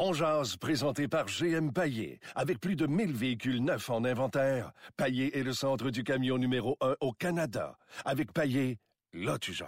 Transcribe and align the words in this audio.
On 0.00 0.12
jase, 0.12 0.56
présenté 0.56 1.08
par 1.08 1.26
GM 1.26 1.72
Paillé. 1.72 2.20
Avec 2.36 2.60
plus 2.60 2.76
de 2.76 2.86
1000 2.86 3.12
véhicules 3.12 3.64
neufs 3.64 3.90
en 3.90 4.04
inventaire, 4.04 4.70
Paillé 4.96 5.36
est 5.36 5.42
le 5.42 5.52
centre 5.52 5.90
du 5.90 6.04
camion 6.04 6.38
numéro 6.38 6.76
1 6.80 6.94
au 7.00 7.12
Canada. 7.12 7.76
Avec 8.04 8.32
Paillé, 8.32 8.78
là 9.12 9.38
tu. 9.40 9.58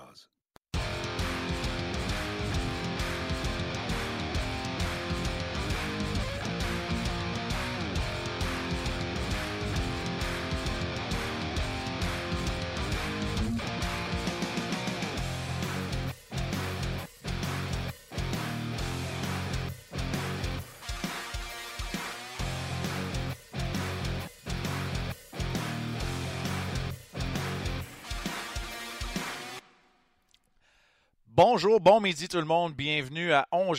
Bonjour, 31.42 31.80
bon 31.80 32.02
midi 32.02 32.28
tout 32.28 32.36
le 32.36 32.44
monde. 32.44 32.74
Bienvenue 32.74 33.32
à 33.32 33.48
On 33.50 33.72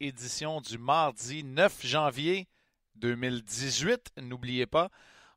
édition 0.00 0.62
du 0.62 0.78
mardi 0.78 1.44
9 1.44 1.86
janvier 1.86 2.48
2018. 2.94 4.12
N'oubliez 4.22 4.64
pas, 4.64 4.88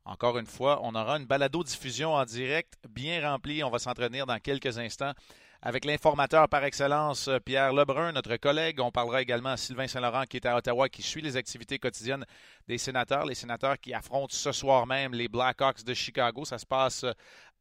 encore 0.06 0.38
une 0.38 0.46
fois, 0.46 0.80
on 0.82 0.94
aura 0.94 1.18
une 1.18 1.26
balado-diffusion 1.26 2.14
en 2.14 2.24
direct 2.24 2.78
bien 2.88 3.20
remplie. 3.20 3.62
On 3.62 3.68
va 3.68 3.78
s'entretenir 3.78 4.24
dans 4.24 4.38
quelques 4.38 4.78
instants 4.78 5.12
avec 5.60 5.84
l'informateur 5.84 6.48
par 6.48 6.64
excellence, 6.64 7.28
Pierre 7.44 7.72
Lebrun, 7.72 8.12
notre 8.12 8.36
collègue. 8.36 8.80
On 8.80 8.92
parlera 8.92 9.20
également 9.20 9.50
à 9.50 9.56
Sylvain 9.56 9.88
Saint-Laurent 9.88 10.22
qui 10.24 10.36
est 10.36 10.46
à 10.46 10.56
Ottawa, 10.56 10.88
qui 10.88 11.02
suit 11.02 11.20
les 11.20 11.36
activités 11.36 11.78
quotidiennes 11.78 12.24
des 12.68 12.78
sénateurs. 12.78 13.26
Les 13.26 13.34
sénateurs 13.34 13.78
qui 13.78 13.92
affrontent 13.92 14.34
ce 14.34 14.52
soir 14.52 14.86
même 14.86 15.12
les 15.12 15.28
Blackhawks 15.28 15.82
de 15.84 15.94
Chicago. 15.94 16.44
Ça 16.44 16.58
se 16.58 16.66
passe 16.66 17.04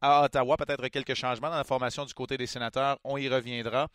à 0.01 0.23
Ottawa. 0.23 0.57
Peut-être 0.57 0.87
quelques 0.87 1.15
changements 1.15 1.49
dans 1.49 1.57
la 1.57 1.63
formation 1.63 2.05
du 2.05 2.13
côté 2.13 2.37
des 2.37 2.47
sénateurs. 2.47 2.99
On 3.03 3.17
y 3.17 3.27
reviendra. 3.27 3.87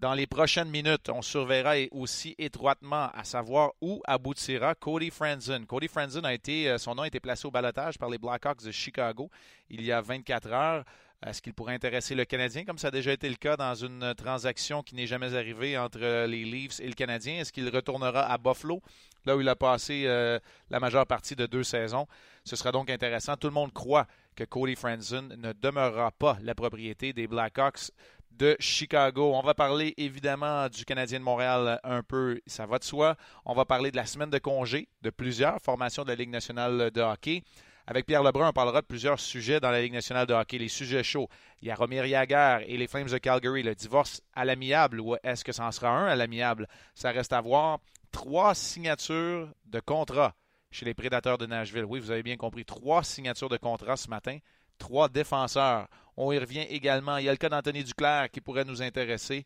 Dans 0.00 0.14
les 0.14 0.26
prochaines 0.26 0.70
minutes, 0.70 1.10
on 1.10 1.20
surveillera 1.20 1.74
aussi 1.90 2.34
étroitement 2.38 3.10
à 3.12 3.22
savoir 3.22 3.72
où 3.82 4.00
aboutira 4.06 4.74
Cody 4.74 5.10
Franzen. 5.10 5.66
Cody 5.66 5.88
Franzen 5.88 6.24
a 6.24 6.32
été, 6.32 6.70
euh, 6.70 6.78
son 6.78 6.94
nom 6.94 7.02
a 7.02 7.06
été 7.06 7.20
placé 7.20 7.46
au 7.46 7.50
balotage 7.50 7.98
par 7.98 8.08
les 8.08 8.16
Blackhawks 8.16 8.64
de 8.64 8.70
Chicago 8.70 9.30
il 9.68 9.84
y 9.84 9.92
a 9.92 10.00
24 10.00 10.52
heures. 10.52 10.84
Est-ce 11.26 11.42
qu'il 11.42 11.52
pourrait 11.52 11.74
intéresser 11.74 12.14
le 12.14 12.24
Canadien, 12.24 12.64
comme 12.64 12.78
ça 12.78 12.88
a 12.88 12.90
déjà 12.90 13.12
été 13.12 13.28
le 13.28 13.34
cas 13.34 13.58
dans 13.58 13.74
une 13.74 14.14
transaction 14.14 14.82
qui 14.82 14.94
n'est 14.94 15.06
jamais 15.06 15.34
arrivée 15.34 15.76
entre 15.76 15.98
les 16.24 16.44
Leafs 16.44 16.80
et 16.80 16.86
le 16.86 16.94
Canadien? 16.94 17.40
Est-ce 17.40 17.52
qu'il 17.52 17.68
retournera 17.68 18.22
à 18.22 18.38
Buffalo, 18.38 18.80
là 19.26 19.36
où 19.36 19.42
il 19.42 19.48
a 19.50 19.54
passé 19.54 20.04
euh, 20.06 20.38
la 20.70 20.80
majeure 20.80 21.06
partie 21.06 21.36
de 21.36 21.44
deux 21.44 21.62
saisons? 21.62 22.06
Ce 22.44 22.56
sera 22.56 22.72
donc 22.72 22.88
intéressant. 22.88 23.36
Tout 23.36 23.48
le 23.48 23.52
monde 23.52 23.74
croit 23.74 24.06
que 24.36 24.44
Cody 24.44 24.76
Franzen 24.76 25.34
ne 25.36 25.52
demeurera 25.52 26.10
pas 26.12 26.38
la 26.42 26.54
propriété 26.54 27.12
des 27.12 27.26
Blackhawks 27.26 27.90
de 28.30 28.56
Chicago. 28.58 29.32
On 29.34 29.42
va 29.42 29.54
parler 29.54 29.92
évidemment 29.96 30.68
du 30.68 30.84
Canadien 30.84 31.18
de 31.18 31.24
Montréal 31.24 31.78
un 31.84 32.02
peu, 32.02 32.40
ça 32.46 32.66
va 32.66 32.78
de 32.78 32.84
soi. 32.84 33.16
On 33.44 33.54
va 33.54 33.64
parler 33.64 33.90
de 33.90 33.96
la 33.96 34.06
semaine 34.06 34.30
de 34.30 34.38
congé 34.38 34.88
de 35.02 35.10
plusieurs 35.10 35.60
formations 35.60 36.04
de 36.04 36.08
la 36.08 36.14
Ligue 36.14 36.30
nationale 36.30 36.90
de 36.90 37.00
hockey. 37.00 37.42
Avec 37.86 38.06
Pierre 38.06 38.22
Lebrun, 38.22 38.48
on 38.48 38.52
parlera 38.52 38.82
de 38.82 38.86
plusieurs 38.86 39.18
sujets 39.18 39.58
dans 39.58 39.70
la 39.70 39.82
Ligue 39.82 39.92
nationale 39.92 40.26
de 40.26 40.32
hockey, 40.32 40.58
les 40.58 40.68
sujets 40.68 41.02
chauds. 41.02 41.28
Il 41.60 41.68
y 41.68 41.70
a 41.70 41.74
Romir 41.74 42.06
Yaguer 42.06 42.64
et 42.66 42.76
les 42.76 42.86
Flames 42.86 43.08
de 43.08 43.18
Calgary, 43.18 43.62
le 43.62 43.74
divorce 43.74 44.22
à 44.32 44.44
l'amiable, 44.44 45.00
ou 45.00 45.16
est-ce 45.22 45.44
que 45.44 45.52
ça 45.52 45.66
en 45.66 45.72
sera 45.72 45.90
un 45.90 46.06
à 46.06 46.14
l'amiable? 46.14 46.68
Ça 46.94 47.10
reste 47.10 47.32
à 47.32 47.40
voir. 47.40 47.80
Trois 48.12 48.54
signatures 48.54 49.48
de 49.66 49.80
contrat 49.80 50.34
chez 50.70 50.84
les 50.84 50.94
Prédateurs 50.94 51.38
de 51.38 51.46
Nashville. 51.46 51.84
Oui, 51.84 52.00
vous 52.00 52.10
avez 52.10 52.22
bien 52.22 52.36
compris, 52.36 52.64
trois 52.64 53.02
signatures 53.04 53.48
de 53.48 53.56
contrat 53.56 53.96
ce 53.96 54.08
matin 54.08 54.38
trois 54.80 55.08
défenseurs. 55.08 55.86
On 56.16 56.32
y 56.32 56.38
revient 56.38 56.66
également. 56.68 57.18
Il 57.18 57.26
y 57.26 57.28
a 57.28 57.32
le 57.32 57.36
cas 57.36 57.48
d'Anthony 57.48 57.84
Duclair 57.84 58.28
qui 58.30 58.40
pourrait 58.40 58.64
nous 58.64 58.82
intéresser. 58.82 59.44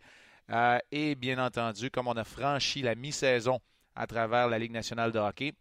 Euh, 0.50 0.78
et 0.90 1.14
bien 1.14 1.44
entendu, 1.44 1.90
comme 1.90 2.08
on 2.08 2.14
a 2.14 2.24
franchi 2.24 2.80
la 2.80 2.94
mi-saison 2.94 3.60
à 3.94 4.06
travers 4.06 4.48
la 4.48 4.58
Ligue 4.58 4.72
nationale 4.72 5.12
de 5.12 5.18
hockey, 5.18 5.52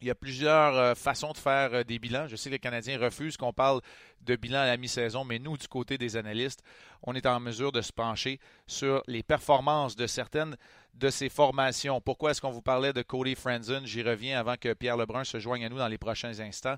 il 0.00 0.06
y 0.06 0.10
a 0.10 0.14
plusieurs 0.14 0.76
euh, 0.76 0.94
façons 0.94 1.32
de 1.32 1.38
faire 1.38 1.72
euh, 1.72 1.84
des 1.84 1.98
bilans. 1.98 2.26
Je 2.28 2.36
sais 2.36 2.50
que 2.50 2.54
les 2.54 2.58
Canadiens 2.58 2.98
refusent 2.98 3.36
qu'on 3.36 3.52
parle 3.52 3.80
de 4.20 4.36
bilan 4.36 4.60
à 4.60 4.66
la 4.66 4.76
mi-saison, 4.76 5.24
mais 5.24 5.38
nous, 5.38 5.56
du 5.56 5.68
côté 5.68 5.98
des 5.98 6.16
analystes, 6.16 6.62
on 7.02 7.14
est 7.14 7.26
en 7.26 7.40
mesure 7.40 7.72
de 7.72 7.80
se 7.80 7.92
pencher 7.92 8.38
sur 8.66 9.02
les 9.06 9.22
performances 9.22 9.96
de 9.96 10.06
certaines 10.06 10.56
de 10.94 11.10
ces 11.10 11.28
formations. 11.28 12.00
Pourquoi 12.00 12.30
est-ce 12.30 12.40
qu'on 12.40 12.50
vous 12.50 12.62
parlait 12.62 12.92
de 12.92 13.02
Cody 13.02 13.34
Franzen? 13.34 13.86
J'y 13.86 14.02
reviens 14.02 14.38
avant 14.38 14.56
que 14.56 14.72
Pierre 14.72 14.96
Lebrun 14.96 15.24
se 15.24 15.38
joigne 15.38 15.64
à 15.64 15.68
nous 15.68 15.78
dans 15.78 15.88
les 15.88 15.98
prochains 15.98 16.40
instants. 16.40 16.76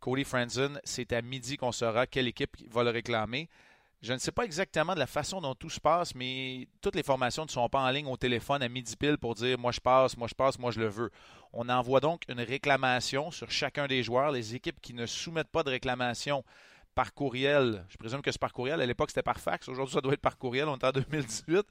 Cody 0.00 0.24
Franzen, 0.24 0.80
c'est 0.82 1.12
à 1.12 1.20
midi 1.20 1.56
qu'on 1.56 1.72
saura 1.72 2.06
quelle 2.06 2.26
équipe 2.26 2.56
va 2.70 2.82
le 2.82 2.90
réclamer. 2.90 3.48
Je 4.02 4.14
ne 4.14 4.18
sais 4.18 4.32
pas 4.32 4.44
exactement 4.44 4.94
de 4.94 4.98
la 4.98 5.06
façon 5.06 5.42
dont 5.42 5.54
tout 5.54 5.68
se 5.68 5.78
passe, 5.78 6.14
mais 6.14 6.68
toutes 6.80 6.94
les 6.94 7.02
formations 7.02 7.44
ne 7.44 7.50
sont 7.50 7.68
pas 7.68 7.80
en 7.80 7.90
ligne 7.90 8.06
au 8.06 8.16
téléphone 8.16 8.62
à 8.62 8.68
midi 8.68 8.96
pile 8.96 9.18
pour 9.18 9.34
dire 9.34 9.58
moi 9.58 9.72
je 9.72 9.80
passe, 9.80 10.16
moi 10.16 10.26
je 10.26 10.34
passe, 10.34 10.58
moi 10.58 10.70
je 10.70 10.80
le 10.80 10.88
veux. 10.88 11.10
On 11.52 11.68
envoie 11.68 12.00
donc 12.00 12.22
une 12.28 12.40
réclamation 12.40 13.30
sur 13.30 13.50
chacun 13.50 13.86
des 13.86 14.02
joueurs. 14.02 14.32
Les 14.32 14.54
équipes 14.54 14.80
qui 14.80 14.94
ne 14.94 15.04
soumettent 15.04 15.50
pas 15.50 15.62
de 15.62 15.70
réclamation 15.70 16.44
par 16.94 17.12
courriel, 17.12 17.84
je 17.88 17.96
présume 17.98 18.22
que 18.22 18.32
c'est 18.32 18.40
par 18.40 18.52
courriel, 18.52 18.80
à 18.80 18.86
l'époque 18.86 19.10
c'était 19.10 19.22
par 19.22 19.38
fax, 19.38 19.68
aujourd'hui 19.68 19.94
ça 19.94 20.00
doit 20.00 20.12
être 20.12 20.20
par 20.20 20.36
courriel, 20.36 20.66
on 20.66 20.76
est 20.76 20.84
en 20.84 20.90
2018. 20.90 21.64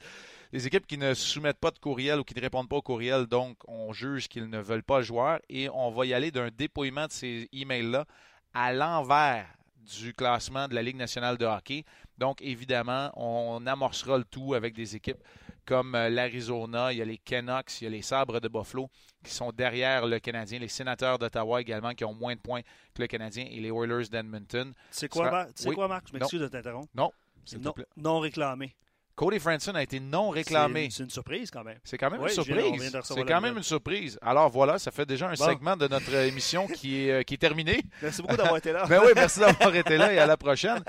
Les 0.53 0.65
équipes 0.65 0.87
qui 0.87 0.97
ne 0.97 1.13
soumettent 1.13 1.59
pas 1.59 1.71
de 1.71 1.79
courriel 1.79 2.19
ou 2.19 2.23
qui 2.23 2.35
ne 2.35 2.41
répondent 2.41 2.69
pas 2.69 2.77
au 2.77 2.81
courriel, 2.81 3.25
donc 3.25 3.57
on 3.67 3.91
juge 3.91 4.27
qu'ils 4.27 4.49
ne 4.49 4.59
veulent 4.59 4.83
pas 4.83 4.99
le 4.99 5.03
joueur 5.03 5.39
et 5.49 5.67
on 5.69 5.91
va 5.91 6.05
y 6.05 6.13
aller 6.13 6.31
d'un 6.31 6.49
dépouillement 6.49 7.07
de 7.07 7.11
ces 7.11 7.49
emails-là 7.51 8.05
à 8.53 8.71
l'envers 8.71 9.47
du 9.97 10.13
classement 10.13 10.67
de 10.67 10.75
la 10.75 10.81
Ligue 10.81 10.97
nationale 10.97 11.37
de 11.37 11.45
hockey. 11.45 11.83
Donc, 12.19 12.41
évidemment, 12.41 13.11
on 13.15 13.65
amorcera 13.65 14.17
le 14.17 14.25
tout 14.25 14.53
avec 14.53 14.75
des 14.75 14.95
équipes 14.95 15.23
comme 15.65 15.93
euh, 15.93 16.09
l'Arizona, 16.09 16.91
il 16.91 16.97
y 16.97 17.01
a 17.01 17.05
les 17.05 17.19
Canucks, 17.19 17.79
il 17.79 17.83
y 17.83 17.87
a 17.87 17.89
les 17.91 18.01
Sabres 18.01 18.39
de 18.39 18.47
Buffalo 18.47 18.89
qui 19.23 19.31
sont 19.31 19.51
derrière 19.51 20.07
le 20.07 20.19
Canadien, 20.19 20.57
les 20.57 20.67
Sénateurs 20.67 21.19
d'Ottawa 21.19 21.61
également 21.61 21.93
qui 21.93 22.03
ont 22.03 22.13
moins 22.13 22.33
de 22.33 22.39
points 22.39 22.61
que 22.95 23.01
le 23.01 23.07
Canadien 23.07 23.45
et 23.49 23.59
les 23.59 23.69
Oilers 23.69 24.09
d'Edmonton. 24.09 24.73
C'est 24.89 25.07
quoi, 25.07 25.47
quoi, 25.75 25.87
Marc? 25.87 26.07
Je 26.07 26.13
m'excuse 26.13 26.41
de 26.41 26.47
t'interrompre. 26.47 26.89
Non. 26.95 27.11
Non, 27.61 27.73
non 27.97 28.19
réclamé. 28.19 28.75
Cody 29.19 29.37
Franson 29.37 29.75
a 29.75 29.83
été 29.83 29.99
non 29.99 30.29
réclamé. 30.29 30.87
C'est 30.89 31.03
une 31.03 31.09
surprise 31.09 31.51
quand 31.51 31.65
même. 31.65 31.77
C'est 31.83 31.97
quand 31.97 32.09
même 32.09 32.21
une 32.21 32.29
surprise. 32.29 32.97
C'est 33.03 33.25
quand 33.25 33.41
même 33.41 33.57
une 33.57 33.63
surprise. 33.63 34.17
Alors 34.21 34.49
voilà, 34.49 34.79
ça 34.79 34.91
fait 34.91 35.05
déjà 35.05 35.27
un 35.27 35.35
segment 35.35 35.75
de 35.75 35.89
notre 35.89 36.13
émission 36.29 36.67
qui 36.67 37.03
est, 37.03 37.11
euh, 37.11 37.23
qui 37.23 37.33
est 37.33 37.37
terminé. 37.37 37.81
Merci 38.01 38.21
beaucoup 38.21 38.37
d'avoir 38.37 38.55
été 38.55 38.71
là. 38.71 38.85
ben 38.89 39.01
oui, 39.05 39.11
merci 39.13 39.41
d'avoir 39.41 39.75
été 39.75 39.97
là 39.97 40.13
et 40.13 40.19
à 40.19 40.25
la 40.25 40.37
prochaine. 40.37 40.81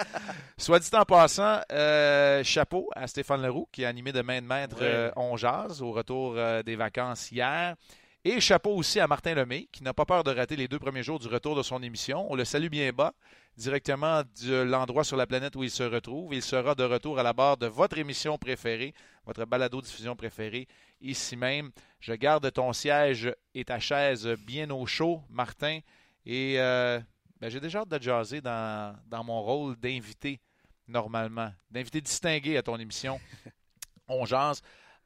Soit 0.56 0.78
dit 0.78 0.88
en 0.92 1.04
passant, 1.04 1.58
euh, 1.72 2.44
chapeau 2.44 2.88
à 2.94 3.08
Stéphane 3.08 3.42
Leroux 3.42 3.66
qui 3.72 3.84
a 3.84 3.88
animé 3.88 4.12
de 4.12 4.22
main 4.22 4.40
de 4.40 4.46
maître 4.46 4.76
euh, 4.80 5.10
On 5.16 5.36
Jazz 5.36 5.82
au 5.82 5.90
retour 5.90 6.36
des 6.64 6.76
vacances 6.76 7.32
hier. 7.32 7.74
Et 8.22 8.38
chapeau 8.38 8.76
aussi 8.76 9.00
à 9.00 9.06
Martin 9.06 9.34
Lemay, 9.34 9.66
qui 9.72 9.82
n'a 9.82 9.94
pas 9.94 10.04
peur 10.04 10.22
de 10.24 10.30
rater 10.30 10.54
les 10.54 10.68
deux 10.68 10.78
premiers 10.78 11.02
jours 11.02 11.18
du 11.18 11.26
retour 11.26 11.56
de 11.56 11.62
son 11.62 11.82
émission. 11.82 12.30
On 12.30 12.34
le 12.34 12.44
salue 12.44 12.68
bien 12.68 12.92
bas 12.92 13.14
directement 13.56 14.22
de 14.44 14.56
l'endroit 14.56 15.04
sur 15.04 15.16
la 15.16 15.26
planète 15.26 15.56
où 15.56 15.64
il 15.64 15.70
se 15.70 15.82
retrouve. 15.82 16.34
Il 16.34 16.42
sera 16.42 16.74
de 16.74 16.84
retour 16.84 17.18
à 17.18 17.22
la 17.22 17.32
barre 17.32 17.56
de 17.56 17.66
votre 17.66 17.96
émission 17.96 18.36
préférée, 18.36 18.92
votre 19.24 19.46
balado-diffusion 19.46 20.16
préférée, 20.16 20.68
ici 21.00 21.34
même. 21.34 21.70
Je 21.98 22.12
garde 22.12 22.52
ton 22.52 22.74
siège 22.74 23.34
et 23.54 23.64
ta 23.64 23.80
chaise 23.80 24.28
bien 24.46 24.68
au 24.68 24.84
chaud, 24.84 25.22
Martin. 25.30 25.80
Et 26.26 26.60
euh, 26.60 27.00
ben, 27.40 27.48
j'ai 27.48 27.60
déjà 27.60 27.80
hâte 27.80 27.88
de 27.88 28.02
jaser 28.02 28.42
dans, 28.42 29.24
mon 29.24 29.40
rôle 29.40 29.76
d'invité, 29.76 30.42
normalement, 30.88 31.50
d'invité 31.70 32.02
distingué 32.02 32.58
à 32.58 32.62
ton 32.62 32.76
émission. 32.78 33.18
On 34.08 34.26
jase. 34.26 34.60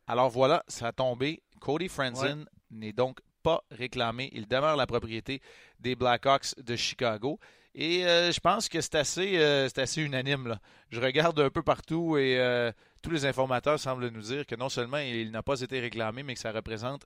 Alors 0.09 0.31
voilà, 0.31 0.65
ça 0.67 0.89
a 0.89 0.93
tombé. 0.93 1.45
Cody 1.61 1.89
Franzen 1.89 2.45
n'est 2.71 2.93
donc 2.93 3.21
pas 3.43 3.63
réclamé. 3.71 4.31
Il 4.33 4.49
demeure 4.49 4.77
la 4.77 4.87
propriété 4.87 5.41
des 5.79 5.95
Blackhawks 5.95 6.59
de 6.59 6.77
Chicago. 6.77 7.39
Et 7.75 8.07
euh, 8.07 8.31
je 8.31 8.41
pense 8.41 8.69
que 8.69 8.81
c'est 8.81 8.95
assez, 8.95 9.37
euh, 9.37 9.69
unanime. 9.97 10.59
Je 10.91 11.01
regarde 11.01 11.39
un 11.41 11.51
peu 11.51 11.63
partout 11.63 12.17
et 12.17 12.39
euh, 12.39 12.71
tous 13.03 13.11
les 13.11 13.27
informateurs 13.27 13.81
semblent 13.81 14.09
nous 14.09 14.23
dire 14.23 14.47
que 14.47 14.55
non 14.55 14.69
seulement 14.69 14.99
il, 14.99 15.31
n'a 15.33 15.43
pas 15.43 15.61
été 15.61 15.81
réclamé, 15.81 16.23
mais 16.23 16.35
que 16.35 16.41
ça 16.41 16.53
représente 16.53 17.03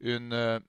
une, 0.00 0.60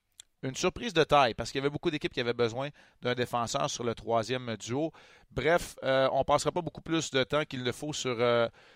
une 0.42 0.56
surprise 0.56 0.92
de 0.92 1.04
taille 1.04 1.34
parce 1.34 1.52
qu'il 1.52 1.60
y 1.60 1.62
avait 1.62 1.70
beaucoup 1.70 1.92
d'équipes 1.92 2.12
qui 2.12 2.20
avaient 2.20 2.32
besoin 2.32 2.70
d'un 3.00 3.14
défenseur 3.14 3.70
sur 3.70 3.84
le 3.84 3.94
troisième 3.94 4.56
duo. 4.56 4.92
Bref, 5.30 5.76
on 5.82 6.18
ne 6.18 6.24
passera 6.24 6.50
pas 6.50 6.62
beaucoup 6.62 6.82
plus 6.82 7.10
de 7.12 7.22
temps 7.22 7.44
qu'il 7.44 7.62
ne 7.62 7.72
faut 7.72 7.92
sur, 7.92 8.16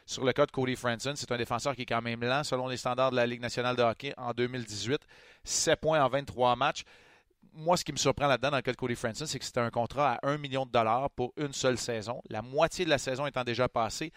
sur 0.06 0.24
le 0.24 0.32
cas 0.32 0.46
de 0.46 0.52
Cody 0.52 0.76
Franson. 0.76 1.12
C'est 1.16 1.30
un 1.32 1.36
défenseur 1.36 1.74
qui 1.74 1.82
est 1.82 1.86
quand 1.86 2.02
même 2.02 2.20
lent 2.20 2.44
selon 2.44 2.68
les 2.68 2.76
standards 2.76 3.10
de 3.10 3.16
la 3.16 3.26
Ligue 3.26 3.42
nationale 3.42 3.74
de 3.74 3.82
hockey 3.82 4.14
en 4.16 4.32
2018. 4.32 5.00
7 5.44 5.80
points 5.80 6.02
en 6.02 6.08
23 6.08 6.56
matchs 6.56 6.84
moi, 7.58 7.76
ce 7.76 7.84
qui 7.84 7.92
me 7.92 7.96
surprend 7.96 8.26
là-dedans, 8.26 8.50
dans 8.50 8.56
le 8.56 8.62
cas 8.62 8.70
de 8.70 8.76
Cody 8.76 8.94
Franson, 8.94 9.26
c'est 9.26 9.38
que 9.38 9.44
c'était 9.44 9.60
un 9.60 9.70
contrat 9.70 10.14
à 10.14 10.28
1 10.28 10.38
million 10.38 10.64
de 10.64 10.70
dollars 10.70 11.10
pour 11.10 11.32
une 11.36 11.52
seule 11.52 11.76
saison. 11.76 12.22
La 12.28 12.40
moitié 12.40 12.84
de 12.84 12.90
la 12.90 12.98
saison 12.98 13.26
étant 13.26 13.42
déjà 13.42 13.68
passée, 13.68 14.12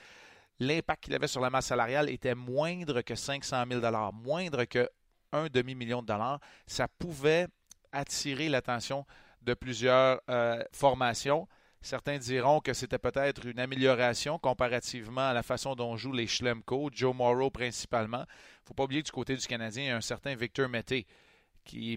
l'impact 0.59 1.05
qu'il 1.05 1.15
avait 1.15 1.27
sur 1.27 1.41
la 1.41 1.49
masse 1.49 1.67
salariale 1.67 2.09
était 2.09 2.35
moindre 2.35 3.01
que 3.01 3.15
500 3.15 3.63
000 3.67 3.81
moindre 4.13 4.65
que 4.65 4.87
un 5.33 5.47
demi-million 5.47 6.01
de 6.01 6.07
dollars. 6.07 6.39
Ça 6.67 6.87
pouvait 6.87 7.47
attirer 7.91 8.49
l'attention 8.49 9.05
de 9.41 9.53
plusieurs 9.53 10.21
euh, 10.29 10.63
formations. 10.71 11.47
Certains 11.81 12.19
diront 12.19 12.59
que 12.59 12.73
c'était 12.73 12.99
peut-être 12.99 13.45
une 13.47 13.59
amélioration 13.59 14.37
comparativement 14.37 15.29
à 15.29 15.33
la 15.33 15.41
façon 15.41 15.73
dont 15.73 15.97
jouent 15.97 16.13
les 16.13 16.27
Schlemko, 16.27 16.91
Joe 16.93 17.15
Morrow 17.15 17.49
principalement. 17.49 18.25
Il 18.27 18.63
ne 18.63 18.67
faut 18.67 18.73
pas 18.75 18.83
oublier 18.83 19.01
du 19.01 19.11
côté 19.11 19.35
du 19.35 19.47
Canadien, 19.47 19.83
il 19.83 19.87
y 19.87 19.89
a 19.89 19.97
un 19.97 20.01
certain 20.01 20.35
Victor 20.35 20.69
Mété, 20.69 21.07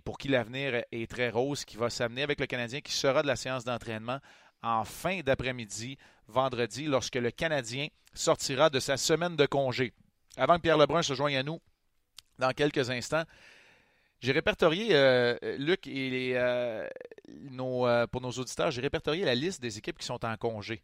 pour 0.05 0.17
qui 0.17 0.29
l'avenir 0.29 0.83
est 0.91 1.11
très 1.11 1.29
rose, 1.29 1.67
qui 1.67 1.77
va 1.77 1.91
s'amener 1.91 2.23
avec 2.23 2.41
le 2.41 2.47
Canadien, 2.47 2.81
qui 2.81 2.93
sera 2.93 3.23
de 3.23 3.27
la 3.27 3.37
séance 3.37 3.65
d'entraînement 3.65 4.21
en 4.63 4.85
fin 4.85 5.21
d'après-midi, 5.21 5.99
vendredi, 6.29 6.87
lorsque 6.87 7.17
le 7.17 7.31
Canadien 7.31 7.89
sortira 8.15 8.71
de 8.71 8.81
sa 8.81 8.97
semaine 8.97 9.37
de 9.37 9.45
congé. 9.45 9.93
Avant 10.39 10.57
que 10.57 10.63
Pierre 10.63 10.79
Lebrun 10.79 11.03
se 11.03 11.13
joigne 11.13 11.37
à 11.37 11.43
nous 11.43 11.61
dans 12.39 12.53
quelques 12.53 12.89
instants, 12.89 13.25
j'ai 14.25 14.33
répertorié, 14.33 14.89
euh, 14.93 15.37
Luc, 15.59 15.87
et 15.87 16.33
euh, 16.35 16.89
euh, 17.29 18.07
pour 18.07 18.23
nos 18.23 18.31
auditeurs, 18.31 18.71
j'ai 18.71 18.81
répertorié 18.81 19.23
la 19.23 19.35
liste 19.35 19.61
des 19.61 19.77
équipes 19.77 19.99
qui 19.99 20.07
sont 20.07 20.25
en 20.25 20.37
congé. 20.39 20.83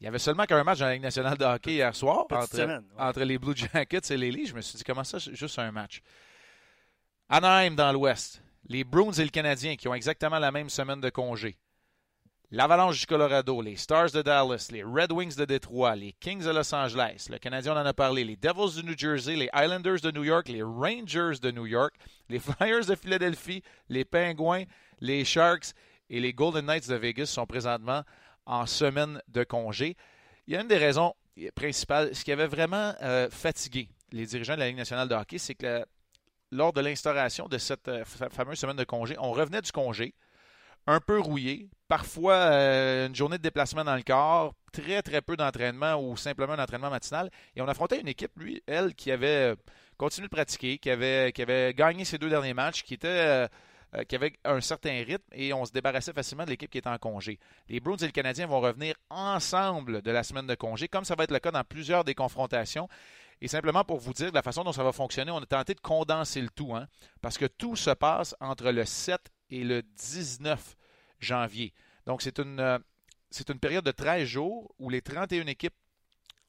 Il 0.00 0.04
y 0.04 0.06
avait 0.06 0.20
seulement 0.20 0.44
qu'un 0.44 0.62
match 0.62 0.78
dans 0.78 0.86
la 0.86 0.92
Ligue 0.92 1.02
nationale 1.02 1.36
de 1.36 1.44
hockey 1.44 1.72
hier 1.72 1.92
soir 1.96 2.24
entre, 2.30 3.20
les 3.24 3.36
Blue 3.36 3.56
Jackets 3.56 4.12
et 4.12 4.16
les 4.16 4.30
Leafs. 4.30 4.50
Je 4.50 4.54
me 4.54 4.60
suis 4.60 4.78
dit, 4.78 4.84
comment 4.84 5.02
ça, 5.02 5.18
juste 5.18 5.58
un 5.58 5.72
match? 5.72 6.02
Anaheim 7.28 7.74
dans 7.74 7.90
l'Ouest. 7.90 8.42
Les 8.68 8.84
Bruins 8.84 9.10
et 9.10 9.24
le 9.24 9.30
Canadien 9.30 9.74
qui 9.74 9.88
ont 9.88 9.94
exactement 9.94 10.38
la 10.38 10.52
même 10.52 10.70
semaine 10.70 11.00
de 11.00 11.10
congé 11.10 11.56
l'Avalanche 12.50 13.00
du 13.00 13.06
Colorado, 13.06 13.60
les 13.60 13.76
Stars 13.76 14.10
de 14.12 14.22
Dallas, 14.22 14.68
les 14.72 14.82
Red 14.82 15.12
Wings 15.12 15.36
de 15.36 15.44
Détroit, 15.44 15.96
les 15.96 16.12
Kings 16.12 16.42
de 16.42 16.50
Los 16.50 16.74
Angeles, 16.74 17.26
le 17.30 17.38
Canadien 17.38 17.74
on 17.74 17.80
en 17.80 17.86
a 17.86 17.92
parlé, 17.92 18.24
les 18.24 18.36
Devils 18.36 18.76
de 18.76 18.82
New 18.82 18.96
Jersey, 18.96 19.36
les 19.36 19.50
Islanders 19.54 20.00
de 20.00 20.10
New 20.10 20.24
York, 20.24 20.48
les 20.48 20.62
Rangers 20.62 21.38
de 21.42 21.50
New 21.50 21.66
York, 21.66 21.94
les 22.28 22.38
Flyers 22.40 22.86
de 22.86 22.94
Philadelphie, 22.94 23.62
les 23.88 24.04
Penguins, 24.04 24.64
les 25.00 25.24
Sharks 25.24 25.74
et 26.08 26.20
les 26.20 26.32
Golden 26.32 26.64
Knights 26.64 26.88
de 26.88 26.94
Vegas 26.94 27.26
sont 27.26 27.46
présentement 27.46 28.02
en 28.46 28.64
semaine 28.64 29.20
de 29.28 29.44
congé. 29.44 29.94
Il 30.46 30.54
y 30.54 30.56
a 30.56 30.62
une 30.62 30.68
des 30.68 30.78
raisons 30.78 31.14
principales, 31.54 32.14
ce 32.14 32.24
qui 32.24 32.32
avait 32.32 32.46
vraiment 32.46 32.94
euh, 33.02 33.28
fatigué 33.30 33.90
les 34.10 34.24
dirigeants 34.24 34.54
de 34.54 34.60
la 34.60 34.68
Ligue 34.68 34.78
nationale 34.78 35.06
de 35.06 35.14
hockey, 35.14 35.36
c'est 35.36 35.54
que 35.54 35.84
lors 36.50 36.72
de 36.72 36.80
l'instauration 36.80 37.46
de 37.46 37.58
cette 37.58 37.88
euh, 37.88 38.04
fameuse 38.06 38.58
semaine 38.58 38.76
de 38.76 38.84
congé, 38.84 39.16
on 39.18 39.32
revenait 39.32 39.60
du 39.60 39.70
congé, 39.70 40.14
un 40.88 41.00
peu 41.00 41.20
rouillé, 41.20 41.68
parfois 41.86 42.34
euh, 42.34 43.08
une 43.08 43.14
journée 43.14 43.36
de 43.36 43.42
déplacement 43.42 43.84
dans 43.84 43.94
le 43.94 44.02
corps, 44.02 44.54
très 44.72 45.02
très 45.02 45.20
peu 45.20 45.36
d'entraînement 45.36 45.96
ou 45.96 46.16
simplement 46.16 46.54
un 46.54 46.62
entraînement 46.62 46.88
matinal. 46.88 47.30
Et 47.54 47.60
on 47.60 47.68
affrontait 47.68 48.00
une 48.00 48.08
équipe, 48.08 48.32
lui, 48.36 48.62
elle, 48.66 48.94
qui 48.94 49.12
avait 49.12 49.52
euh, 49.52 49.56
continué 49.98 50.28
de 50.28 50.34
pratiquer, 50.34 50.78
qui 50.78 50.90
avait, 50.90 51.30
qui 51.32 51.42
avait 51.42 51.74
gagné 51.74 52.06
ses 52.06 52.16
deux 52.16 52.30
derniers 52.30 52.54
matchs, 52.54 52.82
qui 52.82 52.94
était 52.94 53.06
euh, 53.06 54.04
qui 54.08 54.16
avait 54.16 54.32
un 54.44 54.62
certain 54.62 55.02
rythme 55.04 55.24
et 55.32 55.52
on 55.52 55.66
se 55.66 55.72
débarrassait 55.72 56.12
facilement 56.14 56.44
de 56.44 56.50
l'équipe 56.50 56.70
qui 56.70 56.78
était 56.78 56.88
en 56.88 56.98
congé. 56.98 57.38
Les 57.68 57.80
Bruins 57.80 57.96
et 57.96 58.06
le 58.06 58.12
Canadien 58.12 58.46
vont 58.46 58.60
revenir 58.60 58.94
ensemble 59.10 60.00
de 60.00 60.10
la 60.10 60.22
semaine 60.22 60.46
de 60.46 60.54
congé, 60.54 60.88
comme 60.88 61.04
ça 61.04 61.14
va 61.14 61.24
être 61.24 61.32
le 61.32 61.38
cas 61.38 61.50
dans 61.50 61.64
plusieurs 61.64 62.04
des 62.04 62.14
confrontations. 62.14 62.88
Et 63.42 63.48
simplement 63.48 63.84
pour 63.84 63.98
vous 63.98 64.14
dire 64.14 64.30
de 64.30 64.34
la 64.34 64.42
façon 64.42 64.64
dont 64.64 64.72
ça 64.72 64.82
va 64.82 64.92
fonctionner, 64.92 65.30
on 65.30 65.38
a 65.38 65.46
tenté 65.46 65.74
de 65.74 65.80
condenser 65.80 66.40
le 66.40 66.48
tout, 66.48 66.74
hein, 66.74 66.86
parce 67.20 67.38
que 67.38 67.46
tout 67.46 67.76
se 67.76 67.90
passe 67.90 68.34
entre 68.40 68.70
le 68.70 68.84
7 68.84 69.20
et 69.50 69.64
le 69.64 69.82
19 69.82 70.76
janvier. 71.18 71.72
Donc, 72.06 72.22
c'est 72.22 72.38
une, 72.38 72.60
euh, 72.60 72.78
période 73.60 73.84
de 73.84 73.90
13 73.90 74.26
jours 74.26 74.74
où 74.78 74.90
les 74.90 75.02
31 75.02 75.46
équipes 75.46 75.74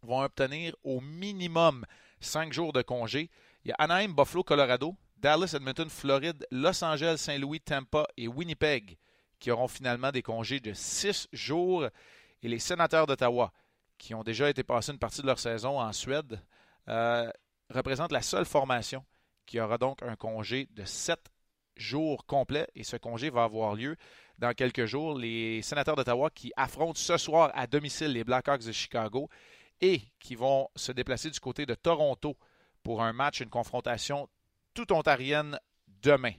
vont 0.02 0.22
obtenir 0.22 0.76
au 0.84 1.02
minimum 1.02 1.86
5 2.22 2.54
jours 2.54 2.74
de 2.74 2.82
congé. 2.82 3.30
Il 3.66 3.70
y 3.70 3.72
a 3.72 3.76
Anaheim, 3.80 4.14
Buffalo, 4.14 4.44
Colorado, 4.44 4.96
Dallas, 5.18 5.54
Edmonton, 5.54 5.90
Floride, 5.90 6.46
Los 6.52 6.84
Angeles, 6.84 7.18
Saint-Louis, 7.18 7.60
Tampa 7.60 8.08
et 8.16 8.28
Winnipeg 8.28 8.98
qui 9.40 9.52
auront 9.52 9.68
finalement 9.68 10.12
des 10.12 10.22
congés 10.22 10.60
de 10.60 10.74
6 10.74 11.30
jours. 11.32 11.88
Et 12.44 12.48
les 12.48 12.60
sénateurs 12.60 13.08
d'Ottawa, 13.08 13.52
qui 13.98 14.14
ont 14.14 14.24
déjà 14.24 14.50
été 14.50 14.64
passés 14.64 14.92
une 14.92 15.00
partie 15.00 15.22
de 15.22 15.28
leur 15.28 15.40
saison 15.40 15.80
en 15.80 15.92
Suède, 15.92 16.42
euh, 16.88 17.30
représentent 17.70 18.12
la 18.12 18.22
seule 18.22 18.46
formation 18.46 19.04
qui 19.46 19.60
aura 19.60 19.78
donc 19.78 20.04
un 20.04 20.16
congé 20.16 20.68
de 20.72 20.86
7 20.86 21.20
jours 21.80 22.26
complets. 22.26 22.68
Et 22.76 22.84
ce 22.84 22.98
congé 22.98 23.30
va 23.30 23.44
avoir 23.44 23.76
lieu 23.76 23.96
dans 24.38 24.54
quelques 24.54 24.86
jours. 24.86 25.18
Les 25.18 25.62
sénateurs 25.62 25.96
d'Ottawa 25.96 26.30
qui 26.30 26.52
affrontent 26.56 27.00
ce 27.00 27.18
soir 27.18 27.52
à 27.56 27.68
domicile 27.68 28.12
les 28.14 28.24
Blackhawks 28.24 28.66
de 28.66 28.72
Chicago 28.72 29.30
et 29.82 30.02
qui 30.20 30.36
vont 30.36 30.70
se 30.76 30.92
déplacer 30.92 31.30
du 31.30 31.40
côté 31.40 31.66
de 31.66 31.74
Toronto 31.74 32.38
pour 32.84 33.02
un 33.02 33.14
match, 33.14 33.40
une 33.40 33.50
confrontation 33.50 34.28
tout 34.74 34.92
ontarienne 34.94 35.60
demain. 36.02 36.34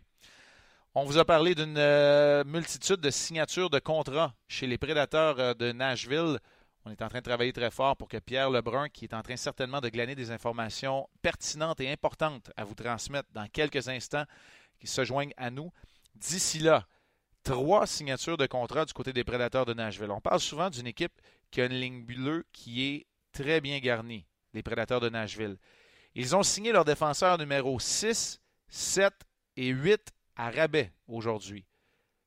On 0.95 1.05
vous 1.05 1.19
a 1.19 1.25
parlé 1.25 1.55
d'une 1.55 1.79
euh, 1.79 2.43
multitude 2.45 2.97
de 2.97 3.11
signatures 3.11 3.71
de 3.71 3.79
contrats 3.79 4.35
chez 4.49 4.67
les 4.67 4.77
prédateurs 4.77 5.39
euh, 5.39 5.55
de 5.55 5.71
Nashville. 5.71 6.39
On 6.85 6.91
est 6.91 7.03
en 7.03 7.09
train 7.09 7.19
de 7.19 7.25
travailler 7.25 7.53
très 7.53 7.71
fort 7.71 7.97
pour 7.97 8.09
que 8.09 8.17
Pierre 8.17 8.51
Lebrun, 8.51 8.89
qui 8.89 9.05
est 9.05 9.15
en 9.15 9.23
train 9.23 9.37
certainement 9.37 9.81
de 9.81 9.89
glaner 9.89 10.15
des 10.15 10.33
informations 10.33 11.09
pertinentes 11.23 11.81
et 11.81 11.93
importantes 11.93 12.51
à 12.57 12.65
vous 12.65 12.75
transmettre 12.75 13.29
dans 13.33 13.47
quelques 13.47 13.89
instants, 13.89 14.25
qui 14.81 14.87
se 14.87 15.05
joignent 15.05 15.35
à 15.37 15.51
nous. 15.51 15.71
D'ici 16.15 16.59
là, 16.59 16.87
trois 17.45 17.87
signatures 17.87 18.37
de 18.37 18.47
contrat 18.47 18.85
du 18.85 18.93
côté 18.93 19.13
des 19.13 19.25
prédateurs 19.25 19.67
de 19.67 19.75
Nashville. 19.75 20.11
On 20.11 20.21
parle 20.21 20.41
souvent 20.41 20.71
d'une 20.71 20.87
équipe 20.87 21.13
qui 21.51 21.61
a 21.61 21.67
une 21.67 21.81
ligne 21.81 22.03
bleue 22.03 22.45
qui 22.53 22.83
est 22.87 23.07
très 23.33 23.61
bien 23.61 23.79
garnie, 23.79 24.27
les 24.55 24.63
prédateurs 24.63 25.01
de 25.01 25.09
Nashville. 25.09 25.57
Ils 26.15 26.35
ont 26.35 26.43
signé 26.43 26.73
leur 26.73 26.85
défenseur 26.85 27.39
numéro 27.39 27.79
6, 27.79 28.41
7 28.69 29.13
et 29.57 29.69
8 29.69 30.01
à 30.37 30.51
rabais 30.51 30.93
aujourd'hui. 31.07 31.65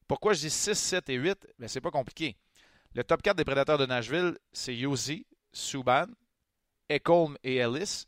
Pourquoi 0.08 0.34
je 0.34 0.42
dis 0.42 0.50
6, 0.50 0.76
7 0.76 1.10
et 1.10 1.16
8? 1.16 1.48
Ben, 1.60 1.68
c'est 1.68 1.82
pas 1.82 1.92
compliqué. 1.92 2.38
Le 2.94 3.04
top 3.04 3.22
4 3.22 3.36
des 3.36 3.44
prédateurs 3.44 3.78
de 3.78 3.86
Nashville, 3.86 4.38
c'est 4.52 4.76
Yosi, 4.76 5.26
Subban, 5.52 6.08
Ekholm 6.90 7.38
et 7.44 7.56
Ellis. 7.56 8.06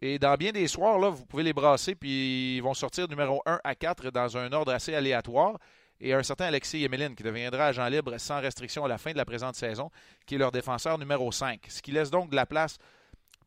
Et 0.00 0.18
dans 0.18 0.34
bien 0.34 0.52
des 0.52 0.68
soirs, 0.68 0.98
là, 0.98 1.10
vous 1.10 1.26
pouvez 1.26 1.42
les 1.42 1.52
brasser, 1.52 1.94
puis 1.94 2.56
ils 2.56 2.62
vont 2.62 2.74
sortir 2.74 3.08
numéro 3.08 3.42
1 3.46 3.60
à 3.64 3.74
4 3.74 4.10
dans 4.10 4.36
un 4.36 4.52
ordre 4.52 4.72
assez 4.72 4.94
aléatoire 4.94 5.58
et 6.00 6.14
un 6.14 6.22
certain 6.22 6.46
Alexis 6.46 6.84
Emeline 6.84 7.16
qui 7.16 7.24
deviendra 7.24 7.66
agent 7.66 7.86
libre 7.88 8.16
sans 8.18 8.40
restriction 8.40 8.84
à 8.84 8.88
la 8.88 8.98
fin 8.98 9.10
de 9.10 9.16
la 9.16 9.24
présente 9.24 9.56
saison, 9.56 9.90
qui 10.26 10.36
est 10.36 10.38
leur 10.38 10.52
défenseur 10.52 10.98
numéro 10.98 11.32
5. 11.32 11.66
Ce 11.68 11.82
qui 11.82 11.90
laisse 11.90 12.10
donc 12.10 12.30
de 12.30 12.36
la 12.36 12.46
place 12.46 12.78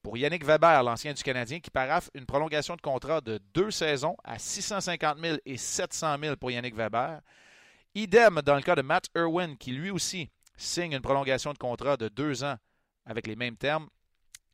pour 0.04 0.18
Yannick 0.18 0.44
Weber, 0.44 0.84
l'ancien 0.84 1.14
du 1.14 1.24
Canadien, 1.24 1.60
qui 1.60 1.70
paraffe 1.70 2.10
une 2.16 2.26
prolongation 2.26 2.76
de 2.76 2.82
contrat 2.82 3.22
de 3.22 3.40
deux 3.54 3.72
saisons 3.72 4.18
à 4.24 4.38
650 4.38 5.20
000 5.20 5.38
et 5.46 5.56
700 5.56 6.18
000 6.22 6.36
pour 6.36 6.52
Yannick 6.52 6.76
Weber. 6.76 7.22
Idem 7.96 8.42
dans 8.44 8.56
le 8.56 8.62
cas 8.62 8.76
de 8.76 8.82
Matt 8.82 9.06
Irwin, 9.16 9.56
qui 9.58 9.72
lui 9.72 9.90
aussi 9.90 10.30
signe 10.58 10.94
une 10.94 11.02
prolongation 11.02 11.54
de 11.54 11.58
contrat 11.58 11.96
de 11.96 12.10
deux 12.10 12.44
ans 12.44 12.58
avec 13.06 13.28
les 13.28 13.36
mêmes 13.36 13.58
termes 13.58 13.88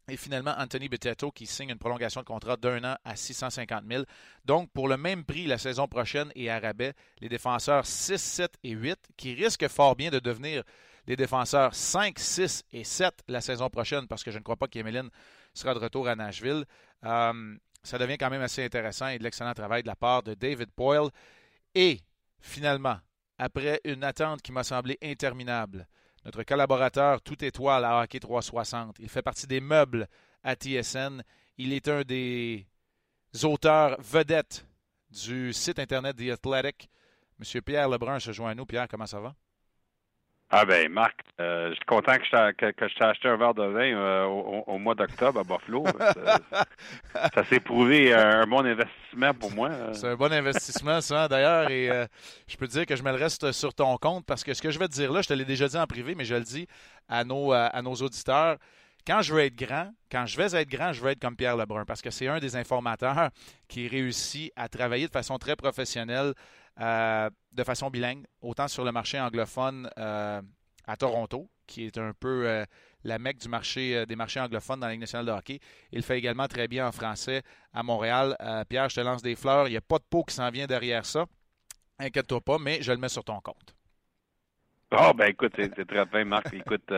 et 0.10 0.18
finalement, 0.18 0.56
Anthony 0.58 0.88
Betetto 0.88 1.32
qui 1.32 1.46
signe 1.46 1.70
une 1.70 1.78
prolongation 1.78 2.22
de 2.22 2.26
contrat 2.26 2.56
d'un 2.56 2.84
an 2.84 2.96
à 3.04 3.16
650 3.16 3.84
000. 3.90 4.04
Donc, 4.46 4.72
pour 4.72 4.88
le 4.88 4.96
même 4.96 5.26
prix 5.26 5.46
la 5.48 5.58
saison 5.58 5.88
prochaine 5.88 6.32
et 6.36 6.50
à 6.50 6.60
rabais, 6.60 6.94
les 7.20 7.28
défenseurs 7.28 7.86
6, 7.86 8.18
7 8.18 8.58
et 8.64 8.72
8, 8.72 8.98
qui 9.18 9.34
risquent 9.34 9.68
fort 9.68 9.96
bien 9.96 10.10
de 10.10 10.20
devenir 10.20 10.64
les 11.08 11.18
défenseurs 11.18 11.76
5, 11.76 12.18
6 12.18 12.64
et 12.72 12.84
7 12.86 13.24
la 13.28 13.42
saison 13.42 13.70
prochaine, 13.70 14.08
parce 14.08 14.24
que 14.24 14.32
je 14.32 14.38
ne 14.38 14.44
crois 14.44 14.56
pas 14.56 14.68
qu'Emeline 14.68 15.10
sera 15.54 15.74
de 15.74 15.80
retour 15.80 16.08
à 16.08 16.16
Nashville. 16.16 16.64
Euh, 17.04 17.58
ça 17.84 17.98
devient 17.98 18.18
quand 18.18 18.30
même 18.30 18.42
assez 18.42 18.64
intéressant 18.64 19.08
et 19.10 19.18
de 19.18 19.24
l'excellent 19.24 19.54
travail 19.54 19.84
de 19.84 19.88
la 19.88 19.96
part 19.96 20.24
de 20.24 20.34
David 20.34 20.70
Boyle. 20.76 21.10
Et 21.76 22.00
finalement, 22.40 22.98
après 23.38 23.82
une 23.84 24.04
attente 24.04 24.42
qui 24.42 24.54
m'a 24.54 24.64
semblé 24.64 24.98
interminable, 25.02 25.88
notre 26.27 26.43
collaborateur 26.43 27.22
tout 27.22 27.41
étoile 27.41 27.86
à 27.86 28.01
Hockey 28.01 28.19
360. 28.19 28.98
Il 29.00 29.07
fait 29.07 29.22
partie 29.22 29.48
des 29.48 29.62
meubles 29.62 30.10
à 30.43 30.55
TSN. 30.55 31.24
Il 31.57 31.72
est 31.72 31.88
un 31.88 32.01
des 32.01 32.67
auteurs 33.43 33.96
vedettes 34.01 34.67
du 35.10 35.53
site 35.53 35.79
Internet 35.79 36.17
The 36.17 36.31
Athletic. 36.31 36.89
Monsieur 37.39 37.62
Pierre 37.62 37.88
Lebrun 37.88 38.19
se 38.19 38.34
joint 38.34 38.51
à 38.51 38.55
nous. 38.55 38.65
Pierre, 38.65 38.89
comment 38.89 39.05
ça 39.05 39.22
va? 39.22 39.36
Ah 40.50 40.63
ben 40.63 40.89
Marc, 40.89 41.20
euh, 41.42 41.72
je 41.72 41.75
suis 41.75 41.86
content 41.86 42.18
que 42.18 42.24
je 42.24 42.96
t'ai 42.96 43.04
acheté 43.04 43.27
un 43.27 43.36
verre 43.36 43.54
de 43.54 43.66
vin 43.66 43.94
euh, 43.94 44.24
au, 44.24 44.77
mois 44.77 44.96
d'octobre 44.96 45.42
à 45.42 45.44
Buffalo. 45.44 45.84
ça, 47.34 47.44
s'est 47.44 47.60
prouvé 47.60 48.13
un 48.13 48.48
bon 48.48 48.66
investissement 48.66 49.34
pour 49.34 49.51
moi. 49.51 49.72
C'est 49.92 50.08
un 50.08 50.16
bon 50.16 50.32
investissement, 50.32 51.01
ça, 51.01 51.27
d'ailleurs. 51.27 51.70
Et 51.70 51.89
euh, 51.89 52.06
je 52.48 52.56
peux 52.56 52.66
te 52.66 52.72
dire 52.72 52.86
que 52.86 52.96
je 52.96 53.04
me 53.04 53.12
le 53.12 53.18
reste 53.18 53.51
sur 53.51 53.74
ton 53.74 53.98
compte 53.98 54.25
parce 54.25 54.46
que 54.46 54.54
ce 54.54 54.62
que 54.62 54.72
je 54.72 54.80
vais 54.80 54.88
te 54.88 54.94
dire 54.94 55.12
là, 55.12 55.22
je 55.22 55.27
te 55.27 55.34
l'ai 55.34 55.44
déjà 55.44 55.68
dit 55.68 55.77
en 55.77 55.86
privé, 55.86 56.16
mais 56.16 56.24
je 56.24 56.36
le 56.36 56.44
dis 56.44 56.66
à 57.10 57.25
nos, 57.25 57.51
à 57.51 57.82
nos 57.82 57.96
auditeurs. 57.96 58.56
Quand 59.06 59.22
je 59.22 59.34
veux 59.34 59.42
être 59.42 59.56
grand, 59.56 59.89
quand 60.10 60.25
je 60.25 60.38
vais 60.38 60.62
être 60.62 60.70
grand, 60.70 60.94
je 60.94 61.01
veux 61.01 61.12
être 61.12 61.22
comme 61.22 61.36
Pierre 61.36 61.58
Lebrun 61.58 61.84
parce 61.86 62.01
que 62.01 62.10
c'est 62.10 62.27
un 62.27 62.39
des 62.39 62.56
informateurs 62.56 63.32
qui 63.68 63.88
réussit 63.88 64.51
à 64.56 64.70
travailler 64.70 65.08
de 65.08 65.12
façon 65.12 65.38
très 65.38 65.56
professionnelle 65.58 66.34
euh, 66.79 67.29
de 67.51 67.63
façon 67.63 67.89
bilingue, 67.89 68.25
autant 68.41 68.67
sur 68.67 68.84
le 68.84 68.91
marché 68.91 69.19
anglophone 69.19 69.89
euh, 69.98 70.41
à 70.86 70.98
Toronto, 70.98 71.50
qui 71.65 71.86
est 71.86 71.98
un 71.98 72.13
peu 72.13 72.65
la 73.03 73.19
mecque 73.19 73.39
du 73.39 73.50
marché, 73.50 74.05
des 74.05 74.15
marchés 74.15 74.39
anglophones 74.39 74.79
dans 74.79 74.88
la 74.88 74.93
Ligue 74.93 75.01
nationale 75.01 75.25
de 75.25 75.31
hockey. 75.31 75.60
Il 75.91 76.01
fait 76.01 76.17
également 76.17 76.48
très 76.48 76.67
bien 76.67 76.88
en 76.88 76.91
français 76.91 77.43
à 77.74 77.84
Montréal. 77.84 78.38
Pierre, 78.69 78.89
je 78.89 78.96
te 78.96 79.01
lance 79.01 79.22
des 79.22 79.36
fleurs. 79.36 79.67
Il 79.67 79.72
n'y 79.72 79.77
a 79.77 79.81
pas 79.81 79.98
de 79.98 80.05
pot 80.10 80.24
qui 80.24 80.34
s'en 80.34 80.50
vient 80.50 80.65
derrière 80.65 81.05
ça. 81.05 81.25
Inquiète-toi 82.00 82.39
pas, 82.39 82.57
mais 82.57 82.81
je 82.81 82.91
le 82.93 83.00
mets 83.00 83.10
sur 83.10 83.25
ton 83.25 83.41
compte. 83.41 83.75
Oh, 84.91 85.12
ben 85.13 85.25
écoute, 85.25 85.51
c'est 85.57 85.86
très 85.86 86.05
bien, 86.05 86.24
Marc. 86.24 86.53
Écoute, 86.53 86.93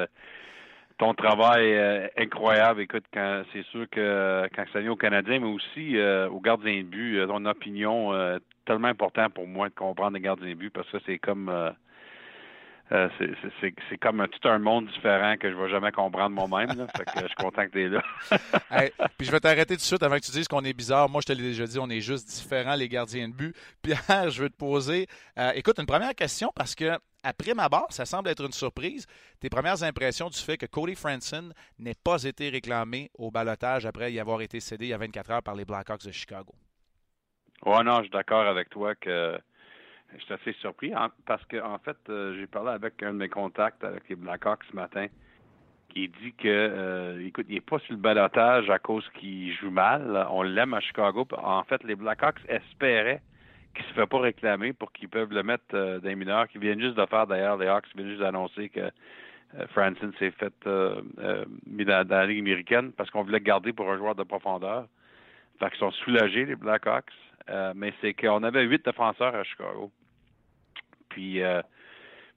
ton 1.00 1.14
travail 1.14 1.70
est 1.70 2.12
incroyable. 2.18 2.82
Écoute, 2.82 3.06
quand 3.14 3.44
c'est 3.52 3.66
sûr 3.68 3.90
que 3.90 4.48
quand 4.54 4.66
c'est 4.72 4.88
au 4.88 4.98
Canadien, 4.98 5.40
mais 5.40 5.48
aussi 5.48 5.98
euh, 5.98 6.30
aux 6.30 6.42
gardiens 6.42 6.80
de 6.80 6.84
but, 6.84 7.18
euh, 7.18 7.26
ton 7.26 7.46
opinion 7.46 8.14
euh, 8.14 8.38
tellement 8.66 8.90
important 8.90 9.30
pour 9.30 9.48
moi 9.48 9.70
de 9.70 9.74
comprendre 9.74 10.16
les 10.16 10.20
gardiens 10.20 10.50
de 10.50 10.54
but 10.54 10.70
parce 10.70 10.90
que 10.92 10.98
c'est 11.06 11.18
comme 11.18 11.50
euh, 12.92 13.08
c'est 13.62 13.98
comme 14.00 14.26
tout 14.28 14.48
un 14.48 14.58
monde 14.58 14.88
différent 14.88 15.36
que 15.38 15.50
je 15.52 15.56
ne 15.56 15.62
vais 15.62 15.70
jamais 15.70 15.92
comprendre 15.92 16.36
moi-même. 16.36 16.88
fait 16.98 17.06
que 17.06 17.22
je 17.22 17.28
suis 17.28 17.36
content 17.36 17.66
que 17.68 17.72
tu 17.72 17.84
es 17.86 17.90
là. 17.90 18.02
puis 19.18 19.28
je 19.28 19.32
vais 19.32 19.40
t'arrêter 19.40 19.76
tout 19.76 19.80
de 19.80 19.82
suite 19.82 20.02
avant 20.02 20.16
que 20.16 20.26
tu 20.26 20.32
dises 20.32 20.48
qu'on 20.48 20.64
est 20.64 20.74
bizarre. 20.74 21.08
Moi, 21.08 21.22
je 21.22 21.32
te 21.32 21.38
l'ai 21.38 21.44
déjà 21.44 21.66
dit, 21.66 21.78
on 21.78 21.90
est 21.90 22.02
juste 22.02 22.28
différents, 22.28 22.76
les 22.76 22.90
gardiens 22.90 23.30
de 23.30 23.34
but. 23.34 23.56
Pierre, 23.84 24.32
je 24.32 24.42
veux 24.42 24.50
te 24.50 24.58
poser, 24.58 25.08
euh, 25.38 25.52
écoute, 25.54 25.78
une 25.80 25.86
première 25.86 26.16
question 26.16 26.52
parce 26.56 26.74
que 26.74 26.98
après 27.24 27.54
ma 27.54 27.70
barre, 27.70 27.92
ça 27.92 28.06
semble 28.06 28.30
être 28.30 28.44
une 28.44 28.54
surprise. 28.54 29.06
Tes 29.40 29.50
premières 29.50 29.84
impressions 29.84 30.30
du 30.30 30.40
fait 30.40 30.58
que 30.58 30.66
Cody 30.66 30.96
Franson 30.96 31.50
n'ait 31.78 31.94
pas 31.94 32.24
été 32.24 32.50
réclamé 32.50 33.12
au 33.18 33.30
balotage 33.30 33.86
après 33.86 34.12
y 34.12 34.20
avoir 34.20 34.42
été 34.42 34.60
cédé 34.60 34.86
il 34.86 34.90
y 34.90 34.94
a 34.94 34.98
24 34.98 35.32
heures 35.32 35.44
par 35.44 35.56
les 35.56 35.66
Blackhawks 35.66 36.06
de 36.06 36.12
Chicago? 36.12 36.56
Ouais, 37.66 37.84
non, 37.84 37.98
je 37.98 38.04
suis 38.04 38.12
d'accord 38.12 38.48
avec 38.48 38.70
toi 38.70 38.96
que 38.96 39.38
je 40.18 40.24
suis 40.24 40.34
assez 40.34 40.54
surpris 40.54 40.92
parce 41.26 41.44
que 41.46 41.62
en 41.62 41.78
fait, 41.80 41.98
euh, 42.10 42.36
j'ai 42.36 42.48
parlé 42.48 42.72
avec 42.72 43.02
un 43.04 43.14
de 43.14 43.18
mes 43.18 43.30
contacts 43.30 43.84
avec 43.84 44.08
les 44.10 44.16
Blackhawks 44.16 44.64
ce 44.70 44.76
matin 44.76 45.08
qui 45.90 46.08
dit 46.08 46.34
que 46.34 46.48
euh, 46.48 47.26
écoute, 47.26 47.46
il 47.50 47.56
n'est 47.56 47.62
pas 47.62 47.80
sur 47.80 47.94
le 47.94 48.00
balotage 48.00 48.70
à 48.70 48.80
cause 48.80 49.08
qu'il 49.20 49.52
joue 49.54 49.72
mal. 49.72 50.28
On 50.30 50.44
l'aime 50.44 50.74
à 50.74 50.82
Chicago. 50.82 51.28
En 51.38 51.64
fait, 51.64 51.84
les 51.84 51.96
Blackhawks 51.96 52.42
espéraient 52.48 53.22
qu'il 53.74 53.84
ne 53.86 53.90
se 53.90 53.94
fait 53.94 54.08
pas 54.08 54.20
réclamer 54.20 54.74
pour 54.74 54.92
qu'ils 54.92 55.10
peuvent 55.10 55.34
le 55.34 55.44
mettre 55.44 55.64
euh, 55.74 56.00
des 56.00 56.16
mineurs, 56.16 56.48
qui 56.48 56.58
viennent 56.58 56.82
juste 56.82 56.96
de 56.96 57.06
faire 57.06 57.28
d'ailleurs, 57.28 57.58
les 57.58 57.68
Hawks 57.68 57.88
viennent 57.96 58.10
juste 58.10 58.22
d'annoncer 58.22 58.70
que 58.70 58.92
Francis 59.70 60.10
s'est 60.20 60.30
fait 60.30 60.54
mis 61.66 61.84
dans, 61.84 62.08
la 62.08 62.26
Ligue 62.28 62.40
américaine 62.40 62.92
parce 62.92 63.10
qu'on 63.10 63.24
voulait 63.24 63.40
garder 63.40 63.74
pour 63.74 63.92
un 63.92 63.98
joueur 63.98 64.14
de 64.14 64.22
profondeur. 64.22 64.86
Fait 65.60 65.70
qu'ils 65.72 65.80
sont 65.80 65.92
soulagés, 65.92 66.46
les 66.46 66.56
Blackhawks. 66.56 67.12
mais 67.76 67.92
c'est 68.00 68.14
qu'on 68.14 68.44
avait 68.44 68.64
huit 68.66 68.86
défenseurs 68.86 69.34
à 69.34 69.44
Chicago. 69.44 69.92
Puis, 71.10 71.42
euh, 71.42 71.62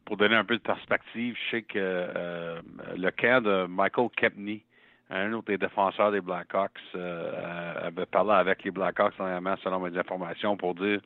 pour 0.04 0.16
donner 0.16 0.34
un 0.34 0.44
peu 0.44 0.56
de 0.56 0.62
perspective, 0.62 1.36
je 1.36 1.50
sais 1.50 1.62
que 1.62 1.78
euh, 1.78 2.60
le 2.96 3.10
cas 3.10 3.40
de 3.40 3.66
Michael 3.66 4.08
Kepney, 4.16 4.62
un 5.10 5.32
autre 5.34 5.48
des 5.48 5.58
défenseurs 5.58 6.10
des 6.10 6.20
Blackhawks, 6.20 6.72
euh, 6.94 7.86
avait 7.86 8.06
parlé 8.06 8.32
avec 8.32 8.64
les 8.64 8.70
Blackhawks 8.70 9.16
dernièrement, 9.16 9.56
selon 9.62 9.80
mes 9.80 9.96
informations, 9.96 10.56
pour 10.56 10.74
dire 10.74 11.00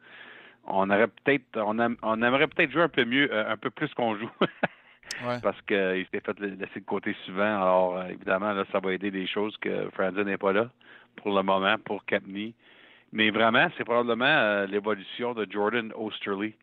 on 0.69 0.91
aurait 0.91 1.09
peut-être 1.09 1.45
on, 1.57 2.23
aimerait 2.23 2.49
peut-être 2.49 2.73
jouer 2.73 2.83
un 2.83 2.89
peu 2.89 3.05
mieux, 3.05 3.33
un 3.33 3.57
peu 3.57 3.71
plus 3.71 3.93
qu'on 3.95 4.17
joue. 4.17 4.31
Parce 5.43 5.61
qu'il 5.63 6.07
s'est 6.13 6.21
fait 6.21 6.41
laisser 6.41 6.81
de 6.81 6.85
côté 6.85 7.17
souvent. 7.25 7.63
Alors, 7.63 8.05
évidemment, 8.07 8.53
là, 8.53 8.65
ça 8.73 8.81
va 8.81 8.93
aider 8.93 9.11
les 9.11 9.27
choses 9.27 9.57
que 9.59 9.89
Franzen 9.91 10.25
n'est 10.25 10.37
pas 10.37 10.53
là 10.53 10.69
pour 11.17 11.35
le 11.35 11.43
moment, 11.43 11.77
pour 11.85 12.05
Kepney. 12.05 12.55
Mais 13.13 13.31
vraiment, 13.31 13.69
c'est 13.79 13.85
probablement 13.85 14.65
l'évolution 14.65 15.33
de 15.33 15.47
Jordan 15.49 15.93
Osterley 15.97 16.55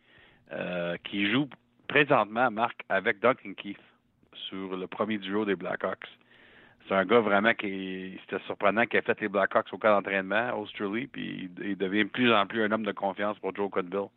euh, 0.51 0.97
qui 1.03 1.31
joue 1.31 1.47
présentement, 1.87 2.51
Marc, 2.51 2.81
avec 2.89 3.19
Duncan 3.19 3.53
Keith 3.55 3.77
sur 4.49 4.75
le 4.75 4.87
premier 4.87 5.17
duo 5.17 5.45
des 5.45 5.55
Blackhawks. 5.55 6.07
C'est 6.87 6.95
un 6.95 7.05
gars 7.05 7.21
vraiment 7.21 7.53
qui 7.53 8.19
c'était 8.21 8.43
surprenant 8.45 8.85
qui 8.85 8.97
a 8.97 9.01
fait 9.01 9.19
les 9.21 9.29
Blackhawks 9.29 9.71
au 9.71 9.77
cas 9.77 9.91
d'entraînement, 9.91 10.59
Australie, 10.59 11.07
puis 11.07 11.49
il, 11.61 11.77
devient 11.77 12.03
de 12.03 12.09
plus 12.09 12.33
en 12.33 12.45
plus 12.45 12.63
un 12.63 12.71
homme 12.71 12.85
de 12.85 12.91
confiance 12.91 13.39
pour 13.39 13.55
Joe 13.55 13.71
Cudbill. 13.71 14.07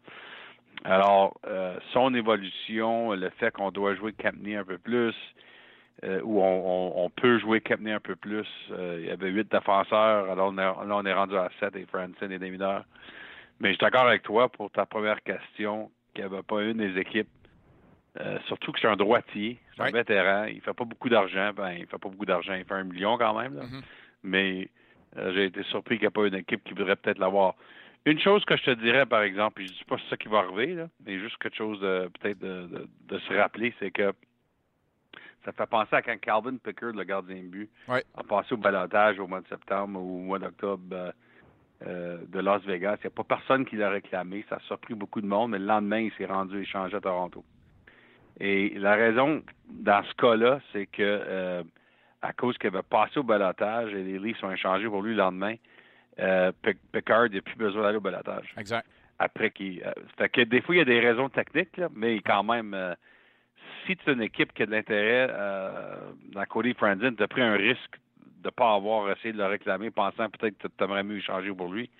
Alors, 0.84 1.38
euh, 1.46 1.78
son 1.92 2.12
évolution, 2.14 3.12
le 3.12 3.30
fait 3.30 3.52
qu'on 3.52 3.70
doit 3.70 3.94
jouer 3.94 4.12
Campney 4.12 4.56
un 4.56 4.64
peu 4.64 4.78
plus, 4.78 5.14
euh, 6.04 6.20
ou 6.22 6.42
on, 6.42 7.08
peut 7.10 7.38
jouer 7.38 7.60
Campney 7.60 7.92
un 7.92 8.00
peu 8.00 8.16
plus. 8.16 8.46
il 8.70 9.06
y 9.06 9.10
avait 9.10 9.30
huit 9.30 9.50
défenseurs, 9.50 10.30
alors 10.30 10.52
là 10.52 10.76
on 10.90 11.06
est 11.06 11.14
rendu 11.14 11.36
à 11.36 11.48
sept 11.60 11.76
et 11.76 11.86
Francis 11.86 12.20
et 12.20 12.38
des 12.38 12.50
mineurs. 12.50 12.84
Mais 13.60 13.68
je 13.68 13.74
suis 13.74 13.84
d'accord 13.84 14.06
avec 14.06 14.22
toi 14.22 14.48
pour 14.48 14.70
ta 14.70 14.84
première 14.84 15.22
question 15.22 15.90
qu'il 16.16 16.26
n'y 16.26 16.34
avait 16.34 16.42
pas 16.42 16.62
une 16.62 16.78
des 16.78 16.98
équipes. 16.98 17.28
Euh, 18.18 18.38
surtout 18.46 18.72
que 18.72 18.80
c'est 18.80 18.88
un 18.88 18.96
droitier, 18.96 19.58
c'est 19.76 19.82
un 19.82 19.90
vétéran, 19.90 20.44
il 20.44 20.62
fait 20.62 20.72
pas 20.72 20.84
beaucoup 20.84 21.10
d'argent, 21.10 21.52
ben 21.54 21.72
il 21.72 21.86
fait 21.86 21.98
pas 21.98 22.08
beaucoup 22.08 22.24
d'argent, 22.24 22.54
il 22.54 22.64
fait 22.64 22.74
un 22.74 22.84
million 22.84 23.18
quand 23.18 23.38
même. 23.38 23.54
Mm-hmm. 23.54 23.82
Mais 24.22 24.68
euh, 25.18 25.32
j'ai 25.34 25.44
été 25.44 25.62
surpris 25.64 25.96
qu'il 25.96 26.04
n'y 26.04 26.06
ait 26.06 26.10
pas 26.10 26.26
une 26.26 26.34
équipe 26.34 26.64
qui 26.64 26.72
voudrait 26.72 26.96
peut-être 26.96 27.18
l'avoir. 27.18 27.54
Une 28.06 28.18
chose 28.18 28.42
que 28.46 28.56
je 28.56 28.62
te 28.62 28.70
dirais, 28.70 29.04
par 29.04 29.20
exemple, 29.20 29.56
puis 29.56 29.66
je 29.66 29.72
dis 29.72 29.84
pas 29.84 29.96
ça 30.08 30.16
qui 30.16 30.28
va 30.28 30.38
arriver, 30.38 30.82
mais 31.04 31.18
juste 31.18 31.36
quelque 31.38 31.56
chose 31.56 31.78
de 31.80 32.08
peut-être 32.18 32.38
de, 32.38 33.18
se 33.18 33.34
rappeler, 33.34 33.74
c'est 33.78 33.90
que 33.90 34.14
ça 35.44 35.52
fait 35.52 35.66
penser 35.66 35.94
à 35.94 36.00
quand 36.00 36.18
Calvin 36.18 36.56
Pickard, 36.56 36.92
le 36.92 37.04
gardien 37.04 37.36
de 37.36 37.48
but, 37.48 37.70
a 37.88 38.22
passé 38.26 38.54
au 38.54 38.56
balotage 38.56 39.18
au 39.18 39.26
mois 39.26 39.42
de 39.42 39.48
septembre 39.48 40.00
ou 40.00 40.20
au 40.20 40.22
mois 40.22 40.38
d'octobre. 40.38 41.12
Euh, 41.84 42.06
euh, 42.06 42.18
de 42.28 42.40
Las 42.40 42.62
Vegas. 42.62 42.96
Il 42.98 43.06
n'y 43.06 43.08
a 43.08 43.10
pas 43.10 43.24
personne 43.24 43.64
qui 43.64 43.76
l'a 43.76 43.90
réclamé. 43.90 44.44
Ça 44.48 44.56
a 44.56 44.60
surpris 44.60 44.94
beaucoup 44.94 45.20
de 45.20 45.26
monde, 45.26 45.50
mais 45.50 45.58
le 45.58 45.66
lendemain, 45.66 45.98
il 45.98 46.12
s'est 46.12 46.26
rendu 46.26 46.62
échangé 46.62 46.96
à 46.96 47.00
Toronto. 47.00 47.44
Et 48.40 48.70
la 48.78 48.94
raison 48.94 49.42
dans 49.68 50.02
ce 50.04 50.14
cas-là, 50.14 50.60
c'est 50.72 50.86
que 50.86 51.02
euh, 51.02 51.62
à 52.22 52.32
cause 52.32 52.56
qu'il 52.58 52.68
avait 52.68 52.82
passé 52.82 53.18
au 53.18 53.22
balotage 53.22 53.92
et 53.92 54.02
les 54.02 54.18
Leafs 54.18 54.38
sont 54.38 54.50
échangés 54.50 54.88
pour 54.88 55.02
lui 55.02 55.12
le 55.12 55.18
lendemain, 55.18 55.54
euh, 56.18 56.52
Pickard 56.92 57.28
n'a 57.30 57.40
plus 57.40 57.56
besoin 57.56 57.82
d'aller 57.82 57.98
au 57.98 58.02
balotage. 58.02 58.54
Exact. 58.58 58.86
Après 59.18 59.50
qu'il. 59.50 59.82
fait 60.18 60.28
que 60.28 60.42
des 60.42 60.60
fois, 60.60 60.74
il 60.74 60.78
y 60.78 60.82
a 60.82 60.84
des 60.84 61.00
raisons 61.00 61.28
techniques, 61.28 61.80
mais 61.94 62.20
quand 62.20 62.42
même, 62.42 62.76
si 63.86 63.96
tu 63.96 64.10
es 64.10 64.12
une 64.12 64.22
équipe 64.22 64.52
qui 64.52 64.62
a 64.62 64.66
de 64.66 64.72
l'intérêt 64.72 65.28
dans 66.32 66.44
Cody 66.44 66.74
Franzen, 66.74 67.16
tu 67.16 67.22
as 67.22 67.28
pris 67.28 67.40
un 67.40 67.54
risque 67.54 67.98
de 68.36 68.48
ne 68.48 68.50
pas 68.50 68.74
avoir 68.74 69.10
essayé 69.10 69.32
de 69.32 69.38
le 69.38 69.46
réclamer, 69.46 69.90
pensant 69.90 70.28
peut-être 70.30 70.58
que 70.58 70.68
tu 70.68 70.84
aimerais 70.84 71.02
mieux 71.02 71.20
changer 71.20 71.52
pour 71.52 71.72
lui, 71.72 71.90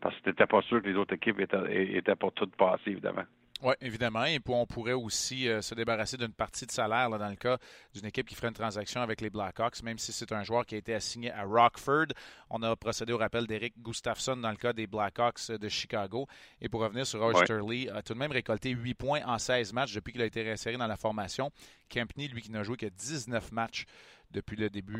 parce 0.00 0.14
que 0.16 0.22
tu 0.22 0.28
n'étais 0.30 0.46
pas 0.46 0.62
sûr 0.62 0.82
que 0.82 0.88
les 0.88 0.96
autres 0.96 1.14
équipes 1.14 1.40
étaient, 1.40 1.96
étaient 1.96 2.16
pas 2.16 2.30
toutes 2.30 2.56
passées, 2.56 2.90
évidemment. 2.90 3.24
Oui, 3.62 3.74
évidemment. 3.80 4.24
Et 4.24 4.40
puis 4.40 4.52
on 4.52 4.66
pourrait 4.66 4.92
aussi 4.92 5.48
euh, 5.48 5.62
se 5.62 5.76
débarrasser 5.76 6.16
d'une 6.16 6.32
partie 6.32 6.66
de 6.66 6.72
salaire 6.72 7.08
dans 7.10 7.28
le 7.28 7.36
cas 7.36 7.58
d'une 7.94 8.06
équipe 8.06 8.26
qui 8.26 8.34
ferait 8.34 8.48
une 8.48 8.54
transaction 8.54 9.00
avec 9.00 9.20
les 9.20 9.30
Blackhawks, 9.30 9.84
même 9.84 9.98
si 9.98 10.12
c'est 10.12 10.32
un 10.32 10.42
joueur 10.42 10.66
qui 10.66 10.74
a 10.74 10.78
été 10.78 10.94
assigné 10.94 11.30
à 11.30 11.44
Rockford. 11.44 12.06
On 12.50 12.60
a 12.64 12.74
procédé 12.74 13.12
au 13.12 13.18
rappel 13.18 13.46
d'Eric 13.46 13.74
Gustafsson 13.80 14.36
dans 14.36 14.50
le 14.50 14.56
cas 14.56 14.72
des 14.72 14.88
Blackhawks 14.88 15.52
de 15.52 15.68
Chicago. 15.68 16.26
Et 16.60 16.68
pour 16.68 16.80
revenir 16.80 17.06
sur 17.06 17.20
Roger 17.20 17.88
a 17.94 18.02
tout 18.02 18.14
de 18.14 18.18
même 18.18 18.32
récolté 18.32 18.70
8 18.70 18.94
points 18.94 19.20
en 19.24 19.38
16 19.38 19.72
matchs 19.72 19.94
depuis 19.94 20.12
qu'il 20.12 20.22
a 20.22 20.26
été 20.26 20.42
réinséré 20.42 20.76
dans 20.76 20.88
la 20.88 20.96
formation. 20.96 21.52
Kempney, 21.88 22.26
lui, 22.26 22.42
qui 22.42 22.50
n'a 22.50 22.64
joué 22.64 22.76
que 22.76 22.86
19 22.86 23.52
matchs 23.52 23.84
depuis 24.32 24.56
le 24.56 24.70
début 24.70 24.98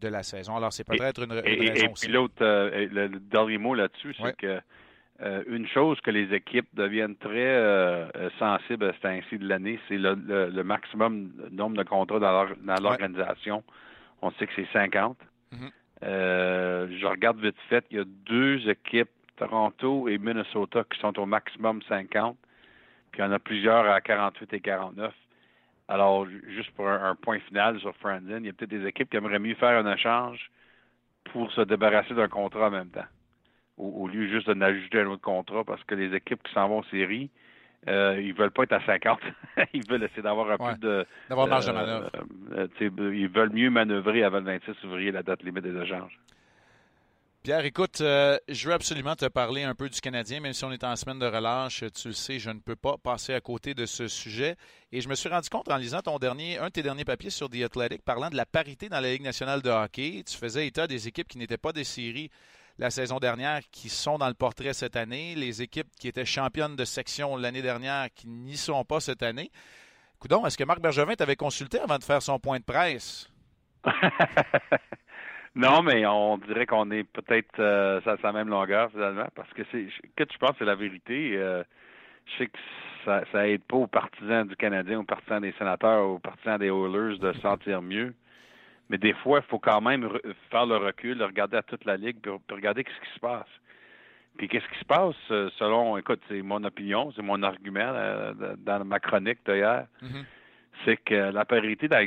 de 0.00 0.08
la 0.08 0.22
saison. 0.22 0.56
Alors, 0.56 0.72
c'est 0.72 0.84
peut-être 0.84 1.22
une, 1.22 1.32
et, 1.32 1.70
raison 1.70 1.86
et, 1.86 1.88
puis 1.88 2.12
l'autre, 2.12 2.34
euh, 2.42 2.86
le, 2.90 3.08
dernier 3.08 3.58
mot 3.58 3.74
là-dessus, 3.74 4.14
c'est 4.20 4.36
que 4.36 4.60
euh, 5.22 5.42
une 5.46 5.66
chose 5.66 6.00
que 6.00 6.10
les 6.10 6.34
équipes 6.34 6.68
deviennent 6.74 7.16
très 7.16 7.54
euh, 7.56 8.06
sensibles 8.38 8.86
à 8.86 8.92
ce 9.00 9.06
ainsi 9.06 9.38
de 9.38 9.48
l'année, 9.48 9.78
c'est 9.88 9.96
le, 9.96 10.62
maximum 10.62 11.32
nombre 11.50 11.76
de 11.76 11.84
contrats 11.84 12.18
dans 12.18 12.80
l'organisation. 12.80 13.62
On 14.22 14.30
sait 14.32 14.46
que 14.46 14.52
c'est 14.56 14.68
50. 14.72 15.16
Mm-hmm. 15.52 16.98
je 16.98 17.06
regarde 17.06 17.38
vite 17.40 17.56
fait, 17.68 17.84
il 17.90 17.98
y 17.98 18.00
a 18.00 18.04
deux 18.04 18.68
équipes, 18.68 19.10
Toronto 19.36 20.08
et 20.08 20.18
Minnesota, 20.18 20.84
qui 20.90 20.98
sont 20.98 21.18
au 21.18 21.26
maximum 21.26 21.80
50. 21.88 22.36
Puis 23.12 23.22
il 23.22 23.24
y 23.24 23.28
en 23.28 23.32
a 23.32 23.38
plusieurs 23.38 23.88
à 23.88 24.00
48 24.00 24.52
et 24.52 24.60
49. 24.60 25.14
Alors, 25.88 26.26
juste 26.48 26.70
pour 26.72 26.88
un, 26.88 27.14
point 27.14 27.38
final 27.40 27.78
sur 27.78 27.94
Franzen, 27.96 28.42
il 28.42 28.46
y 28.46 28.48
a 28.48 28.52
peut-être 28.52 28.70
des 28.70 28.86
équipes 28.86 29.08
qui 29.08 29.16
aimeraient 29.16 29.38
mieux 29.38 29.54
faire 29.54 29.78
un 29.78 29.92
échange 29.92 30.50
pour 31.32 31.52
se 31.52 31.60
débarrasser 31.60 32.14
d'un 32.14 32.28
contrat 32.28 32.68
en 32.68 32.70
même 32.70 32.90
temps, 32.90 33.06
au, 33.76 34.08
lieu 34.08 34.28
juste 34.28 34.48
d'en 34.48 34.60
ajouter 34.62 35.00
un 35.00 35.06
autre 35.06 35.22
contrat, 35.22 35.64
parce 35.64 35.82
que 35.84 35.94
les 35.94 36.14
équipes 36.14 36.42
qui 36.42 36.52
s'en 36.52 36.68
vont 36.68 36.78
en 36.78 36.82
série, 36.84 37.30
euh, 37.88 38.20
ils 38.20 38.34
veulent 38.34 38.50
pas 38.50 38.64
être 38.64 38.72
à 38.72 38.84
50. 38.84 39.20
ils 39.74 39.88
veulent 39.88 40.02
essayer 40.02 40.22
d'avoir 40.22 40.50
un 40.50 40.58
peu 40.58 40.78
de... 40.78 41.06
D'avoir 41.28 41.46
marge 41.46 41.66
de 41.66 41.72
manœuvre. 41.72 42.10
Euh, 42.52 42.66
euh, 42.80 43.14
ils 43.14 43.28
veulent 43.28 43.52
mieux 43.52 43.70
manœuvrer 43.70 44.24
avant 44.24 44.38
le 44.38 44.44
26 44.44 44.74
février, 44.74 45.12
la 45.12 45.22
date 45.22 45.44
limite 45.44 45.62
des 45.62 45.80
échanges. 45.80 46.18
Pierre, 47.46 47.64
écoute, 47.64 48.00
euh, 48.00 48.38
je 48.48 48.66
veux 48.66 48.74
absolument 48.74 49.14
te 49.14 49.26
parler 49.26 49.62
un 49.62 49.76
peu 49.76 49.88
du 49.88 50.00
Canadien, 50.00 50.40
même 50.40 50.52
si 50.52 50.64
on 50.64 50.72
est 50.72 50.82
en 50.82 50.96
semaine 50.96 51.20
de 51.20 51.26
relâche, 51.26 51.84
tu 51.94 52.08
le 52.08 52.12
sais, 52.12 52.40
je 52.40 52.50
ne 52.50 52.58
peux 52.58 52.74
pas 52.74 52.96
passer 52.98 53.34
à 53.34 53.40
côté 53.40 53.72
de 53.72 53.86
ce 53.86 54.08
sujet. 54.08 54.56
Et 54.90 55.00
je 55.00 55.08
me 55.08 55.14
suis 55.14 55.28
rendu 55.28 55.48
compte 55.48 55.70
en 55.70 55.76
lisant 55.76 56.00
ton 56.00 56.18
dernier, 56.18 56.58
un 56.58 56.64
de 56.64 56.70
tes 56.70 56.82
derniers 56.82 57.04
papiers 57.04 57.30
sur 57.30 57.48
The 57.48 57.62
Athletic, 57.62 58.02
parlant 58.02 58.30
de 58.30 58.36
la 58.36 58.46
parité 58.46 58.88
dans 58.88 58.98
la 58.98 59.12
Ligue 59.12 59.22
nationale 59.22 59.62
de 59.62 59.70
hockey. 59.70 60.24
Tu 60.28 60.36
faisais 60.36 60.66
état 60.66 60.88
des 60.88 61.06
équipes 61.06 61.28
qui 61.28 61.38
n'étaient 61.38 61.56
pas 61.56 61.72
des 61.72 61.84
séries 61.84 62.30
la 62.78 62.90
saison 62.90 63.20
dernière, 63.20 63.60
qui 63.70 63.90
sont 63.90 64.18
dans 64.18 64.26
le 64.26 64.34
portrait 64.34 64.74
cette 64.74 64.96
année, 64.96 65.36
les 65.36 65.62
équipes 65.62 65.94
qui 66.00 66.08
étaient 66.08 66.24
championnes 66.24 66.74
de 66.74 66.84
section 66.84 67.36
l'année 67.36 67.62
dernière, 67.62 68.08
qui 68.12 68.26
n'y 68.26 68.56
sont 68.56 68.84
pas 68.84 68.98
cette 68.98 69.22
année 69.22 69.52
Coudon, 70.18 70.44
est-ce 70.46 70.58
que 70.58 70.64
Marc 70.64 70.80
Bergevin 70.80 71.14
t'avait 71.14 71.36
consulté 71.36 71.78
avant 71.78 71.98
de 71.98 72.02
faire 72.02 72.22
son 72.22 72.40
point 72.40 72.58
de 72.58 72.64
presse? 72.64 73.30
non, 75.56 75.82
mais 75.82 76.04
on 76.04 76.36
dirait 76.36 76.66
qu'on 76.66 76.90
est 76.90 77.04
peut-être 77.04 77.58
euh, 77.60 77.98
à 78.04 78.18
sa 78.18 78.30
même 78.30 78.48
longueur 78.48 78.90
finalement, 78.90 79.26
parce 79.34 79.50
que 79.54 79.62
c'est 79.72 79.86
que 80.14 80.24
tu 80.24 80.38
penses 80.38 80.54
c'est 80.58 80.66
la 80.66 80.74
vérité. 80.74 81.32
Euh, 81.34 81.64
je 82.26 82.36
sais 82.36 82.46
que 82.48 82.58
ça, 83.06 83.22
ça 83.32 83.48
aide 83.48 83.62
pas 83.62 83.78
aux 83.78 83.86
partisans 83.86 84.46
du 84.46 84.54
Canadien, 84.54 84.98
aux 85.00 85.04
partisans 85.04 85.40
des 85.40 85.52
sénateurs, 85.52 86.06
aux 86.06 86.18
partisans 86.18 86.58
des 86.58 86.66
Oilers 86.68 87.18
de 87.18 87.32
se 87.32 87.40
sentir 87.40 87.80
mieux. 87.80 88.14
Mais 88.90 88.98
des 88.98 89.14
fois, 89.14 89.40
il 89.42 89.48
faut 89.48 89.58
quand 89.58 89.80
même 89.80 90.06
faire 90.50 90.66
le 90.66 90.76
recul, 90.76 91.22
regarder 91.22 91.56
à 91.56 91.62
toute 91.62 91.86
la 91.86 91.96
ligue, 91.96 92.18
puis, 92.20 92.32
regarder 92.50 92.84
ce 92.84 93.08
qui 93.08 93.14
se 93.14 93.20
passe. 93.20 93.48
Puis 94.36 94.48
qu'est-ce 94.48 94.68
qui 94.68 94.78
se 94.78 94.84
passe 94.84 95.16
euh, 95.30 95.48
selon, 95.58 95.96
écoute, 95.96 96.20
c'est 96.28 96.42
mon 96.42 96.62
opinion, 96.64 97.10
c'est 97.16 97.22
mon 97.22 97.42
argument 97.42 97.94
dans 98.58 98.84
ma 98.84 99.00
chronique 99.00 99.38
d'hier, 99.46 99.86
mm-hmm. 100.02 100.24
c'est 100.84 100.98
que 100.98 101.32
la 101.32 101.46
parité 101.46 101.88
dans 101.88 101.98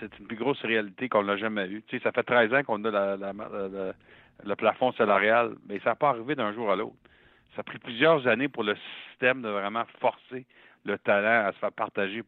c'est 0.00 0.18
une 0.18 0.26
plus 0.26 0.36
grosse 0.36 0.60
réalité 0.62 1.08
qu'on 1.08 1.24
n'a 1.24 1.36
jamais 1.36 1.66
eue. 1.68 1.82
Tu 1.86 1.98
sais, 1.98 2.02
ça 2.02 2.12
fait 2.12 2.22
13 2.22 2.54
ans 2.54 2.62
qu'on 2.62 2.84
a 2.84 2.90
la, 2.90 3.16
le 4.44 4.56
plafond 4.56 4.92
salarial, 4.92 5.54
mais 5.68 5.78
ça 5.80 5.90
n'a 5.90 5.96
pas 5.96 6.10
arrivé 6.10 6.34
d'un 6.34 6.52
jour 6.52 6.70
à 6.70 6.76
l'autre. 6.76 6.96
Ça 7.54 7.60
a 7.60 7.62
pris 7.62 7.78
plusieurs 7.78 8.26
années 8.26 8.48
pour 8.48 8.64
le 8.64 8.76
système 9.08 9.42
de 9.42 9.48
vraiment 9.48 9.84
forcer 10.00 10.44
le 10.84 10.98
talent 10.98 11.48
à 11.48 11.52
se 11.52 11.58
faire 11.58 11.72
partager 11.72 12.22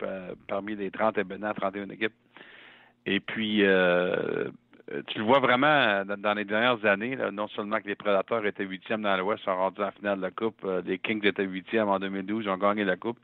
parmi 0.47 0.75
les 0.75 0.91
30 0.91 1.19
et 1.19 1.25
maintenant 1.25 1.53
31 1.55 1.91
équipes. 1.91 2.15
Et 3.07 3.21
puis, 3.21 3.65
euh, 3.65 4.51
tu 5.07 5.19
le 5.19 5.25
vois 5.25 5.39
vraiment 5.39 6.05
dans, 6.05 6.35
les 6.35 6.45
dernières 6.45 6.85
années, 6.85 7.17
non 7.33 7.49
seulement 7.49 7.81
que 7.81 7.87
les 7.87 7.95
Prédateurs 7.95 8.45
étaient 8.47 8.65
huitièmes 8.65 9.03
dans 9.03 9.17
l'Ouest, 9.17 9.45
sont 9.45 9.55
rendus 9.55 9.83
en 9.83 9.91
finale 9.93 10.19
de 10.19 10.23
la 10.23 10.31
Coupe, 10.31 10.61
euh, 10.65 10.83
les 10.85 10.99
Kings 10.99 11.25
étaient 11.25 11.45
huitièmes 11.45 11.89
en 11.89 11.99
2012, 11.99 12.45
ils 12.45 12.51
ont 12.51 12.57
gagné 12.57 12.85
la 12.85 12.97
Coupe. 12.97 13.19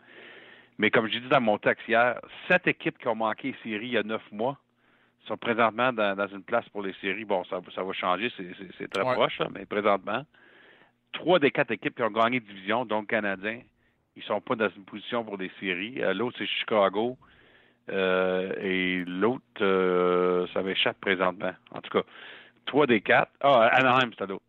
Mais 0.79 0.91
comme 0.91 1.07
je 1.07 1.19
dis 1.19 1.29
dans 1.29 1.41
mon 1.41 1.59
texte 1.59 1.87
hier, 1.89 2.21
sept 2.49 2.67
équipes 2.67 2.99
qui 2.99 3.09
ont 3.09 3.15
manqué 3.15 3.53
les 3.53 3.71
séries 3.71 3.87
il 3.89 3.93
y 3.93 3.99
a 3.99 4.03
neuf 4.03 4.23
mois 4.33 4.59
sont 5.27 5.37
présentement 5.37 5.93
dans, 5.93 6.29
une 6.29 6.43
place 6.43 6.69
pour 6.69 6.83
les 6.83 6.93
séries. 7.01 7.25
Bon, 7.25 7.45
ça, 7.45 7.59
va 7.59 7.93
changer, 7.93 8.31
c'est 8.79 8.91
très 8.91 9.03
proche, 9.03 9.41
mais 9.55 9.65
présentement, 9.65 10.25
trois 11.13 11.39
des 11.39 11.51
quatre 11.51 11.71
équipes 11.71 11.97
qui 11.97 12.03
ont 12.03 12.11
gagné 12.11 12.41
division, 12.41 12.85
donc 12.85 13.09
Canadiens, 13.09 13.61
ils 14.17 14.23
sont 14.23 14.41
pas 14.41 14.55
dans 14.55 14.69
une 14.69 14.85
position 14.85 15.25
pour 15.25 15.39
des 15.39 15.51
séries. 15.61 16.03
Euh, 16.03 16.15
l'autre, 16.15 16.37
c'est 16.39 16.47
Chicago. 16.47 17.17
Euh, 17.91 18.53
et 18.61 19.05
l'autre, 19.05 19.43
euh, 19.61 20.47
ça 20.55 20.63
m'échappe 20.63 21.01
présentement. 21.01 21.53
En 21.73 21.81
tout 21.81 21.91
cas, 21.91 22.07
trois 22.65 22.87
des 22.87 23.01
quatre. 23.01 23.33
Ah, 23.41 23.69
Anaheim, 23.73 24.11
c'est 24.17 24.27
l'autre. 24.27 24.45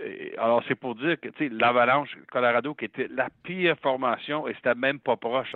Euh, 0.00 0.30
alors, 0.38 0.62
c'est 0.68 0.74
pour 0.74 0.94
dire 0.94 1.20
que, 1.20 1.28
tu 1.28 1.48
sais, 1.48 1.54
l'Avalanche, 1.54 2.16
Colorado, 2.30 2.74
qui 2.74 2.86
était 2.86 3.08
la 3.08 3.28
pire 3.42 3.76
formation, 3.78 4.48
et 4.48 4.54
c'était 4.54 4.74
même 4.74 4.98
pas 4.98 5.16
proche 5.16 5.52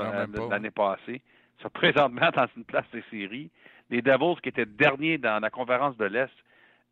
l'année 0.51 0.71
passée, 0.71 1.21
ça 1.63 1.71
présentement 1.71 2.31
dans 2.35 2.49
une 2.57 2.65
place 2.65 2.87
des 2.93 3.05
séries. 3.11 3.51
Les 3.91 4.03
Devils, 4.03 4.41
qui 4.43 4.49
étaient 4.49 4.67
derniers 4.67 5.19
dans 5.19 5.41
la 5.41 5.51
conférence 5.51 5.97
de 5.97 6.05
l'Est, 6.07 6.33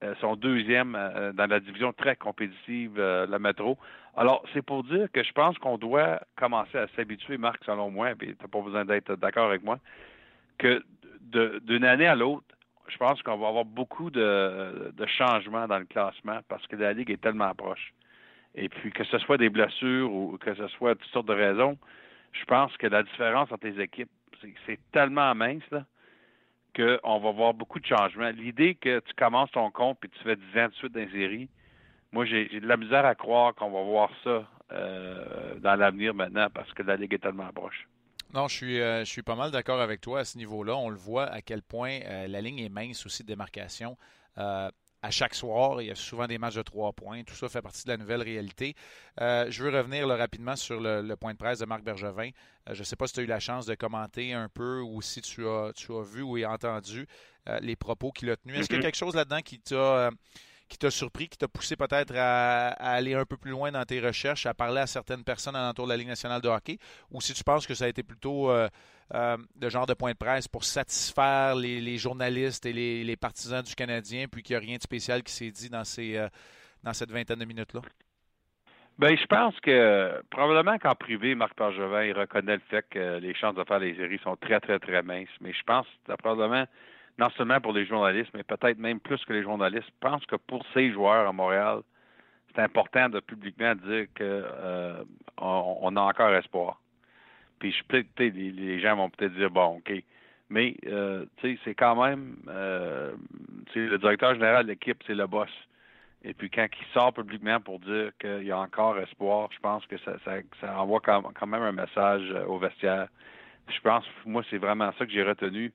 euh, 0.03 0.17
sont 0.17 0.35
deuxièmes 0.35 0.97
euh, 0.99 1.33
dans 1.33 1.47
la 1.47 1.61
division 1.61 1.93
très 1.93 2.17
compétitive, 2.17 2.95
euh, 2.99 3.25
la 3.29 3.39
métro. 3.39 3.79
Alors, 4.17 4.43
c'est 4.53 4.63
pour 4.63 4.83
dire 4.83 5.07
que 5.13 5.23
je 5.23 5.31
pense 5.31 5.57
qu'on 5.59 5.79
doit 5.79 6.21
commencer 6.35 6.77
à 6.77 6.89
s'habituer, 6.97 7.39
Marc, 7.39 7.63
selon 7.65 7.89
moi, 7.89 8.09
puis 8.19 8.35
tu 8.35 8.43
n'as 8.43 8.49
pas 8.49 8.61
besoin 8.61 8.85
d'être 8.85 9.15
d'accord 9.15 9.47
avec 9.47 9.63
moi, 9.63 9.79
que 10.59 10.83
d'une 11.21 11.85
année 11.85 12.09
à 12.09 12.17
l'autre, 12.17 12.45
je 12.93 12.99
pense 12.99 13.23
qu'on 13.23 13.37
va 13.37 13.49
avoir 13.49 13.65
beaucoup 13.65 14.11
de, 14.11 14.93
changements 15.19 15.67
dans 15.67 15.79
le 15.79 15.85
classement 15.85 16.41
parce 16.49 16.67
que 16.67 16.77
la 16.77 16.93
Ligue 16.93 17.11
est 17.11 17.21
tellement 17.21 17.55
proche. 17.55 17.93
Et 18.55 18.69
puis, 18.69 18.93
que 18.93 19.05
ce 19.05 19.19
soit 19.19 19.39
des 19.39 19.49
blessures 19.49 20.13
ou 20.13 20.37
que 20.39 20.55
ce 20.55 20.69
soit 20.69 20.95
toutes 20.95 21.11
sortes 21.11 21.29
de 21.29 21.35
raisons, 21.35 21.79
je 22.33 22.45
pense 22.45 22.77
que 22.77 22.87
la 22.87 23.03
différence 23.03 23.51
entre 23.51 23.67
les 23.67 23.81
équipes, 23.81 24.11
c'est 24.67 24.79
tellement 24.93 25.35
mince, 25.35 25.63
là, 25.71 25.85
qu'on 26.77 27.19
va 27.19 27.31
voir 27.31 27.55
beaucoup 27.55 27.81
de 27.81 27.87
changements. 27.87 28.31
L'idée 28.31 28.75
que 28.75 29.01
tu 29.01 29.15
commences 29.15 29.51
ton 29.53 29.71
compte 29.71 29.99
et 30.05 30.09
tu 30.09 30.19
fais 30.23 30.37
10 30.37 30.61
ans 30.61 30.69
de 30.69 30.75
suite 30.75 30.93
dans 30.93 31.01
les 31.01 31.11
séries, 31.11 31.49
moi, 32.13 32.27
j'ai 32.27 32.49
de 32.49 32.67
la 32.67 32.77
misère 32.77 33.07
à 33.07 33.15
croire 33.15 33.55
qu'on 33.55 33.71
va 33.71 33.83
voir 33.83 34.11
ça 34.23 34.47
euh, 34.73 35.55
dans 35.61 35.77
l'avenir 35.77 36.15
maintenant 36.15 36.49
parce 36.53 36.71
que 36.75 36.83
la 36.83 36.97
Ligue 36.97 37.15
est 37.15 37.23
tellement 37.23 37.51
proche. 37.55 37.87
Non, 38.33 38.49
je 38.49 38.55
suis, 38.55 38.81
euh, 38.81 39.05
je 39.05 39.11
suis 39.11 39.23
pas 39.23 39.35
mal 39.35 39.51
d'accord 39.51 39.81
avec 39.81 40.01
toi 40.01 40.21
à 40.21 40.25
ce 40.25 40.39
niveau-là. 40.39 40.77
On 40.77 40.89
le 40.89 40.97
voit 40.97 41.27
à 41.27 41.43
quel 41.43 41.63
point 41.63 42.01
euh, 42.05 42.27
la 42.29 42.41
ligne 42.41 42.61
est 42.61 42.69
mince 42.69 43.05
aussi 43.05 43.23
de 43.23 43.29
démarcation 43.29 43.97
à 45.03 45.11
chaque 45.11 45.35
soir. 45.35 45.83
Il 45.83 45.89
y 45.89 45.91
a 45.91 45.95
souvent 45.95 46.27
des 46.27 46.39
matchs 46.39 46.55
de 46.55 46.63
trois 46.63 46.93
points. 46.93 47.23
Tout 47.25 47.35
ça 47.35 47.49
fait 47.49 47.61
partie 47.61 47.85
de 47.85 47.91
la 47.91 47.97
nouvelle 47.97 48.23
réalité. 48.23 48.75
Euh, 49.21 49.47
je 49.51 49.65
veux 49.65 49.77
revenir 49.77 50.09
rapidement 50.09 50.57
sur 50.57 50.81
le, 50.81 51.15
point 51.17 51.33
de 51.33 51.39
presse 51.39 51.59
de 51.59 51.67
Marc 51.67 51.83
Bergevin. 51.83 52.31
Euh, 52.69 52.75
je 52.75 52.79
ne 52.79 52.85
sais 52.85 52.97
pas 52.97 53.07
si 53.09 53.15
tu 53.15 53.21
as 53.21 53.23
eu 53.25 53.27
la 53.27 53.41
chance 53.41 53.67
de 53.67 53.75
commenter 53.75 54.33
un 54.33 54.49
peu 54.49 54.81
ou 54.81 55.03
si 55.03 55.21
tu 55.21 55.47
as, 55.47 55.73
tu 55.75 55.93
as 55.93 56.03
vu 56.03 56.23
ou 56.23 56.43
entendu 56.45 57.07
euh, 57.49 57.59
les 57.61 57.77
propos 57.77 58.13
qu'il 58.13 58.31
a 58.31 58.37
tenus. 58.37 58.59
Est-ce 58.59 58.69
qu'il 58.69 58.77
y 58.77 58.79
a 58.79 58.81
mm-hmm. 58.81 58.85
quelque 58.85 58.97
chose 58.97 59.15
là-dedans 59.15 59.41
qui 59.41 59.59
t'a 59.59 60.11
qui 60.73 60.79
t'a 60.79 60.91
surpris, 60.91 61.29
qui 61.29 61.37
t'a 61.37 61.49
poussé 61.49 61.77
peut-être 61.77 62.15
à, 62.17 62.69
aller 62.71 63.15
un 63.15 63.27
peu 63.27 63.37
plus 63.37 63.51
loin 63.51 63.71
dans 63.71 63.85
tes 63.85 64.01
recherches, 64.01 64.47
à 64.47 64.55
parler 64.55 64.81
à 64.81 64.87
certaines 64.87 65.23
personnes 65.23 65.55
alentour 65.55 65.85
de 65.85 65.91
la 65.91 65.99
Ligue 65.99 66.09
nationale 66.09 66.41
de 66.41 66.49
hockey, 66.49 66.79
ou 67.11 67.21
si 67.21 67.35
tu 67.35 67.45
penses 67.45 67.67
que 67.67 67.75
ça 67.75 67.85
a 67.85 67.89
été 67.89 68.03
plutôt 68.03 68.51
euh, 68.51 68.69
euh 69.15 69.37
de 69.55 69.69
genre 69.69 69.85
de 69.85 69.93
point 69.93 70.13
de 70.13 70.17
presse 70.17 70.49
pour 70.49 70.65
satisfaire 70.65 71.55
les, 71.55 71.99
journalistes 71.99 72.65
et 72.65 72.73
les, 72.73 73.17
partisans 73.17 73.63
du 73.63 73.75
Canadien, 73.75 74.27
puis 74.33 74.43
qu'il 74.43 74.57
n'y 74.57 74.63
a 74.63 74.67
rien 74.67 74.77
de 74.79 74.83
spécial 74.83 75.23
qui 75.23 75.33
s'est 75.33 75.51
dit 75.51 75.69
dans, 75.69 75.85
ces, 75.85 76.17
euh, 76.17 76.29
dans 76.83 76.95
cette 76.95 77.11
vingtaine 77.11 77.39
de 77.39 77.45
minutes-là? 77.45 77.83
Bien, 78.99 79.15
je 79.15 79.27
pense 79.27 79.59
que 79.61 80.23
probablement 80.31 80.79
qu'en 80.79 80.95
privé, 80.95 81.35
Marc 81.35 81.57
Bergevin 81.57 82.05
il 82.05 82.13
reconnaît 82.13 82.57
le 82.57 82.63
fait 82.71 82.87
que 82.89 83.19
les 83.19 83.35
chances 83.35 83.55
de 83.55 83.65
faire 83.65 83.79
les 83.79 83.95
séries 83.95 84.21
sont 84.25 84.37
très, 84.37 84.61
très, 84.61 84.79
très 84.79 85.03
minces. 85.03 85.37
Mais 85.43 85.53
je 85.53 85.63
pense 85.65 85.87
que 86.07 86.15
probablement 86.15 86.67
non 87.19 87.31
seulement 87.31 87.61
pour 87.61 87.73
les 87.73 87.87
journalistes, 87.87 88.31
mais 88.35 88.43
peut-être 88.43 88.79
même 88.79 89.01
plus 89.01 89.23
que 89.25 89.33
les 89.33 89.43
journalistes, 89.43 89.91
pense 90.01 90.25
que 90.27 90.37
pour 90.37 90.65
ces 90.75 90.93
joueurs 90.93 91.29
à 91.29 91.33
Montréal, 91.33 91.83
c'est 92.55 92.63
important 92.63 93.09
de 93.09 93.21
publiquement 93.21 93.75
dire 93.75 94.07
que 94.15 94.23
euh, 94.23 95.05
on, 95.39 95.97
a 95.97 96.01
encore 96.01 96.35
espoir. 96.35 96.81
Puis 97.59 97.73
je 97.73 97.85
peut 97.85 98.05
les, 98.19 98.81
gens 98.81 98.97
vont 98.97 99.11
peut-être 99.11 99.35
dire 99.35 99.51
bon, 99.51 99.79
ok, 99.79 99.93
mais 100.49 100.77
euh, 100.87 101.25
tu 101.39 101.55
sais, 101.55 101.61
c'est 101.65 101.75
quand 101.75 102.03
même 102.03 102.37
euh, 102.49 103.13
le 103.75 103.97
directeur 103.99 104.35
général 104.35 104.65
de 104.65 104.71
l'équipe, 104.71 105.03
c'est 105.07 105.15
le 105.15 105.27
boss. 105.27 105.51
Et 106.25 106.35
puis 106.35 106.51
quand 106.51 106.67
il 106.79 106.87
sort 106.93 107.13
publiquement 107.13 107.61
pour 107.61 107.81
dire 107.81 108.13
qu'il 108.21 108.45
y 108.45 108.53
a 108.53 108.59
encore 108.59 108.99
espoir, 108.99 109.49
je 109.53 109.59
pense 109.59 109.85
que 109.87 109.97
ça, 109.99 110.79
envoie 110.79 111.01
quand, 111.01 111.47
même 111.47 111.63
un 111.63 111.73
message 111.73 112.31
au 112.47 112.59
vestiaire. 112.59 113.09
Je 113.69 113.81
pense, 113.81 114.05
moi, 114.25 114.43
c'est 114.51 114.59
vraiment 114.59 114.93
ça 114.99 115.07
que 115.07 115.13
j'ai 115.13 115.23
retenu 115.23 115.73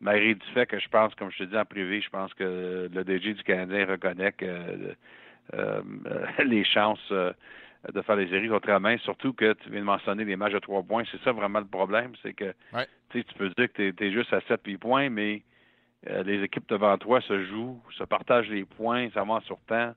malgré 0.00 0.34
du 0.34 0.46
fait 0.52 0.66
que 0.66 0.78
je 0.78 0.88
pense, 0.88 1.14
comme 1.14 1.30
je 1.30 1.38
te 1.38 1.44
dis 1.44 1.56
en 1.56 1.64
privé, 1.64 2.00
je 2.00 2.10
pense 2.10 2.32
que 2.34 2.88
le 2.92 3.04
DG 3.04 3.34
du 3.34 3.42
Canadien 3.42 3.86
reconnaît 3.86 4.32
que 4.32 4.46
euh, 4.46 4.94
euh, 5.54 5.82
les 6.44 6.64
chances 6.64 7.00
euh, 7.12 7.32
de 7.92 8.00
faire 8.02 8.16
les 8.16 8.28
séries 8.28 8.50
minces, 8.80 9.00
surtout 9.02 9.32
que 9.32 9.52
tu 9.54 9.70
viens 9.70 9.80
de 9.80 9.84
mentionner 9.84 10.24
les 10.24 10.36
matchs 10.36 10.52
de 10.52 10.58
trois 10.58 10.82
points. 10.82 11.04
C'est 11.10 11.22
ça 11.22 11.32
vraiment 11.32 11.60
le 11.60 11.66
problème, 11.66 12.12
c'est 12.22 12.34
que 12.34 12.52
tu 13.12 13.24
peux 13.36 13.48
dire 13.50 13.72
que 13.72 13.90
tu 13.90 14.04
es, 14.04 14.12
juste 14.12 14.32
à 14.32 14.40
sept 14.42 14.78
points, 14.78 15.10
mais 15.10 15.42
les 16.24 16.42
équipes 16.42 16.68
devant 16.68 16.96
toi 16.96 17.20
se 17.20 17.44
jouent, 17.44 17.82
se 17.96 18.04
partagent 18.04 18.48
les 18.48 18.64
points, 18.64 19.10
ça 19.10 19.20
avance 19.20 19.44
sur 19.44 19.58
temps. 19.66 19.94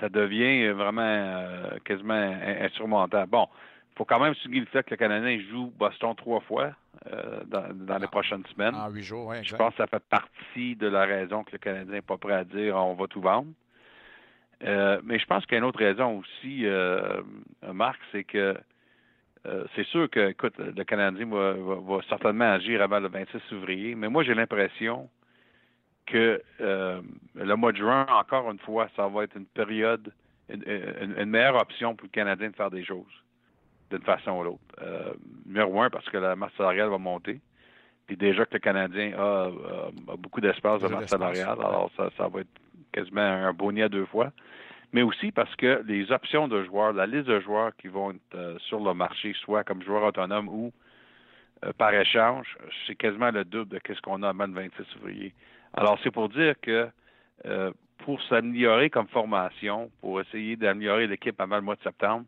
Ça 0.00 0.08
devient 0.08 0.70
vraiment 0.70 1.44
quasiment 1.84 2.34
insurmontable. 2.60 3.30
Bon, 3.30 3.48
faut 3.96 4.04
quand 4.04 4.18
même 4.18 4.34
souligner 4.34 4.60
le 4.60 4.66
fait 4.66 4.82
que 4.82 4.90
le 4.90 4.96
Canadien 4.96 5.38
joue 5.50 5.72
Boston 5.78 6.14
trois 6.16 6.40
fois 6.40 6.72
euh, 7.12 7.40
dans, 7.46 7.98
les 7.98 8.04
ah. 8.04 8.08
prochaines 8.08 8.44
semaines. 8.46 8.74
En 8.74 8.88
huit 8.88 9.02
jours, 9.02 9.26
oui. 9.26 9.36
Je 9.42 9.54
pense 9.56 9.72
que 9.72 9.76
ça 9.76 9.86
fait 9.86 10.02
partie 10.08 10.74
de 10.74 10.86
la 10.86 11.04
raison 11.04 11.44
que 11.44 11.52
le 11.52 11.58
Canadien 11.58 11.92
n'est 11.92 12.02
pas 12.02 12.16
prêt 12.16 12.32
à 12.32 12.44
dire 12.44 12.76
on 12.76 12.94
va 12.94 13.06
tout 13.06 13.20
vendre. 13.20 13.52
Euh, 14.62 15.00
mais 15.04 15.18
je 15.18 15.26
pense 15.26 15.44
qu'il 15.44 15.52
y 15.52 15.56
a 15.56 15.58
une 15.58 15.64
autre 15.64 15.80
raison 15.80 16.20
aussi, 16.20 16.64
euh, 16.64 17.20
Marc, 17.72 18.00
c'est 18.12 18.24
que 18.24 18.56
c'est 19.76 19.84
sûr 19.84 20.08
que, 20.08 20.30
écoute, 20.30 20.54
le 20.56 20.84
Canadien 20.84 21.26
va, 21.26 22.00
certainement 22.08 22.50
agir 22.50 22.80
avant 22.80 22.98
le 22.98 23.08
26 23.08 23.38
février, 23.50 23.94
mais 23.94 24.08
moi 24.08 24.22
j'ai 24.22 24.32
l'impression 24.32 25.10
que 26.06 26.42
le 26.60 27.54
mois 27.54 27.72
de 27.72 27.76
juin, 27.76 28.06
encore 28.08 28.50
une 28.50 28.58
fois, 28.60 28.88
ça 28.96 29.06
va 29.06 29.24
être 29.24 29.36
une 29.36 29.44
période, 29.44 30.10
une 30.48 31.26
meilleure 31.26 31.56
option 31.56 31.94
pour 31.94 32.06
le 32.06 32.12
Canadien 32.12 32.48
de 32.48 32.56
faire 32.56 32.70
des 32.70 32.86
choses 32.86 33.23
d'une 33.94 34.04
façon 34.04 34.32
ou 34.32 34.44
l'autre. 34.44 34.60
Euh, 34.82 35.12
numéro 35.46 35.80
un, 35.80 35.90
parce 35.90 36.08
que 36.08 36.16
la 36.16 36.36
masse 36.36 36.52
salariale 36.56 36.88
va 36.88 36.98
monter. 36.98 37.40
Puis 38.06 38.16
déjà 38.16 38.44
que 38.44 38.54
le 38.54 38.58
Canadien 38.58 39.12
a, 39.18 39.50
beaucoup 40.18 40.40
d'espace 40.40 40.82
de 40.82 40.88
masse 40.88 41.08
salariale, 41.08 41.58
alors 41.58 41.90
ça, 41.96 42.10
ça 42.16 42.28
va 42.28 42.40
être 42.40 42.48
quasiment 42.92 43.22
un 43.22 43.52
bonnet 43.52 43.82
à 43.82 43.88
deux 43.88 44.06
fois. 44.06 44.30
Mais 44.92 45.02
aussi 45.02 45.32
parce 45.32 45.54
que 45.56 45.82
les 45.86 46.12
options 46.12 46.46
de 46.46 46.62
joueurs, 46.64 46.92
la 46.92 47.06
liste 47.06 47.26
de 47.26 47.40
joueurs 47.40 47.74
qui 47.76 47.88
vont 47.88 48.10
être 48.10 48.20
euh, 48.34 48.58
sur 48.60 48.78
le 48.80 48.94
marché, 48.94 49.34
soit 49.40 49.64
comme 49.64 49.82
joueur 49.82 50.04
autonome 50.04 50.48
ou 50.48 50.72
euh, 51.64 51.72
par 51.78 51.94
échange, 51.94 52.56
c'est 52.86 52.94
quasiment 52.94 53.30
le 53.30 53.44
double 53.44 53.70
de 53.70 53.80
ce 53.92 54.00
qu'on 54.02 54.22
a 54.22 54.28
avant 54.28 54.46
le 54.46 54.52
26 54.52 54.84
février. 54.94 55.34
Alors, 55.72 55.98
c'est 56.04 56.12
pour 56.12 56.28
dire 56.28 56.54
que 56.60 56.88
pour 57.98 58.22
s'améliorer 58.24 58.90
comme 58.90 59.08
formation, 59.08 59.90
pour 60.00 60.20
essayer 60.20 60.56
d'améliorer 60.56 61.06
l'équipe 61.06 61.40
avant 61.40 61.56
le 61.56 61.62
mois 61.62 61.76
de 61.76 61.82
septembre, 61.82 62.26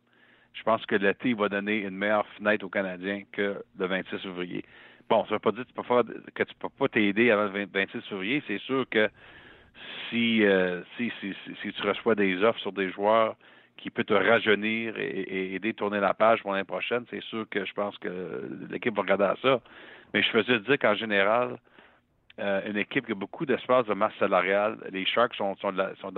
Je 0.56 0.62
pense 0.62 0.84
que 0.86 0.96
l'été 0.96 1.34
va 1.34 1.48
donner 1.48 1.82
une 1.82 1.96
meilleure 1.96 2.26
fenêtre 2.38 2.64
aux 2.64 2.70
Canadiens 2.70 3.22
que 3.30 3.62
le 3.78 3.86
26 3.86 4.18
février. 4.18 4.64
Bon, 5.08 5.22
ça 5.24 5.30
ne 5.30 5.34
veut 5.34 5.38
pas 5.38 5.52
dire 5.52 5.64
que 5.64 5.68
tu 5.68 5.74
peux, 5.74 5.82
faire, 5.82 6.02
que 6.34 6.42
tu 6.42 6.54
peux 6.58 6.68
pas 6.68 6.88
t'aider 6.88 7.30
avant 7.30 7.44
le 7.44 7.66
26 7.66 8.00
février. 8.08 8.42
C'est 8.48 8.58
sûr 8.60 8.88
que 8.90 9.08
si, 10.08 10.44
euh, 10.44 10.82
si, 10.96 11.12
si, 11.20 11.34
si, 11.62 11.72
tu 11.72 11.82
reçois 11.82 12.14
des 12.14 12.42
offres 12.42 12.58
sur 12.60 12.72
des 12.72 12.90
joueurs 12.90 13.36
qui 13.76 13.90
peuvent 13.90 14.06
te 14.06 14.14
rajeunir 14.14 14.94
et, 14.98 15.54
aider 15.54 15.70
à 15.70 15.74
tourner 15.74 16.00
la 16.00 16.14
page 16.14 16.40
pour 16.42 16.52
l'année 16.52 16.64
prochaine, 16.64 17.04
c'est 17.10 17.22
sûr 17.24 17.46
que 17.50 17.64
je 17.64 17.72
pense 17.74 17.96
que 17.98 18.48
l'équipe 18.70 18.94
va 18.96 19.02
regarder 19.02 19.24
à 19.24 19.36
ça. 19.42 19.60
Mais 20.14 20.22
je 20.22 20.30
faisais 20.30 20.58
dire 20.60 20.78
qu'en 20.78 20.94
général, 20.94 21.58
euh, 22.40 22.62
une 22.66 22.78
équipe 22.78 23.04
qui 23.04 23.12
a 23.12 23.14
beaucoup 23.14 23.44
d'espace 23.44 23.86
de 23.86 23.94
masse 23.94 24.14
salariale, 24.18 24.78
les 24.90 25.04
Sharks 25.04 25.34
sont, 25.34 25.54
sont, 25.56 25.72
dans, 25.72 25.94
sont 26.00 26.10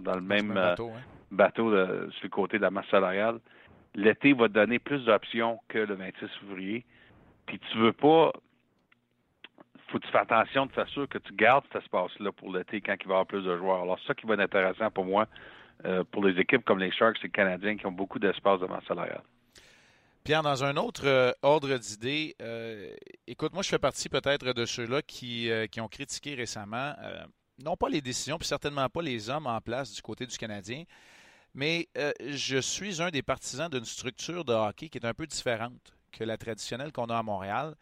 dans, 0.00 0.14
le 0.14 0.20
même, 0.20 0.52
bateau, 0.52 0.90
euh, 0.90 0.98
bateau 1.30 1.70
sur 2.10 2.24
le 2.24 2.28
côté 2.28 2.58
de 2.58 2.62
la 2.62 2.70
masse 2.70 2.88
salariale. 2.90 3.38
L'été 3.94 4.32
va 4.32 4.48
donner 4.48 4.78
plus 4.78 5.04
d'options 5.04 5.60
que 5.68 5.78
le 5.78 5.94
26 5.94 6.26
février. 6.40 6.84
Puis 7.46 7.58
tu 7.70 7.78
veux 7.78 7.92
pas 7.92 8.32
faut 9.94 10.00
que 10.00 10.06
tu 10.06 10.12
fasses 10.12 10.26
attention 10.28 10.66
de 10.66 10.72
sûr 10.86 11.08
que 11.08 11.18
tu 11.18 11.32
gardes 11.34 11.64
cet 11.72 11.82
espace-là 11.82 12.32
pour 12.32 12.52
l'été 12.52 12.80
quand 12.80 12.96
il 13.00 13.06
va 13.06 13.12
y 13.12 13.14
avoir 13.14 13.26
plus 13.26 13.42
de 13.42 13.56
joueurs. 13.56 13.82
Alors, 13.82 13.98
ça 14.06 14.14
qui 14.14 14.26
va 14.26 14.34
être 14.34 14.40
intéressant 14.40 14.90
pour 14.90 15.04
moi, 15.04 15.28
euh, 15.84 16.02
pour 16.10 16.24
les 16.24 16.40
équipes 16.40 16.64
comme 16.64 16.80
les 16.80 16.90
Sharks 16.90 17.18
et 17.20 17.24
les 17.24 17.30
Canadiens 17.30 17.76
qui 17.76 17.86
ont 17.86 17.92
beaucoup 17.92 18.18
d'espace 18.18 18.60
de 18.60 18.66
masse 18.66 18.84
salariale. 18.86 19.22
Pierre, 20.24 20.42
dans 20.42 20.64
un 20.64 20.76
autre 20.76 21.06
euh, 21.06 21.32
ordre 21.42 21.76
d'idée, 21.76 22.34
euh, 22.40 22.90
écoute, 23.26 23.52
moi, 23.52 23.62
je 23.62 23.68
fais 23.68 23.78
partie 23.78 24.08
peut-être 24.08 24.52
de 24.52 24.64
ceux-là 24.64 25.02
qui, 25.02 25.50
qui, 25.70 25.80
ont 25.80 25.88
critiqué 25.88 26.34
récemment, 26.34 26.94
non 27.62 27.76
pas 27.76 27.88
les 27.88 28.00
décisions, 28.00 28.38
puis 28.38 28.48
certainement 28.48 28.88
pas 28.88 29.02
les 29.02 29.30
hommes 29.30 29.46
en 29.46 29.60
place 29.60 29.94
du 29.94 30.02
côté 30.02 30.26
du 30.26 30.36
Canadien, 30.36 30.84
mais 31.54 31.88
je 32.20 32.58
suis 32.58 33.00
un 33.00 33.10
des 33.10 33.22
partisans 33.22 33.70
d'une 33.70 33.84
structure 33.84 34.44
de 34.44 34.52
hockey 34.52 34.88
qui 34.88 34.98
est 34.98 35.06
un 35.06 35.14
peu 35.14 35.26
différente 35.26 35.94
que 36.12 36.24
la 36.24 36.36
traditionnelle 36.36 36.92
qu'on 36.92 37.06
a 37.06 37.18
à 37.18 37.22
Montréal. 37.22 37.74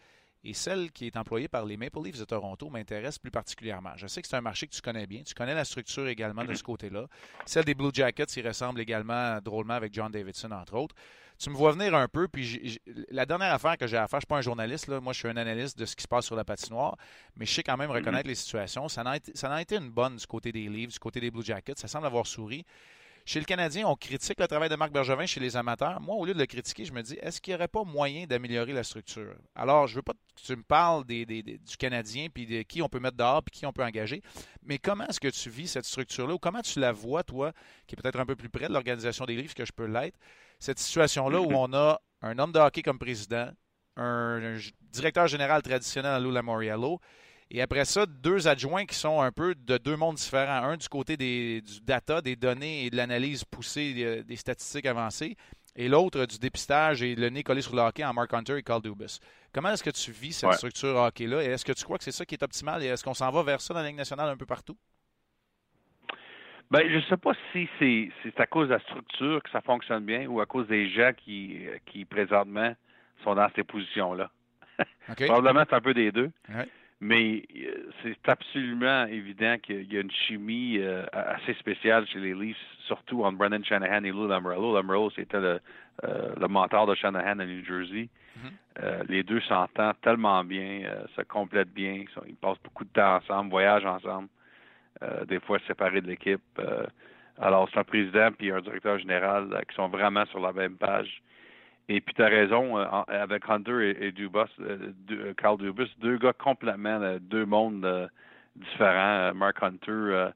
Et 0.45 0.55
celle 0.55 0.91
qui 0.91 1.07
est 1.07 1.17
employée 1.17 1.47
par 1.47 1.65
les 1.65 1.77
Maple 1.77 2.03
Leafs 2.03 2.19
de 2.19 2.25
Toronto 2.25 2.69
m'intéresse 2.69 3.17
plus 3.17 3.31
particulièrement. 3.31 3.93
Je 3.95 4.09
sais 4.09 4.21
que 4.23 4.27
c'est 4.27 4.37
un 4.37 4.41
marché 4.41 4.67
que 4.67 4.75
tu 4.75 4.81
connais 4.81 5.07
bien. 5.07 5.23
Tu 5.23 5.35
connais 5.35 5.55
la 5.55 5.65
structure 5.65 6.09
également 6.09 6.45
de 6.45 6.53
ce 6.55 6.65
côté-là. 6.65 7.07
Celle 7.47 7.65
des 7.65 7.75
Blue 7.75 7.91
Jackets 7.93 8.37
y 8.37 8.43
ressemble 8.43 8.81
également 8.81 9.39
drôlement 9.41 9.75
avec 9.75 9.95
John 9.95 10.11
Davidson, 10.11 10.51
entre 10.51 10.75
autres. 10.75 10.97
Tu 11.39 11.49
me 11.49 11.55
vois 11.55 11.73
venir 11.73 11.95
un 11.95 12.09
peu, 12.09 12.27
puis 12.27 12.81
la 13.11 13.25
dernière 13.25 13.53
affaire 13.53 13.77
que 13.77 13.87
j'ai 13.87 13.97
à 13.97 14.09
faire, 14.09 14.11
je 14.11 14.17
ne 14.17 14.21
suis 14.21 14.27
pas 14.27 14.39
un 14.39 14.43
journaliste, 14.43 14.89
là. 14.89 15.01
moi 15.01 15.13
je 15.13 15.21
suis 15.21 15.29
un 15.29 15.37
analyste 15.37 15.79
de 15.79 15.87
ce 15.87 15.97
qui 15.97 16.03
se 16.03 16.09
passe 16.09 16.27
sur 16.27 16.37
la 16.37 16.45
patinoire, 16.45 16.97
mais 17.37 17.47
je 17.47 17.53
sais 17.53 17.63
quand 17.63 17.77
même 17.77 17.91
reconnaître 17.91 18.29
les 18.29 18.35
situations. 18.35 18.89
Ça 18.89 19.03
n'a 19.03 19.17
été, 19.17 19.33
été, 19.61 19.77
une 19.77 19.91
bonne 19.91 20.17
du 20.17 20.27
côté 20.27 20.53
des 20.53 20.69
Leafs, 20.69 20.93
du 20.93 20.99
côté 20.99 21.21
des 21.21 21.31
Blue 21.31 21.45
Jackets. 21.45 21.75
Ça 21.77 21.89
semble 21.89 22.07
avoir 22.07 22.27
souri. 22.27 22.65
Chez 23.25 23.39
le 23.39 23.45
Canadien, 23.45 23.87
on 23.87 23.95
critique 23.95 24.41
le 24.41 24.49
travail 24.49 24.69
de 24.69 24.75
Marc 24.75 24.93
Bergevin 24.93 25.27
chez 25.27 25.39
les 25.39 25.57
amateurs. 25.57 26.01
Moi, 26.01 26.17
au 26.17 26.25
lieu 26.25 26.35
de 26.35 26.39
le 26.39 26.47
critiquer, 26.47 26.85
je 26.85 26.93
me 26.93 27.03
dis, 27.03 27.15
est-ce 27.23 27.41
qu'il 27.41 27.53
n'y 27.53 27.57
aurait 27.57 27.69
pas 27.69 27.85
moyen 27.85 28.27
d'améliorer 28.27 28.73
la 28.73 28.83
structure? 28.83 29.35
Alors, 29.55 29.87
je 29.87 29.93
ne 29.93 29.97
veux 29.97 30.03
pas 30.03 30.13
que 30.13 30.43
tu 30.43 30.57
me 30.57 30.63
parles 30.63 31.05
des, 31.05 31.25
du 31.25 31.77
Canadien, 31.79 32.27
puis 32.33 32.47
de 32.47 32.63
qui 32.63 32.83
on 32.83 32.89
peut 32.89 32.99
mettre 32.99 33.17
dehors, 33.17 33.43
puis 33.43 33.61
qui 33.61 33.67
on 33.67 33.73
peut 33.73 33.85
engager, 33.85 34.23
mais 34.65 34.79
comment 34.79 35.07
est-ce 35.07 35.21
que 35.21 35.29
tu 35.29 35.51
vis 35.51 35.69
cette 35.69 35.85
structure-là, 35.85 36.35
ou 36.35 36.39
comment 36.39 36.63
tu 36.63 36.81
la 36.81 36.91
vois, 36.91 37.23
toi, 37.23 37.53
qui 37.87 37.95
est 37.95 38.03
peut-être 38.03 38.19
un 38.19 38.27
peu 38.27 38.35
plus 38.35 38.49
près 38.49 38.67
de 38.67 38.73
l'organisation 38.73 39.25
des 39.25 39.37
livres 39.37 39.55
que 39.55 39.65
je 39.65 39.73
peux 39.73 39.87
l'être, 39.87 40.19
cette 40.59 40.81
situation-là 40.81 41.41
où 41.41 41.53
on 41.53 41.73
a 41.75 42.01
un 42.23 42.39
homme 42.39 42.53
de 42.53 42.59
hockey 42.59 42.83
comme 42.83 42.99
président, 42.99 43.51
un, 43.97 44.57
directeur 44.91 45.27
général 45.27 45.63
traditionnel 45.63 46.13
à 46.13 46.21
Lou 46.21 46.31
Lamoriello, 46.31 47.01
et 47.55 47.61
après 47.61 47.85
ça, 47.85 48.07
deux 48.07 48.49
adjoints 48.49 48.87
qui 48.87 48.95
sont 48.95 49.21
un 49.21 49.31
peu 49.31 49.55
de 49.55 49.77
deux 49.77 49.95
mondes 49.95 50.17
différents. 50.17 50.65
Un 50.65 50.79
du 50.79 50.89
côté 50.89 51.19
des, 51.19 51.61
du 51.61 51.83
data, 51.83 52.23
des 52.23 52.35
données 52.35 52.87
et 52.87 52.91
de 52.91 52.97
l'analyse 52.97 53.45
poussée 53.45 54.25
des, 54.27 54.37
statistiques 54.37 54.87
avancées, 54.87 55.37
et 55.77 55.87
l'autre 55.87 56.25
du 56.25 56.39
dépistage 56.39 57.03
et 57.03 57.15
le 57.15 57.29
nez 57.29 57.43
collé 57.43 57.61
sur 57.61 57.77
le 57.77 57.83
hockey 57.83 58.03
en 58.05 58.15
Mark 58.15 58.33
Hunter 58.33 58.57
et 58.57 58.63
Carl 58.63 58.81
Dubus. 58.81 59.19
Comment 59.53 59.69
est-ce 59.69 59.85
que 59.85 59.91
tu 59.91 60.13
vis 60.13 60.33
cette 60.33 60.55
structure 60.55 60.97
hockey-là? 60.97 61.43
Et 61.43 61.49
est-ce 61.49 61.67
que 61.67 61.73
tu 61.73 61.85
crois 61.85 61.99
que 61.99 62.05
c'est 62.05 62.11
ça 62.11 62.25
qui 62.25 62.37
est 62.37 62.43
optimal? 62.43 62.83
Et 62.83 62.87
est-ce 62.87 63.05
qu'on 63.05 63.13
s'en 63.13 63.31
va 63.31 63.43
vers 63.43 63.61
ça 63.61 63.75
dans 63.75 63.81
la 63.81 63.89
Ligue 63.89 63.99
nationale 63.99 64.31
un 64.31 64.37
peu 64.37 64.47
partout? 64.47 64.79
Ben, 66.71 66.89
je 66.89 66.97
ne 66.97 67.03
sais 67.03 67.19
pas 67.19 67.33
si 67.53 67.69
c'est 67.79 68.41
à 68.41 68.47
cause 68.47 68.69
de 68.69 68.75
la 68.75 68.81
structure 68.81 69.43
que 69.43 69.51
ça 69.51 69.61
fonctionne 69.61 70.07
bien 70.07 70.27
ou 70.27 70.41
à 70.41 70.47
cause 70.47 70.67
des 70.69 70.89
gens 70.89 71.11
qui, 71.15 71.67
qui 71.85 72.07
présentement 72.07 72.75
sont 73.23 73.35
dans 73.35 73.49
ces 73.55 73.63
positions-là. 73.63 74.31
Probablement, 75.17 75.65
c'est 75.69 75.77
un 75.77 75.83
peu 75.83 75.93
des 75.93 76.11
deux. 76.13 76.31
Mais 77.05 77.43
euh, 77.57 77.91
c'est 78.05 78.29
absolument 78.29 79.07
évident 79.07 79.57
qu'il 79.61 79.93
y 79.93 79.97
a 79.97 80.03
une 80.03 80.11
chimie 80.13 80.79
euh, 80.79 81.05
assez 81.13 81.53
spéciale 81.55 82.07
chez 82.07 82.21
les 82.21 82.33
Leafs, 82.33 82.57
surtout 82.87 83.25
entre 83.25 83.39
Brendan 83.39 83.65
Shanahan 83.65 84.05
et 84.05 84.13
Lou 84.13 84.29
Lamoriello. 84.29 84.73
Lamoriello, 84.73 85.11
c'était 85.11 85.41
le, 85.41 85.59
euh, 86.05 86.33
le 86.41 86.47
mentor 86.47 86.87
de 86.87 86.95
Shanahan 86.95 87.41
à 87.41 87.45
New 87.45 87.65
Jersey. 87.65 88.09
Mm-hmm. 88.39 89.09
les 89.09 89.25
deux 89.25 89.41
s'entendent 89.41 90.01
tellement 90.01 90.43
bien, 90.45 90.89
se 91.17 91.23
complètent 91.23 91.75
bien, 91.75 92.05
ils 92.27 92.37
passent 92.37 92.63
beaucoup 92.65 92.85
de 92.85 92.91
temps 92.91 93.17
ensemble, 93.17 93.51
voyagent 93.51 93.85
ensemble, 93.85 94.29
des 95.27 95.39
fois 95.41 95.59
séparés 95.67 96.01
de 96.01 96.07
l'équipe. 96.07 96.41
alors, 97.39 97.69
c'est 97.71 97.81
un 97.81 97.85
président 97.85 98.31
puis 98.33 98.51
un 98.51 98.63
directeur 98.63 98.99
général 98.99 99.63
qui 99.69 99.75
sont 99.75 99.89
vraiment 99.89 100.25
sur 100.27 100.41
la 100.41 100.55
même 100.55 100.77
page. 100.77 101.21
Et 101.89 102.01
puis, 102.01 102.15
tu 102.15 102.23
as 102.23 102.29
raison, 102.29 102.79
euh, 102.79 102.85
avec 103.09 103.49
Hunter 103.49 103.97
et, 104.01 104.13
Dubus, 104.13 104.41
euh, 104.61 104.93
euh, 105.11 105.35
Carl 105.37 105.59
Dubus, 105.59 105.89
deux 106.01 106.17
gars 106.17 106.33
complètement, 106.33 107.19
deux 107.21 107.45
mondes 107.45 108.11
différents. 108.57 109.35
Mark 109.35 109.63
Hunter, 109.63 110.31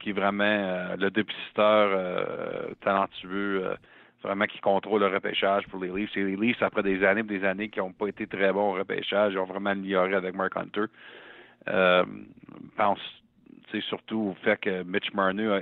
qui 0.00 0.10
est 0.10 0.12
vraiment 0.12 0.94
le 0.98 1.10
dépisteur 1.10 2.74
talentueux, 2.80 3.76
vraiment 4.22 4.46
qui 4.46 4.58
contrôle 4.60 5.00
le 5.00 5.08
repêchage 5.08 5.66
pour 5.68 5.80
les 5.80 5.88
Leafs. 5.88 6.16
Et 6.16 6.24
les 6.24 6.36
Leafs, 6.36 6.62
après 6.62 6.82
des 6.82 7.04
années 7.04 7.20
et 7.20 7.24
des 7.24 7.44
années 7.44 7.68
qui 7.68 7.78
n'ont 7.78 7.92
pas 7.92 8.08
été 8.08 8.26
très 8.26 8.52
bons 8.52 8.70
au 8.70 8.72
repêchage, 8.72 9.34
ils 9.34 9.38
ont 9.38 9.44
vraiment 9.44 9.70
amélioré 9.70 10.14
avec 10.14 10.34
Mark 10.34 10.56
Hunter. 10.56 10.86
pense 12.76 13.00
surtout 13.82 14.34
au 14.34 14.34
fait 14.42 14.56
que 14.58 14.82
Mitch 14.84 15.12
Marner, 15.12 15.60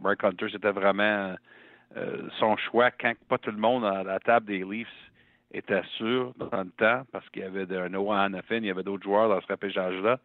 Mark 0.00 0.22
Hunter, 0.22 0.46
c'était 0.52 0.70
vraiment 0.70 1.34
euh, 1.96 2.28
son 2.38 2.56
choix 2.56 2.90
quand 2.90 3.12
pas 3.28 3.38
tout 3.38 3.50
le 3.50 3.58
monde 3.58 3.84
à 3.84 4.02
la 4.02 4.18
table 4.18 4.46
des 4.46 4.64
Leafs 4.64 4.88
était 5.52 5.82
sûr 5.98 6.32
dans 6.38 6.62
le 6.62 6.70
temps 6.70 7.02
parce 7.12 7.28
qu'il 7.30 7.42
y 7.42 7.44
avait 7.44 7.76
un 7.76 7.90
Noah 7.90 8.22
Hannafin, 8.22 8.56
il 8.56 8.66
y 8.66 8.70
avait 8.70 8.82
d'autres 8.82 9.04
joueurs 9.04 9.28
dans 9.28 9.40
ce 9.40 9.46
repêchage-là. 9.46 10.18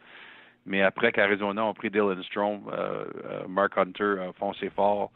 Mais 0.66 0.82
après 0.82 1.12
qu'Arizona 1.12 1.68
a 1.68 1.74
pris 1.74 1.90
Dylan 1.90 2.22
Strom, 2.24 2.70
euh, 2.72 3.06
euh, 3.26 3.48
Mark 3.48 3.78
Hunter 3.78 4.16
a 4.30 4.34
foncé 4.34 4.70
fort 4.70 5.12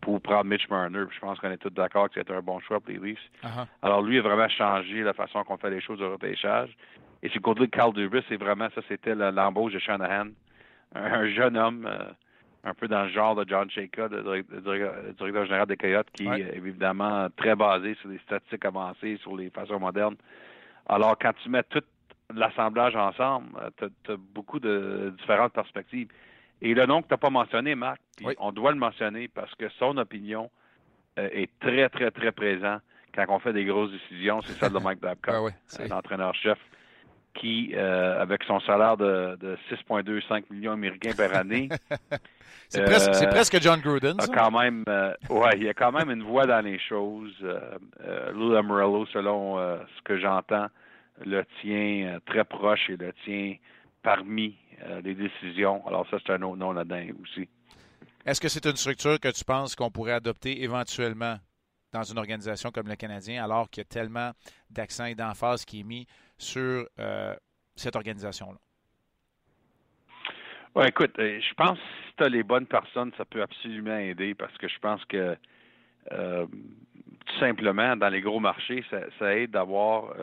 pour 0.00 0.20
prendre 0.20 0.44
Mitch 0.44 0.68
Marner. 0.68 1.02
Je 1.10 1.18
pense 1.18 1.40
qu'on 1.40 1.50
est 1.50 1.56
tous 1.56 1.70
d'accord 1.70 2.08
que 2.08 2.14
c'était 2.14 2.32
un 2.32 2.40
bon 2.40 2.60
choix 2.60 2.78
pour 2.78 2.90
les 2.90 3.00
Leafs. 3.00 3.18
Uh-huh. 3.42 3.66
Alors 3.82 4.00
lui 4.00 4.20
a 4.20 4.22
vraiment 4.22 4.48
changé 4.48 5.02
la 5.02 5.12
façon 5.12 5.42
qu'on 5.42 5.56
fait 5.56 5.70
les 5.70 5.80
choses 5.80 6.00
au 6.00 6.12
repêchage. 6.12 6.70
Et 7.24 7.30
c'est 7.32 7.40
côté 7.40 7.62
de 7.62 7.66
Carl 7.66 7.92
Dubus, 7.92 8.22
c'est 8.28 8.36
vraiment 8.36 8.68
ça, 8.76 8.82
c'était 8.86 9.16
l'embauche 9.16 9.72
de 9.72 9.80
Shanahan. 9.80 10.28
Un, 10.94 11.28
jeune 11.30 11.56
homme 11.56 11.88
un 12.66 12.74
peu 12.74 12.88
dans 12.88 13.04
le 13.04 13.10
genre 13.10 13.36
de 13.36 13.48
John 13.48 13.70
Shaka, 13.70 14.08
le, 14.08 14.42
directeur 15.12 15.44
général 15.46 15.66
des 15.68 15.76
Coyotes, 15.76 16.10
qui 16.12 16.26
est 16.26 16.56
évidemment 16.56 17.28
très 17.36 17.54
basé 17.54 17.94
sur 18.00 18.08
les 18.08 18.18
statistiques 18.18 18.64
avancées, 18.64 19.18
sur 19.22 19.36
les 19.36 19.50
façons 19.50 19.78
modernes. 19.78 20.16
Alors, 20.88 21.16
quand 21.16 21.32
tu 21.42 21.48
mets 21.48 21.62
tout 21.62 21.82
l'assemblage 22.34 22.96
ensemble, 22.96 23.50
euh, 23.62 23.88
tu 24.04 24.12
as, 24.12 24.16
beaucoup 24.16 24.58
de 24.58 25.14
différentes 25.16 25.52
perspectives. 25.52 26.08
Et 26.60 26.74
le 26.74 26.86
nom 26.86 27.02
que 27.02 27.06
tu 27.06 27.14
n'as 27.14 27.18
pas 27.18 27.30
mentionné, 27.30 27.76
Marc, 27.76 28.00
on 28.38 28.50
doit 28.50 28.72
le 28.72 28.78
mentionner 28.78 29.28
parce 29.28 29.54
que 29.54 29.68
son 29.78 29.96
opinion 29.98 30.50
euh, 31.20 31.28
est 31.32 31.50
très, 31.60 31.88
très, 31.88 32.10
très 32.10 32.32
présent 32.32 32.78
quand 33.14 33.26
on 33.28 33.38
fait 33.38 33.52
des 33.52 33.64
grosses 33.64 33.92
décisions. 33.92 34.40
C'est 34.42 34.54
celle 34.54 34.72
de 34.72 34.78
Mike 34.78 35.00
Babcock, 35.00 35.52
ah 35.78 35.86
l'entraîneur-chef 35.88 36.58
qui, 37.40 37.72
euh, 37.74 38.20
avec 38.20 38.42
son 38.44 38.60
salaire 38.60 38.96
de, 38.96 39.36
de 39.36 39.56
6,25 39.70 40.44
millions 40.50 40.72
américains 40.72 41.12
par 41.16 41.34
année, 41.34 41.68
c'est 42.68 42.84
presque, 42.84 43.28
presque, 43.28 43.60
John 43.60 43.80
Gruden. 43.80 44.16
A 44.20 44.26
quand 44.26 44.50
même, 44.50 44.84
euh, 44.88 45.14
ouais, 45.30 45.52
il 45.56 45.64
y 45.64 45.68
a 45.68 45.74
quand 45.74 45.92
même 45.92 46.10
une 46.10 46.22
voix 46.22 46.46
dans 46.46 46.64
les 46.64 46.78
choses. 46.78 47.34
Euh, 47.42 48.32
Lou 48.32 48.54
Amorello, 48.54 49.06
selon 49.06 49.58
ce 49.58 50.02
que 50.04 50.18
j'entends, 50.18 50.66
le 51.24 51.44
tient 51.60 52.18
très 52.26 52.44
proche 52.44 52.90
et 52.90 52.96
le 52.96 53.12
tient 53.24 53.54
parmi 54.02 54.56
les 55.02 55.14
décisions. 55.14 55.86
Alors 55.86 56.06
ça, 56.10 56.18
c'est 56.24 56.32
un 56.32 56.42
autre 56.42 56.56
nom 56.56 56.72
là-dedans 56.72 57.02
aussi. 57.22 57.48
Est-ce 58.24 58.40
que 58.40 58.48
c'est 58.48 58.66
une 58.66 58.76
structure 58.76 59.18
que 59.20 59.28
tu 59.28 59.44
penses 59.44 59.74
qu'on 59.74 59.90
pourrait 59.90 60.12
adopter 60.12 60.62
éventuellement 60.62 61.36
dans 61.92 62.02
une 62.02 62.18
organisation 62.18 62.70
comme 62.70 62.88
le 62.88 62.96
Canadien, 62.96 63.42
alors 63.42 63.70
qu'il 63.70 63.80
y 63.80 63.86
a 63.86 63.88
tellement 63.88 64.32
d'accent 64.70 65.06
et 65.06 65.14
d'emphase 65.14 65.64
qui 65.64 65.80
est 65.80 65.84
mis 65.84 66.06
sur 66.38 66.86
euh, 66.98 67.34
cette 67.74 67.96
organisation-là? 67.96 68.58
Écoute, 70.86 71.18
euh, 71.18 71.40
je 71.40 71.54
pense 71.54 71.78
que 71.78 71.84
si 71.84 72.16
tu 72.18 72.24
as 72.24 72.28
les 72.28 72.42
bonnes 72.42 72.66
personnes, 72.66 73.10
ça 73.16 73.24
peut 73.24 73.40
absolument 73.40 73.96
aider 73.96 74.34
parce 74.34 74.56
que 74.58 74.68
je 74.68 74.78
pense 74.78 75.02
que 75.06 75.34
euh, 76.12 76.46
tout 76.46 77.38
simplement, 77.40 77.96
dans 77.96 78.10
les 78.10 78.20
gros 78.20 78.40
marchés, 78.40 78.84
ça, 79.18 79.34
aide 79.34 79.52
d'avoir 79.52 80.14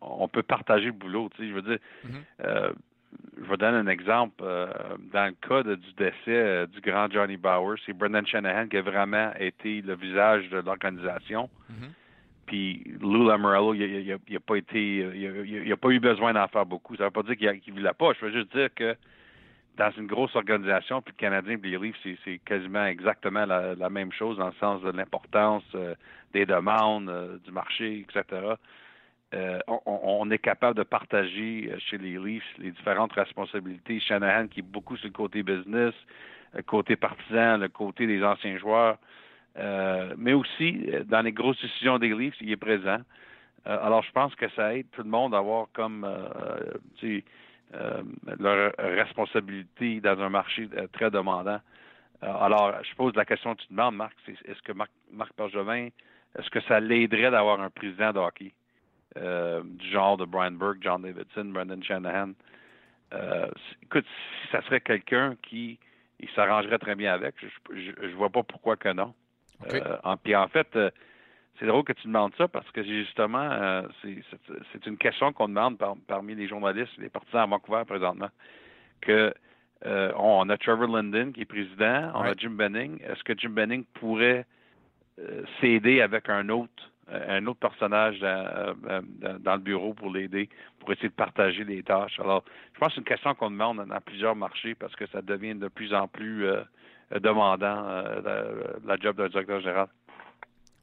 on 0.00 0.28
peut 0.28 0.44
partager 0.44 0.86
le 0.86 0.92
boulot. 0.92 1.28
Tu 1.34 1.42
sais, 1.42 1.48
je 1.48 1.54
veux 1.54 1.62
dire, 1.62 1.78
mm-hmm. 2.06 2.72
je 3.36 3.50
vais 3.50 3.56
donner 3.56 3.78
un 3.78 3.88
exemple. 3.88 4.42
dans 4.42 5.26
le 5.26 5.32
cas 5.46 5.62
du 5.64 5.92
décès 5.98 6.66
du 6.68 6.80
grand 6.80 7.10
Johnny 7.10 7.36
Bauer, 7.36 7.76
c'est 7.84 7.92
Brendan 7.92 8.26
Shanahan 8.26 8.68
qui 8.68 8.78
a 8.78 8.82
vraiment 8.82 9.32
été 9.38 9.82
le 9.82 9.96
visage 9.96 10.48
de 10.50 10.58
l'organisation. 10.58 11.50
Mm-hmm. 11.70 11.90
Puis 12.48 12.82
Lou 13.00 13.26
Lamorello, 13.28 13.74
il 13.74 14.06
n'a 14.06 14.56
été, 14.56 15.70
a, 15.70 15.76
pas 15.76 15.88
eu 15.90 16.00
besoin 16.00 16.32
d'en 16.32 16.48
faire 16.48 16.64
beaucoup. 16.64 16.96
Ça 16.96 17.04
ne 17.04 17.08
veut 17.08 17.12
pas 17.12 17.22
dire 17.22 17.36
qu'il 17.36 17.74
ne 17.74 17.78
voulait 17.78 17.92
pas. 17.92 18.12
Je 18.18 18.24
veux 18.24 18.32
juste 18.32 18.56
dire 18.56 18.70
que 18.74 18.96
dans 19.76 19.90
une 19.98 20.06
grosse 20.06 20.34
organisation, 20.34 21.02
puis 21.02 21.14
le 21.14 21.20
Canadien 21.20 21.58
et 21.62 21.68
les 21.68 21.78
Leafs, 21.78 22.18
c'est 22.24 22.38
quasiment 22.38 22.86
exactement 22.86 23.44
la, 23.44 23.90
même 23.90 24.12
chose 24.12 24.38
dans 24.38 24.46
le 24.46 24.54
sens 24.58 24.82
de 24.82 24.90
l'importance 24.90 25.62
euh, 25.74 25.94
des 26.32 26.46
demandes, 26.46 27.10
euh, 27.10 27.36
du 27.44 27.52
marché, 27.52 28.06
etc. 28.08 28.54
Euh, 29.34 29.58
on, 29.84 30.30
est 30.30 30.38
capable 30.38 30.78
de 30.78 30.84
partager 30.84 31.70
chez 31.90 31.98
les 31.98 32.18
Leafs 32.18 32.42
les 32.56 32.70
différentes 32.70 33.12
responsabilités. 33.12 34.00
Shanahan 34.00 34.48
qui 34.48 34.60
est 34.60 34.62
beaucoup 34.62 34.96
sur 34.96 35.08
le 35.08 35.12
côté 35.12 35.42
business, 35.42 35.92
le 36.54 36.62
côté 36.62 36.96
partisan, 36.96 37.58
le 37.58 37.68
côté 37.68 38.06
des 38.06 38.24
anciens 38.24 38.56
joueurs, 38.56 38.96
mais 40.16 40.32
aussi 40.32 40.86
dans 41.06 41.22
les 41.22 41.32
grosses 41.32 41.60
décisions 41.60 41.98
des 41.98 42.14
Leafs, 42.14 42.40
il 42.40 42.50
est 42.50 42.56
présent. 42.56 42.98
alors 43.64 44.02
je 44.02 44.12
pense 44.12 44.34
que 44.34 44.48
ça 44.50 44.74
aide 44.76 44.86
tout 44.92 45.02
le 45.02 45.08
monde 45.08 45.34
à 45.34 45.38
avoir 45.38 45.66
comme 45.72 46.06
euh, 47.74 48.02
leur 48.38 48.72
responsabilité 48.78 50.00
dans 50.00 50.18
un 50.20 50.30
marché 50.30 50.68
euh, 50.74 50.86
très 50.90 51.10
demandant. 51.10 51.60
Euh, 52.22 52.34
alors, 52.40 52.72
je 52.82 52.94
pose 52.94 53.14
la 53.14 53.26
question 53.26 53.54
que 53.54 53.60
tu 53.60 53.68
demandes, 53.68 53.94
Marc, 53.94 54.16
est-ce 54.26 54.62
que 54.62 54.72
Marc, 54.72 54.90
Marc 55.12 55.32
Bergevin, 55.36 55.88
est-ce 56.38 56.48
que 56.48 56.60
ça 56.62 56.80
l'aiderait 56.80 57.30
d'avoir 57.30 57.60
un 57.60 57.68
président 57.68 58.12
de 58.12 58.18
hockey 58.20 58.52
du 59.16 59.90
genre 59.90 60.16
de 60.16 60.24
Brian 60.24 60.52
Burke, 60.52 60.78
John 60.80 61.02
Davidson, 61.02 61.46
Brendan 61.46 61.82
Shanahan? 61.82 62.32
écoute, 63.82 64.06
si 64.06 64.48
ça 64.52 64.62
serait 64.62 64.80
quelqu'un 64.80 65.36
qui 65.42 65.78
il 66.20 66.28
s'arrangerait 66.30 66.78
très 66.78 66.94
bien 66.94 67.12
avec, 67.12 67.34
je, 67.40 67.92
je, 68.00 68.14
vois 68.14 68.30
pas 68.30 68.42
pourquoi 68.42 68.76
que 68.76 68.92
non. 68.92 69.14
En, 70.04 70.16
puis 70.16 70.36
en 70.36 70.48
fait, 70.48 70.76
c'est 71.58 71.66
drôle 71.66 71.84
que 71.84 71.92
tu 71.92 72.06
demandes 72.06 72.32
ça 72.36 72.48
parce 72.48 72.70
que 72.70 72.82
justement, 72.82 73.50
euh, 73.50 73.82
c'est 74.02 74.86
une 74.86 74.96
question 74.96 75.32
qu'on 75.32 75.48
demande 75.48 75.78
parmi 76.06 76.34
les 76.34 76.46
journalistes, 76.46 76.96
les 76.98 77.08
partisans 77.08 77.42
à 77.42 77.46
Vancouver 77.46 77.82
présentement, 77.86 78.30
que 79.00 79.34
euh, 79.86 80.12
on 80.16 80.48
a 80.48 80.56
Trevor 80.56 80.88
Linden 80.88 81.32
qui 81.32 81.42
est 81.42 81.44
président, 81.44 82.10
on 82.14 82.22
a 82.22 82.34
Jim 82.36 82.50
Benning. 82.50 83.00
Est-ce 83.02 83.22
que 83.24 83.36
Jim 83.36 83.50
Benning 83.50 83.84
pourrait 83.94 84.46
euh, 85.18 85.42
s'aider 85.60 86.00
avec 86.00 86.28
un 86.28 86.48
autre 86.48 86.90
un 87.10 87.46
autre 87.46 87.60
personnage 87.60 88.20
dans, 88.20 88.76
dans 89.40 89.54
le 89.54 89.60
bureau 89.62 89.94
pour 89.94 90.12
l'aider, 90.12 90.50
pour 90.78 90.92
essayer 90.92 91.08
de 91.08 91.14
partager 91.14 91.64
les 91.64 91.82
tâches? 91.82 92.20
Alors, 92.20 92.44
je 92.74 92.78
pense 92.78 92.88
que 92.88 92.94
c'est 92.96 93.00
une 93.00 93.06
question 93.06 93.34
qu'on 93.34 93.50
demande 93.50 93.82
dans 93.82 94.00
plusieurs 94.02 94.36
marchés 94.36 94.74
parce 94.74 94.94
que 94.94 95.06
ça 95.06 95.22
devient 95.22 95.54
de 95.54 95.68
plus 95.68 95.94
en 95.94 96.06
plus 96.06 96.46
demandant 97.10 97.82
la, 97.84 98.44
la 98.84 98.96
job 98.98 99.16
d'un 99.16 99.28
directeur 99.28 99.60
général. 99.60 99.88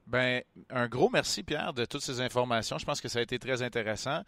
Ben, 0.07 0.43
un 0.69 0.87
gros 0.87 1.09
merci, 1.09 1.43
Pierre, 1.43 1.73
de 1.73 1.85
toutes 1.85 2.01
ces 2.01 2.21
informations. 2.21 2.77
Je 2.77 2.85
pense 2.85 3.01
que 3.01 3.07
ça 3.07 3.19
a 3.19 3.21
été 3.21 3.39
très 3.39 3.61
intéressant. 3.63 4.21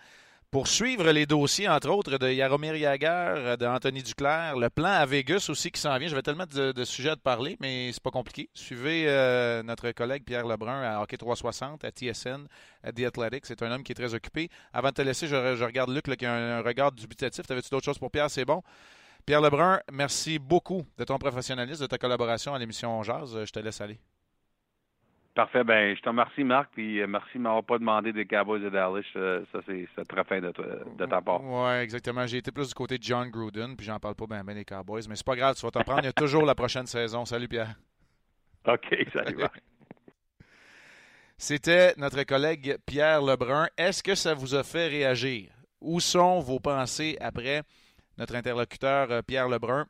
Pour 0.50 0.68
suivre 0.68 1.12
les 1.12 1.26
dossiers, 1.26 1.68
entre 1.68 1.90
autres, 1.90 2.18
de 2.18 2.32
Yaromir 2.32 2.74
Yager, 2.74 3.58
d'Anthony 3.60 4.02
Duclair, 4.02 4.56
le 4.56 4.70
plan 4.70 4.88
à 4.88 5.06
Vegas 5.06 5.48
aussi 5.50 5.72
qui 5.72 5.82
s'en 5.82 5.98
vient. 5.98 6.08
J'avais 6.08 6.22
tellement 6.22 6.46
de, 6.46 6.84
sujets 6.86 7.10
à 7.10 7.16
te 7.18 7.22
parler, 7.22 7.58
mais 7.60 7.92
c'est 7.92 8.02
pas 8.02 8.12
compliqué. 8.12 8.50
Suivez 8.54 9.10
euh, 9.10 9.62
notre 9.62 9.92
collègue 9.92 10.24
Pierre 10.24 10.48
Lebrun 10.48 10.82
à 10.84 11.02
Hockey 11.02 11.18
360, 11.18 11.84
à 11.84 11.90
TSN, 11.90 12.48
à 12.82 12.94
The 12.94 13.02
Athletic. 13.02 13.46
C'est 13.46 13.62
un 13.62 13.72
homme 13.74 13.84
qui 13.84 13.92
est 13.92 13.96
très 13.96 14.14
occupé. 14.14 14.50
Avant 14.72 14.88
de 14.88 14.94
te 14.94 15.02
laisser, 15.02 15.28
je, 15.28 15.62
regarde 15.62 15.90
Luc 15.90 16.06
qui 16.18 16.26
a 16.26 16.34
un, 16.34 16.62
regard 16.62 16.94
dubitatif. 16.94 17.46
T'avais-tu 17.46 17.70
d'autres 17.70 17.86
choses 17.86 18.00
pour 18.00 18.10
Pierre? 18.10 18.32
C'est 18.32 18.46
bon? 18.46 18.64
Pierre 19.28 19.42
Lebrun, 19.42 19.82
merci 19.92 20.40
beaucoup 20.40 20.86
de 20.98 21.04
ton 21.04 21.18
professionnalisme, 21.18 21.82
de 21.82 21.88
ta 21.88 21.98
collaboration 21.98 22.54
à 22.54 22.60
l'émission 22.60 23.04
Jazz. 23.04 23.38
Je 23.44 23.52
te 23.52 23.60
laisse 23.60 23.82
aller. 23.82 24.00
Parfait. 25.36 25.66
Ben, 25.66 25.94
je 25.98 26.02
te 26.02 26.08
remercie, 26.08 26.46
Marc, 26.46 26.70
puis 26.72 27.02
euh, 27.02 27.08
merci 27.08 27.38
de 27.38 27.40
m'avoir 27.40 27.66
pas 27.66 27.78
demandé 27.78 28.14
des 28.14 28.26
Cowboys 28.26 28.62
de 28.62 28.70
Dallas. 28.70 29.04
Euh, 29.18 29.44
ça, 29.52 29.60
c'est 29.68 30.08
très 30.08 30.24
fin 30.24 30.40
de, 30.40 30.54
de, 30.98 31.06
ta 31.06 31.22
part. 31.22 31.44
Oui, 31.44 31.72
exactement. 31.74 32.26
J'ai 32.26 32.38
été 32.38 32.54
plus 32.54 32.70
du 32.70 32.74
côté 32.74 32.98
de 32.98 33.04
John 33.04 33.30
Gruden, 33.30 33.76
puis 33.76 33.86
j'en 33.86 34.00
parle 34.00 34.16
pas 34.16 34.28
bien 34.28 34.46
des 34.46 34.64
Cowboys. 34.64 35.04
Mais 35.10 35.18
c'est 35.18 35.26
pas 35.26 35.36
grave, 35.36 35.56
tu 35.56 35.66
vas 35.66 35.72
t'en 35.72 35.84
prendre. 35.84 36.04
Il 36.04 36.06
y 36.06 36.10
a 36.10 36.14
toujours 36.14 36.46
la 36.46 36.56
prochaine 36.56 36.88
saison. 36.88 37.26
Salut, 37.26 37.50
Pierre. 37.50 37.76
OK, 38.66 38.96
salut, 39.12 39.36
Marc. 39.36 39.62
C'était 41.38 41.94
notre 41.98 42.24
collègue 42.24 42.78
Pierre 42.86 43.22
Lebrun. 43.22 43.68
Est-ce 43.78 44.02
que 44.02 44.16
ça 44.16 44.34
vous 44.34 44.56
a 44.56 44.64
fait 44.64 44.88
réagir? 44.88 45.52
Où 45.82 46.00
sont 46.00 46.40
vos 46.40 46.62
pensées 46.62 47.18
après 47.20 47.64
notre 48.18 48.36
interlocuteur 48.36 49.12
euh, 49.12 49.22
Pierre 49.22 49.50
Lebrun? 49.50 49.88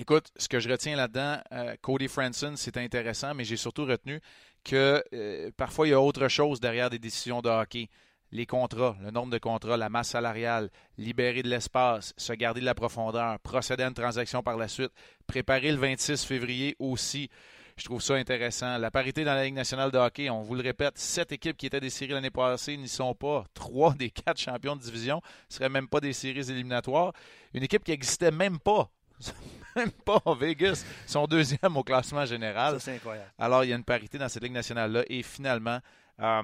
Écoute, 0.00 0.30
ce 0.36 0.48
que 0.48 0.60
je 0.60 0.70
retiens 0.70 0.94
là-dedans, 0.94 1.38
Cody 1.82 2.06
Franson, 2.06 2.52
c'est 2.54 2.76
intéressant, 2.76 3.34
mais 3.34 3.42
j'ai 3.42 3.56
surtout 3.56 3.84
retenu 3.84 4.20
que 4.64 5.02
euh, 5.12 5.50
parfois 5.56 5.86
il 5.86 5.90
y 5.90 5.94
a 5.94 6.00
autre 6.00 6.28
chose 6.28 6.60
derrière 6.60 6.90
des 6.90 6.98
décisions 6.98 7.40
de 7.40 7.48
hockey. 7.48 7.88
Les 8.30 8.44
contrats, 8.44 8.96
le 9.02 9.10
nombre 9.10 9.32
de 9.32 9.38
contrats, 9.38 9.78
la 9.78 9.88
masse 9.88 10.10
salariale, 10.10 10.70
libérer 10.98 11.42
de 11.42 11.48
l'espace, 11.48 12.12
se 12.18 12.34
garder 12.34 12.60
de 12.60 12.66
la 12.66 12.74
profondeur, 12.74 13.38
procéder 13.40 13.84
à 13.84 13.88
une 13.88 13.94
transaction 13.94 14.42
par 14.42 14.58
la 14.58 14.68
suite, 14.68 14.92
préparer 15.26 15.72
le 15.72 15.78
26 15.78 16.24
février 16.24 16.76
aussi. 16.78 17.30
Je 17.78 17.84
trouve 17.84 18.02
ça 18.02 18.14
intéressant. 18.14 18.76
La 18.76 18.90
parité 18.90 19.24
dans 19.24 19.34
la 19.34 19.44
Ligue 19.44 19.54
nationale 19.54 19.92
de 19.92 19.98
hockey, 19.98 20.28
on 20.30 20.42
vous 20.42 20.56
le 20.56 20.62
répète, 20.62 20.98
sept 20.98 21.30
équipes 21.30 21.56
qui 21.56 21.66
étaient 21.66 21.80
des 21.80 21.90
séries 21.90 22.12
l'année 22.12 22.30
passée 22.30 22.76
n'y 22.76 22.88
sont 22.88 23.14
pas. 23.14 23.44
Trois 23.54 23.94
des 23.94 24.10
quatre 24.10 24.40
champions 24.40 24.74
de 24.74 24.82
division 24.82 25.22
ne 25.48 25.54
seraient 25.54 25.68
même 25.68 25.86
pas 25.86 26.00
des 26.00 26.12
séries 26.12 26.50
éliminatoires. 26.50 27.12
Une 27.54 27.62
équipe 27.62 27.84
qui 27.84 27.92
n'existait 27.92 28.32
même 28.32 28.58
pas 28.58 28.90
même 29.76 29.90
pas 29.90 30.20
en 30.24 30.34
Vegas. 30.34 30.84
Sont 31.06 31.26
deuxième 31.26 31.76
au 31.76 31.84
classement 31.84 32.24
général. 32.24 32.74
Ça, 32.74 32.80
c'est 32.80 32.96
incroyable. 32.96 33.30
Alors, 33.38 33.64
il 33.64 33.70
y 33.70 33.72
a 33.72 33.76
une 33.76 33.84
parité 33.84 34.18
dans 34.18 34.28
cette 34.28 34.42
Ligue 34.42 34.52
nationale-là. 34.52 35.04
Et 35.08 35.22
finalement, 35.22 35.78
euh, 36.20 36.42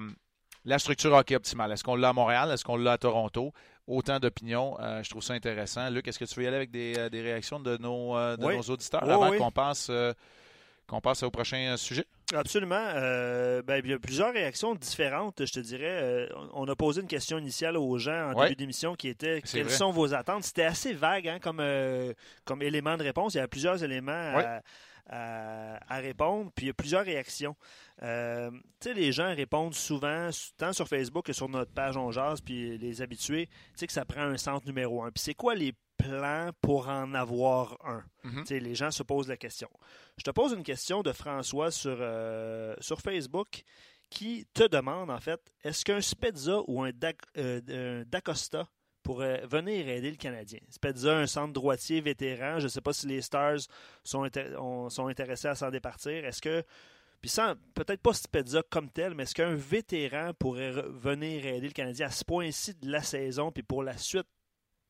la 0.63 0.79
structure 0.79 1.13
hockey 1.13 1.35
optimale. 1.35 1.71
Est-ce 1.71 1.83
qu'on 1.83 1.95
l'a 1.95 2.09
à 2.09 2.13
Montréal? 2.13 2.51
Est-ce 2.51 2.63
qu'on 2.63 2.77
l'a 2.77 2.93
à 2.93 2.97
Toronto? 2.97 3.53
Autant 3.87 4.19
d'opinions. 4.19 4.77
Euh, 4.79 5.03
je 5.03 5.09
trouve 5.09 5.23
ça 5.23 5.33
intéressant. 5.33 5.89
Luc, 5.89 6.07
est-ce 6.07 6.17
que 6.17 6.25
tu 6.25 6.35
veux 6.35 6.45
y 6.45 6.47
aller 6.47 6.55
avec 6.57 6.71
des, 6.71 6.95
euh, 6.97 7.09
réactions 7.11 7.59
de 7.59 7.77
nos, 7.77 8.15
nos 8.37 8.61
auditeurs 8.61 9.03
avant 9.03 9.35
qu'on 9.37 9.51
passe 9.51 9.91
qu'on 10.87 11.01
passe 11.01 11.23
au 11.23 11.31
prochain 11.31 11.73
euh, 11.73 11.77
sujet? 11.77 12.05
Absolument. 12.33 12.75
Euh, 12.95 13.61
ben, 13.61 13.81
il 13.83 13.89
y 13.89 13.93
a 13.93 13.99
plusieurs 13.99 14.33
réactions 14.33 14.75
différentes, 14.75 15.45
je 15.45 15.51
te 15.51 15.59
dirais. 15.59 15.83
Euh, 16.01 16.27
on 16.53 16.67
a 16.67 16.75
posé 16.75 17.01
une 17.01 17.07
question 17.07 17.37
initiale 17.37 17.77
aux 17.77 17.97
gens 17.97 18.31
en 18.33 18.43
début 18.43 18.55
d'émission 18.55 18.95
qui 18.95 19.07
était 19.07 19.41
quelles 19.41 19.71
sont 19.71 19.91
vos 19.91 20.13
attentes? 20.13 20.43
C'était 20.43 20.63
assez 20.63 20.93
vague 20.93 21.27
hein, 21.27 21.39
comme, 21.39 21.63
comme 22.45 22.61
élément 22.61 22.97
de 22.97 23.03
réponse. 23.03 23.35
Il 23.35 23.37
y 23.37 23.41
a 23.41 23.47
plusieurs 23.47 23.83
éléments 23.83 24.11
à, 24.11 24.61
répondre, 25.09 26.51
puis 26.55 26.65
il 26.65 26.67
y 26.67 26.71
a 26.71 26.73
plusieurs 26.73 27.05
réactions. 27.05 27.55
tu 27.99 28.05
sais, 28.79 28.93
les 28.93 29.11
gens 29.11 29.33
répondent 29.33 29.75
souvent, 29.75 30.29
tant 30.57 30.73
sur 30.73 30.87
Facebook 30.87 31.25
que 31.25 31.33
sur 31.33 31.49
notre 31.49 31.71
page 31.71 31.97
On 31.97 32.11
Jazz, 32.11 32.41
puis 32.41 32.77
les 32.77 33.01
habitués, 33.01 33.47
tu 33.47 33.53
sais 33.75 33.87
que 33.87 33.93
ça 33.93 34.05
prend 34.05 34.21
un 34.21 34.37
centre 34.37 34.65
numéro 34.65 35.03
un. 35.03 35.11
Puis 35.11 35.23
c'est 35.23 35.35
quoi 35.35 35.55
les 35.55 35.73
plan 35.97 36.51
pour 36.61 36.89
en 36.89 37.13
avoir 37.13 37.77
un? 37.85 38.03
Mhm. 38.23 38.43
Les 38.49 38.75
gens 38.75 38.91
se 38.91 39.03
posent 39.03 39.27
la 39.27 39.37
question. 39.37 39.69
Je 40.17 40.23
te 40.23 40.31
pose 40.31 40.53
une 40.53 40.63
question 40.63 41.01
de 41.01 41.11
François 41.11 41.71
sur, 41.71 41.97
euh, 41.99 42.75
sur 42.79 43.01
Facebook 43.01 43.63
qui 44.09 44.45
te 44.53 44.67
demande 44.67 45.09
en 45.09 45.19
fait 45.19 45.41
est-ce 45.63 45.83
qu'un 45.83 46.01
Spezza 46.01 46.61
ou 46.67 46.83
un, 46.83 46.91
euh, 47.37 48.05
Dacosta 48.05 48.67
pourrait 49.05 49.45
venir 49.45 49.87
aider 49.87 50.09
le 50.09 50.17
Canadien? 50.17 50.59
Spezza, 50.69 51.15
un 51.15 51.27
centre 51.27 51.53
droitier 51.53 52.01
vétéran, 52.01 52.59
je 52.59 52.63
ne 52.63 52.67
sais 52.69 52.81
pas 52.81 52.91
si 52.91 53.05
les 53.05 53.21
Stars 53.21 53.59
sont, 54.03 54.27
sont 54.89 55.07
intéressés 55.07 55.47
à 55.47 55.55
s'en 55.55 55.69
départir. 55.69 56.25
Est-ce 56.25 56.41
que 56.41 56.63
puis 57.21 57.33
peut-être 57.73 58.01
pas 58.01 58.13
Spezza 58.13 58.61
comme 58.69 58.89
tel, 58.89 59.15
mais 59.15 59.23
est-ce 59.23 59.33
qu'un 59.33 59.55
vétéran 59.55 60.31
pourrait 60.37 60.71
venir 60.71 61.45
aider 61.45 61.67
le 61.67 61.73
Canadien 61.73 62.07
à 62.07 62.11
ce 62.11 62.23
point-ci 62.23 62.75
de 62.75 62.91
la 62.91 63.01
saison, 63.01 63.51
puis 63.51 63.63
pour 63.63 63.81
la 63.81 63.97
suite 63.97 64.27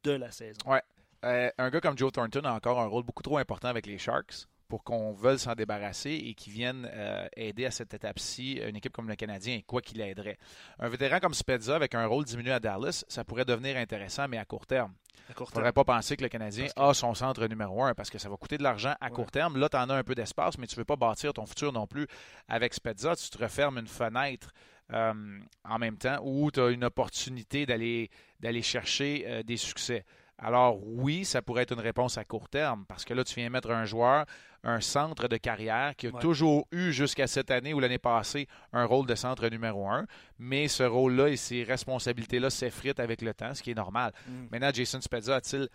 de 0.03 0.11
la 0.11 0.31
saison? 0.31 0.59
Ouais. 0.65 0.81
Euh, 1.23 1.49
un 1.57 1.69
gars 1.69 1.81
comme 1.81 1.97
Joe 1.97 2.11
Thornton 2.11 2.43
a 2.43 2.51
encore 2.51 2.79
un 2.79 2.87
rôle 2.87 3.03
beaucoup 3.03 3.23
trop 3.23 3.37
important 3.37 3.69
avec 3.69 3.85
les 3.85 3.97
Sharks 3.97 4.47
pour 4.67 4.83
qu'on 4.83 5.13
veuille 5.13 5.39
s'en 5.39 5.53
débarrasser 5.53 6.11
et 6.11 6.33
qu'il 6.33 6.53
vienne 6.53 6.89
euh, 6.91 7.27
aider 7.35 7.65
à 7.65 7.71
cette 7.71 7.93
étape-ci 7.93 8.53
une 8.67 8.75
équipe 8.75 8.93
comme 8.93 9.07
le 9.07 9.15
Canadien, 9.15 9.61
quoi 9.65 9.81
qu'il 9.81 10.01
aiderait. 10.01 10.37
Un 10.79 10.89
vétéran 10.89 11.19
comme 11.19 11.33
Spezza 11.33 11.75
avec 11.75 11.95
un 11.95 12.05
rôle 12.05 12.25
diminué 12.25 12.51
à 12.51 12.59
Dallas, 12.59 13.05
ça 13.07 13.23
pourrait 13.23 13.45
devenir 13.45 13.77
intéressant, 13.77 14.27
mais 14.27 14.37
à 14.37 14.45
court 14.45 14.65
terme. 14.65 14.93
Il 15.29 15.41
ne 15.41 15.45
faudrait 15.45 15.73
pas 15.73 15.83
penser 15.83 16.17
que 16.17 16.23
le 16.23 16.29
Canadien 16.29 16.67
a 16.75 16.93
son 16.93 17.13
centre 17.15 17.47
numéro 17.47 17.83
un 17.83 17.95
parce 17.95 18.09
que 18.09 18.19
ça 18.19 18.29
va 18.29 18.37
coûter 18.37 18.57
de 18.57 18.63
l'argent 18.63 18.93
à 19.01 19.09
court 19.09 19.31
terme. 19.31 19.57
Là, 19.57 19.69
tu 19.69 19.77
en 19.77 19.89
as 19.89 19.95
un 19.95 20.03
peu 20.03 20.13
d'espace, 20.13 20.57
mais 20.57 20.67
tu 20.67 20.75
ne 20.75 20.81
veux 20.81 20.85
pas 20.85 20.97
bâtir 20.97 21.33
ton 21.33 21.45
futur 21.45 21.73
non 21.73 21.87
plus 21.87 22.07
avec 22.47 22.73
Spezza. 22.73 23.15
Tu 23.15 23.29
te 23.29 23.37
refermes 23.37 23.79
une 23.79 23.87
fenêtre 23.87 24.51
euh, 24.93 25.39
en 25.63 25.79
même 25.79 25.97
temps 25.97 26.19
où 26.23 26.51
tu 26.51 26.59
as 26.59 26.69
une 26.69 26.83
opportunité 26.83 27.65
d'aller 27.65 28.61
chercher 28.61 29.43
des 29.43 29.57
succès. 29.57 30.05
Alors 30.37 30.79
oui, 30.83 31.23
ça 31.23 31.41
pourrait 31.41 31.63
être 31.63 31.73
une 31.73 31.79
réponse 31.79 32.17
à 32.17 32.25
court 32.25 32.49
terme 32.49 32.85
parce 32.87 33.05
que 33.05 33.13
là, 33.13 33.23
tu 33.23 33.35
viens 33.35 33.49
mettre 33.49 33.71
un 33.71 33.85
joueur, 33.85 34.25
un 34.63 34.81
centre 34.81 35.27
de 35.27 35.37
carrière 35.37 35.95
qui 35.95 36.07
a 36.07 36.11
toujours 36.11 36.67
eu 36.71 36.91
jusqu'à 36.91 37.27
cette 37.27 37.51
année 37.51 37.73
ou 37.73 37.79
l'année 37.79 37.99
passée 37.99 38.47
un 38.73 38.85
rôle 38.85 39.05
de 39.05 39.15
centre 39.15 39.47
numéro 39.47 39.87
un, 39.87 40.05
mais 40.37 40.67
ce 40.67 40.83
rôle-là 40.83 41.29
et 41.29 41.37
ces 41.37 41.63
responsabilités-là 41.63 42.49
s'effritent 42.49 42.99
avec 42.99 43.21
le 43.21 43.33
temps, 43.33 43.53
ce 43.53 43.63
qui 43.63 43.71
est 43.71 43.75
normal. 43.75 44.11
Mm. 44.27 44.31
Maintenant, 44.51 44.71
Jason 44.73 44.99
Spezza 44.99 45.35
a-t-il 45.35 45.69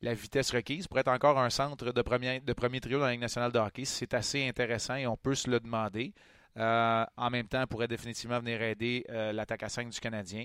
la 0.00 0.14
vitesse 0.14 0.52
requise 0.54 0.86
pour 0.86 0.98
être 1.00 1.08
encore 1.08 1.38
un 1.38 1.50
centre 1.50 1.90
de 1.90 2.02
premier, 2.02 2.38
de 2.38 2.52
premier 2.52 2.80
trio 2.80 3.00
dans 3.00 3.06
la 3.06 3.12
Ligue 3.12 3.20
nationale 3.20 3.50
de 3.50 3.58
hockey? 3.58 3.84
C'est 3.84 4.14
assez 4.14 4.46
intéressant 4.46 4.94
et 4.94 5.08
on 5.08 5.16
peut 5.16 5.34
se 5.34 5.50
le 5.50 5.58
demander. 5.58 6.12
Euh, 6.56 7.04
en 7.16 7.30
même 7.30 7.48
temps, 7.48 7.66
pourrait 7.66 7.88
définitivement 7.88 8.38
venir 8.38 8.62
aider 8.62 9.04
euh, 9.10 9.32
l'attaque 9.32 9.62
à 9.64 9.68
5 9.68 9.90
du 9.90 10.00
Canadien. 10.00 10.44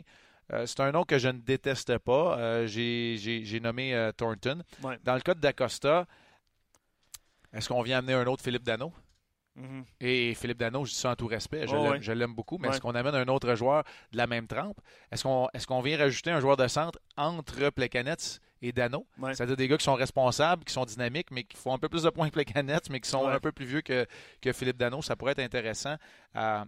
Euh, 0.52 0.66
c'est 0.66 0.80
un 0.82 0.92
nom 0.92 1.04
que 1.04 1.18
je 1.18 1.30
ne 1.30 1.40
déteste 1.40 1.98
pas. 2.00 2.66
J'ai 2.66 3.60
nommé 3.62 4.12
Thornton. 4.18 4.64
Dans 5.04 5.16
le 5.16 5.22
cas 5.22 5.34
de 5.34 5.40
D'Acosta, 5.40 6.06
est-ce 7.54 7.70
qu'on 7.70 7.82
vient 7.82 8.00
amener 8.00 8.14
un 8.14 8.26
autre 8.26 8.44
Philippe 8.44 8.64
Dano? 8.64 8.92
Mm-hmm. 9.56 9.84
Et 10.02 10.34
Philippe 10.34 10.58
Dano, 10.58 10.84
je 10.84 10.90
dis 10.90 10.98
ça 10.98 11.12
en 11.12 11.16
tout 11.16 11.28
respect, 11.28 11.68
je 11.68 12.12
l'aime 12.12 12.34
beaucoup, 12.34 12.58
mais 12.58 12.70
est-ce 12.70 12.82
qu'on 12.82 12.96
amène 12.96 13.14
un 13.14 13.28
autre 13.28 13.54
joueur 13.54 13.84
de 14.12 14.18
la 14.18 14.26
même 14.26 14.48
trempe? 14.48 14.80
Est-ce 15.12 15.24
qu'on 15.24 15.48
est 15.54 15.66
qu'on 15.66 15.82
vient 15.82 15.98
rajouter 15.98 16.32
un 16.32 16.40
joueur 16.40 16.58
de 16.58 16.68
centre 16.68 16.98
entre 17.18 17.70
Plekanec 17.70 18.20
et 18.64 18.72
Dano? 18.72 19.06
C'est-à-dire 19.34 19.56
des 19.56 19.68
gars 19.68 19.78
qui 19.78 19.84
sont 19.84 19.94
responsables, 19.94 20.64
qui 20.64 20.74
sont 20.74 20.86
dynamiques, 20.86 21.30
mais 21.30 21.44
qui 21.44 21.56
font 21.56 21.74
un 21.76 21.78
peu 21.78 21.88
plus 21.88 22.02
de 22.02 22.10
points 22.10 22.30
que 22.30 22.34
Plekanec, 22.34 22.90
mais 22.90 23.00
qui 23.00 23.10
sont 23.10 23.28
un 23.28 23.40
peu 23.40 23.52
plus 23.52 23.66
vieux 23.68 23.82
que, 23.82 24.08
que 24.42 24.52
Philippe 24.54 24.78
Dano. 24.78 25.04
Ça 25.04 25.16
pourrait 25.16 25.34
être 25.34 25.40
intéressant. 25.40 25.98
Euh, 26.36 26.66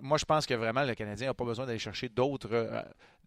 moi, 0.00 0.18
je 0.18 0.24
pense 0.24 0.46
que 0.46 0.54
vraiment, 0.54 0.84
le 0.84 0.94
Canadien 0.94 1.28
n'a 1.28 1.34
pas 1.34 1.44
besoin 1.44 1.66
d'aller 1.66 1.78
chercher 1.78 2.08
d'autres, 2.08 2.48
euh, 2.52 2.82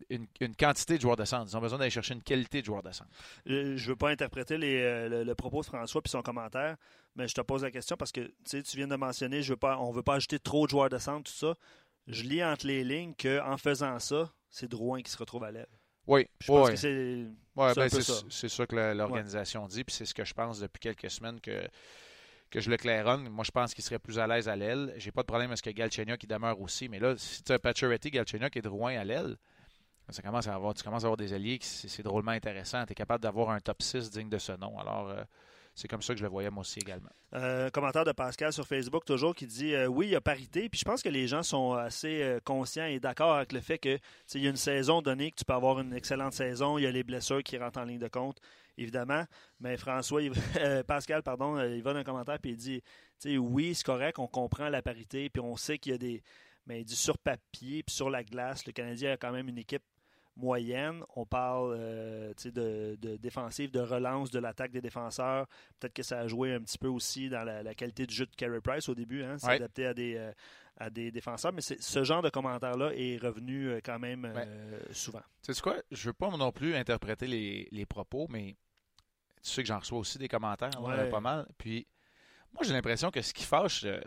une, 0.09 0.55
quantité 0.55 0.97
de 0.97 1.01
joueurs 1.01 1.15
de 1.15 1.25
centre. 1.25 1.49
Ils 1.51 1.57
ont 1.57 1.61
besoin 1.61 1.79
d'aller 1.79 1.91
chercher 1.91 2.13
une 2.13 2.23
qualité 2.23 2.61
de 2.61 2.65
joueurs 2.65 2.83
de 2.83 2.91
centre. 2.91 3.09
Je 3.45 3.73
ne 3.73 3.77
veux 3.77 3.95
pas 3.95 4.09
interpréter 4.09 4.57
euh, 4.61 5.23
le, 5.23 5.35
propos 5.35 5.61
de 5.61 5.65
François 5.65 6.01
et 6.03 6.09
son 6.09 6.21
commentaire, 6.21 6.77
mais 7.15 7.27
je 7.27 7.33
te 7.33 7.41
pose 7.41 7.63
la 7.63 7.71
question 7.71 7.97
parce 7.97 8.11
que 8.11 8.31
tu 8.45 8.77
viens 8.77 8.87
de 8.87 8.95
mentionner, 8.95 9.41
je 9.41 9.53
veux 9.53 9.57
pas, 9.57 9.77
on 9.77 9.91
ne 9.91 9.95
veut 9.95 10.03
pas 10.03 10.15
ajouter 10.15 10.39
trop 10.39 10.65
de 10.65 10.71
joueurs 10.71 10.89
de 10.89 10.97
centre, 10.97 11.31
tout 11.31 11.37
ça. 11.37 11.55
Je 12.07 12.23
lis 12.23 12.43
entre 12.43 12.67
les 12.67 12.83
lignes 12.83 13.13
qu'en 13.13 13.57
faisant 13.57 13.99
ça, 13.99 14.31
c'est 14.49 14.67
Drouin 14.67 15.01
qui 15.01 15.11
se 15.11 15.17
retrouve 15.17 15.43
à 15.43 15.51
l'aile. 15.51 15.67
Oui, 16.07 16.27
je 16.39 16.47
pense 16.47 16.69
que 16.71 16.75
c'est 16.75 17.25
ben, 17.55 17.73
c'est 18.29 18.49
ça. 18.49 18.65
que 18.65 18.75
l'organisation 18.75 19.67
dit, 19.67 19.83
puis 19.83 19.95
c'est 19.95 20.05
ce 20.05 20.13
que 20.13 20.25
je 20.25 20.33
pense 20.33 20.59
depuis 20.59 20.79
quelques 20.79 21.11
semaines 21.11 21.39
que 21.41 21.67
que 22.51 22.59
je 22.59 22.69
le 22.69 22.77
claironne. 22.77 23.29
Moi, 23.29 23.43
je 23.45 23.51
pense 23.51 23.73
qu'il 23.73 23.83
serait 23.83 23.97
plus 23.97 24.19
à 24.19 24.27
l'aise 24.27 24.49
à 24.49 24.55
l'aile. 24.55 24.93
J'ai 24.97 25.11
pas 25.11 25.21
de 25.21 25.27
problème 25.27 25.49
avec 25.49 25.61
que 25.61 25.69
Galchenyuk 25.69 26.19
qui 26.19 26.27
demeure 26.27 26.59
aussi. 26.59 26.89
Mais 26.89 26.99
là, 26.99 27.15
si 27.17 27.41
tu 27.43 27.51
as 27.53 27.59
Pacioretty, 27.59 28.11
Galchenyuk 28.11 28.55
et 28.57 28.61
Drouin 28.61 28.97
à 28.97 29.03
l'aile, 29.03 29.37
ça 30.09 30.21
commence 30.21 30.47
à 30.47 30.53
avoir, 30.53 30.73
tu 30.73 30.83
commences 30.83 31.03
à 31.03 31.07
avoir 31.07 31.17
des 31.17 31.33
alliés 31.33 31.57
qui 31.57 31.67
c'est 31.67 32.03
drôlement 32.03 32.31
intéressant. 32.31 32.85
Tu 32.85 32.91
es 32.91 32.95
capable 32.95 33.23
d'avoir 33.23 33.49
un 33.51 33.61
top 33.61 33.81
6 33.81 34.11
digne 34.11 34.29
de 34.29 34.37
ce 34.37 34.51
nom. 34.51 34.77
Alors, 34.77 35.09
euh, 35.09 35.23
c'est 35.73 35.87
comme 35.87 36.01
ça 36.01 36.13
que 36.13 36.19
je 36.19 36.23
le 36.23 36.29
voyais 36.29 36.49
moi 36.49 36.61
aussi 36.61 36.79
également. 36.79 37.09
Euh, 37.33 37.69
commentaire 37.69 38.03
de 38.03 38.11
Pascal 38.11 38.51
sur 38.51 38.67
Facebook 38.67 39.05
toujours 39.05 39.33
qui 39.33 39.47
dit 39.47 39.73
euh, 39.73 39.87
oui, 39.87 40.07
il 40.07 40.11
y 40.11 40.15
a 40.15 40.21
parité. 40.21 40.67
Puis 40.69 40.79
je 40.79 40.85
pense 40.85 41.01
que 41.01 41.09
les 41.09 41.27
gens 41.27 41.43
sont 41.43 41.73
assez 41.73 42.37
conscients 42.43 42.85
et 42.85 42.99
d'accord 42.99 43.35
avec 43.35 43.53
le 43.53 43.61
fait 43.61 43.77
que 43.77 43.97
il 44.33 44.41
y 44.41 44.47
a 44.47 44.49
une 44.49 44.55
saison 44.55 45.01
donnée 45.01 45.31
que 45.31 45.37
tu 45.37 45.45
peux 45.45 45.53
avoir 45.53 45.79
une 45.79 45.93
excellente 45.93 46.33
saison. 46.33 46.77
Il 46.77 46.83
y 46.83 46.87
a 46.87 46.91
les 46.91 47.03
blessures 47.03 47.43
qui 47.43 47.57
rentrent 47.57 47.79
en 47.79 47.85
ligne 47.85 47.99
de 47.99 48.07
compte 48.07 48.39
évidemment. 48.77 49.25
Mais 49.59 49.77
François, 49.77 50.21
euh, 50.57 50.83
Pascal, 50.83 51.23
pardon, 51.23 51.57
euh, 51.57 51.75
il 51.75 51.83
va 51.83 51.93
dans 51.93 51.99
un 51.99 52.03
commentaire 52.03 52.37
et 52.43 52.49
il 52.49 52.57
dit 52.57 52.81
oui, 53.37 53.75
c'est 53.75 53.85
correct, 53.85 54.19
on 54.19 54.27
comprend 54.27 54.69
la 54.69 54.81
parité, 54.81 55.29
puis 55.29 55.41
on 55.41 55.55
sait 55.55 55.77
qu'il 55.77 55.91
y 55.91 55.95
a 55.95 55.97
des. 55.97 56.23
Mais 56.67 56.81
il 56.81 56.85
dit 56.85 56.95
sur 56.95 57.17
papier, 57.17 57.83
puis 57.83 57.95
sur 57.95 58.09
la 58.09 58.23
glace, 58.23 58.65
le 58.65 58.71
Canadien 58.71 59.13
a 59.13 59.17
quand 59.17 59.31
même 59.31 59.47
une 59.47 59.57
équipe 59.57 59.83
moyenne. 60.35 61.03
On 61.15 61.25
parle 61.25 61.75
euh, 61.77 62.33
de, 62.45 62.97
de, 62.99 63.17
défensive, 63.17 63.71
de 63.71 63.79
relance 63.79 64.31
de 64.31 64.39
l'attaque 64.39 64.71
des 64.71 64.81
défenseurs. 64.81 65.47
Peut-être 65.79 65.93
que 65.93 66.03
ça 66.03 66.19
a 66.19 66.27
joué 66.27 66.53
un 66.53 66.61
petit 66.61 66.77
peu 66.77 66.87
aussi 66.87 67.29
dans 67.29 67.43
la, 67.43 67.75
qualité 67.75 68.05
du 68.05 68.13
jeu 68.13 68.25
de 68.25 68.35
Carey 68.35 68.61
Price 68.61 68.89
au 68.89 68.95
début. 68.95 69.23
Hein, 69.23 69.37
adapté 69.43 69.85
à 69.85 69.93
des, 69.93 70.31
à 70.77 70.89
des 70.89 71.11
défenseurs. 71.11 71.53
Mais 71.53 71.61
ce 71.61 72.03
genre 72.03 72.21
de 72.21 72.29
commentaire-là 72.29 72.91
est 72.95 73.17
revenu 73.17 73.79
quand 73.83 73.99
même 73.99 74.31
souvent. 74.91 75.21
Tu 75.43 75.53
sais 75.53 75.61
quoi? 75.61 75.77
Je 75.91 76.01
ne 76.01 76.07
veux 76.07 76.13
pas 76.13 76.29
non 76.29 76.51
plus 76.51 76.75
interpréter 76.75 77.27
les, 77.27 77.67
les 77.71 77.85
propos, 77.85 78.27
mais 78.29 78.55
tu 79.43 79.49
sais 79.49 79.63
que 79.63 79.67
j'en 79.67 79.79
reçois 79.79 79.99
aussi 79.99 80.17
des 80.17 80.27
commentaires, 80.27 80.69
pas 81.09 81.19
mal. 81.19 81.47
Puis 81.57 81.87
moi, 82.53 82.63
j'ai 82.63 82.73
l'impression 82.73 83.11
que 83.11 83.21
ce 83.21 83.33
qui 83.33 83.43
fâche 83.43 83.83
euh, 83.85 84.01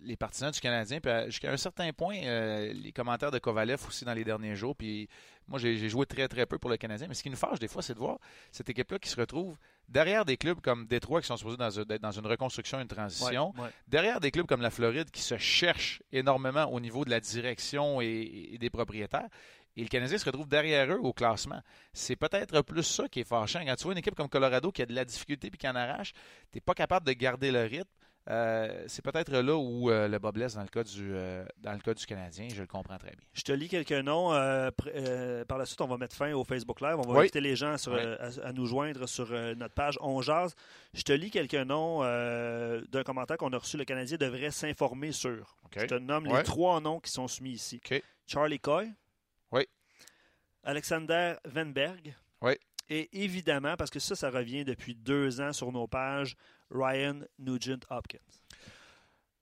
les 0.00 0.16
partisans 0.16 0.50
du 0.50 0.60
Canadien, 0.60 1.00
puis 1.00 1.10
jusqu'à 1.26 1.52
un 1.52 1.56
certain 1.56 1.92
point, 1.92 2.16
euh, 2.24 2.72
les 2.72 2.92
commentaires 2.92 3.30
de 3.30 3.38
Kovalev 3.38 3.84
aussi 3.86 4.04
dans 4.04 4.14
les 4.14 4.24
derniers 4.24 4.56
jours, 4.56 4.76
puis 4.76 5.08
moi, 5.46 5.58
j'ai 5.58 5.88
joué 5.88 6.06
très, 6.06 6.26
très 6.26 6.46
peu 6.46 6.58
pour 6.58 6.70
le 6.70 6.76
Canadien, 6.76 7.06
mais 7.06 7.14
ce 7.14 7.22
qui 7.22 7.30
nous 7.30 7.36
fâche 7.36 7.58
des 7.58 7.68
fois, 7.68 7.82
c'est 7.82 7.94
de 7.94 7.98
voir 7.98 8.18
cette 8.50 8.68
équipe-là 8.70 8.98
qui 8.98 9.08
se 9.08 9.20
retrouve 9.20 9.56
derrière 9.88 10.24
des 10.24 10.36
clubs 10.36 10.60
comme 10.60 10.86
Détroit 10.86 11.20
qui 11.20 11.26
sont 11.26 11.36
supposés 11.36 11.58
dans 11.58 12.10
une 12.12 12.26
reconstruction, 12.26 12.80
une 12.80 12.88
transition, 12.88 13.52
derrière 13.86 14.20
des 14.20 14.30
clubs 14.30 14.46
comme 14.46 14.62
la 14.62 14.70
Floride 14.70 15.10
qui 15.10 15.20
se 15.20 15.36
cherchent 15.36 16.02
énormément 16.12 16.64
au 16.64 16.80
niveau 16.80 17.04
de 17.04 17.10
la 17.10 17.20
direction 17.20 18.00
et 18.00 18.56
des 18.58 18.70
propriétaires. 18.70 19.28
Et 19.76 19.82
le 19.82 19.88
Canadien 19.88 20.18
se 20.18 20.24
retrouve 20.24 20.48
derrière 20.48 20.92
eux 20.92 21.00
au 21.00 21.12
classement. 21.12 21.60
C'est 21.92 22.16
peut-être 22.16 22.62
plus 22.62 22.84
ça 22.84 23.08
qui 23.08 23.20
est 23.20 23.24
fâchant. 23.24 23.60
Quand 23.66 23.74
tu 23.74 23.84
vois 23.84 23.92
une 23.92 23.98
équipe 23.98 24.14
comme 24.14 24.28
Colorado 24.28 24.70
qui 24.70 24.82
a 24.82 24.86
de 24.86 24.94
la 24.94 25.04
difficulté 25.04 25.48
et 25.48 25.50
qui 25.50 25.68
en 25.68 25.74
arrache, 25.74 26.12
tu 26.52 26.58
n'es 26.58 26.60
pas 26.60 26.74
capable 26.74 27.06
de 27.06 27.12
garder 27.12 27.50
le 27.50 27.64
rythme. 27.64 27.90
Euh, 28.30 28.84
c'est 28.86 29.02
peut-être 29.02 29.30
là 29.30 29.54
où 29.54 29.90
euh, 29.90 30.08
le 30.08 30.18
bas 30.18 30.32
blesse 30.32 30.54
dans 30.54 30.62
le 30.62 30.68
cas 30.68 30.82
du 30.82 31.12
euh, 31.12 31.44
dans 31.58 31.74
le 31.74 31.78
cas 31.80 31.92
du 31.92 32.06
Canadien, 32.06 32.48
je 32.48 32.62
le 32.62 32.66
comprends 32.66 32.96
très 32.96 33.10
bien. 33.10 33.26
Je 33.34 33.42
te 33.42 33.52
lis 33.52 33.68
quelques 33.68 33.92
noms. 33.92 34.30
par 35.46 35.58
la 35.58 35.66
suite, 35.66 35.80
on 35.82 35.86
va 35.86 35.98
mettre 35.98 36.16
fin 36.16 36.32
au 36.32 36.44
Facebook 36.44 36.80
Live. 36.80 36.96
On 36.98 37.12
va 37.12 37.20
inviter 37.20 37.40
les 37.40 37.54
gens 37.54 37.76
à, 38.42 38.52
nous 38.52 38.66
joindre 38.66 39.06
sur 39.06 39.30
notre 39.56 39.74
page 39.74 39.98
On 40.00 40.22
Jazz. 40.22 40.54
Je 40.94 41.02
te 41.02 41.12
lis 41.12 41.30
quelques 41.30 41.54
noms 41.54 42.00
d'un 42.00 43.02
commentaire 43.04 43.36
qu'on 43.36 43.52
a 43.52 43.58
reçu. 43.58 43.76
Le 43.76 43.84
Canadien 43.84 44.16
devrait 44.16 44.50
s'informer 44.50 45.12
sur. 45.12 45.56
Je 45.76 45.86
te 45.86 45.94
nomme 45.94 46.26
les 46.26 46.42
trois 46.44 46.80
noms 46.80 47.00
qui 47.00 47.10
sont 47.10 47.28
soumis 47.28 47.52
ici. 47.52 47.80
Charlie 48.26 48.58
Coy. 48.58 48.90
Oui. 49.52 49.66
Alexander 50.62 51.34
Venberg. 51.44 52.14
Oui. 52.40 52.54
Et 52.88 53.22
évidemment, 53.24 53.76
parce 53.76 53.90
que 53.90 53.98
ça, 53.98 54.14
ça 54.14 54.30
revient 54.30 54.64
depuis 54.64 54.94
deux 54.94 55.40
ans 55.40 55.52
sur 55.52 55.72
nos 55.72 55.86
pages, 55.86 56.36
Ryan 56.70 57.20
Nugent 57.38 57.84
Hopkins. 57.90 58.18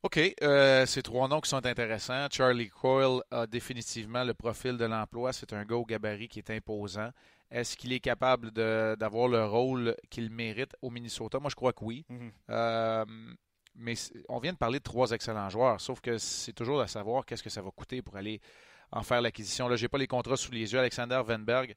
OK. 0.02 0.18
Euh, 0.42 0.84
ces 0.84 1.02
trois 1.02 1.28
noms 1.28 1.40
qui 1.40 1.48
sont 1.48 1.64
intéressants. 1.64 2.26
Charlie 2.30 2.68
Coyle 2.68 3.22
a 3.30 3.46
définitivement 3.46 4.24
le 4.24 4.34
profil 4.34 4.76
de 4.76 4.84
l'emploi. 4.84 5.32
C'est 5.32 5.52
un 5.52 5.64
gars 5.64 5.76
au 5.76 5.84
gabarit 5.84 6.28
qui 6.28 6.40
est 6.40 6.50
imposant. 6.50 7.10
Est-ce 7.50 7.76
qu'il 7.76 7.92
est 7.92 8.00
capable 8.00 8.50
d'avoir 8.50 9.28
le 9.28 9.44
rôle 9.44 9.94
qu'il 10.10 10.30
mérite 10.30 10.74
au 10.80 10.90
Minnesota? 10.90 11.38
Moi, 11.38 11.50
je 11.50 11.54
crois 11.54 11.72
que 11.72 11.84
oui. 11.84 12.04
Mhm. 12.08 12.32
Euh, 12.50 13.04
mais 13.74 13.94
on 14.28 14.38
vient 14.38 14.52
de 14.52 14.58
parler 14.58 14.78
de 14.78 14.84
trois 14.84 15.12
excellents 15.12 15.48
joueurs, 15.48 15.80
sauf 15.80 16.00
que 16.00 16.18
c'est 16.18 16.52
toujours 16.52 16.80
à 16.80 16.88
savoir 16.88 17.24
qu'est-ce 17.24 17.42
que 17.42 17.50
ça 17.50 17.62
va 17.62 17.70
coûter 17.70 18.02
pour 18.02 18.16
aller 18.16 18.40
en 18.90 19.02
faire 19.02 19.22
l'acquisition. 19.22 19.68
Là, 19.68 19.76
je 19.76 19.84
n'ai 19.84 19.88
pas 19.88 19.98
les 19.98 20.06
contrats 20.06 20.36
sous 20.36 20.52
les 20.52 20.72
yeux. 20.72 20.78
Alexander 20.78 21.20
Venberg, 21.24 21.74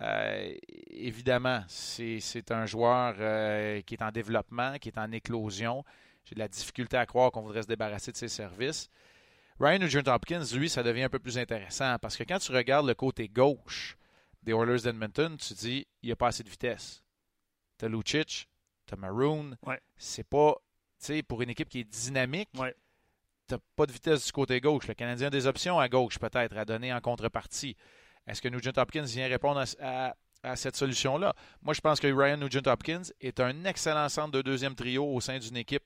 euh, 0.00 0.54
évidemment, 0.90 1.64
c'est 1.68 2.50
un 2.50 2.66
joueur 2.66 3.16
euh, 3.18 3.80
qui 3.82 3.94
est 3.94 4.02
en 4.02 4.10
développement, 4.10 4.78
qui 4.78 4.88
est 4.88 4.98
en 4.98 5.10
éclosion. 5.12 5.84
J'ai 6.24 6.34
de 6.34 6.40
la 6.40 6.48
difficulté 6.48 6.96
à 6.96 7.06
croire 7.06 7.30
qu'on 7.32 7.42
voudrait 7.42 7.62
se 7.62 7.68
débarrasser 7.68 8.12
de 8.12 8.16
ses 8.16 8.28
services. 8.28 8.90
Ryan 9.58 9.80
Nugent 9.80 10.06
Hopkins, 10.06 10.44
lui, 10.54 10.68
ça 10.68 10.82
devient 10.82 11.04
un 11.04 11.08
peu 11.08 11.18
plus 11.18 11.38
intéressant 11.38 11.96
parce 12.00 12.16
que 12.16 12.22
quand 12.22 12.38
tu 12.38 12.52
regardes 12.52 12.86
le 12.86 12.94
côté 12.94 13.28
gauche 13.28 13.96
des 14.42 14.52
Oilers 14.52 14.82
d'Edmonton, 14.82 15.36
tu 15.36 15.54
dis 15.54 15.86
il 16.02 16.06
n'y 16.06 16.12
a 16.12 16.16
pas 16.16 16.28
assez 16.28 16.44
de 16.44 16.48
vitesse. 16.48 17.02
Tu 17.78 17.84
as 17.84 17.88
Lucic, 17.88 18.48
tu 18.86 18.94
as 18.94 18.96
Maroon. 18.96 19.56
C'est 19.96 20.28
pas, 20.28 20.54
tu 21.00 21.06
sais, 21.06 21.22
pour 21.22 21.42
une 21.42 21.50
équipe 21.50 21.68
qui 21.68 21.80
est 21.80 21.84
dynamique, 21.84 22.50
n'as 23.50 23.58
pas 23.76 23.86
de 23.86 23.92
vitesse 23.92 24.26
du 24.26 24.32
côté 24.32 24.60
gauche. 24.60 24.86
Le 24.86 24.94
Canadien 24.94 25.28
a 25.28 25.30
des 25.30 25.46
options 25.46 25.78
à 25.78 25.88
gauche, 25.88 26.18
peut-être, 26.18 26.56
à 26.56 26.64
donner 26.64 26.92
en 26.92 27.00
contrepartie. 27.00 27.76
Est-ce 28.28 28.42
que 28.42 28.48
Nugent 28.48 28.76
Hopkins 28.76 29.02
vient 29.02 29.26
répondre 29.26 29.64
à, 29.80 30.14
cette 30.56 30.76
solution-là? 30.76 31.34
Moi, 31.62 31.74
je 31.74 31.80
pense 31.80 31.98
que 31.98 32.06
Ryan 32.06 32.36
Nugent 32.36 32.66
Hopkins 32.66 33.02
est 33.20 33.40
un 33.40 33.64
excellent 33.64 34.08
centre 34.08 34.32
de 34.32 34.42
deuxième 34.42 34.74
trio 34.74 35.04
au 35.04 35.20
sein 35.20 35.38
d'une 35.38 35.56
équipe 35.56 35.82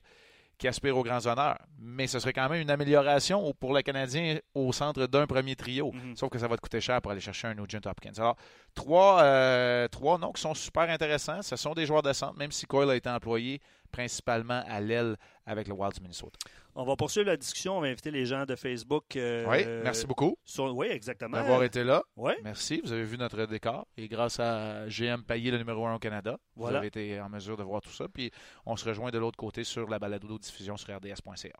qui 0.58 0.68
aspire 0.68 0.96
aux 0.96 1.02
grands 1.02 1.26
honneurs. 1.26 1.58
Mais 1.78 2.06
ce 2.06 2.18
serait 2.18 2.32
quand 2.32 2.48
même 2.48 2.60
une 2.60 2.70
amélioration 2.70 3.52
pour 3.58 3.72
le 3.72 3.82
Canadien 3.82 4.38
au 4.54 4.72
centre 4.72 5.06
d'un 5.06 5.26
premier 5.26 5.56
trio. 5.56 5.92
Mhm. 5.92 6.16
Sauf 6.16 6.30
que 6.30 6.38
ça 6.38 6.46
va 6.46 6.56
te 6.56 6.60
coûter 6.60 6.80
cher 6.80 7.00
pour 7.00 7.10
aller 7.10 7.20
chercher 7.20 7.48
un 7.48 7.54
Nugent 7.54 7.80
Hopkins. 7.86 8.12
Alors, 8.18 8.36
trois, 8.74 9.22
euh, 9.22 9.88
trois 9.88 10.18
noms 10.18 10.32
qui 10.32 10.40
sont 10.40 10.54
super 10.54 10.88
intéressants. 10.90 11.42
Ce 11.42 11.56
sont 11.56 11.74
des 11.74 11.86
joueurs 11.86 12.02
de 12.02 12.12
centre, 12.12 12.36
même 12.36 12.52
si 12.52 12.66
Coyle 12.66 12.90
a 12.90 12.96
été 12.96 13.08
employé 13.08 13.60
principalement 13.92 14.62
à 14.66 14.80
l'aile 14.80 15.16
avec 15.46 15.68
le 15.68 15.74
Wild 15.74 15.94
du 15.94 16.00
Minnesota. 16.00 16.38
On 16.74 16.84
va 16.84 16.96
poursuivre 16.96 17.26
la 17.26 17.36
discussion. 17.36 17.76
On 17.76 17.80
va 17.80 17.88
inviter 17.88 18.10
les 18.10 18.24
gens 18.24 18.44
de 18.46 18.56
Facebook. 18.56 19.14
Euh, 19.16 19.44
oui, 19.48 19.64
merci 19.84 20.06
beaucoup. 20.06 20.36
oui, 20.58 20.86
exactement. 20.88 21.36
D'avoir 21.36 21.62
été 21.62 21.84
là. 21.84 22.02
Oui. 22.16 22.32
Merci. 22.42 22.80
Vous 22.82 22.92
avez 22.92 23.04
vu 23.04 23.18
notre 23.18 23.44
décor. 23.46 23.86
Et 23.96 24.08
grâce 24.08 24.40
à 24.40 24.88
GM 24.88 25.22
Payé, 25.22 25.50
le 25.50 25.58
numéro 25.58 25.86
1 25.86 25.94
au 25.94 25.98
Canada, 25.98 26.38
vous 26.56 26.66
avez 26.66 26.86
été 26.86 27.20
en 27.20 27.28
mesure 27.28 27.56
de 27.56 27.62
voir 27.62 27.82
tout 27.82 27.90
ça. 27.90 28.06
Puis 28.08 28.30
on 28.66 28.76
se 28.76 28.88
rejoint 28.88 29.10
de 29.10 29.18
l'autre 29.18 29.36
côté 29.36 29.64
sur 29.64 29.88
la 29.88 29.98
balado 29.98 30.38
diffusion 30.38 30.76
sur 30.76 30.94
rds.ca. 30.96 31.52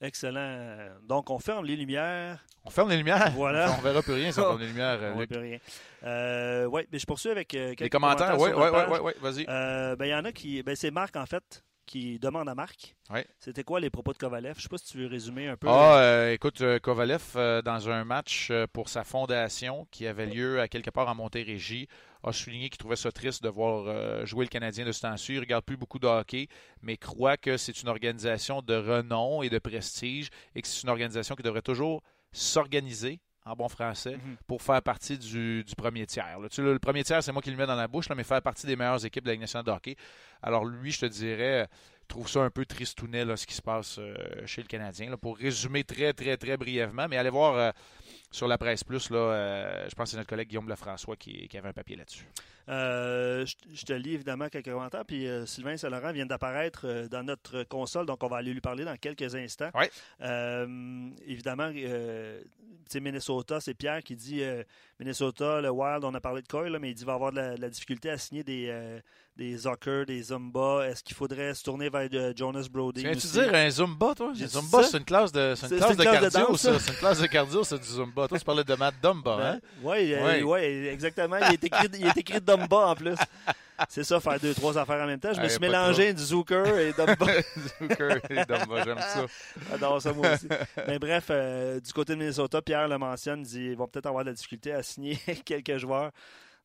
Excellent. 0.00 0.96
Donc, 1.06 1.28
on 1.30 1.38
ferme 1.38 1.64
les 1.66 1.76
lumières. 1.76 2.44
On 2.64 2.70
ferme 2.70 2.88
les 2.90 2.96
lumières? 2.96 3.30
Voilà. 3.32 3.74
on 3.78 3.82
verra 3.82 4.02
plus 4.02 4.14
rien 4.14 4.32
si 4.32 4.40
on 4.40 4.44
ferme 4.44 4.60
les 4.60 4.66
lumières. 4.72 4.96
on 4.96 5.14
verra 5.14 5.26
plus 5.26 5.38
rien. 5.38 5.58
Euh, 6.04 6.64
oui, 6.66 6.82
mais 6.90 6.98
je 6.98 7.06
poursuis 7.06 7.30
avec 7.30 7.54
euh, 7.54 7.68
quelques 7.70 7.80
les 7.80 7.90
commentaires. 7.90 8.38
Oui, 8.38 8.50
oui, 8.54 8.98
oui, 9.02 9.12
vas-y. 9.20 9.44
Ben, 9.46 10.06
il 10.06 10.10
y 10.10 10.14
en 10.14 10.24
a 10.24 10.32
qui. 10.32 10.62
Ben, 10.62 10.74
c'est 10.74 10.90
Marc, 10.90 11.16
en 11.16 11.26
fait, 11.26 11.62
qui 11.90 12.20
demande 12.20 12.48
à 12.48 12.54
Marc. 12.54 12.94
C'était 13.40 13.64
quoi 13.64 13.80
les 13.80 13.90
propos 13.90 14.12
de 14.12 14.18
Kovalev? 14.18 14.54
Je 14.54 14.60
ne 14.60 14.62
sais 14.62 14.68
pas 14.68 14.78
si 14.78 14.92
tu 14.92 14.98
veux 14.98 15.08
résumer 15.08 15.48
un 15.48 15.56
peu. 15.56 15.66
Ah, 15.68 16.30
écoute, 16.30 16.62
Kovalev, 16.82 17.32
dans 17.64 17.90
un 17.90 18.04
match 18.04 18.52
pour 18.72 18.88
sa 18.88 19.02
fondation 19.02 19.88
qui 19.90 20.06
avait 20.06 20.26
lieu 20.26 20.60
à 20.60 20.68
quelque 20.68 20.90
part 20.90 21.08
en 21.08 21.16
Montérégie, 21.16 21.88
a 22.22 22.32
souligné 22.32 22.68
qu'il 22.68 22.78
trouvait 22.78 22.94
ça 22.94 23.10
triste 23.10 23.42
de 23.42 23.48
voir 23.48 24.24
jouer 24.24 24.44
le 24.44 24.50
Canadien 24.50 24.84
de 24.84 24.92
ce 24.92 25.00
temps-ci. 25.00 25.32
Il 25.32 25.36
ne 25.36 25.40
regarde 25.40 25.64
plus 25.64 25.76
beaucoup 25.76 25.98
de 25.98 26.06
hockey, 26.06 26.46
mais 26.80 26.96
croit 26.96 27.36
que 27.36 27.56
c'est 27.56 27.82
une 27.82 27.88
organisation 27.88 28.62
de 28.62 28.76
renom 28.76 29.42
et 29.42 29.50
de 29.50 29.58
prestige 29.58 30.28
et 30.54 30.62
que 30.62 30.68
c'est 30.68 30.84
une 30.84 30.90
organisation 30.90 31.34
qui 31.34 31.42
devrait 31.42 31.60
toujours 31.60 32.04
s'organiser 32.30 33.18
en 33.44 33.54
bon 33.54 33.68
français, 33.68 34.16
mhm. 34.16 34.36
pour 34.46 34.62
faire 34.62 34.82
partie 34.82 35.18
du, 35.18 35.64
premier 35.76 36.06
tiers. 36.06 36.38
le 36.40 36.78
premier 36.78 37.04
tiers, 37.04 37.22
c'est 37.22 37.32
moi 37.32 37.42
qui 37.42 37.50
le 37.50 37.56
mets 37.56 37.66
dans 37.66 37.74
la 37.74 37.88
bouche, 37.88 38.08
mais 38.14 38.24
faire 38.24 38.42
partie 38.42 38.66
des 38.66 38.76
meilleures 38.76 39.04
équipes 39.04 39.24
de 39.24 39.30
la 39.30 39.36
nationale 39.36 39.64
de 39.64 39.70
hockey. 39.70 39.96
Alors 40.42 40.64
lui, 40.64 40.90
je 40.90 41.00
te 41.00 41.06
dirais, 41.06 41.68
trouve 42.10 42.28
ça 42.28 42.40
un 42.40 42.50
peu 42.50 42.66
tristounet, 42.66 43.24
ce 43.36 43.46
qui 43.46 43.54
se 43.54 43.62
passe 43.62 43.96
euh, 43.98 44.14
chez 44.44 44.60
le 44.60 44.68
Canadien. 44.68 45.16
pour 45.16 45.38
résumer 45.38 45.84
très, 45.84 46.12
très, 46.12 46.36
très 46.36 46.56
brièvement, 46.56 47.06
mais 47.08 47.16
allez 47.16 47.30
voir 47.30 47.54
euh, 47.54 47.70
sur 48.32 48.46
la 48.46 48.58
presse 48.58 48.84
plus, 48.84 49.10
là, 49.10 49.18
euh, 49.18 49.88
je 49.88 49.94
pense 49.94 50.04
que 50.04 50.10
c'est 50.12 50.16
notre 50.16 50.28
collègue 50.28 50.48
Guillaume 50.48 50.68
Lefrançois 50.68 51.16
qui, 51.16 51.48
qui 51.48 51.58
avait 51.58 51.70
un 51.70 51.72
papier 51.72 51.96
là-dessus. 51.96 52.24
Euh, 52.68 53.44
je, 53.44 53.84
te 53.84 53.92
lis 53.92 54.14
évidemment 54.14 54.48
quelques 54.48 54.70
commentaires. 54.70 55.04
Puis 55.04 55.26
euh, 55.26 55.46
Sylvain 55.46 55.76
Saint-Laurent 55.76 56.12
vient 56.12 56.26
d'apparaître 56.26 57.08
dans 57.10 57.24
notre 57.24 57.64
console, 57.64 58.06
donc 58.06 58.22
on 58.22 58.28
va 58.28 58.36
aller 58.36 58.52
lui 58.52 58.60
parler 58.60 58.84
dans 58.84 58.96
quelques 58.96 59.34
instants. 59.34 59.70
évidemment, 61.26 61.72
c'est 62.86 63.00
Minnesota, 63.00 63.60
c'est 63.60 63.74
Pierre 63.74 64.02
qui 64.02 64.14
dit 64.14 64.42
Minnesota, 65.00 65.60
le 65.60 65.70
Wild, 65.70 66.04
on 66.04 66.14
a 66.14 66.20
parlé 66.20 66.42
de 66.42 66.46
Coyle, 66.46 66.78
mais 66.80 66.90
il 66.90 66.94
dit 66.94 67.00
qu'il 67.00 67.06
va 67.06 67.14
avoir 67.14 67.32
de 67.32 67.60
la, 67.60 67.68
difficulté 67.68 68.10
à 68.10 68.18
signer 68.18 68.44
des, 68.44 69.00
des 69.36 69.56
Zucker, 69.56 70.04
des 70.06 70.22
Zumba. 70.22 70.86
Est-ce 70.86 71.02
qu'il 71.02 71.16
faudrait 71.16 71.54
se 71.54 71.64
tourner 71.64 71.88
vers 71.88 72.08
Jonas 72.36 72.68
Brody 72.70 73.02
Viens-tu 73.02 73.26
dire 73.26 73.54
un 73.54 73.70
Zumba, 73.70 74.14
toi? 74.14 74.32
Zumba, 74.34 74.82
c'est 74.82 74.98
une 74.98 75.04
classe 75.04 75.32
de, 75.32 75.54
c'est 75.56 75.70
une 75.70 75.78
classe 75.78 75.96
de 75.96 76.04
cardio, 76.04 76.56
ça. 76.56 76.78
C'est 76.78 76.92
une 76.92 76.98
classe 76.98 77.20
de 77.20 77.26
cardio, 77.26 77.64
c'est 77.64 77.78
du 77.78 77.88
Zumba. 77.88 78.19
Toi, 78.28 78.38
tu 78.38 78.44
parlais 78.44 78.64
de 78.64 78.74
Matt 78.74 78.94
Dumba, 79.02 79.36
ben, 79.36 79.44
hein? 79.44 79.60
Oui, 79.82 80.14
ouais. 80.14 80.42
ouais, 80.42 80.86
exactement. 80.92 81.36
Il 81.48 81.54
est 81.54 81.64
écrit, 81.64 81.88
il 81.98 82.06
est 82.06 82.16
écrit 82.16 82.40
Dumba 82.40 82.88
en 82.88 82.94
plus. 82.94 83.16
C'est 83.88 84.04
ça, 84.04 84.20
faire 84.20 84.38
deux, 84.38 84.54
trois 84.54 84.76
affaires 84.76 85.02
en 85.02 85.06
même 85.06 85.20
temps. 85.20 85.32
Je 85.32 85.40
me 85.40 85.48
suis 85.48 85.58
mélangé 85.58 86.12
du 86.12 86.22
Zucker 86.22 86.78
et 86.78 86.92
Dumba. 86.92 87.26
Zucker 87.80 88.20
et 88.28 88.44
Dumba, 88.44 88.84
j'aime 88.84 88.98
ça. 88.98 89.26
J'adore 89.70 90.02
ça, 90.02 90.12
moi 90.12 90.34
aussi. 90.34 90.48
Mais 90.86 90.98
bref, 90.98 91.26
euh, 91.30 91.80
du 91.80 91.92
côté 91.92 92.14
de 92.14 92.18
Minnesota, 92.18 92.60
Pierre 92.60 92.88
le 92.88 92.98
mentionne, 92.98 93.40
il 93.40 93.46
dit 93.46 93.66
ils 93.70 93.76
vont 93.76 93.86
peut-être 93.86 94.06
avoir 94.06 94.24
de 94.24 94.30
la 94.30 94.34
difficulté 94.34 94.72
à 94.72 94.82
signer 94.82 95.16
quelques 95.44 95.78
joueurs. 95.78 96.10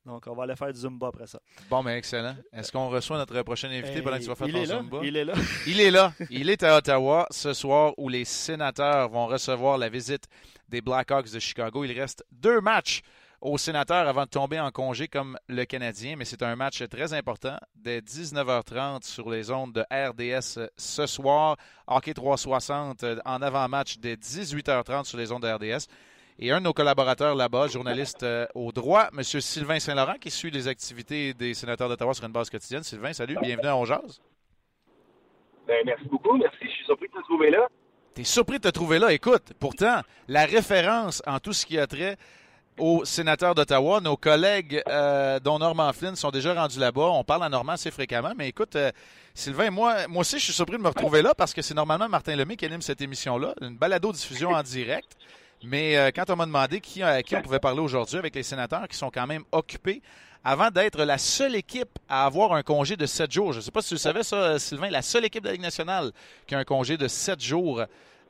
Donc, 0.06 0.24
on 0.28 0.34
va 0.34 0.44
aller 0.44 0.54
faire 0.54 0.72
du 0.72 0.78
Zumba 0.78 1.08
après 1.08 1.26
ça. 1.26 1.40
Bon, 1.68 1.82
mais 1.82 1.98
excellent. 1.98 2.36
Est-ce 2.52 2.70
qu'on 2.70 2.88
reçoit 2.88 3.18
notre 3.18 3.42
prochain 3.42 3.68
invité 3.70 4.00
pendant 4.02 4.16
que 4.18 4.22
tu 4.22 4.28
vas 4.28 4.36
faire 4.36 4.52
ton 4.52 4.64
Zumba? 4.64 5.00
Il 5.02 5.16
est 5.16 5.24
là. 5.24 5.34
Il 5.66 5.80
est 5.80 5.90
là. 5.90 6.12
Il 6.30 6.48
est 6.48 6.62
à 6.62 6.76
Ottawa 6.76 7.26
ce 7.30 7.52
soir 7.52 7.92
où 7.96 8.08
les 8.08 8.24
sénateurs 8.24 9.08
vont 9.08 9.26
recevoir 9.26 9.78
la 9.78 9.88
visite 9.88 10.26
des 10.68 10.80
Blackhawks 10.80 11.32
de 11.32 11.40
Chicago. 11.40 11.84
Il 11.84 11.92
reste 11.98 12.24
deux 12.30 12.60
matchs 12.60 13.02
aux 13.40 13.58
sénateurs 13.58 14.08
avant 14.08 14.24
de 14.24 14.30
tomber 14.30 14.60
en 14.60 14.70
congé 14.70 15.08
comme 15.08 15.36
le 15.48 15.64
Canadien, 15.64 16.14
mais 16.16 16.24
c'est 16.24 16.42
un 16.42 16.54
match 16.56 16.82
très 16.88 17.12
important 17.12 17.58
dès 17.74 18.00
19h30 18.00 19.04
sur 19.04 19.28
les 19.28 19.50
ondes 19.50 19.72
de 19.72 19.84
RDS 19.90 20.68
ce 20.76 21.06
soir. 21.06 21.56
Hockey 21.88 22.14
360 22.14 23.04
en 23.24 23.42
avant-match 23.42 23.98
dès 23.98 24.14
18h30 24.14 25.04
sur 25.04 25.18
les 25.18 25.32
ondes 25.32 25.42
de 25.42 25.48
RDS. 25.48 25.86
Et 26.38 26.50
un 26.50 26.58
de 26.58 26.64
nos 26.64 26.74
collaborateurs 26.74 27.34
là-bas, 27.34 27.66
journaliste 27.68 28.22
euh, 28.22 28.46
au 28.54 28.70
droit, 28.70 29.08
M. 29.16 29.22
Sylvain 29.22 29.78
Saint-Laurent, 29.78 30.16
qui 30.20 30.30
suit 30.30 30.50
les 30.50 30.68
activités 30.68 31.32
des 31.32 31.54
sénateurs 31.54 31.88
d'Ottawa 31.88 32.12
sur 32.12 32.26
une 32.26 32.32
base 32.32 32.50
quotidienne. 32.50 32.82
Sylvain, 32.82 33.14
salut, 33.14 33.38
bienvenue 33.40 33.68
à 33.68 33.76
Ongeaz. 33.76 34.20
Ben, 35.66 35.78
merci 35.86 36.04
beaucoup, 36.04 36.36
merci. 36.36 36.58
Je 36.60 36.68
suis 36.68 36.84
surpris 36.84 37.08
de 37.08 37.18
te 37.18 37.22
trouver 37.24 37.50
là. 37.50 37.66
Tu 38.14 38.20
es 38.20 38.24
surpris 38.24 38.58
de 38.58 38.64
te 38.64 38.68
trouver 38.68 38.98
là? 38.98 39.14
Écoute, 39.14 39.54
pourtant, 39.58 40.02
la 40.28 40.44
référence 40.44 41.22
en 41.26 41.38
tout 41.38 41.54
ce 41.54 41.64
qui 41.64 41.78
a 41.78 41.86
trait 41.86 42.18
aux 42.78 43.06
sénateurs 43.06 43.54
d'Ottawa. 43.54 44.02
Nos 44.02 44.18
collègues, 44.18 44.82
euh, 44.88 45.40
dont 45.40 45.58
Norman 45.58 45.90
Flynn, 45.94 46.16
sont 46.16 46.30
déjà 46.30 46.52
rendus 46.52 46.78
là-bas. 46.78 47.08
On 47.12 47.24
parle 47.24 47.44
à 47.44 47.48
Normand 47.48 47.72
assez 47.72 47.90
fréquemment. 47.90 48.32
Mais 48.36 48.48
écoute, 48.48 48.76
euh, 48.76 48.92
Sylvain, 49.32 49.70
moi, 49.70 50.06
moi 50.08 50.20
aussi, 50.20 50.38
je 50.38 50.44
suis 50.44 50.52
surpris 50.52 50.76
de 50.76 50.82
me 50.82 50.88
retrouver 50.88 51.22
là 51.22 51.34
parce 51.34 51.54
que 51.54 51.62
c'est 51.62 51.74
normalement 51.74 52.10
Martin 52.10 52.36
Lemay 52.36 52.56
qui 52.56 52.66
anime 52.66 52.82
cette 52.82 53.00
émission-là. 53.00 53.54
Une 53.62 53.78
balado-diffusion 53.78 54.50
en 54.50 54.62
direct. 54.62 55.16
Mais 55.64 55.96
euh, 55.96 56.10
quand 56.14 56.28
on 56.30 56.36
m'a 56.36 56.46
demandé 56.46 56.80
qui, 56.80 57.02
qui 57.24 57.36
on 57.36 57.42
pouvait 57.42 57.58
parler 57.58 57.80
aujourd'hui 57.80 58.18
avec 58.18 58.34
les 58.34 58.42
sénateurs 58.42 58.86
qui 58.88 58.96
sont 58.96 59.10
quand 59.10 59.26
même 59.26 59.44
occupés, 59.52 60.02
avant 60.44 60.70
d'être 60.70 61.02
la 61.02 61.18
seule 61.18 61.56
équipe 61.56 61.98
à 62.08 62.24
avoir 62.24 62.52
un 62.52 62.62
congé 62.62 62.96
de 62.96 63.06
sept 63.06 63.32
jours, 63.32 63.52
je 63.52 63.58
ne 63.58 63.62
sais 63.62 63.72
pas 63.72 63.82
si 63.82 63.88
tu 63.88 63.94
le 63.94 63.98
savais 63.98 64.22
ça, 64.22 64.58
Sylvain, 64.58 64.90
la 64.90 65.02
seule 65.02 65.24
équipe 65.24 65.42
de 65.42 65.48
la 65.48 65.54
Ligue 65.54 65.62
nationale 65.62 66.12
qui 66.46 66.54
a 66.54 66.58
un 66.58 66.64
congé 66.64 66.96
de 66.96 67.08
sept 67.08 67.42
jours 67.42 67.82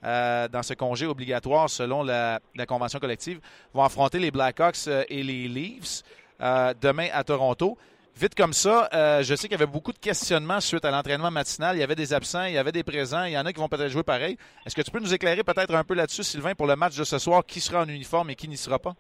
euh, 0.05 0.47
dans 0.49 0.63
ce 0.63 0.75
congé 0.75 1.07
obligatoire 1.07 1.69
selon 1.69 2.03
la, 2.03 2.41
convention 2.69 2.99
collective, 2.99 3.41
vont 3.75 3.83
affronter 3.83 4.19
les 4.19 4.31
Blackhawks 4.31 4.87
euh, 4.89 5.05
et 5.09 5.23
les 5.23 5.49
Leafs 5.49 6.03
euh, 6.41 6.75
demain 6.81 7.09
à 7.13 7.25
Toronto. 7.25 7.77
Vite 8.19 8.35
comme 8.35 8.55
ça, 8.55 8.89
je 9.23 9.35
sais 9.35 9.47
qu'il 9.47 9.59
y 9.59 9.63
avait 9.63 9.71
beaucoup 9.71 9.93
de 9.93 9.99
questionnements 9.99 10.61
suite 10.61 10.85
à 10.87 10.91
l'entraînement 10.91 11.31
matinal. 11.31 11.77
Il 11.77 11.81
y 11.81 11.83
avait 11.83 11.95
des 11.95 12.15
absents, 12.15 12.45
il 12.45 12.55
y 12.55 12.59
avait 12.59 12.73
des 12.73 12.83
présents. 12.83 13.25
Il 13.25 13.33
y 13.33 13.39
en 13.39 13.45
a 13.45 13.53
qui 13.53 13.61
vont 13.61 13.69
peut-être 13.69 13.91
jouer 13.91 14.05
pareil. 14.05 14.39
Est-ce 14.65 14.75
que 14.75 14.81
tu 14.81 14.91
peux 14.91 15.01
nous 15.01 15.13
éclairer 15.13 15.45
peut-être 15.45 15.75
un 15.75 15.85
peu 15.85 15.95
là-dessus, 15.95 16.23
Sylvain, 16.23 16.55
pour 16.55 16.67
le 16.67 16.77
match 16.77 16.97
de 16.97 17.05
ce 17.05 17.19
soir? 17.19 17.45
Qui 17.45 17.61
sera 17.61 17.83
en 17.83 17.89
uniforme 17.89 18.31
et 18.31 18.35
qui 18.35 18.49
n'y 18.49 18.57
sera 18.57 18.79
pas? 18.79 18.95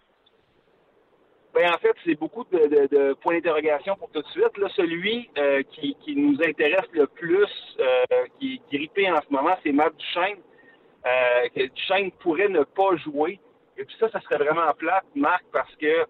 Bien, 1.54 1.72
en 1.72 1.78
fait, 1.78 1.94
c'est 2.04 2.14
beaucoup 2.14 2.44
de, 2.52 3.14
points 3.14 3.36
d'interrogation 3.36 3.96
pour 3.96 4.10
tout 4.10 4.20
de 4.20 4.28
suite. 4.28 4.58
Là, 4.58 4.68
celui 4.76 5.30
qui, 5.72 6.14
nous 6.14 6.36
intéresse 6.46 6.90
le 6.92 7.06
plus, 7.06 7.48
qui 8.38 8.60
est 8.70 8.76
grippé 8.76 9.10
en 9.10 9.20
ce 9.22 9.32
moment, 9.32 9.56
c'est 9.64 9.72
Matt 9.72 9.94
Duchesne 9.96 10.42
euh, 11.06 11.48
Duchesne 11.74 12.10
pourrait 12.18 12.48
ne 12.48 12.62
pas 12.62 12.96
jouer. 12.96 13.38
Et 13.78 13.84
puis 13.84 13.94
ça, 14.00 14.08
ça 14.10 14.20
serait 14.20 14.38
vraiment 14.38 14.72
plate, 14.74 15.04
Marc, 15.14 15.44
parce 15.52 15.74
que 15.76 15.86
euh, 15.86 16.04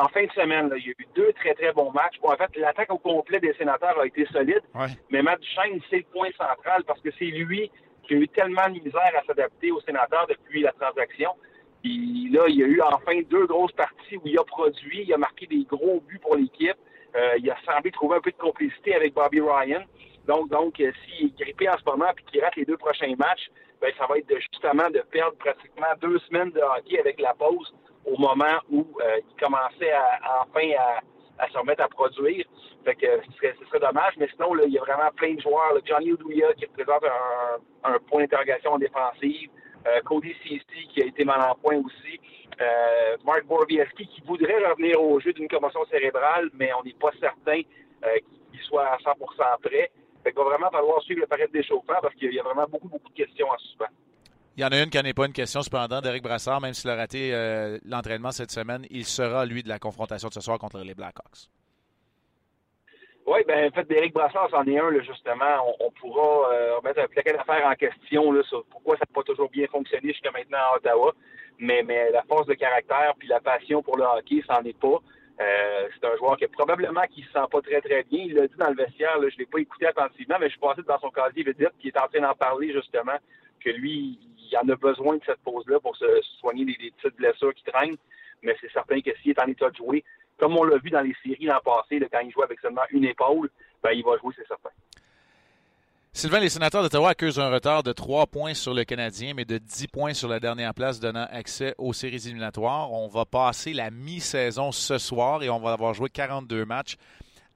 en, 0.00 0.08
fin 0.08 0.24
de 0.24 0.32
semaine, 0.32 0.70
il 0.76 0.86
y 0.86 0.88
a 0.88 0.92
eu 0.98 1.06
deux 1.14 1.32
très, 1.34 1.54
très 1.54 1.72
bons 1.72 1.92
matchs. 1.92 2.18
Bon, 2.20 2.32
en 2.32 2.36
fait, 2.36 2.56
l'attaque 2.56 2.92
au 2.92 2.98
complet 2.98 3.38
des 3.38 3.54
sénateurs 3.54 3.98
a 4.00 4.06
été 4.06 4.26
solide, 4.26 4.62
mais 5.10 5.22
Matt 5.22 5.40
Duchesne, 5.40 5.80
c'est 5.90 5.98
le 5.98 6.06
point 6.12 6.30
central 6.36 6.82
parce 6.84 7.00
que 7.00 7.10
c'est 7.18 7.26
lui 7.26 7.70
qui 8.02 8.14
a 8.14 8.16
eu 8.16 8.28
tellement 8.28 8.66
de 8.68 8.80
misère 8.82 9.12
à 9.16 9.24
s'adapter 9.26 9.70
aux 9.70 9.80
sénateurs 9.82 10.26
depuis 10.28 10.62
la 10.62 10.72
transaction. 10.72 11.30
Puis 11.82 12.30
là, 12.32 12.46
il 12.48 12.56
y 12.56 12.64
a 12.64 12.66
eu 12.66 12.80
enfin 12.80 13.20
deux 13.30 13.46
grosses 13.46 13.72
parties 13.72 14.16
où 14.16 14.22
il 14.24 14.38
a 14.38 14.44
produit, 14.44 15.04
il 15.06 15.12
a 15.14 15.18
marqué 15.18 15.46
des 15.46 15.64
gros 15.64 16.00
buts 16.00 16.18
pour 16.18 16.34
l'équipe. 16.34 16.76
Euh, 17.16 17.34
il 17.38 17.50
a 17.50 17.56
semblé 17.64 17.90
trouver 17.90 18.16
un 18.16 18.20
peu 18.20 18.30
de 18.30 18.36
complicité 18.36 18.94
avec 18.94 19.14
Bobby 19.14 19.40
Ryan. 19.40 19.82
Donc, 20.28 20.50
donc 20.50 20.76
s'il 20.76 21.26
est 21.26 21.40
grippé 21.40 21.68
en 21.70 21.78
ce 21.78 21.84
moment 21.84 22.10
et 22.10 22.30
qu'il 22.30 22.44
rate 22.44 22.54
les 22.56 22.66
deux 22.66 22.76
prochains 22.76 23.14
matchs, 23.18 23.50
ben, 23.80 23.90
ça 23.98 24.06
va 24.06 24.18
être 24.18 24.32
justement 24.38 24.90
de 24.90 25.00
perdre 25.10 25.36
pratiquement 25.38 25.86
deux 26.00 26.18
semaines 26.20 26.50
de 26.50 26.60
hockey 26.60 27.00
avec 27.00 27.18
la 27.20 27.32
pause 27.32 27.72
au 28.04 28.16
moment 28.18 28.58
où 28.70 28.86
euh, 29.00 29.18
il 29.18 29.42
commençait 29.42 29.92
à, 29.92 30.42
enfin 30.42 30.68
à, 31.38 31.48
se 31.48 31.58
remettre 31.58 31.82
à 31.82 31.88
produire. 31.88 32.44
Fait 32.84 32.94
que 32.94 33.06
ce 33.40 33.64
serait, 33.66 33.80
dommage, 33.80 34.14
mais 34.18 34.28
sinon, 34.34 34.54
il 34.66 34.72
y 34.72 34.78
a 34.78 34.82
vraiment 34.82 35.10
plein 35.16 35.34
de 35.34 35.40
joueurs. 35.40 35.72
Johnny 35.84 36.12
Oduya 36.12 36.52
qui 36.54 36.66
représente 36.66 37.04
un, 37.84 37.98
point 38.08 38.22
d'interrogation 38.22 38.72
en 38.72 38.78
défensive. 38.78 39.50
Euh, 39.86 40.00
Cody 40.04 40.34
Cici 40.42 40.88
qui 40.92 41.02
a 41.02 41.06
été 41.06 41.24
mal 41.24 41.40
en 41.40 41.54
point 41.54 41.76
aussi. 41.76 42.20
Euh, 42.60 43.16
Mark 43.24 43.44
Borbieski 43.46 44.06
qui 44.08 44.20
voudrait 44.26 44.68
revenir 44.68 45.00
au 45.00 45.20
jeu 45.20 45.32
d'une 45.32 45.48
commotion 45.48 45.84
cérébrale, 45.86 46.50
mais 46.54 46.70
on 46.74 46.82
n'est 46.82 46.96
pas 47.00 47.12
certain 47.20 47.62
qu'il 47.62 48.60
soit 48.62 48.86
à 48.86 48.96
100% 48.98 49.14
prêt. 49.62 49.90
Fait 50.28 50.34
qu'il 50.34 50.44
va 50.44 50.50
vraiment 50.50 50.70
falloir 50.70 51.00
suivre 51.02 51.22
le 51.22 51.26
pari 51.26 51.44
d'échauffement 51.50 51.94
parce 52.02 52.14
qu'il 52.16 52.34
y 52.34 52.38
a 52.38 52.42
vraiment 52.42 52.66
beaucoup, 52.68 52.88
beaucoup 52.88 53.08
de 53.08 53.14
questions 53.14 53.48
en 53.48 53.56
suspens. 53.56 53.86
Il 54.58 54.60
y 54.60 54.64
en 54.64 54.68
a 54.68 54.82
une 54.82 54.90
qui 54.90 55.02
n'est 55.02 55.14
pas 55.14 55.24
une 55.24 55.32
question 55.32 55.62
cependant 55.62 56.02
d'Éric 56.02 56.22
Brassard, 56.22 56.60
même 56.60 56.74
s'il 56.74 56.90
a 56.90 56.96
raté 56.96 57.32
euh, 57.32 57.78
l'entraînement 57.86 58.30
cette 58.30 58.50
semaine, 58.50 58.84
il 58.90 59.06
sera, 59.06 59.46
lui, 59.46 59.62
de 59.62 59.70
la 59.70 59.78
confrontation 59.78 60.28
de 60.28 60.34
ce 60.34 60.42
soir 60.42 60.58
contre 60.58 60.80
les 60.80 60.94
Blackhawks. 60.94 61.48
Oui, 63.24 63.38
ben 63.46 63.70
en 63.70 63.74
fait, 63.74 63.88
d'Éric 63.88 64.12
Brassard, 64.12 64.48
c'en 64.50 64.64
est 64.64 64.78
un, 64.78 64.90
là, 64.90 65.00
justement. 65.00 65.74
On, 65.80 65.90
pourra 65.92 66.52
euh, 66.52 66.80
mettre 66.84 67.00
un 67.00 67.06
paquet 67.06 67.32
d'affaires 67.32 67.66
en 67.66 67.74
question 67.74 68.30
là, 68.30 68.42
sur 68.42 68.66
pourquoi 68.66 68.96
ça 68.96 69.04
n'a 69.08 69.14
pas 69.14 69.22
toujours 69.22 69.48
bien 69.48 69.66
fonctionné 69.68 70.12
jusqu'à 70.12 70.30
maintenant 70.30 70.58
à 70.58 70.76
Ottawa. 70.76 71.14
Mais, 71.58 71.82
mais 71.82 72.10
la 72.10 72.22
force 72.24 72.46
de 72.46 72.54
caractère 72.54 73.14
puis 73.18 73.28
la 73.28 73.40
passion 73.40 73.82
pour 73.82 73.96
le 73.96 74.04
hockey, 74.04 74.42
c'en 74.46 74.62
est 74.62 74.78
pas. 74.78 74.98
Euh, 75.40 75.88
c'est 75.94 76.04
un 76.04 76.16
joueur 76.16 76.36
qui 76.36 76.46
probablement 76.48 77.06
qui 77.08 77.22
se 77.22 77.30
sent 77.30 77.46
pas 77.50 77.62
très 77.62 77.80
très 77.80 78.02
bien. 78.04 78.24
Il 78.24 78.34
l'a 78.34 78.48
dit 78.48 78.56
dans 78.56 78.70
le 78.70 78.74
vestiaire, 78.74 79.18
là, 79.18 79.28
je 79.28 79.38
l'ai 79.38 79.46
pas 79.46 79.58
écouté 79.58 79.86
attentivement, 79.86 80.36
mais 80.40 80.46
je 80.46 80.52
suis 80.52 80.60
passé 80.60 80.82
dans 80.82 80.98
son 80.98 81.10
casier 81.10 81.44
vedette 81.44 81.74
qui 81.78 81.88
est 81.88 81.98
en 81.98 82.08
train 82.08 82.20
d'en 82.20 82.34
parler 82.34 82.72
justement, 82.72 83.16
que 83.60 83.70
lui, 83.70 84.18
il 84.36 84.56
en 84.56 84.68
a 84.68 84.76
besoin 84.76 85.16
de 85.16 85.22
cette 85.24 85.40
pause-là 85.40 85.78
pour 85.78 85.96
se 85.96 86.06
soigner 86.40 86.64
des, 86.64 86.74
petites 86.74 87.16
blessures 87.16 87.54
qui 87.54 87.64
traînent. 87.64 87.96
Mais 88.42 88.56
c'est 88.60 88.70
certain 88.72 89.00
que 89.00 89.10
s'il 89.18 89.30
est 89.30 89.40
en 89.40 89.46
état 89.46 89.70
de 89.70 89.76
jouer, 89.76 90.04
comme 90.38 90.56
on 90.56 90.64
l'a 90.64 90.78
vu 90.78 90.90
dans 90.90 91.00
les 91.00 91.14
séries 91.22 91.46
l'an 91.46 91.60
passé, 91.64 92.00
quand 92.10 92.20
il 92.20 92.32
jouait 92.32 92.44
avec 92.44 92.58
seulement 92.60 92.82
une 92.90 93.04
épaule, 93.04 93.50
ben, 93.82 93.92
il 93.92 94.04
va 94.04 94.16
jouer, 94.18 94.34
c'est 94.36 94.46
certain. 94.46 94.70
Sylvain, 96.18 96.40
les 96.40 96.48
sénateurs 96.48 96.82
d'Ottawa 96.82 97.10
accusent 97.10 97.38
un 97.38 97.48
retard 97.48 97.84
de 97.84 97.92
3 97.92 98.26
points 98.26 98.52
sur 98.52 98.74
le 98.74 98.82
Canadien, 98.82 99.34
mais 99.36 99.44
de 99.44 99.56
10 99.56 99.86
points 99.86 100.14
sur 100.14 100.28
la 100.28 100.40
dernière 100.40 100.74
place, 100.74 100.98
donnant 100.98 101.28
accès 101.30 101.76
aux 101.78 101.92
séries 101.92 102.16
éliminatoires. 102.26 102.90
On 102.90 103.06
va 103.06 103.24
passer 103.24 103.72
la 103.72 103.92
mi-saison 103.92 104.72
ce 104.72 104.98
soir 104.98 105.44
et 105.44 105.48
on 105.48 105.60
va 105.60 105.70
avoir 105.70 105.94
joué 105.94 106.08
42 106.08 106.64
matchs 106.64 106.96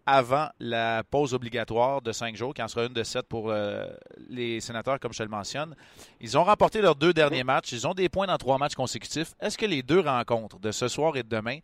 avant 0.06 0.48
la 0.60 1.02
pause 1.02 1.34
obligatoire 1.34 2.02
de 2.02 2.12
cinq 2.12 2.36
jours, 2.36 2.54
qui 2.54 2.62
en 2.62 2.68
sera 2.68 2.86
une 2.86 2.92
de 2.92 3.02
sept 3.02 3.26
pour 3.26 3.50
euh, 3.50 3.84
les 4.28 4.60
sénateurs, 4.60 5.00
comme 5.00 5.12
je 5.12 5.18
te 5.18 5.24
le 5.24 5.28
mentionne. 5.28 5.74
Ils 6.20 6.38
ont 6.38 6.44
remporté 6.44 6.80
leurs 6.80 6.94
deux 6.94 7.12
derniers 7.12 7.42
matchs. 7.42 7.72
Ils 7.72 7.88
ont 7.88 7.94
des 7.94 8.08
points 8.08 8.28
dans 8.28 8.38
trois 8.38 8.58
matchs 8.58 8.76
consécutifs. 8.76 9.34
Est-ce 9.40 9.58
que 9.58 9.66
les 9.66 9.82
deux 9.82 9.98
rencontres 9.98 10.60
de 10.60 10.70
ce 10.70 10.86
soir 10.86 11.16
et 11.16 11.24
de 11.24 11.28
demain 11.28 11.58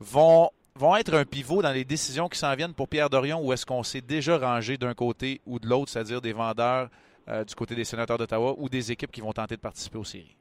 vont, 0.00 0.50
vont 0.76 0.96
être 0.96 1.14
un 1.14 1.24
pivot 1.24 1.62
dans 1.62 1.72
les 1.72 1.84
décisions 1.84 2.28
qui 2.28 2.38
s'en 2.38 2.54
viennent 2.54 2.74
pour 2.74 2.88
Pierre 2.88 3.10
Dorion 3.10 3.40
ou 3.40 3.52
est-ce 3.52 3.66
qu'on 3.66 3.82
s'est 3.82 4.00
déjà 4.00 4.38
rangé 4.38 4.76
d'un 4.76 4.94
côté 4.94 5.40
ou 5.46 5.58
de 5.58 5.66
l'autre, 5.66 5.90
c'est-à-dire 5.90 6.20
des 6.20 6.32
vendeurs 6.32 6.88
euh, 7.28 7.44
du 7.44 7.54
côté 7.54 7.74
des 7.74 7.84
sénateurs 7.84 8.18
d'Ottawa 8.18 8.54
ou 8.58 8.68
des 8.68 8.92
équipes 8.92 9.10
qui 9.10 9.20
vont 9.20 9.32
tenter 9.32 9.56
de 9.56 9.60
participer 9.60 9.98
aux 9.98 10.04
séries? 10.04 10.36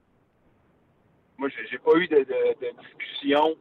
Moi, 1.38 1.50
j'ai 1.50 1.78
pas 1.80 1.98
eu 1.98 2.08
de, 2.08 2.18
de 2.18 2.82
discussion 2.82 3.56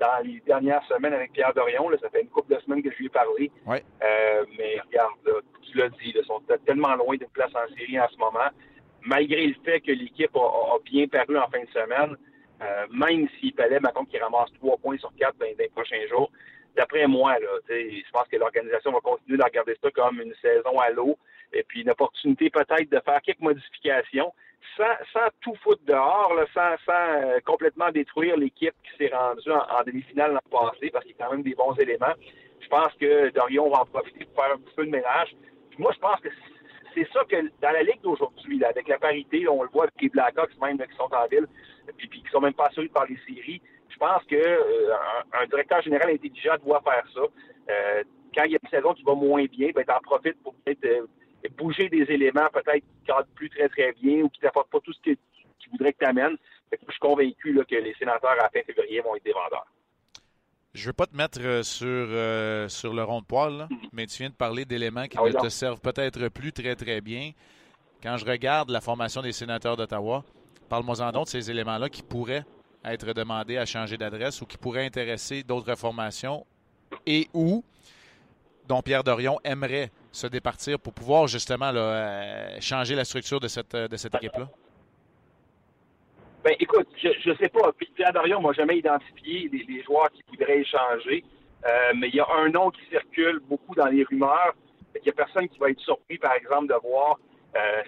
dans 0.00 0.24
les 0.24 0.40
dernières 0.46 0.82
semaines 0.84 1.12
avec 1.12 1.32
Pierre 1.32 1.52
Dorion. 1.54 1.90
Là, 1.90 1.98
ça 2.00 2.08
fait 2.08 2.22
une 2.22 2.28
couple 2.28 2.54
de 2.54 2.60
semaines 2.60 2.82
que 2.82 2.90
je 2.90 2.96
lui 2.96 3.06
ai 3.06 3.10
parlé. 3.10 3.50
Euh, 3.68 4.44
mais 4.58 4.80
regarde, 4.80 5.44
tu 5.62 5.76
l'as 5.76 5.90
dit, 5.90 6.14
ils 6.14 6.24
sont 6.24 6.42
tellement 6.66 6.94
loin 6.96 7.16
d'une 7.16 7.28
place 7.28 7.52
en 7.54 7.72
série 7.76 8.00
en 8.00 8.08
ce 8.08 8.16
moment. 8.16 8.48
Malgré 9.02 9.46
le 9.46 9.54
fait 9.64 9.80
que 9.80 9.92
l'équipe 9.92 10.34
a, 10.34 10.78
bien 10.84 11.06
paru 11.06 11.38
en 11.38 11.48
fin 11.48 11.60
de 11.60 11.70
semaine, 11.70 12.16
euh, 12.62 12.86
même 12.90 13.28
s'il 13.38 13.54
fallait, 13.54 13.80
maintenant 13.80 14.04
qu'il 14.04 14.22
ramasse 14.22 14.52
trois 14.58 14.76
points 14.78 14.98
sur 14.98 15.12
quatre 15.18 15.36
dans, 15.38 15.46
les 15.46 15.68
prochains 15.68 16.06
jours, 16.08 16.30
d'après 16.76 17.06
moi, 17.06 17.38
là, 17.38 17.48
je 17.68 18.10
pense 18.12 18.28
que 18.28 18.36
l'organisation 18.36 18.92
va 18.92 19.00
continuer 19.00 19.38
de 19.38 19.44
regarder 19.44 19.76
ça 19.82 19.90
comme 19.90 20.20
une 20.20 20.34
saison 20.42 20.78
à 20.78 20.90
l'eau 20.90 21.18
et 21.52 21.62
puis 21.64 21.82
une 21.82 21.90
opportunité 21.90 22.50
peut-être 22.50 22.90
de 22.90 23.00
faire 23.04 23.20
quelques 23.22 23.40
modifications 23.40 24.32
sans, 24.76 25.28
tout 25.40 25.54
foutre 25.62 25.82
dehors, 25.86 26.32
sans, 26.54 26.76
euh, 26.88 27.40
complètement 27.44 27.90
détruire 27.90 28.36
l'équipe 28.36 28.74
qui 28.84 28.96
s'est 28.98 29.14
rendue 29.14 29.50
en, 29.50 29.82
demi-finale 29.84 30.32
l'an 30.32 30.40
passé, 30.50 30.90
parce 30.90 31.04
qu'il 31.04 31.16
y 31.16 31.20
a 31.20 31.26
quand 31.26 31.32
même 31.32 31.42
des 31.42 31.54
bons 31.54 31.74
éléments. 31.74 32.14
Je 32.60 32.68
pense 32.68 32.92
que 33.00 33.30
Dorion 33.30 33.70
va 33.70 33.80
en 33.80 33.86
profiter 33.86 34.24
pour 34.26 34.44
faire 34.44 34.54
un 34.54 34.58
petit 34.58 34.74
peu 34.74 34.86
de 34.86 34.90
ménage. 34.90 35.34
moi, 35.78 35.92
je 35.94 35.98
pense 35.98 36.20
que 36.20 36.28
c'est 36.94 37.08
ça 37.12 37.24
que 37.24 37.36
dans 37.62 37.70
la 37.70 37.82
ligue 37.82 38.00
d'aujourd'hui, 38.02 38.62
avec 38.64 38.88
la 38.88 38.98
parité, 38.98 39.48
on 39.48 39.62
le 39.62 39.68
voit 39.70 39.84
avec 39.84 39.94
les 40.00 40.08
Blackhawks 40.08 40.50
même 40.60 40.78
qui 40.78 40.96
sont 40.96 41.12
en 41.12 41.26
ville, 41.26 41.46
puis, 41.96 42.08
puis 42.08 42.22
qui 42.22 42.30
sont 42.30 42.40
même 42.40 42.54
pas 42.54 42.66
assurés 42.66 42.88
par 42.88 43.06
les 43.06 43.18
séries. 43.26 43.60
Je 43.88 43.96
pense 43.96 44.22
que 44.24 44.36
euh, 44.36 44.94
un, 45.32 45.46
directeur 45.46 45.82
général 45.82 46.10
intelligent 46.10 46.54
doit 46.64 46.80
faire 46.82 47.04
ça. 47.12 47.20
Euh, 47.70 48.02
quand 48.34 48.44
il 48.44 48.52
y 48.52 48.54
a 48.54 48.58
une 48.62 48.70
saison 48.70 48.94
qui 48.94 49.02
va 49.02 49.14
moins 49.14 49.44
bien, 49.46 49.70
ben, 49.74 49.84
en 49.88 50.00
profites 50.00 50.40
pour 50.42 50.54
peut-être 50.54 51.08
bouger 51.56 51.88
des 51.88 52.02
éléments 52.02 52.48
peut-être 52.52 52.84
qui 52.84 53.06
cadrent 53.06 53.26
plus 53.34 53.50
très 53.50 53.68
très 53.68 53.92
bien 53.92 54.22
ou 54.22 54.28
qui 54.28 54.42
n'apportent 54.42 54.70
pas 54.70 54.80
tout 54.80 54.92
ce 54.92 55.00
qu'ils 55.00 55.16
voudraient 55.72 55.92
que 55.92 55.98
tu 55.98 56.04
amènes. 56.04 56.36
Je 56.72 56.76
suis 56.90 57.00
convaincu 57.00 57.58
que 57.68 57.74
les 57.74 57.94
sénateurs 57.94 58.30
à 58.30 58.36
la 58.36 58.50
fin 58.50 58.60
février 58.64 59.00
vont 59.00 59.16
être 59.16 59.24
des 59.24 59.32
vendeurs. 59.32 59.66
Je 60.72 60.82
ne 60.82 60.86
veux 60.86 60.92
pas 60.92 61.06
te 61.06 61.16
mettre 61.16 61.40
euh, 61.40 61.62
sur, 61.64 61.86
euh, 61.88 62.68
sur 62.68 62.94
le 62.94 63.02
rond 63.02 63.20
de 63.20 63.26
poil, 63.26 63.66
mhm. 63.68 63.78
mais 63.92 64.06
tu 64.06 64.18
viens 64.18 64.30
de 64.30 64.34
parler 64.34 64.64
d'éléments 64.64 65.06
qui 65.08 65.18
ah 65.18 65.24
ne 65.24 65.32
te 65.32 65.48
servent 65.48 65.80
peut-être 65.80 66.28
plus 66.28 66.52
très 66.52 66.76
très 66.76 67.00
bien. 67.00 67.32
Quand 68.02 68.16
je 68.16 68.24
regarde 68.24 68.70
la 68.70 68.80
formation 68.80 69.20
des 69.20 69.32
sénateurs 69.32 69.76
d'Ottawa, 69.76 70.24
parle-moi-en 70.70 71.10
de 71.10 71.28
ces 71.28 71.50
éléments-là 71.50 71.90
qui 71.90 72.02
pourraient 72.02 72.44
être 72.84 73.12
demandés 73.12 73.58
à 73.58 73.66
changer 73.66 73.98
d'adresse 73.98 74.40
ou 74.40 74.46
qui 74.46 74.56
pourraient 74.56 74.86
intéresser 74.86 75.42
d'autres 75.42 75.74
formations 75.74 76.46
et 77.06 77.28
où 77.34 77.62
dont 78.66 78.80
Pierre 78.80 79.04
Dorion 79.04 79.38
aimerait 79.44 79.90
se 80.12 80.28
départir 80.28 80.78
pour 80.78 80.94
pouvoir 80.94 81.26
justement 81.26 81.72
euh, 81.74 82.56
changer 82.60 82.94
la 82.94 83.04
structure 83.04 83.40
de 83.40 83.48
cette, 83.48 83.74
de 83.74 83.96
cette 83.96 84.14
équipe-là? 84.14 84.48
Ben, 86.44 86.54
écoute, 86.58 86.88
je 86.96 87.30
ne 87.30 87.34
sais 87.34 87.48
pas. 87.48 87.72
Pierre 87.96 88.12
Dorion 88.12 88.40
m'a 88.40 88.52
jamais 88.52 88.78
identifié 88.78 89.50
les, 89.52 89.82
joueurs 89.82 90.10
qui 90.12 90.22
voudraient 90.28 90.60
échanger. 90.60 91.24
Euh, 91.66 91.92
mais 91.96 92.08
il 92.08 92.14
y 92.14 92.20
a 92.20 92.26
un 92.38 92.48
nom 92.48 92.70
qui 92.70 92.80
circule 92.88 93.40
beaucoup 93.40 93.74
dans 93.74 93.86
les 93.86 94.04
rumeurs. 94.04 94.54
Il 94.94 95.02
n'y 95.02 95.10
a 95.10 95.12
personne 95.12 95.48
qui 95.48 95.58
va 95.58 95.68
être 95.68 95.80
surpris, 95.80 96.16
par 96.16 96.32
exemple, 96.32 96.68
de 96.68 96.88
voir 96.88 97.18
euh, 97.56 97.82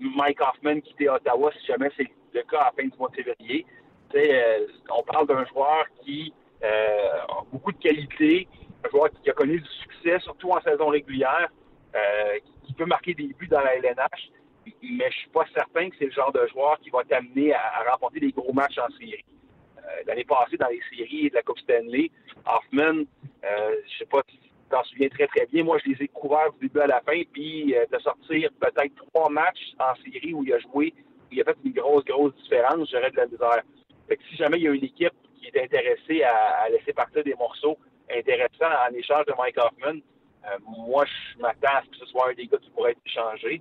Mike 0.00 0.40
Hoffman 0.40 0.80
quitter 0.80 1.08
Ottawa 1.08 1.50
si 1.58 1.66
jamais 1.66 1.90
c'est 1.96 2.08
le 2.32 2.42
cas 2.42 2.60
à 2.60 2.64
la 2.66 2.72
fin 2.72 2.88
du 2.88 2.96
mois 2.98 3.08
de 3.10 3.16
février. 3.16 3.66
on 4.90 5.02
parle 5.02 5.26
d'un 5.26 5.44
joueur 5.46 5.86
qui 6.02 6.32
a 6.62 7.44
beaucoup 7.52 7.72
de 7.72 7.78
qualité, 7.78 8.48
un 8.84 8.88
joueur 8.90 9.08
qui 9.10 9.30
a 9.30 9.32
connu 9.32 9.60
du 9.60 9.68
succès, 9.68 10.18
surtout 10.20 10.50
en 10.50 10.60
saison 10.60 10.88
régulière, 10.88 11.48
euh, 11.94 12.38
qui 12.64 12.72
peut 12.74 12.84
marquer 12.84 13.14
des 13.14 13.28
buts 13.28 13.48
dans 13.48 13.60
la 13.60 13.76
LNH, 13.76 14.30
mais 14.82 15.10
je 15.10 15.16
suis 15.18 15.30
pas 15.30 15.46
certain 15.54 15.88
que 15.90 15.96
c'est 15.98 16.06
le 16.06 16.12
genre 16.12 16.32
de 16.32 16.46
joueur 16.48 16.78
qui 16.80 16.90
va 16.90 17.02
t'amener 17.04 17.54
à, 17.54 17.84
remporter 17.90 18.20
des 18.20 18.30
gros 18.30 18.52
matchs 18.52 18.78
en 18.78 18.90
série. 18.98 19.24
Euh, 19.78 20.02
l'année 20.06 20.24
passée, 20.24 20.56
dans 20.56 20.68
les 20.68 20.80
séries 20.90 21.30
de 21.30 21.34
la 21.34 21.42
Coupe 21.42 21.58
Stanley, 21.60 22.10
Hoffman, 22.44 23.04
euh, 23.44 23.74
je 23.88 23.98
sais 23.98 24.06
pas 24.06 24.22
si 24.28 24.38
t'en 24.68 24.82
souviens 24.84 25.08
très 25.08 25.26
très 25.26 25.46
bien, 25.46 25.64
moi 25.64 25.78
je 25.84 25.90
les 25.90 26.04
ai 26.04 26.08
couverts 26.08 26.52
du 26.60 26.68
début 26.68 26.80
à 26.80 26.86
la 26.86 27.00
fin, 27.00 27.20
puis 27.32 27.74
de 27.74 27.98
sortir 27.98 28.50
peut-être 28.60 28.94
trois 29.12 29.30
matchs 29.30 29.74
en 29.78 29.94
série 30.04 30.34
où 30.34 30.44
il 30.44 30.52
a 30.52 30.58
joué, 30.58 30.94
où 30.96 31.26
il 31.32 31.40
a 31.40 31.44
fait 31.44 31.56
une 31.64 31.72
grosse, 31.72 32.04
grosse 32.04 32.34
différence, 32.42 32.90
j'aurais 32.90 33.10
de 33.10 33.16
la 33.16 33.26
misère. 33.26 33.62
Fait 34.08 34.16
que 34.16 34.22
si 34.30 34.36
jamais 34.36 34.58
il 34.58 34.64
y 34.64 34.68
a 34.68 34.72
une 34.72 34.84
équipe 34.84 35.12
qui 35.40 35.46
est 35.46 35.62
intéressée 35.62 36.22
à 36.22 36.68
laisser 36.70 36.92
partir 36.92 37.22
des 37.24 37.34
morceaux, 37.34 37.78
intéressant 38.10 38.70
en 38.88 38.94
échange 38.94 39.26
de 39.26 39.34
Mike 39.36 39.58
Hoffman. 39.58 40.00
Euh, 40.46 40.58
moi, 40.66 41.04
je 41.04 41.42
m'attends 41.42 41.78
à 41.78 41.82
ce 41.82 41.90
que 41.90 41.96
ce 41.96 42.06
soit 42.06 42.30
un 42.30 42.34
des 42.34 42.46
gars 42.46 42.58
qui 42.58 42.70
pourrait 42.70 42.92
être 42.92 43.00
échangé. 43.04 43.60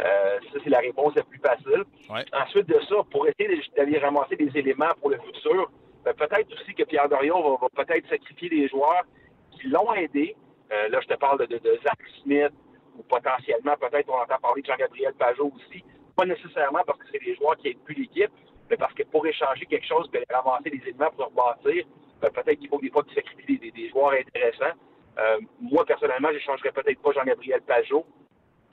Euh, 0.00 0.38
ça, 0.52 0.58
c'est 0.62 0.70
la 0.70 0.78
réponse 0.78 1.14
la 1.16 1.24
plus 1.24 1.40
facile. 1.40 1.84
Ensuite 2.32 2.68
de 2.68 2.80
ça, 2.88 2.96
pour 3.10 3.26
essayer 3.26 3.60
d'aller 3.76 3.98
ramasser 3.98 4.36
des 4.36 4.56
éléments 4.56 4.90
pour 5.00 5.10
le 5.10 5.18
futur, 5.18 5.70
ben, 6.04 6.14
peut-être 6.14 6.52
aussi 6.52 6.74
que 6.74 6.84
Pierre 6.84 7.08
Dorion 7.08 7.56
va, 7.56 7.84
peut-être 7.84 8.08
sacrifier 8.08 8.48
des 8.48 8.68
joueurs 8.68 9.04
qui 9.52 9.68
l'ont 9.68 9.92
aidé. 9.94 10.36
Euh, 10.70 10.88
là, 10.88 11.00
je 11.00 11.06
te 11.08 11.14
parle 11.14 11.46
de, 11.46 11.60
Zach 11.82 11.98
Smith 12.22 12.52
ou 12.96 13.02
potentiellement, 13.04 13.74
peut-être 13.80 14.08
on 14.08 14.20
entend 14.20 14.38
parler 14.40 14.62
de 14.62 14.66
Jean-Gabriel 14.66 15.14
Pajot 15.14 15.52
aussi. 15.54 15.84
Pas 16.16 16.26
nécessairement 16.26 16.82
parce 16.86 16.98
que 16.98 17.06
c'est 17.12 17.24
des 17.24 17.34
joueurs 17.36 17.56
qui 17.56 17.68
aident 17.68 17.84
plus 17.84 17.94
l'équipe, 17.94 18.30
mais 18.68 18.76
parce 18.76 18.92
que 18.92 19.04
pour 19.04 19.26
échanger 19.26 19.64
quelque 19.66 19.86
chose, 19.86 20.10
et 20.12 20.24
ramasser 20.32 20.70
des 20.70 20.82
éléments 20.88 21.10
pour 21.10 21.26
rebâtir, 21.26 21.84
ben, 22.20 22.30
peut-être 22.30 22.58
qu'il 22.58 22.68
faut 22.68 22.80
des 22.80 22.90
fois 22.90 23.02
qu'ils 23.04 23.14
sacrifient 23.14 23.58
des, 23.58 23.88
joueurs 23.88 24.12
intéressants. 24.12 24.76
Euh, 25.18 25.38
moi, 25.60 25.84
personnellement, 25.84 26.28
j'échangerais 26.32 26.72
peut-être 26.72 27.00
pas 27.00 27.12
Jean-Gabriel 27.12 27.62
Pajot. 27.62 28.04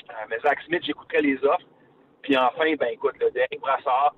Euh, 0.09 0.13
mais 0.29 0.39
Zach 0.39 0.59
Smith, 0.65 0.83
j'écouterais 0.83 1.21
les 1.21 1.37
offres. 1.45 1.67
Puis 2.23 2.35
enfin, 2.35 2.75
ben 2.75 2.87
écoute, 2.91 3.13
le 3.19 3.29
Derek 3.31 3.59
Brassard, 3.59 4.15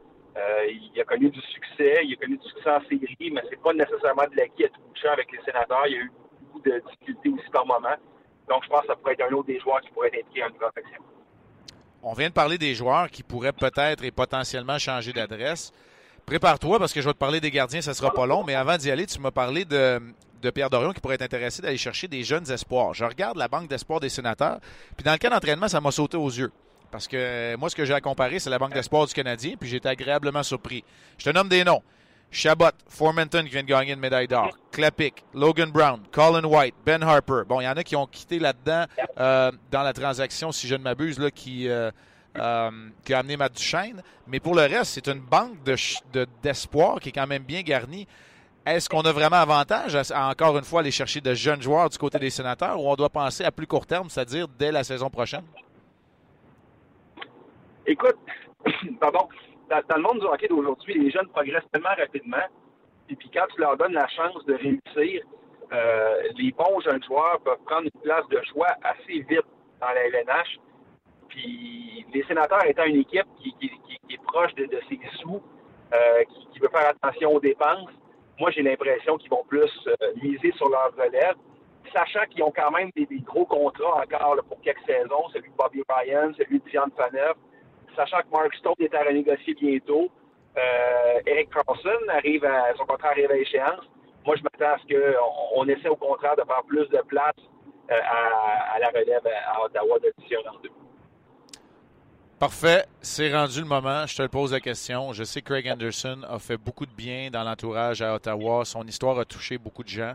il 0.70 1.02
a 1.02 1.04
connu 1.04 1.30
du 1.30 1.42
succès, 1.42 2.00
il 2.04 2.14
a 2.14 2.16
connu 2.16 2.38
du 2.38 2.48
succès 2.48 2.70
en 2.70 2.80
série, 2.82 3.32
mais 3.32 3.42
c'est 3.50 3.62
pas 3.62 3.74
nécessairement 3.74 4.28
de 4.32 4.38
l'acquis 4.38 4.66
à 4.66 4.70
tout 4.70 4.80
bout 4.80 5.08
avec 5.08 5.32
les 5.32 5.42
sénateurs. 5.42 5.88
Il 5.88 5.94
y 5.94 5.96
a 5.96 6.02
eu 6.02 6.12
de 6.66 6.82
difficultés 6.86 7.30
aussi 7.30 7.50
par 7.52 7.66
moment. 7.66 7.96
Donc, 8.50 8.64
je 8.64 8.70
pense 8.70 8.82
que 8.82 8.88
ça 8.88 8.96
pourrait 8.96 9.14
être 9.14 9.26
un 9.30 9.34
autre 9.34 9.48
des 9.48 9.60
joueurs 9.60 9.82
qui 9.82 9.90
pourrait 9.92 10.12
être 10.14 10.28
en 10.44 10.50
une 10.50 10.60
confection. 10.60 11.02
On 12.04 12.14
vient 12.14 12.30
de 12.30 12.34
parler 12.34 12.58
des 12.58 12.74
joueurs 12.76 13.10
qui 13.10 13.24
pourraient 13.24 13.54
peut-être 13.54 14.04
et 14.04 14.12
potentiellement 14.12 14.78
changer 14.78 15.12
d'adresse. 15.14 15.74
Prépare-toi 16.26 16.80
parce 16.80 16.94
que 16.94 17.02
je 17.02 17.08
vais 17.08 17.14
te 17.14 17.18
parler 17.18 17.40
des 17.40 17.52
gardiens, 17.52 17.82
ça 17.82 17.94
sera 17.94 18.12
pas 18.12 18.26
long, 18.26 18.44
mais 18.44 18.54
avant 18.54 18.78
d'y 18.78 18.92
aller, 18.92 19.06
tu 19.06 19.20
m'as 19.20 19.32
parlé 19.32 19.66
de, 19.66 20.02
Pierre 20.54 20.70
Dorion 20.70 20.92
qui 20.92 21.00
pourrait 21.00 21.16
être 21.16 21.22
intéressé 21.22 21.62
d'aller 21.62 21.78
chercher 21.78 22.08
des 22.08 22.24
jeunes 22.24 22.50
espoirs. 22.52 22.94
Je 22.94 23.06
regarde 23.06 23.38
la 23.38 23.48
banque 23.48 23.70
d'espoir 23.70 24.00
des 24.00 24.10
sénateurs, 24.10 24.60
puis 24.96 25.04
dans 25.04 25.14
le 25.14 25.18
cas 25.18 25.30
d'entraînement, 25.30 25.68
ça 25.68 25.82
m'a 25.82 25.92
sauté 25.92 26.18
aux 26.18 26.30
yeux. 26.30 26.52
Parce 26.92 27.08
que 27.08 27.56
moi, 27.56 27.70
ce 27.70 27.76
que 27.76 27.86
j'ai 27.86 27.94
à 27.94 28.02
comparer, 28.02 28.40
c'est 28.40 28.50
la 28.50 28.60
banque 28.60 28.74
d'espoir 28.74 29.06
du 29.06 29.14
Canadien, 29.14 29.56
puis 29.60 29.74
été 29.76 29.90
agréablement 29.90 30.44
surpris. 30.44 30.84
Je 31.18 31.26
te 31.26 31.30
nomme 31.30 31.50
des 31.50 31.64
noms. 31.64 31.82
Chabot, 32.32 32.72
Formenton 32.90 33.44
qui 33.44 33.50
vient 33.50 33.64
de 33.64 33.68
gagner 33.68 33.94
une 33.94 34.00
médaille 34.00 34.28
d'or, 34.28 34.58
Klepik, 34.72 35.24
Logan 35.34 35.72
Brown, 35.72 36.02
Colin 36.12 36.44
White, 36.44 36.76
Ben 36.86 37.02
Harper. 37.02 37.44
Bon, 37.48 37.62
il 37.62 37.64
y 37.64 37.68
en 37.68 37.78
a 37.78 37.84
qui 37.84 37.96
ont 37.96 38.06
quitté 38.06 38.40
là-dedans 38.40 38.86
euh, 39.20 39.52
dans 39.72 39.82
la 39.82 39.94
transaction, 39.94 40.52
si 40.52 40.68
je 40.68 40.76
ne 40.76 40.84
m'abuse, 40.84 41.20
là, 41.20 41.32
qui, 41.32 41.70
euh, 41.70 41.90
euh, 42.38 42.72
qui 43.06 43.14
a 43.14 43.20
amené 43.20 43.38
Matt 43.38 43.54
Duchesne. 43.54 44.04
Mais 44.28 44.40
pour 44.40 44.56
le 44.56 44.62
reste, 44.62 44.94
c'est 44.94 45.08
une 45.08 45.22
banque 45.22 45.58
d'espoir 46.44 46.96
de, 46.96 47.00
qui 47.00 47.10
est 47.10 47.14
quand 47.14 47.28
même 47.28 47.44
bien 47.44 47.62
garnie. 47.62 48.08
Est-ce 48.66 48.90
qu'on 48.90 49.02
a 49.02 49.14
vraiment 49.14 49.38
avantage 49.38 49.96
à, 49.96 50.30
encore 50.30 50.58
une 50.58 50.66
fois 50.66 50.82
aller 50.82 50.92
chercher 50.92 51.22
de 51.22 51.34
jeunes 51.34 51.62
joueurs 51.62 51.90
du 51.90 51.98
côté 51.98 52.20
des 52.20 52.30
sénateurs 52.30 52.82
ou 52.82 52.90
on 52.90 52.96
doit 52.96 53.10
penser 53.10 53.46
à 53.46 53.52
plus 53.52 53.66
court 53.66 53.86
terme, 53.86 54.10
c'est-à-dire 54.10 54.48
dès 54.60 54.74
la 54.74 54.84
saison 54.84 55.10
prochaine? 55.10 55.44
Écoute, 57.86 58.18
pardon, 59.00 59.30
dans, 59.70 59.96
le 59.96 60.02
monde 60.02 60.20
du 60.20 60.26
hockey 60.26 60.48
d'aujourd'hui, 60.48 60.94
les 60.94 61.12
jeunes 61.12 61.28
progressent 61.28 61.70
tellement 61.72 61.96
rapidement. 61.98 62.46
Et 63.10 63.16
puis 63.16 63.30
quand 63.34 63.46
tu 63.54 63.62
leur 63.62 63.78
donnes 63.78 63.94
la 63.94 64.08
chance 64.08 64.44
de 64.46 64.54
réussir, 64.54 65.24
euh, 65.74 66.22
les 66.38 66.52
bons 66.52 66.80
jeunes 66.82 67.04
joueurs 67.04 67.40
peuvent 67.42 67.62
prendre 67.66 67.84
une 67.94 68.02
place 68.02 68.28
de 68.30 68.42
choix 68.54 68.70
assez 68.84 69.20
vite 69.20 69.46
dans 69.82 69.88
la 69.88 70.08
LNH. 70.08 70.60
Puis 71.30 72.06
les 72.14 72.24
sénateurs 72.24 72.66
étant 72.66 72.86
une 72.86 73.02
équipe 73.02 73.28
qui, 73.42 73.54
est 74.10 74.24
proche 74.24 74.54
de, 74.56 74.68
ses 74.90 75.00
sous, 75.20 75.42
euh, 75.94 76.24
qui, 76.54 76.60
veut 76.60 76.70
faire 76.70 76.90
attention 76.90 77.34
aux 77.34 77.40
dépenses, 77.40 77.90
moi 78.40 78.52
j'ai 78.52 78.62
l'impression 78.62 79.18
qu'ils 79.18 79.30
vont 79.30 79.44
plus 79.48 79.72
euh, 79.88 79.94
miser 80.22 80.52
sur 80.54 80.70
leur 80.70 80.94
relève, 80.96 81.36
sachant 81.94 82.26
qu'ils 82.30 82.44
ont 82.44 82.54
quand 82.56 82.72
même 82.72 82.90
des, 82.96 83.08
gros 83.20 83.46
contrats 83.46 84.02
encore 84.02 84.38
pour 84.48 84.62
quelques 84.62 84.86
saisons, 84.86 85.28
celui 85.34 85.50
de 85.50 85.56
Bobby 85.56 85.84
Ryan, 85.90 86.32
celui 86.38 86.60
de 86.60 86.70
Diane 86.70 86.92
Faneuf, 86.96 87.36
sachant 87.98 88.20
que 88.20 88.32
Mark 88.32 88.54
Stone 88.56 88.76
est 88.80 88.94
à 88.94 89.04
renégocier 89.04 89.56
bientôt. 89.56 90.10
Euh, 90.58 91.20
Eric 91.26 91.50
Carlson 91.50 92.08
arrive 92.10 92.46
à 92.46 92.74
son 92.78 92.86
contrat 92.86 93.10
arrive 93.10 93.32
à 93.32 93.38
échéance. 93.38 93.84
Moi, 94.26 94.36
je 94.38 94.44
m'attends 94.44 94.76
à 94.76 94.78
ce 94.80 94.88
qu'on 94.88 95.62
on 95.62 95.68
essaie 95.68 95.90
au 95.90 95.96
contraire 95.96 96.36
de 96.36 96.44
faire 96.44 96.64
plus 96.68 96.88
de 96.90 97.02
place 97.08 97.36
à, 97.90 98.80
la 98.80 98.88
relève 98.88 99.22
à 99.48 99.64
Ottawa 99.64 100.00
de 100.00 100.14
deux. 100.64 100.70
Parfait, 102.40 102.86
c'est 103.02 103.34
rendu 103.34 103.62
le 103.62 103.66
moment. 103.66 104.06
Je 104.06 104.16
te 104.16 104.28
pose 104.28 104.52
la 104.54 104.60
question. 104.60 105.12
Je 105.14 105.24
sais 105.24 105.42
que 105.42 105.54
Craig 105.54 105.68
Anderson 105.70 106.22
a 106.30 106.38
fait 106.38 106.58
beaucoup 106.58 106.86
de 106.86 106.92
bien 106.92 107.30
dans 107.32 107.44
l'entourage 107.44 108.02
à 108.02 108.14
Ottawa. 108.14 108.64
Son 108.64 108.84
histoire 108.84 109.18
a 109.18 109.26
touché 109.26 109.58
beaucoup 109.58 109.84
de 109.84 109.90
gens. 109.90 110.14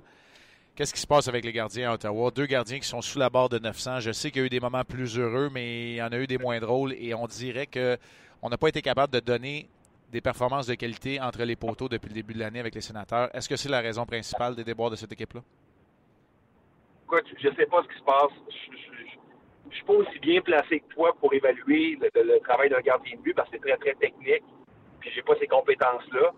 Qu'est-ce 0.75 0.95
qui 0.95 1.01
se 1.01 1.07
passe 1.07 1.29
avec 1.29 1.45
les 1.45 1.53
gardiens 1.53 1.91
à 1.91 1.95
Ottawa? 1.95 2.31
Deux 2.31 2.47
gardiens 2.47 2.79
qui 2.79 2.89
sont 2.89 3.03
sous 3.03 3.19
la 3.19 3.29
barre 3.29 3.49
de 3.49 3.59
900. 3.59 4.01
Je 4.01 4.13
sais 4.13 4.31
qu'il 4.31 4.41
y 4.41 4.43
a 4.45 4.47
eu 4.47 4.51
des 4.51 4.61
moments 4.61 4.85
plus 4.85 5.19
heureux, 5.19 5.51
mais 5.53 5.91
il 5.93 5.97
y 5.97 6.03
en 6.03 6.09
a 6.09 6.17
eu 6.17 6.27
des 6.27 6.39
moins 6.39 6.61
drôles. 6.61 6.95
Et 6.95 7.15
on 7.15 7.27
dirait 7.27 7.67
qu'on 7.67 8.49
n'a 8.49 8.57
pas 8.57 8.69
été 8.69 8.81
capable 8.81 9.13
de 9.13 9.21
donner 9.21 9.69
des 10.11 10.21
performances 10.21 10.67
de 10.67 10.75
qualité 10.75 11.21
entre 11.21 11.43
les 11.45 11.57
poteaux 11.57 11.89
depuis 11.89 12.09
le 12.09 12.15
début 12.15 12.35
de 12.35 12.39
l'année 12.39 12.61
avec 12.61 12.75
les 12.75 12.81
sénateurs. 12.81 13.29
Est-ce 13.35 13.49
que 13.49 13.57
c'est 13.57 13.69
la 13.69 13.81
raison 13.81 14.07
principale 14.07 14.55
des 14.55 14.65
déboires 14.65 14.91
de 14.91 14.97
cette 14.97 15.13
équipe-là? 15.13 15.43
Je 17.39 17.49
ne 17.49 17.55
sais 17.55 17.67
pas 17.67 17.83
ce 17.83 17.89
qui 17.89 17.99
se 17.99 18.05
passe 18.05 18.33
je 19.73 19.77
suis 19.77 19.85
pas 19.87 19.95
aussi 19.95 20.19
bien 20.19 20.41
placé 20.43 20.81
que 20.81 20.95
toi 20.95 21.15
pour 21.19 21.33
évaluer 21.33 21.99
le, 22.01 22.39
travail 22.41 22.69
d'un 22.69 22.81
gardien 22.81 23.17
de 23.17 23.23
but 23.23 23.35
parce 23.35 23.49
que 23.49 23.57
c'est 23.57 23.69
très, 23.69 23.77
très 23.79 23.95
technique. 23.95 24.45
Puis 25.01 25.11
j'ai 25.15 25.23
pas 25.23 25.35
ces 25.41 25.47
compétences-là. 25.47 26.33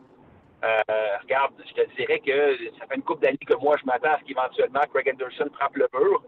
Euh, 0.65 1.19
regarde, 1.23 1.53
je 1.69 1.75
te 1.75 1.97
dirais 1.97 2.21
que 2.21 2.57
ça 2.79 2.87
fait 2.87 2.95
une 2.95 3.03
couple 3.03 3.23
d'années 3.23 3.37
que 3.37 3.55
moi, 3.55 3.77
je 3.77 3.85
m'attends 3.85 4.15
à 4.15 4.19
ce 4.19 4.25
qu'éventuellement 4.25 4.81
Craig 4.93 5.11
Anderson 5.13 5.51
frappe 5.53 5.77
le 5.77 5.87
mur. 5.93 6.23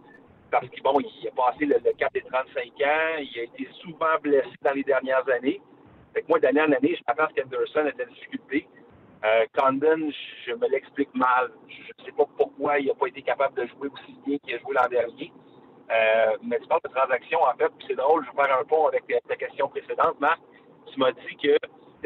Parce 0.50 0.68
qu'il 0.68 0.82
bon, 0.82 1.00
il 1.00 1.28
a 1.28 1.30
passé 1.30 1.64
le, 1.64 1.78
cap 1.94 2.12
des 2.12 2.22
35 2.22 2.64
ans. 2.64 3.18
Il 3.18 3.40
a 3.40 3.42
été 3.44 3.68
souvent 3.80 4.18
blessé 4.22 4.48
dans 4.62 4.72
les 4.72 4.84
dernières 4.84 5.26
années. 5.28 5.60
Fait 6.12 6.22
que 6.22 6.28
moi, 6.28 6.38
d'année 6.38 6.60
en 6.60 6.72
année, 6.72 6.96
je 6.96 7.02
m'attends 7.08 7.24
à 7.24 7.28
ce 7.28 7.40
qu'Anderson 7.40 7.86
ait 7.86 7.92
des 7.92 8.06
difficultés. 8.12 8.68
Euh, 9.24 9.46
Condon, 9.56 10.10
je 10.46 10.52
me 10.52 10.68
l'explique 10.68 11.14
mal. 11.14 11.50
Je 11.68 11.92
ne 11.98 12.04
sais 12.04 12.12
pas 12.12 12.26
pourquoi 12.36 12.78
il 12.78 12.88
n'a 12.88 12.94
pas 12.94 13.06
été 13.06 13.22
capable 13.22 13.54
de 13.54 13.66
jouer 13.68 13.88
aussi 13.88 14.14
bien 14.26 14.36
qu'il 14.38 14.54
a 14.54 14.58
joué 14.58 14.74
l'an 14.74 14.88
dernier. 14.88 15.32
Euh, 15.90 16.36
mais 16.42 16.58
tu 16.60 16.66
parles 16.68 16.82
de 16.84 16.90
transaction, 16.90 17.38
en 17.42 17.56
fait, 17.56 17.72
c'est 17.86 17.94
drôle, 17.94 18.24
je 18.24 18.30
vais 18.30 18.44
faire 18.44 18.58
un 18.58 18.64
pont 18.64 18.88
avec 18.88 19.04
ta 19.28 19.36
question 19.36 19.68
précédente, 19.68 20.20
Marc. 20.20 20.40
Tu 20.92 20.98
m'as 20.98 21.12
dit 21.12 21.36
que 21.42 21.56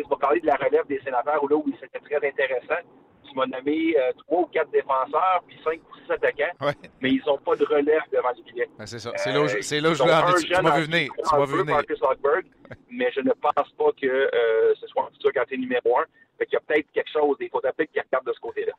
tu 0.03 0.09
m'as 0.11 0.17
parlé 0.17 0.41
de 0.41 0.47
la 0.47 0.57
relève 0.57 0.87
des 0.87 1.01
sénateurs, 1.01 1.43
où 1.43 1.49
là 1.49 1.57
où 1.57 1.65
c'était 1.81 2.01
très 2.01 2.29
intéressant. 2.29 2.81
Tu 3.29 3.37
m'as 3.37 3.47
nommé 3.47 3.95
euh, 3.97 4.13
trois 4.27 4.41
ou 4.41 4.47
quatre 4.47 4.71
défenseurs, 4.71 5.45
puis 5.47 5.57
cinq 5.63 5.81
ou 5.89 5.97
six 5.97 6.11
attaquants, 6.11 6.75
mais 7.01 7.13
ils 7.13 7.23
n'ont 7.27 7.39
pas 7.39 7.55
de 7.55 7.65
relève 7.65 8.03
devant 8.13 8.31
le 8.37 8.43
filet. 8.51 8.69
Ben, 8.77 8.87
c'est 8.87 8.99
ça. 8.99 9.13
C'est 9.17 9.33
là 9.33 9.41
où 9.43 9.47
je, 9.47 9.59
euh, 9.59 9.61
je 9.61 10.03
voulais 10.03 10.57
Tu 10.57 10.63
m'as 10.63 10.79
vu 10.79 10.85
venir. 10.85 11.13
Tu 11.15 11.37
m'as 11.37 11.45
vu 11.45 11.59
venir. 11.59 11.83
mais 12.91 13.11
je 13.13 13.21
ne 13.21 13.33
pense 13.33 13.71
pas 13.79 13.93
que 14.01 14.07
euh, 14.07 14.75
ce 14.81 14.87
soit 14.89 15.05
un 15.05 15.11
futur 15.13 15.31
gardien 15.33 15.59
numéro 15.59 15.99
un. 15.99 16.05
Fait 16.39 16.47
qu'il 16.47 16.55
y 16.55 16.57
a 16.57 16.61
peut-être 16.61 16.91
quelque 16.93 17.11
chose, 17.13 17.37
il 17.39 17.51
faut 17.51 17.61
peut-être 17.61 17.93
qu'il 17.93 18.03
regarde 18.03 18.27
de 18.27 18.33
ce 18.33 18.41
côté-là. 18.41 18.73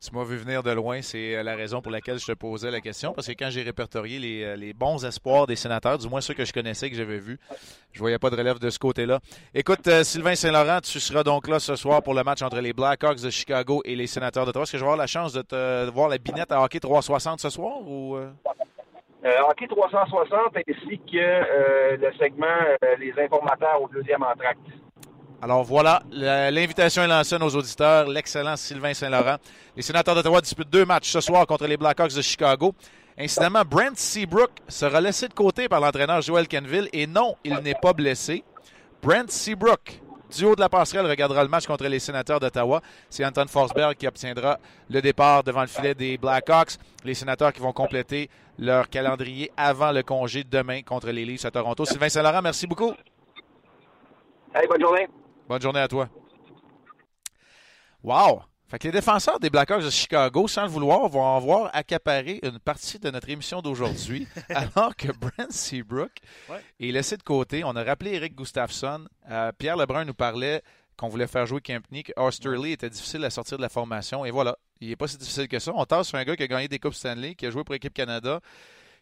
Tu 0.00 0.14
m'as 0.14 0.22
vu 0.22 0.36
venir 0.36 0.62
de 0.62 0.70
loin, 0.70 1.02
c'est 1.02 1.34
euh, 1.34 1.42
la 1.42 1.56
raison 1.56 1.82
pour 1.82 1.90
laquelle 1.90 2.20
je 2.20 2.26
te 2.26 2.30
posais 2.30 2.70
la 2.70 2.80
question, 2.80 3.12
parce 3.12 3.26
que 3.26 3.32
quand 3.32 3.50
j'ai 3.50 3.62
répertorié 3.62 4.20
les, 4.20 4.44
euh, 4.44 4.54
les, 4.54 4.72
bons 4.72 5.04
espoirs 5.04 5.48
des 5.48 5.56
sénateurs, 5.56 5.98
du 5.98 6.08
moins 6.08 6.20
ceux 6.20 6.34
que 6.34 6.44
je 6.44 6.52
connaissais, 6.52 6.88
que 6.88 6.94
j'avais 6.94 7.18
vus, 7.18 7.36
je 7.90 7.98
voyais 7.98 8.18
pas 8.20 8.30
de 8.30 8.36
relève 8.36 8.60
de 8.60 8.70
ce 8.70 8.78
côté-là. 8.78 9.18
Écoute, 9.52 9.88
euh, 9.88 10.04
Sylvain 10.04 10.36
Saint-Laurent, 10.36 10.80
tu 10.82 11.00
seras 11.00 11.24
donc 11.24 11.48
là 11.48 11.58
ce 11.58 11.74
soir 11.74 12.00
pour 12.04 12.14
le 12.14 12.22
match 12.22 12.42
entre 12.42 12.60
les 12.60 12.72
Blackhawks 12.72 13.20
de 13.20 13.30
Chicago 13.30 13.82
et 13.84 13.96
les 13.96 14.06
sénateurs 14.06 14.44
de 14.44 14.50
d'Ottawa. 14.50 14.62
Est-ce 14.62 14.72
que 14.72 14.78
je 14.78 14.84
vais 14.84 14.88
avoir 14.88 14.98
la 14.98 15.08
chance 15.08 15.32
de 15.32 15.42
te 15.42 15.90
voir 15.90 16.08
la 16.08 16.18
binette 16.18 16.52
à 16.52 16.62
hockey 16.62 16.78
360 16.78 17.40
ce 17.40 17.50
soir 17.50 17.80
ou... 17.80 18.16
hockey 19.50 19.66
360 19.66 20.58
ainsi 20.58 21.00
que 21.10 21.96
le 21.96 22.12
segment 22.12 22.46
Les 23.00 23.12
informateurs 23.18 23.82
au 23.82 23.88
deuxième 23.88 24.22
entracte. 24.22 24.60
Alors 25.40 25.62
voilà, 25.62 26.02
l'invitation 26.10 27.02
est 27.02 27.06
lancée 27.06 27.36
à 27.36 27.38
nos 27.38 27.48
auditeurs, 27.48 28.08
l'excellent 28.08 28.56
Sylvain 28.56 28.92
Saint-Laurent. 28.92 29.36
Les 29.76 29.82
sénateurs 29.82 30.16
d'Ottawa 30.16 30.40
disputent 30.40 30.68
deux 30.68 30.84
matchs 30.84 31.10
ce 31.10 31.20
soir 31.20 31.46
contre 31.46 31.66
les 31.68 31.76
Blackhawks 31.76 32.14
de 32.14 32.22
Chicago. 32.22 32.74
Incidemment, 33.16 33.62
Brent 33.64 33.96
Seabrook 33.96 34.50
sera 34.66 35.00
laissé 35.00 35.28
de 35.28 35.34
côté 35.34 35.68
par 35.68 35.80
l'entraîneur 35.80 36.22
Joel 36.22 36.48
Kenville 36.48 36.88
et 36.92 37.06
non, 37.06 37.36
il 37.44 37.54
n'est 37.58 37.76
pas 37.80 37.92
blessé. 37.92 38.42
Brent 39.00 39.30
Seabrook, 39.30 40.00
du 40.36 40.44
haut 40.44 40.56
de 40.56 40.60
la 40.60 40.68
passerelle, 40.68 41.06
regardera 41.06 41.44
le 41.44 41.48
match 41.48 41.66
contre 41.66 41.84
les 41.84 42.00
sénateurs 42.00 42.40
d'Ottawa. 42.40 42.82
C'est 43.08 43.24
Anton 43.24 43.46
Forsberg 43.46 43.94
qui 43.94 44.08
obtiendra 44.08 44.58
le 44.90 45.00
départ 45.00 45.44
devant 45.44 45.60
le 45.60 45.68
filet 45.68 45.94
des 45.94 46.18
Blackhawks. 46.18 46.78
Les 47.04 47.14
sénateurs 47.14 47.52
qui 47.52 47.60
vont 47.60 47.72
compléter 47.72 48.28
leur 48.58 48.88
calendrier 48.90 49.52
avant 49.56 49.92
le 49.92 50.02
congé 50.02 50.42
demain 50.42 50.82
contre 50.82 51.10
les 51.10 51.24
Leafs 51.24 51.44
à 51.44 51.52
Toronto. 51.52 51.84
Sylvain 51.84 52.08
Saint-Laurent, 52.08 52.42
merci 52.42 52.66
beaucoup. 52.66 52.92
Bonne 54.68 54.80
journée. 54.80 55.08
Bonne 55.48 55.62
journée 55.62 55.80
à 55.80 55.88
toi. 55.88 56.10
Wow! 58.02 58.42
Fait 58.68 58.78
que 58.78 58.86
les 58.86 58.92
défenseurs 58.92 59.40
des 59.40 59.48
Blackhawks 59.48 59.82
de 59.82 59.88
Chicago, 59.88 60.46
sans 60.46 60.64
le 60.64 60.68
vouloir, 60.68 61.08
vont 61.08 61.36
avoir 61.36 61.74
accaparé 61.74 62.38
une 62.42 62.58
partie 62.58 62.98
de 62.98 63.10
notre 63.10 63.30
émission 63.30 63.62
d'aujourd'hui, 63.62 64.28
alors 64.50 64.94
que 64.94 65.10
Brent 65.10 65.50
Seabrook 65.50 66.12
est 66.78 66.92
laissé 66.92 67.16
de 67.16 67.22
côté. 67.22 67.64
On 67.64 67.74
a 67.76 67.82
rappelé 67.82 68.12
Eric 68.12 68.34
Gustafsson. 68.34 69.06
Euh, 69.30 69.50
Pierre 69.56 69.78
Lebrun 69.78 70.04
nous 70.04 70.12
parlait 70.12 70.60
qu'on 70.98 71.08
voulait 71.08 71.26
faire 71.26 71.46
jouer 71.46 71.62
Kempney, 71.62 72.02
que 72.02 72.12
Osterley 72.18 72.72
était 72.72 72.90
difficile 72.90 73.24
à 73.24 73.30
sortir 73.30 73.56
de 73.56 73.62
la 73.62 73.70
formation. 73.70 74.26
Et 74.26 74.30
voilà, 74.30 74.54
il 74.82 74.90
n'est 74.90 74.96
pas 74.96 75.08
si 75.08 75.16
difficile 75.16 75.48
que 75.48 75.58
ça. 75.58 75.72
On 75.74 75.86
tasse 75.86 76.08
sur 76.08 76.18
un 76.18 76.24
gars 76.24 76.36
qui 76.36 76.42
a 76.42 76.46
gagné 76.46 76.68
des 76.68 76.78
Coupes 76.78 76.92
Stanley, 76.92 77.34
qui 77.34 77.46
a 77.46 77.50
joué 77.50 77.64
pour 77.64 77.72
l'équipe 77.72 77.94
Canada, 77.94 78.42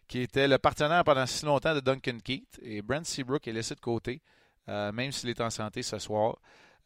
qui 0.07 0.21
était 0.21 0.47
le 0.47 0.57
partenaire 0.57 1.03
pendant 1.03 1.25
si 1.25 1.45
longtemps 1.45 1.75
de 1.75 1.81
Duncan 1.81 2.19
Keith. 2.23 2.57
Et 2.61 2.81
Brent 2.81 3.03
Seabrook 3.03 3.45
est 3.49 3.51
laissé 3.51 3.75
de 3.75 3.81
côté. 3.81 4.21
Euh, 4.69 4.91
même 4.91 5.11
s'il 5.11 5.29
est 5.29 5.41
en 5.41 5.49
santé 5.49 5.83
ce 5.83 5.99
soir. 5.99 6.37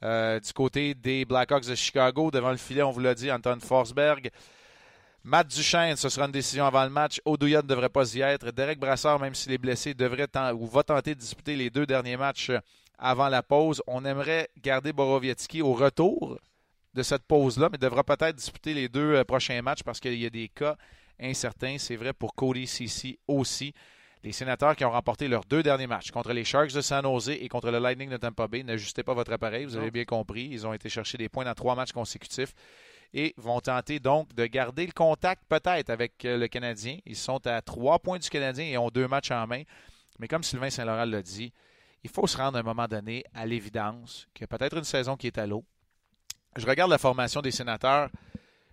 Euh, 0.04 0.40
du 0.40 0.54
côté 0.54 0.94
des 0.94 1.26
Blackhawks 1.26 1.68
de 1.68 1.76
Chicago, 1.76 2.32
devant 2.32 2.52
le 2.52 2.58
filet, 2.58 2.82
on 2.82 2.92
vous 2.92 3.00
l'a 3.00 3.14
dit, 3.14 3.32
Anton 3.32 3.60
Forsberg. 3.60 4.30
Matt 5.24 5.48
Duchesne, 5.48 5.96
ce 5.96 6.10
sera 6.10 6.26
une 6.26 6.32
décision 6.32 6.66
avant 6.66 6.84
le 6.84 6.90
match. 6.90 7.22
Odouya 7.26 7.62
ne 7.62 7.68
devrait 7.68 7.90
pas 7.90 8.12
y 8.16 8.22
être. 8.22 8.52
Derek 8.52 8.80
Brassard, 8.80 9.20
même 9.20 9.36
s'il 9.36 9.52
est 9.52 9.60
blessé, 9.60 9.94
devrait 9.94 10.28
ou 10.56 10.66
va 10.66 10.82
tenter 10.82 11.14
de 11.14 11.20
disputer 11.20 11.56
les 11.56 11.70
deux 11.70 11.86
derniers 11.86 12.18
matchs 12.18 12.52
avant 12.98 13.30
la 13.30 13.44
pause. 13.44 13.84
On 13.86 14.04
aimerait 14.04 14.50
garder 14.58 14.94
Borowiecki 14.94 15.62
au 15.62 15.74
retour 15.74 16.40
de 16.94 17.04
cette 17.04 17.24
pause-là, 17.24 17.70
mais 17.72 17.78
devra 17.78 18.04
peut-être 18.04 18.36
disputer 18.36 18.74
les 18.74 18.90
deux 18.90 19.16
euh, 19.16 19.24
prochains 19.24 19.62
matchs 19.62 19.84
parce 19.84 20.00
qu'il 20.00 20.20
y 20.20 20.26
a 20.26 20.30
des 20.30 20.50
cas 20.50 20.76
incertains. 21.20 21.78
C'est 21.78 21.96
vrai 21.96 22.14
pour 22.14 22.34
Cody 22.34 22.66
Cici 22.66 23.20
aussi. 23.28 23.74
Les 24.24 24.34
sénateurs 24.34 24.76
qui 24.76 24.86
ont 24.86 24.92
remporté 24.92 25.28
leurs 25.28 25.46
deux 25.46 25.64
derniers 25.64 25.88
matchs 25.88 26.12
contre 26.12 26.32
les 26.32 26.44
Sharks 26.44 26.74
de 26.74 26.82
San 26.82 27.04
Jose 27.04 27.30
et 27.30 27.48
contre 27.48 27.72
le 27.72 27.80
Lightning 27.80 28.08
de 28.08 28.18
Tampa 28.18 28.48
Bay, 28.48 28.62
n'ajustez 28.62 29.02
pas 29.02 29.16
votre 29.16 29.34
appareil, 29.34 29.66
vous 29.66 29.78
avez 29.78 29.90
bien 29.90 30.06
compris. 30.06 30.48
Ils 30.52 30.68
ont 30.68 30.74
été 30.74 30.90
chercher 30.90 31.18
des 31.18 31.28
points 31.28 31.44
dans 31.44 31.56
trois 31.56 31.74
matchs 31.74 31.92
consécutifs 31.92 32.54
et 33.16 33.34
vont 33.38 33.60
tenter 33.62 34.00
donc 34.00 34.32
de 34.36 34.46
garder 34.46 34.86
le 34.86 34.92
contact 34.92 35.44
peut-être 35.50 35.90
avec 35.90 36.24
euh, 36.24 36.38
le 36.38 36.48
Canadien. 36.48 37.00
Ils 37.08 37.16
sont 37.16 37.46
à 37.48 37.64
trois 37.64 37.98
points 37.98 38.20
du 38.20 38.30
Canadien 38.30 38.66
et 38.66 38.78
ont 38.78 38.90
deux 38.90 39.08
matchs 39.08 39.32
en 39.32 39.48
main. 39.48 39.64
Mais 40.20 40.28
comme 40.28 40.44
Sylvain 40.44 40.70
Saint-Laurent 40.70 41.06
l'a 41.06 41.24
dit, 41.24 41.52
il 42.04 42.10
faut 42.12 42.28
se 42.28 42.38
rendre 42.38 42.58
à 42.58 42.60
un 42.60 42.64
moment 42.64 42.88
donné 42.88 43.24
à 43.34 43.48
l'évidence 43.48 44.28
qu'il 44.36 44.44
y 44.44 44.46
a 44.46 44.56
peut-être 44.56 44.78
une 44.78 44.84
saison 44.84 45.18
qui 45.18 45.28
est 45.28 45.38
à 45.40 45.48
l'eau. 45.48 45.66
Je 46.58 46.68
regarde 46.68 46.92
la 46.92 47.00
formation 47.00 47.42
des 47.42 47.52
sénateurs. 47.52 48.10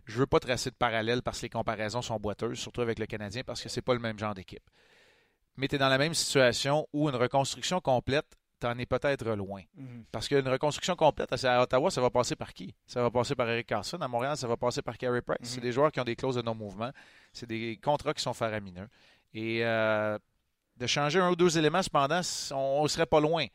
Je 0.05 0.15
ne 0.15 0.19
veux 0.21 0.27
pas 0.27 0.41
tracer 0.41 0.71
de 0.71 0.75
parallèle 0.75 1.23
parce 1.23 1.39
que 1.39 1.47
les 1.47 1.51
comparaisons 1.51 2.03
sont 2.03 2.19
boiteuses, 2.19 2.59
surtout 2.59 2.83
avec 2.83 2.99
le 2.99 3.07
Canadien, 3.07 3.43
parce 3.47 3.63
que 3.63 3.71
ce 3.71 3.79
n'est 3.79 3.83
pas 3.83 3.95
le 3.95 4.01
même 4.01 4.19
genre 4.19 4.35
d'équipe 4.35 4.63
mais 5.59 5.67
tu 5.67 5.75
es 5.75 5.79
dans 5.79 5.89
la 5.89 5.99
même 5.99 6.15
situation 6.15 6.89
où 6.93 7.09
une 7.09 7.17
reconstruction 7.17 7.81
complète, 7.81 8.39
tu 8.61 8.67
en 8.67 8.79
es 8.79 8.87
peut-être 8.87 9.29
loin. 9.35 9.63
Mhm. 9.75 10.05
Parce 10.11 10.29
qu'une 10.29 10.49
reconstruction 10.49 10.95
complète 10.95 11.33
à 11.45 11.63
Ottawa, 11.63 11.91
ça 11.91 12.01
va 12.01 12.11
passer 12.11 12.37
par 12.37 12.55
qui? 12.55 12.75
Ça 12.87 13.03
va 13.03 13.11
passer 13.11 13.35
par 13.35 13.49
Eric 13.51 13.67
Carson. 13.67 13.99
À 13.99 14.09
Montréal, 14.09 14.37
ça 14.37 14.47
va 14.47 14.57
passer 14.57 14.83
par 14.83 14.97
Carey 14.97 15.21
Price. 15.21 15.39
C'est 15.43 15.57
mhm. 15.57 15.63
des 15.63 15.73
joueurs 15.73 15.93
qui 15.93 16.01
ont 16.01 16.05
des 16.05 16.17
clauses 16.17 16.37
de 16.37 16.43
non-mouvement. 16.43 16.93
C'est 17.33 17.49
des 17.49 17.79
contrats 17.83 18.15
qui 18.15 18.23
sont 18.23 18.35
faramineux. 18.35 18.89
Et 19.35 19.65
euh, 19.65 20.17
de 20.77 20.87
changer 20.87 21.19
un 21.19 21.31
ou 21.31 21.37
deux 21.37 21.59
éléments, 21.59 21.83
cependant, 21.83 22.21
on 22.53 22.85
ne 22.85 22.89
serait 22.89 23.07
pas 23.07 23.21
loin. 23.21 23.47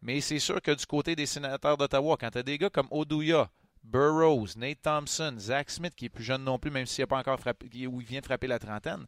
Mais 0.00 0.22
c'est 0.22 0.38
sûr 0.38 0.60
que 0.62 0.70
du 0.70 0.86
côté 0.86 1.14
des 1.14 1.26
sénateurs 1.26 1.76
d'Ottawa, 1.76 2.16
quand 2.18 2.30
tu 2.30 2.38
as 2.38 2.42
des 2.42 2.56
gars 2.56 2.70
comme 2.70 2.88
Oduya, 2.90 3.50
Burroughs, 3.82 4.56
Nate 4.56 4.80
Thompson, 4.82 5.34
Zach 5.38 5.68
Smith, 5.68 5.94
qui 5.94 6.06
est 6.06 6.10
plus 6.10 6.24
jeune 6.24 6.42
non 6.42 6.58
plus, 6.58 6.70
même 6.70 6.86
s'il 6.86 7.02
n'a 7.02 7.06
pas 7.06 7.18
encore 7.18 7.38
frappé, 7.38 7.86
ou 7.86 8.00
il 8.00 8.06
vient 8.06 8.20
de 8.20 8.24
frapper 8.24 8.46
la 8.46 8.58
trentaine, 8.58 9.06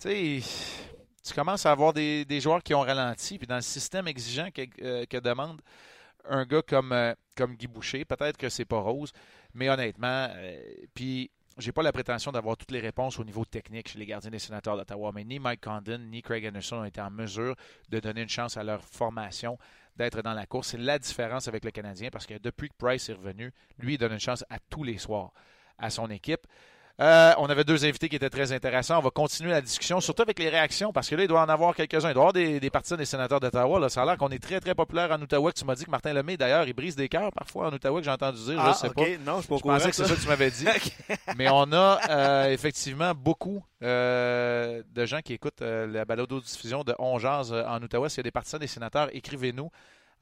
tu 0.00 0.08
sais, 0.08 0.42
tu 1.26 1.34
commences 1.34 1.66
à 1.66 1.72
avoir 1.72 1.92
des, 1.92 2.40
joueurs 2.40 2.62
qui 2.62 2.74
ont 2.74 2.80
ralenti. 2.80 3.38
Puis 3.38 3.46
dans 3.46 3.56
le 3.56 3.62
système 3.62 4.06
exigeant 4.06 4.48
que, 4.50 4.62
euh, 4.82 5.20
demande 5.20 5.60
un 6.28 6.44
gars 6.44 6.62
comme, 6.62 6.92
euh, 6.92 7.14
comme 7.36 7.56
Guy 7.56 7.66
Boucher, 7.66 8.04
peut-être 8.04 8.36
que 8.36 8.48
c'est 8.48 8.64
pas 8.64 8.78
rose, 8.78 9.12
mais 9.54 9.68
honnêtement, 9.68 10.28
euh, 10.30 10.60
puis 10.94 11.30
j'ai 11.58 11.72
pas 11.72 11.82
la 11.82 11.92
prétention 11.92 12.32
d'avoir 12.32 12.56
toutes 12.56 12.70
les 12.70 12.80
réponses 12.80 13.18
au 13.18 13.24
niveau 13.24 13.44
technique 13.44 13.88
chez 13.88 13.98
les 13.98 14.06
gardiens 14.06 14.30
des 14.30 14.38
sénateurs 14.38 14.76
d'Ottawa, 14.76 15.10
mais 15.14 15.24
ni 15.24 15.38
Mike 15.38 15.62
Condon 15.62 15.98
ni 15.98 16.22
Craig 16.22 16.46
Anderson 16.46 16.76
ont 16.76 16.84
été 16.84 17.00
en 17.00 17.10
mesure 17.10 17.56
de 17.88 17.98
donner 17.98 18.22
une 18.22 18.28
chance 18.28 18.56
à 18.56 18.62
leur 18.62 18.84
formation 18.84 19.58
d'être 19.96 20.22
dans 20.22 20.34
la 20.34 20.46
course. 20.46 20.68
C'est 20.68 20.78
la 20.78 20.98
différence 20.98 21.48
avec 21.48 21.64
le 21.64 21.70
Canadien 21.70 22.10
parce 22.10 22.26
que 22.26 22.34
depuis 22.38 22.68
que 22.68 22.74
Price 22.76 23.08
est 23.08 23.14
revenu, 23.14 23.52
lui, 23.78 23.94
il 23.94 23.98
donne 23.98 24.12
une 24.12 24.20
chance 24.20 24.44
à 24.50 24.58
tous 24.58 24.84
les 24.84 24.98
soirs 24.98 25.32
à 25.78 25.90
son 25.90 26.10
équipe. 26.10 26.46
Euh, 26.98 27.34
on 27.36 27.46
avait 27.46 27.64
deux 27.64 27.84
invités 27.84 28.08
qui 28.08 28.16
étaient 28.16 28.30
très 28.30 28.52
intéressants. 28.52 28.98
On 28.98 29.02
va 29.02 29.10
continuer 29.10 29.50
la 29.50 29.60
discussion, 29.60 30.00
surtout 30.00 30.22
avec 30.22 30.38
les 30.38 30.48
réactions, 30.48 30.92
parce 30.92 31.08
que 31.10 31.14
là, 31.14 31.24
il 31.24 31.28
doit 31.28 31.42
en 31.42 31.48
avoir 31.48 31.74
quelques-uns. 31.74 32.08
Il 32.08 32.14
doit 32.14 32.22
y 32.22 32.26
avoir 32.28 32.32
des, 32.32 32.58
des 32.58 32.70
partisans 32.70 32.96
des 32.96 33.04
sénateurs 33.04 33.38
d'Ottawa. 33.38 33.86
Ça 33.90 34.02
a 34.02 34.06
l'air 34.06 34.16
qu'on 34.16 34.30
est 34.30 34.42
très, 34.42 34.60
très 34.60 34.74
populaire 34.74 35.10
en 35.12 35.20
Ottawa. 35.20 35.52
Tu 35.52 35.64
m'as 35.66 35.74
dit 35.74 35.84
que 35.84 35.90
Martin 35.90 36.14
Lemay, 36.14 36.38
d'ailleurs, 36.38 36.66
il 36.66 36.72
brise 36.72 36.96
des 36.96 37.08
cœurs 37.08 37.32
parfois 37.32 37.68
en 37.68 37.72
Ottawa, 37.72 38.00
que 38.00 38.04
j'ai 38.04 38.10
entendu 38.10 38.42
dire. 38.42 38.54
je 38.54 38.68
ah, 38.70 38.72
sais 38.72 38.88
pas. 38.88 39.02
Non, 39.26 39.40
je, 39.40 39.54
je 39.54 39.60
pensais 39.60 39.90
que 39.90 39.96
c'est 39.96 40.06
ça 40.06 40.14
que 40.14 40.20
tu 40.20 40.28
m'avais 40.28 40.50
dit. 40.50 40.66
Mais 41.36 41.48
on 41.50 41.70
a 41.72 42.00
euh, 42.08 42.50
effectivement 42.50 43.12
beaucoup 43.14 43.62
euh, 43.82 44.82
de 44.94 45.04
gens 45.04 45.20
qui 45.20 45.34
écoutent 45.34 45.60
la 45.60 46.04
balado-diffusion 46.06 46.82
de 46.82 46.94
On 46.98 47.16
en 47.16 47.82
Ottawa. 47.82 48.08
S'il 48.08 48.18
y 48.18 48.20
a 48.20 48.22
des 48.22 48.30
partisans 48.30 48.60
des 48.60 48.66
sénateurs, 48.66 49.10
écrivez-nous. 49.12 49.70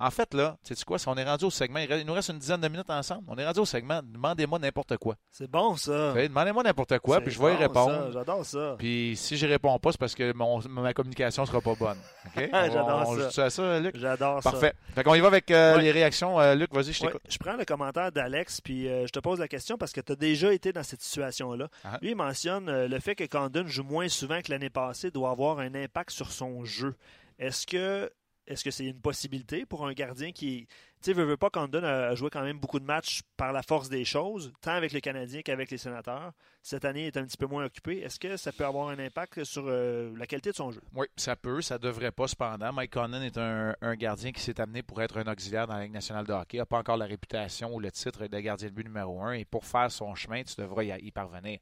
En 0.00 0.10
fait, 0.10 0.34
là, 0.34 0.56
tu 0.64 0.74
sais 0.74 0.84
quoi, 0.84 0.98
si 0.98 1.06
on 1.08 1.14
est 1.16 1.24
rendu 1.24 1.44
au 1.44 1.50
segment, 1.50 1.78
il 1.78 2.04
nous 2.04 2.12
reste 2.12 2.30
une 2.30 2.38
dizaine 2.38 2.60
de 2.60 2.66
minutes 2.66 2.90
ensemble. 2.90 3.22
On 3.28 3.38
est 3.38 3.46
rendu 3.46 3.60
au 3.60 3.64
segment, 3.64 4.00
demandez-moi 4.02 4.58
n'importe 4.58 4.96
quoi. 4.96 5.14
C'est 5.30 5.48
bon, 5.48 5.76
ça. 5.76 6.12
Demandez-moi 6.14 6.64
n'importe 6.64 6.98
quoi, 6.98 7.20
puis 7.20 7.30
je 7.30 7.40
vais 7.40 7.54
y 7.54 7.56
répondre. 7.56 8.10
J'adore 8.12 8.44
ça. 8.44 8.74
Puis 8.76 9.14
si 9.16 9.36
je 9.36 9.46
réponds 9.46 9.78
pas, 9.78 9.92
c'est 9.92 10.00
parce 10.00 10.14
que 10.14 10.32
mon, 10.32 10.60
ma 10.68 10.92
communication 10.92 11.46
sera 11.46 11.60
pas 11.60 11.74
bonne. 11.74 11.98
J'adore 12.36 13.30
ça. 13.30 13.50
ça, 13.50 13.80
Luc? 13.80 13.96
J'adore 13.96 14.42
ça. 14.42 14.50
Parfait. 14.50 14.74
Fait 14.94 15.04
qu'on 15.04 15.14
y 15.14 15.20
va 15.20 15.28
avec 15.28 15.50
euh, 15.50 15.78
les 15.78 15.92
réactions. 15.92 16.40
Euh, 16.40 16.56
Luc, 16.56 16.74
vas-y, 16.74 16.92
je 16.92 17.00
t'écoute. 17.00 17.22
Je 17.28 17.38
prends 17.38 17.56
le 17.56 17.64
commentaire 17.64 18.10
d'Alex, 18.10 18.60
puis 18.60 18.88
euh, 18.88 19.06
je 19.06 19.12
te 19.12 19.20
pose 19.20 19.38
la 19.38 19.48
question 19.48 19.78
parce 19.78 19.92
que 19.92 20.00
tu 20.00 20.12
as 20.12 20.16
déjà 20.16 20.52
été 20.52 20.72
dans 20.72 20.82
cette 20.82 21.02
situation-là. 21.02 21.68
Ah. 21.84 21.98
Lui, 22.02 22.10
il 22.10 22.16
mentionne 22.16 22.86
le 22.86 23.00
fait 23.00 23.14
que 23.14 23.24
Condon 23.24 23.66
joue 23.66 23.84
moins 23.84 24.08
souvent 24.08 24.40
que 24.42 24.50
l'année 24.50 24.70
passée 24.70 25.12
doit 25.12 25.30
avoir 25.30 25.60
un 25.60 25.74
impact 25.74 26.10
sur 26.10 26.32
son 26.32 26.64
jeu. 26.64 26.94
Est-ce 27.38 27.66
que 27.66 28.10
est-ce 28.46 28.62
que 28.62 28.70
c'est 28.70 28.84
une 28.84 29.00
possibilité 29.00 29.64
pour 29.64 29.86
un 29.86 29.92
gardien 29.92 30.32
qui. 30.32 30.66
Tu 31.02 31.10
sais, 31.10 31.12
veut, 31.12 31.24
veut 31.24 31.36
pas 31.36 31.50
Condon 31.50 31.82
a 31.82 32.14
joué 32.14 32.30
quand 32.30 32.42
même 32.42 32.58
beaucoup 32.58 32.78
de 32.78 32.84
matchs 32.84 33.22
par 33.36 33.52
la 33.52 33.62
force 33.62 33.90
des 33.90 34.04
choses, 34.04 34.52
tant 34.62 34.72
avec 34.72 34.92
le 34.92 35.00
Canadien 35.00 35.42
qu'avec 35.42 35.70
les 35.70 35.76
sénateurs? 35.76 36.32
Cette 36.62 36.86
année, 36.86 37.06
est 37.06 37.16
un 37.18 37.24
petit 37.24 37.36
peu 37.36 37.46
moins 37.46 37.64
occupé. 37.66 37.98
Est-ce 37.98 38.18
que 38.18 38.38
ça 38.38 38.52
peut 38.52 38.64
avoir 38.64 38.88
un 38.88 38.98
impact 38.98 39.44
sur 39.44 39.64
euh, 39.66 40.14
la 40.16 40.26
qualité 40.26 40.50
de 40.50 40.56
son 40.56 40.70
jeu? 40.70 40.80
Oui, 40.94 41.06
ça 41.16 41.36
peut. 41.36 41.60
Ça 41.60 41.78
devrait 41.78 42.10
pas, 42.10 42.26
cependant. 42.26 42.72
Mike 42.72 42.92
Condon 42.92 43.20
est 43.20 43.36
un, 43.36 43.74
gardien 43.96 44.32
qui 44.32 44.40
s'est 44.40 44.58
amené 44.60 44.82
pour 44.82 45.02
être 45.02 45.18
un 45.18 45.30
auxiliaire 45.30 45.66
dans 45.66 45.74
la 45.74 45.82
Ligue 45.82 45.92
nationale 45.92 46.26
de 46.26 46.32
hockey. 46.32 46.56
Il 46.56 46.60
n'a 46.60 46.66
pas 46.66 46.78
encore 46.78 46.96
la 46.96 47.06
réputation 47.06 47.74
ou 47.74 47.80
le 47.80 47.90
titre 47.90 48.26
de 48.26 48.40
gardien 48.40 48.68
de 48.68 48.72
but 48.72 48.84
numéro 48.84 49.22
un. 49.22 49.32
Et 49.32 49.44
pour 49.44 49.66
faire 49.66 49.90
son 49.90 50.14
chemin, 50.14 50.42
tu 50.42 50.54
devrais 50.58 50.86
y 50.86 51.10
parvenir. 51.10 51.58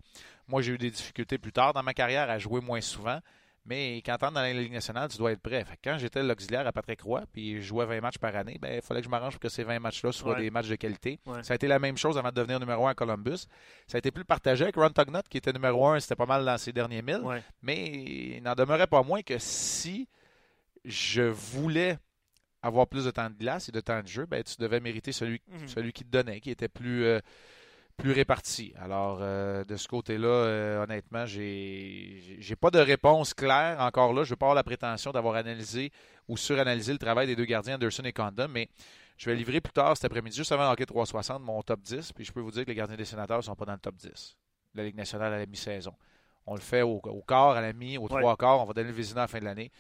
Moi, 0.47 0.63
j'ai 0.63 0.73
eu 0.73 0.79
des 0.79 0.91
difficultés 0.91 1.39
plus 1.39 1.53
tard 1.53 1.73
dans 1.73 1.83
ma 1.83 1.95
carrière 1.95 2.31
à 2.31 2.39
jouer 2.39 2.61
moins 2.61 2.81
souvent. 2.81 3.21
Mais 3.65 3.99
quand 3.99 4.17
tu 4.17 4.25
dans 4.25 4.41
la 4.41 4.53
Ligue 4.53 4.73
nationale, 4.73 5.09
tu 5.09 5.19
dois 5.19 5.33
être 5.33 5.41
prêt. 5.41 5.65
quand 5.85 5.97
j'étais 5.97 6.23
l'auxiliaire 6.23 6.67
à 6.67 6.73
Patrick 6.73 7.01
Roy, 7.03 7.23
puis 7.33 7.57
je 7.57 7.61
jouais 7.61 7.87
20 7.87 8.01
matchs 8.01 8.19
par 8.19 8.35
année, 8.35 8.59
ben, 8.61 8.75
il 8.75 8.83
fallait 8.83 9.01
que 9.01 9.05
je 9.05 9.11
m'arrange 9.11 9.35
pour 9.35 9.41
que 9.41 9.49
ces 9.49 9.63
20 9.63 9.79
matchs-là 9.79 10.11
soient 10.11 10.35
des 10.35 10.51
matchs 10.51 10.69
de 10.69 10.75
qualité. 10.75 11.21
Ça 11.43 11.53
a 11.53 11.55
été 11.55 11.69
la 11.69 11.79
même 11.79 11.97
chose 11.97 12.19
avant 12.19 12.31
de 12.31 12.35
devenir 12.35 12.59
numéro 12.59 12.87
1 12.87 12.91
à 12.91 12.95
Columbus. 12.95 13.47
Ça 13.87 13.97
a 13.97 13.99
été 13.99 14.11
plus 14.11 14.25
partagé 14.25 14.65
avec 14.65 14.75
Ron 14.75 14.91
Tugnut, 14.91 15.29
qui 15.29 15.39
était 15.39 15.53
numéro 15.53 15.87
1, 15.87 16.01
c'était 16.01 16.17
pas 16.17 16.27
mal 16.27 16.45
dans 16.45 16.59
ses 16.59 16.73
derniers 16.73 17.03
milles. 17.03 17.23
Mais 17.63 17.85
il 18.37 18.43
n'en 18.43 18.55
demeurait 18.55 18.89
pas 18.89 19.03
moins 19.03 19.23
que 19.23 19.39
si 19.39 20.09
je 20.85 21.23
voulais 21.23 21.99
avoir 22.63 22.89
plus 22.89 23.05
de 23.05 23.11
temps 23.11 23.31
de 23.31 23.35
glace 23.35 23.69
et 23.69 23.73
de 23.73 23.81
temps 23.81 24.03
de 24.03 24.09
jeu, 24.09 24.27
ben, 24.27 24.43
tu 24.43 24.57
devais 24.61 24.81
mériter 24.81 25.13
celui, 25.13 25.41
mhm. 25.49 25.69
celui 25.69 25.93
qui 25.93 26.05
te 26.05 26.11
donnait, 26.11 26.41
qui 26.41 26.51
était 26.51 26.69
plus... 26.69 27.05
Euh, 27.05 27.21
plus 27.97 28.13
réparti. 28.13 28.73
Alors, 28.79 29.19
euh, 29.21 29.65
de 29.65 29.77
ce 29.77 29.89
côté-là, 29.89 30.29
euh, 30.29 30.85
honnêtement, 30.85 31.27
j'ai 31.27 32.39
n'ai 32.49 32.57
pas 32.57 32.71
de 32.71 32.79
réponse 32.79 33.35
claire 33.35 33.81
encore 33.81 34.13
là. 34.13 34.25
Je 34.25 34.29
ne 34.29 34.31
veux 34.31 34.37
pas 34.37 34.47
avoir 34.47 34.55
la 34.55 34.65
prétention 34.65 35.13
d'avoir 35.13 35.37
analysé 35.37 35.93
ou 36.29 36.37
suranalysé 36.37 36.93
le 36.93 36.99
travail 36.99 37.27
des 37.27 37.37
deux 37.37 37.45
gardiens 37.45 37.75
Anderson 37.75 38.03
et 38.05 38.13
Condon, 38.13 38.49
mais 38.49 38.69
je 39.17 39.31
vais 39.31 39.37
livrer 39.37 39.61
plus 39.61 39.73
tard 39.73 39.97
cet 39.97 40.07
après-midi, 40.07 40.37
juste 40.37 40.53
avant 40.53 40.65
le 40.65 40.71
hockey 40.71 40.87
360, 40.87 41.43
mon 41.43 41.63
top 41.63 41.81
10. 41.81 42.13
Puis 42.13 42.25
je 42.25 42.33
peux 42.33 42.41
vous 42.41 42.51
dire 42.51 42.65
que 42.65 42.71
les 42.71 42.75
gardiens 42.75 42.97
des 42.97 43.05
sénateurs 43.05 43.39
ne 43.39 43.43
sont 43.43 43.55
pas 43.55 43.65
dans 43.65 43.73
le 43.73 43.79
top 43.79 43.95
10. 43.97 44.37
La 44.75 44.85
Ligue 44.85 44.97
nationale 44.97 45.33
à 45.33 45.39
la 45.39 45.47
mi-saison. 45.47 45.95
On 46.47 46.55
le 46.55 46.61
fait 46.61 46.83
au, 46.83 47.01
quart, 47.27 47.51
à 47.51 47.61
la 47.61 47.73
mi, 47.73 47.99
au 47.99 48.09
trois 48.09 48.37
quarts. 48.37 48.61
On 48.61 48.65
va 48.65 48.73
donner 48.73 48.89
le 48.89 48.95
visionnant 48.95 49.21
à 49.21 49.25
la 49.25 49.29
fin 49.29 49.39
de 49.39 49.45
l'année. 49.45 49.71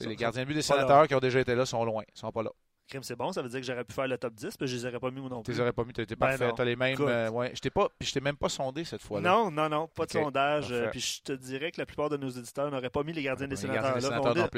Les 0.00 0.16
gardiens 0.16 0.42
de 0.42 0.48
but 0.48 0.54
des 0.54 0.62
sénateurs 0.62 1.08
qui 1.08 1.14
ont 1.14 1.20
déjà 1.20 1.40
été 1.40 1.54
là 1.54 1.66
sont 1.66 1.84
loin. 1.84 2.02
Ne 2.02 2.18
sont 2.18 2.30
pas 2.30 2.42
là. 2.42 2.50
Crime, 2.86 3.02
c'est 3.02 3.16
bon, 3.16 3.32
ça 3.32 3.40
veut 3.40 3.48
dire 3.48 3.60
que 3.60 3.66
j'aurais 3.66 3.84
pu 3.84 3.94
faire 3.94 4.06
le 4.06 4.18
top 4.18 4.34
10, 4.34 4.56
puis 4.58 4.68
je 4.68 4.76
les 4.76 4.86
aurais 4.86 4.98
pas 4.98 5.10
mis 5.10 5.20
ou 5.20 5.28
non 5.28 5.42
plus. 5.42 5.52
Tu 5.52 5.56
les 5.56 5.60
aurais 5.60 5.72
pas 5.72 5.84
mis, 5.84 5.92
tu 5.92 6.02
étais 6.02 6.16
ben 6.16 6.28
parfait. 6.28 6.52
Tu 6.54 6.64
les 6.64 6.76
mêmes. 6.76 6.96
Euh, 7.00 7.30
ouais. 7.30 7.52
Je 7.54 7.60
t'ai 7.60 7.70
pas, 7.70 7.88
puis 7.98 8.06
je 8.06 8.12
t'ai 8.12 8.20
même 8.20 8.36
pas 8.36 8.50
sondé 8.50 8.84
cette 8.84 9.00
fois-là. 9.00 9.30
Non, 9.30 9.50
non, 9.50 9.68
non, 9.70 9.88
pas 9.88 10.04
de 10.04 10.10
sondage. 10.10 10.70
Euh, 10.70 10.90
puis 10.90 11.00
je 11.00 11.22
te 11.22 11.32
dirais 11.32 11.72
que 11.72 11.80
la 11.80 11.86
plupart 11.86 12.10
de 12.10 12.18
nos 12.18 12.28
éditeurs 12.28 12.70
n'auraient 12.70 12.90
pas 12.90 13.02
mis 13.02 13.12
les 13.12 13.22
gardiens 13.22 13.48
des 13.48 13.56
sénateurs, 13.56 14.00
là. 14.00 14.48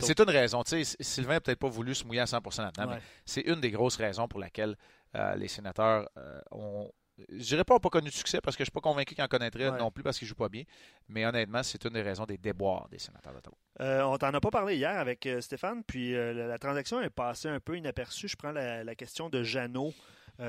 C'est 0.00 0.18
une 0.18 0.30
raison. 0.30 0.62
Tu 0.64 0.84
sais, 0.84 0.96
Sylvain 1.00 1.34
n'a 1.34 1.40
peut-être 1.40 1.60
pas 1.60 1.68
voulu 1.68 1.94
se 1.94 2.04
mouiller 2.04 2.20
à 2.20 2.24
100% 2.24 2.62
là-dedans, 2.62 2.94
mais 2.94 3.00
c'est 3.24 3.42
une 3.42 3.60
des 3.60 3.70
grosses 3.70 3.96
raisons 3.96 4.26
pour 4.26 4.40
laquelle 4.40 4.76
euh, 5.14 5.36
les 5.36 5.48
sénateurs 5.48 6.08
ont 6.50 6.90
je 7.28 7.44
dirais 7.44 7.64
pas 7.64 7.78
pas 7.78 7.88
connu 7.88 8.08
de 8.08 8.14
succès 8.14 8.40
parce 8.40 8.56
que 8.56 8.62
je 8.62 8.66
suis 8.66 8.72
pas 8.72 8.80
convaincu 8.80 9.14
qu'il 9.14 9.24
en 9.24 9.28
connaîtrait 9.28 9.70
non 9.78 9.90
plus 9.90 10.02
parce 10.02 10.18
qu'il 10.18 10.28
joue 10.28 10.34
pas 10.34 10.48
bien. 10.48 10.64
Mais 11.08 11.24
honnêtement, 11.26 11.62
c'est 11.62 11.84
une 11.84 11.92
des 11.92 12.02
raisons 12.02 12.24
des 12.24 12.38
déboires 12.38 12.88
des 12.88 12.98
sénateurs 12.98 13.32
d'Ottawa. 13.32 13.56
Euh, 13.80 14.02
on 14.02 14.16
t'en 14.18 14.32
a 14.32 14.40
pas 14.40 14.50
parlé 14.50 14.76
hier 14.76 14.98
avec 14.98 15.26
euh, 15.26 15.40
Stéphane, 15.40 15.82
puis 15.84 16.14
euh, 16.14 16.32
la, 16.32 16.58
transaction 16.58 17.00
est 17.00 17.10
passée 17.10 17.48
un 17.48 17.60
peu 17.60 17.76
inaperçue. 17.76 18.28
Je 18.28 18.36
prends 18.36 18.52
la, 18.52 18.94
question 18.94 19.28
de 19.28 19.42
Jeannot 19.42 19.92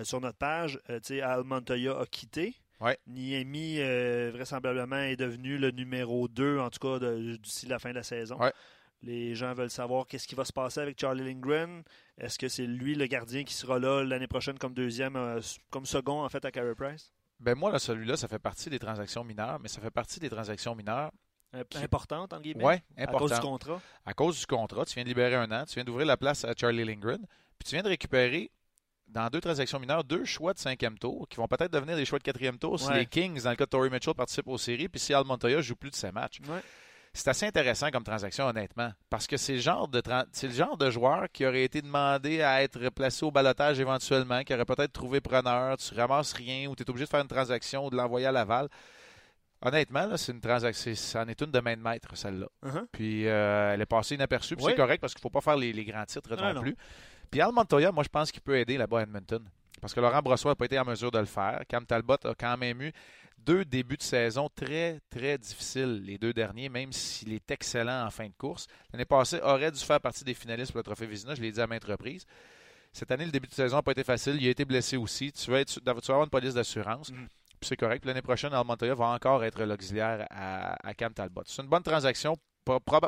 sur 0.03 0.21
notre 0.21 0.37
page. 0.37 0.79
Al 0.87 1.43
Montoya 1.43 1.99
a 1.99 2.05
quitté. 2.05 2.55
Niemi, 3.07 3.77
vraisemblablement, 4.31 4.97
est 4.97 5.15
devenu 5.15 5.57
le 5.57 5.71
numéro 5.71 6.27
2, 6.27 6.59
en 6.59 6.69
tout 6.69 6.79
cas 6.79 6.99
d'ici 7.37 7.67
la 7.67 7.79
fin 7.79 7.91
de 7.91 7.95
la 7.95 8.03
saison. 8.03 8.37
Les 9.03 9.35
gens 9.35 9.53
veulent 9.53 9.69
savoir 9.69 10.07
qu'est-ce 10.07 10.27
qui 10.27 10.35
va 10.35 10.45
se 10.45 10.53
passer 10.53 10.79
avec 10.79 10.99
Charlie 10.99 11.25
Lindgren. 11.25 11.83
Est-ce 12.17 12.39
que 12.39 12.47
c'est 12.47 12.65
lui 12.65 12.95
le 12.95 13.05
gardien 13.05 13.43
qui 13.43 13.53
sera 13.53 13.77
là 13.77 14.03
l'année 14.03 14.27
prochaine 14.27 14.57
comme 14.57 14.73
deuxième, 14.73 15.17
euh, 15.17 15.41
comme 15.69 15.85
second 15.85 16.23
en 16.23 16.29
fait 16.29 16.43
à 16.45 16.51
Carey 16.51 16.73
Price? 16.73 17.11
Ben 17.39 17.55
moi, 17.55 17.77
celui-là, 17.77 18.15
ça 18.15 18.29
fait 18.29 18.39
partie 18.39 18.69
des 18.69 18.79
transactions 18.79 19.25
mineures, 19.25 19.59
mais 19.59 19.67
ça 19.67 19.81
fait 19.81 19.91
partie 19.91 20.19
des 20.21 20.29
transactions 20.29 20.73
mineures 20.75 21.11
Importantes, 21.75 22.33
en 22.33 22.39
guillemets. 22.39 22.65
Oui, 22.65 22.75
À 22.97 23.05
cause 23.05 23.31
du 23.31 23.39
contrat. 23.39 23.79
À 24.07 24.13
cause 24.15 24.39
du 24.39 24.45
contrat. 24.47 24.85
Tu 24.85 24.95
viens 24.95 25.03
de 25.03 25.09
libérer 25.09 25.35
un 25.35 25.51
an, 25.51 25.65
tu 25.67 25.75
viens 25.75 25.83
d'ouvrir 25.83 26.07
la 26.07 26.17
place 26.17 26.43
à 26.45 26.53
Charlie 26.59 26.83
Lindgren, 26.83 27.19
puis 27.59 27.67
tu 27.67 27.75
viens 27.75 27.83
de 27.83 27.89
récupérer 27.89 28.49
dans 29.07 29.29
deux 29.29 29.41
transactions 29.41 29.79
mineures, 29.79 30.03
deux 30.03 30.25
choix 30.25 30.53
de 30.53 30.57
cinquième 30.57 30.97
tour 30.97 31.27
qui 31.29 31.37
vont 31.37 31.47
peut-être 31.47 31.71
devenir 31.71 31.95
des 31.95 32.05
choix 32.05 32.17
de 32.17 32.23
quatrième 32.23 32.57
tour 32.57 32.79
si 32.79 32.91
les 32.93 33.05
Kings, 33.05 33.39
dans 33.43 33.51
le 33.51 33.55
cas 33.55 33.65
de 33.65 33.69
Tory 33.69 33.91
Mitchell, 33.91 34.15
participent 34.15 34.47
aux 34.47 34.57
séries, 34.57 34.89
puis 34.89 34.99
si 34.99 35.13
Al 35.13 35.25
Montoya 35.25 35.61
joue 35.61 35.75
plus 35.75 35.91
de 35.91 35.95
ses 35.95 36.11
matchs. 36.11 36.39
Ouais 36.49 36.61
c'est 37.13 37.29
assez 37.29 37.45
intéressant 37.45 37.91
comme 37.91 38.03
transaction, 38.03 38.47
honnêtement, 38.47 38.91
parce 39.09 39.27
que 39.27 39.37
c'est 39.37 39.53
le 39.53 39.59
genre 39.59 39.87
de 39.87 40.01
c'est 40.31 40.47
le 40.47 40.53
genre 40.53 40.77
de 40.77 40.89
joueur 40.89 41.27
qui 41.31 41.45
aurait 41.45 41.63
été 41.63 41.81
demandé 41.81 42.41
à 42.41 42.63
être 42.63 42.89
placé 42.89 43.23
au 43.23 43.31
balotage 43.31 43.79
éventuellement, 43.79 44.43
qui 44.43 44.53
aurait 44.53 44.65
peut-être 44.65 44.91
trouvé 44.91 45.21
preneur, 45.21 45.77
tu 45.77 45.93
ramasses 45.93 46.33
rien 46.33 46.67
ou 46.67 46.75
tu 46.75 46.83
es 46.83 46.89
obligé 46.89 47.05
de 47.05 47.09
faire 47.09 47.21
une 47.21 47.27
transaction 47.27 47.85
ou 47.85 47.89
de 47.91 47.95
l'envoyer 47.95 48.25
à 48.25 48.31
Laval. 48.31 48.67
Honnêtement, 49.61 50.17
c'est 50.17 50.31
une 50.31 50.41
transaction, 50.41 50.93
ça 50.95 51.21
en 51.21 51.27
est 51.27 51.39
une 51.39 51.51
de 51.51 51.59
main 51.59 51.77
de 51.77 51.81
maître, 51.81 52.09
celle-là. 52.17 52.47
Uh-huh. 52.65 52.85
Puis 52.91 53.27
euh, 53.27 53.73
elle 53.73 53.81
est 53.81 53.85
passée 53.85 54.15
inaperçue, 54.15 54.55
puis 54.55 54.65
c'est 54.65 54.75
correct 54.75 54.99
parce 54.99 55.13
qu'il 55.13 55.19
ne 55.19 55.23
faut 55.23 55.29
pas 55.29 55.41
faire 55.41 55.55
les, 55.55 55.85
grands 55.85 56.05
titres 56.05 56.35
non, 56.35 56.61
plus. 56.61 56.75
Puis 57.29 57.41
Al 57.41 57.51
Montoya, 57.51 57.91
moi 57.91 58.03
je 58.03 58.09
pense 58.09 58.31
qu'il 58.31 58.41
peut 58.41 58.57
aider 58.57 58.77
là-bas 58.77 58.99
à 58.99 59.03
Edmonton. 59.03 59.47
Parce 59.79 59.93
que 59.93 59.99
Laurent 59.99 60.21
Brossois 60.21 60.51
n'a 60.51 60.55
pas 60.55 60.65
été 60.65 60.79
en 60.79 60.85
mesure 60.85 61.11
de 61.11 61.19
le 61.19 61.25
faire. 61.25 61.61
Cam 61.67 61.85
Talbot 61.85 62.15
a 62.23 62.33
quand 62.35 62.57
même 62.57 62.81
eu 62.81 62.93
deux 63.45 63.65
débuts 63.65 63.97
de 63.97 64.03
saison 64.03 64.49
très, 64.55 64.99
très 65.09 65.37
difficiles, 65.37 66.01
les 66.05 66.17
deux 66.17 66.33
derniers, 66.33 66.69
même 66.69 66.91
s'il 66.91 67.33
est 67.33 67.51
excellent 67.51 68.05
en 68.05 68.09
fin 68.09 68.27
de 68.27 68.33
course. 68.37 68.67
L'année 68.91 69.05
passée, 69.05 69.39
aurait 69.41 69.71
dû 69.71 69.79
faire 69.79 69.99
partie 69.99 70.23
des 70.23 70.33
finalistes 70.33 70.71
pour 70.71 70.79
le 70.79 70.83
Trophée 70.83 71.07
Vizina, 71.07 71.35
je 71.35 71.41
l'ai 71.41 71.51
dit 71.51 71.61
à 71.61 71.67
maintes 71.67 71.83
reprises. 71.83 72.25
Cette 72.93 73.09
année, 73.09 73.25
le 73.25 73.31
début 73.31 73.47
de 73.47 73.53
saison 73.53 73.77
n'a 73.77 73.81
pas 73.81 73.91
été 73.91 74.03
facile. 74.03 74.37
Il 74.39 74.47
a 74.47 74.51
été 74.51 74.65
blessé 74.65 74.97
aussi. 74.97 75.31
Tu 75.31 75.49
vas, 75.49 75.61
être, 75.61 75.73
tu 75.73 75.81
vas 75.83 75.91
avoir 75.91 76.23
une 76.23 76.29
police 76.29 76.53
d'assurance. 76.53 77.11
Mm. 77.11 77.25
Puis 77.59 77.67
c'est 77.67 77.75
correct. 77.75 78.05
L'année 78.05 78.21
prochaine, 78.21 78.53
Almontoya 78.53 78.93
va 78.93 79.07
encore 79.07 79.43
être 79.43 79.63
l'auxiliaire 79.63 80.27
à, 80.29 80.93
Cam 80.93 81.11
Talbot. 81.11 81.41
C'est 81.45 81.63
une 81.63 81.69
bonne 81.69 81.81
transaction 81.81 82.35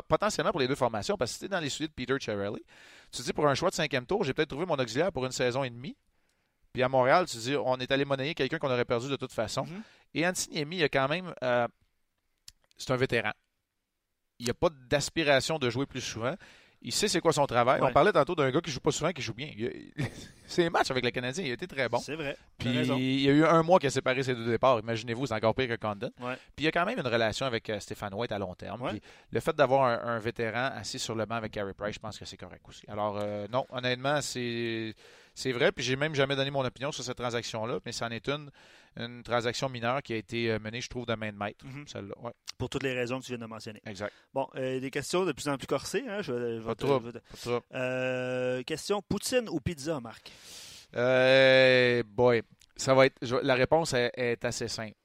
potentiellement 0.08 0.50
pour 0.50 0.60
les 0.60 0.68
deux 0.68 0.74
formations, 0.74 1.16
parce 1.16 1.30
que 1.30 1.34
si 1.34 1.38
tu 1.40 1.46
es 1.46 1.48
dans 1.48 1.60
les 1.60 1.70
suites 1.70 1.90
de 1.90 1.94
Peter 1.94 2.16
Cherrelli, 2.18 2.62
tu 3.12 3.18
te 3.18 3.22
dis 3.22 3.32
pour 3.32 3.46
un 3.46 3.54
choix 3.54 3.70
de 3.70 3.74
cinquième 3.74 4.04
tour, 4.04 4.22
j'ai 4.24 4.34
peut-être 4.34 4.50
trouvé 4.50 4.66
mon 4.66 4.74
auxiliaire 4.74 5.12
pour 5.12 5.24
une 5.24 5.32
saison 5.32 5.62
et 5.64 5.70
demie. 5.70 5.96
Puis 6.76 6.82
à 6.82 6.90
Montréal, 6.90 7.24
tu 7.24 7.38
dis, 7.38 7.56
on 7.56 7.78
est 7.78 7.90
allé 7.90 8.04
monnayer 8.04 8.34
quelqu'un 8.34 8.58
qu'on 8.58 8.70
aurait 8.70 8.84
perdu 8.84 9.08
de 9.08 9.16
toute 9.16 9.32
façon. 9.32 9.62
Mm-hmm. 9.62 9.82
Et 10.12 10.26
Antiniemi, 10.26 10.76
il 10.76 10.84
a 10.84 10.90
quand 10.90 11.08
même. 11.08 11.32
Euh, 11.42 11.66
c'est 12.76 12.90
un 12.90 12.96
vétéran. 12.96 13.30
Il 14.38 14.48
n'a 14.48 14.52
pas 14.52 14.68
d'aspiration 14.90 15.58
de 15.58 15.70
jouer 15.70 15.86
plus 15.86 16.02
souvent. 16.02 16.34
Il 16.82 16.92
sait 16.92 17.08
c'est 17.08 17.20
quoi 17.20 17.32
son 17.32 17.46
travail. 17.46 17.80
On 17.82 17.90
parlait 17.92 18.12
tantôt 18.12 18.34
d'un 18.34 18.50
gars 18.50 18.60
qui 18.60 18.70
joue 18.70 18.80
pas 18.80 18.90
souvent, 18.90 19.10
qui 19.12 19.22
joue 19.22 19.32
bien. 19.32 19.48
C'est 20.46 20.66
un 20.66 20.70
match 20.70 20.90
avec 20.90 21.02
le 21.02 21.10
Canadien, 21.10 21.44
il 21.44 21.50
a 21.50 21.54
été 21.54 21.66
très 21.66 21.88
bon. 21.88 21.96
C'est 21.96 22.14
vrai. 22.14 22.36
Puis 22.58 22.68
il 22.68 23.22
y 23.22 23.30
a 23.30 23.32
eu 23.32 23.44
un 23.46 23.62
mois 23.62 23.78
qui 23.78 23.86
a 23.86 23.90
séparé 23.90 24.22
ces 24.22 24.34
deux 24.34 24.44
départs. 24.44 24.80
Imaginez-vous, 24.80 25.28
c'est 25.28 25.34
encore 25.34 25.54
pire 25.54 25.68
que 25.68 25.76
Condon. 25.76 26.10
Puis 26.18 26.36
il 26.58 26.64
y 26.64 26.68
a 26.68 26.72
quand 26.72 26.84
même 26.84 26.98
une 26.98 27.08
relation 27.08 27.46
avec 27.46 27.70
euh, 27.70 27.80
Stéphane 27.80 28.12
White 28.12 28.32
à 28.32 28.38
long 28.38 28.54
terme. 28.54 28.86
Puis 28.90 29.00
le 29.30 29.40
fait 29.40 29.56
d'avoir 29.56 30.06
un, 30.06 30.18
vétéran 30.18 30.72
assis 30.76 30.98
sur 30.98 31.14
le 31.14 31.24
banc 31.24 31.36
avec 31.36 31.54
Gary 31.54 31.72
Price, 31.72 31.94
je 31.94 32.00
pense 32.00 32.18
que 32.18 32.26
c'est 32.26 32.36
correct 32.36 32.62
aussi. 32.68 32.84
Alors 32.86 33.18
euh, 33.18 33.46
non, 33.50 33.64
honnêtement, 33.70 34.20
c'est 34.20 34.94
c'est 35.36 35.52
vrai. 35.52 35.70
Puis 35.70 35.84
j'ai 35.84 35.96
même 35.96 36.14
jamais 36.14 36.34
donné 36.34 36.50
mon 36.50 36.64
opinion 36.64 36.90
sur 36.90 37.04
cette 37.04 37.18
transaction-là, 37.18 37.78
mais 37.84 37.92
c'en 37.92 38.08
est 38.08 38.26
une 38.28 38.50
une 38.98 39.22
transaction 39.22 39.68
mineure 39.68 40.02
qui 40.02 40.14
a 40.14 40.16
été 40.16 40.50
euh, 40.50 40.58
menée, 40.58 40.80
je 40.80 40.88
trouve, 40.88 41.04
de 41.04 41.14
main 41.14 41.30
de 41.30 41.36
maître. 41.36 41.64
Mhm. 41.66 41.86
celle-là. 41.86 42.14
Pour 42.56 42.70
toutes 42.70 42.82
les 42.82 42.94
raisons 42.94 43.20
que 43.20 43.26
tu 43.26 43.32
viens 43.32 43.38
de 43.38 43.44
mentionner. 43.44 43.82
Exact. 43.84 44.12
Bon, 44.32 44.48
euh, 44.56 44.80
des 44.80 44.90
questions 44.90 45.26
de 45.26 45.32
plus 45.32 45.46
en 45.48 45.58
plus 45.58 45.66
corsées. 45.66 46.04
Hein? 46.08 46.22
Je, 46.22 46.62
pas 46.64 46.74
trop. 46.74 47.02
Euh, 47.74 48.62
question 48.62 49.02
Poutine 49.02 49.50
ou 49.50 49.60
pizza, 49.60 50.00
Marc? 50.00 50.32
Euh, 50.96 52.02
Boy, 52.06 52.42
ça 52.74 52.94
va 52.94 53.04
être. 53.04 53.18
la 53.42 53.54
réponse 53.54 53.92
est, 53.92 54.42
assez 54.44 54.68
simple. 54.68 54.96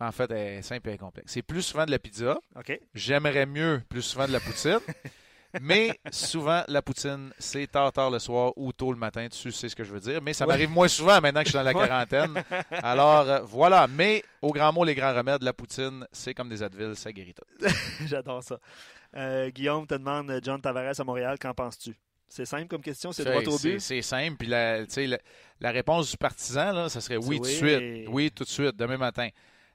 En 0.00 0.12
fait, 0.12 0.30
elle 0.30 0.58
est 0.58 0.62
simple 0.62 0.90
et 0.90 0.98
complexe. 0.98 1.32
C'est 1.32 1.42
plus 1.42 1.62
souvent 1.62 1.86
de 1.86 1.90
la 1.90 1.98
pizza. 1.98 2.38
OK. 2.56 2.78
J'aimerais 2.92 3.46
mieux 3.46 3.80
plus 3.88 4.02
souvent 4.02 4.26
de 4.26 4.32
la 4.32 4.40
poutine. 4.40 4.80
mais 5.60 5.98
souvent, 6.10 6.62
la 6.68 6.82
poutine, 6.82 7.32
c'est 7.38 7.70
tard, 7.70 7.92
tard 7.92 8.10
le 8.10 8.18
soir 8.18 8.52
ou 8.56 8.72
tôt 8.72 8.92
le 8.92 8.98
matin. 8.98 9.26
Tu 9.28 9.52
sais 9.52 9.68
ce 9.68 9.76
que 9.76 9.84
je 9.84 9.92
veux 9.92 10.00
dire. 10.00 10.20
Mais 10.22 10.32
ça 10.32 10.46
m'arrive 10.46 10.70
moins 10.70 10.88
souvent 10.88 11.20
maintenant 11.20 11.40
que 11.40 11.46
je 11.46 11.50
suis 11.50 11.58
dans 11.58 11.64
la 11.64 11.72
quarantaine. 11.72 12.42
Alors, 12.70 13.28
euh, 13.28 13.40
voilà. 13.42 13.86
Mais 13.86 14.24
au 14.42 14.52
grand 14.52 14.72
mot, 14.72 14.84
les 14.84 14.94
grands 14.94 15.14
remèdes, 15.14 15.42
la 15.42 15.52
poutine, 15.52 16.06
c'est 16.12 16.34
comme 16.34 16.48
des 16.48 16.62
Advil, 16.62 16.94
ça 16.96 17.12
guérit 17.12 17.34
tout. 17.34 17.66
J'adore 18.06 18.42
ça. 18.42 18.58
Euh, 19.16 19.50
Guillaume 19.50 19.86
te 19.86 19.94
demande 19.94 20.40
John 20.42 20.60
Tavares 20.60 20.98
à 20.98 21.04
Montréal, 21.04 21.38
qu'en 21.38 21.54
penses-tu? 21.54 21.94
C'est 22.26 22.46
simple 22.46 22.66
comme 22.66 22.82
question, 22.82 23.12
c'est 23.12 23.24
droit 23.24 23.42
au 23.46 23.58
but. 23.58 23.80
C'est 23.80 24.02
simple. 24.02 24.36
Puis 24.38 24.48
la, 24.48 24.80
la, 24.80 25.18
la, 25.60 25.70
réponse 25.70 26.10
du 26.10 26.16
partisan, 26.16 26.72
là, 26.72 26.88
ça 26.88 27.00
serait 27.00 27.16
oui, 27.16 27.36
tout 27.36 27.44
de 27.44 27.48
suite. 27.48 28.08
Oui, 28.08 28.30
tout 28.30 28.44
de 28.44 28.48
suite, 28.48 28.76
demain 28.76 28.96
matin. 28.96 29.28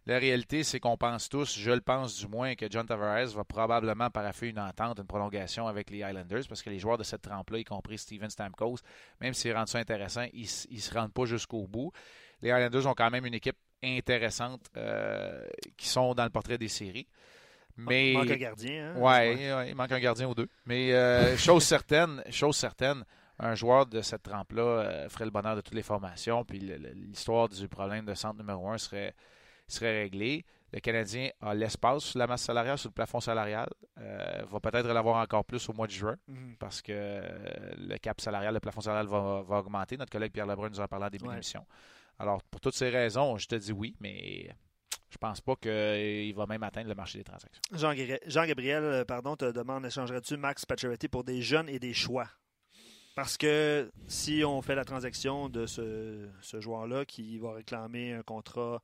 La 0.09 0.17
réalité, 0.17 0.63
c'est 0.63 0.79
qu'on 0.79 0.97
pense 0.97 1.29
tous, 1.29 1.55
je 1.55 1.69
le 1.69 1.81
pense 1.81 2.17
du 2.17 2.27
moins, 2.27 2.55
que 2.55 2.65
John 2.67 2.83
Tavares 2.83 3.27
va 3.27 3.43
probablement 3.43 4.09
paraffer 4.09 4.47
une 4.47 4.57
entente, 4.57 4.97
une 4.97 5.05
prolongation 5.05 5.67
avec 5.67 5.91
les 5.91 5.99
Islanders, 5.99 6.45
parce 6.49 6.63
que 6.63 6.71
les 6.71 6.79
joueurs 6.79 6.97
de 6.97 7.03
cette 7.03 7.21
trempe-là, 7.21 7.59
y 7.59 7.63
compris 7.63 7.99
Steven 7.99 8.27
Stamkos, 8.27 8.77
même 9.21 9.35
s'ils 9.35 9.53
rendent 9.53 9.67
ça 9.67 9.77
intéressant, 9.77 10.25
ils 10.33 10.49
ne 10.71 10.79
se 10.79 10.91
rendent 10.95 11.13
pas 11.13 11.25
jusqu'au 11.25 11.67
bout. 11.67 11.91
Les 12.41 12.49
Islanders 12.49 12.87
ont 12.87 12.95
quand 12.95 13.11
même 13.11 13.27
une 13.27 13.35
équipe 13.35 13.57
intéressante 13.83 14.61
euh, 14.77 15.45
qui 15.77 15.87
sont 15.87 16.15
dans 16.15 16.23
le 16.23 16.31
portrait 16.31 16.57
des 16.57 16.69
séries. 16.69 17.07
Mais, 17.77 18.13
il 18.13 18.17
manque 18.17 18.31
un 18.31 18.35
gardien. 18.35 18.95
Hein? 18.95 18.99
Ouais, 18.99 19.69
il 19.69 19.75
manque 19.75 19.91
un 19.91 19.99
gardien 19.99 20.27
ou 20.27 20.33
deux. 20.33 20.49
Mais 20.65 20.91
euh, 20.91 21.37
chose 21.37 21.63
certaine, 21.63 22.23
chose 22.31 22.55
certaine, 22.55 23.05
un 23.37 23.53
joueur 23.53 23.85
de 23.85 24.01
cette 24.01 24.23
trempe-là 24.23 24.63
euh, 24.63 25.09
ferait 25.09 25.25
le 25.25 25.31
bonheur 25.31 25.55
de 25.55 25.61
toutes 25.61 25.75
les 25.75 25.83
formations. 25.83 26.43
Puis 26.45 26.57
l'histoire 26.57 27.47
du 27.47 27.67
problème 27.67 28.05
de 28.05 28.15
centre 28.15 28.39
numéro 28.39 28.71
un 28.71 28.79
serait 28.79 29.13
serait 29.71 30.01
réglé. 30.01 30.45
Le 30.71 30.79
Canadien 30.79 31.29
a 31.41 31.55
l'espace 31.55 32.03
sur 32.03 32.19
la 32.19 32.27
masse 32.27 32.43
salariale, 32.43 32.77
sur 32.77 32.89
le 32.89 32.93
plafond 32.93 33.19
salarial. 33.19 33.69
Euh, 33.97 34.43
va 34.49 34.59
peut-être 34.59 34.87
l'avoir 34.87 35.17
encore 35.17 35.43
plus 35.43 35.67
au 35.69 35.73
mois 35.73 35.87
de 35.87 35.91
juin 35.91 36.15
mhm. 36.27 36.55
parce 36.59 36.81
que 36.81 36.91
euh, 36.93 37.71
le 37.77 37.97
cap 37.97 38.21
salarial, 38.21 38.53
le 38.53 38.59
plafond 38.59 38.81
salarial 38.81 39.07
va, 39.07 39.59
augmenter. 39.59 39.97
Notre 39.97 40.11
collègue 40.11 40.31
Pierre 40.31 40.45
Lebrun 40.45 40.69
nous 40.69 40.79
en 40.79 40.83
a 40.83 40.87
parlé 40.87 41.05
en 41.05 41.09
début 41.09 41.27
d'émission. 41.27 41.65
Alors, 42.19 42.43
pour 42.43 42.61
toutes 42.61 42.75
ces 42.75 42.89
raisons, 42.89 43.37
je 43.37 43.47
te 43.47 43.55
dis 43.55 43.71
oui, 43.71 43.95
mais 43.99 44.49
je 45.09 45.17
pense 45.17 45.41
pas 45.41 45.55
qu'il 45.55 46.35
va 46.35 46.45
même 46.45 46.63
atteindre 46.63 46.89
le 46.89 46.95
marché 46.95 47.17
des 47.17 47.23
transactions. 47.23 47.61
Jean-Gabriel, 48.27 48.83
euh, 48.83 49.05
pardon, 49.05 49.35
te 49.35 49.51
demande 49.51 49.85
échangerais-tu 49.85 50.37
Max 50.37 50.65
Pacioretty 50.65 51.07
pour 51.07 51.23
des 51.23 51.41
jeunes 51.41 51.69
et 51.69 51.79
des 51.79 51.93
choix? 51.93 52.27
Parce 53.15 53.37
que 53.37 53.91
si 54.07 54.43
on 54.45 54.61
fait 54.61 54.75
la 54.75 54.85
transaction 54.85 55.49
de 55.49 55.65
ce, 55.65 56.29
ce 56.41 56.61
joueur-là 56.61 57.05
qui 57.05 57.39
va 57.39 57.53
réclamer 57.53 58.13
un 58.13 58.21
contrat 58.21 58.81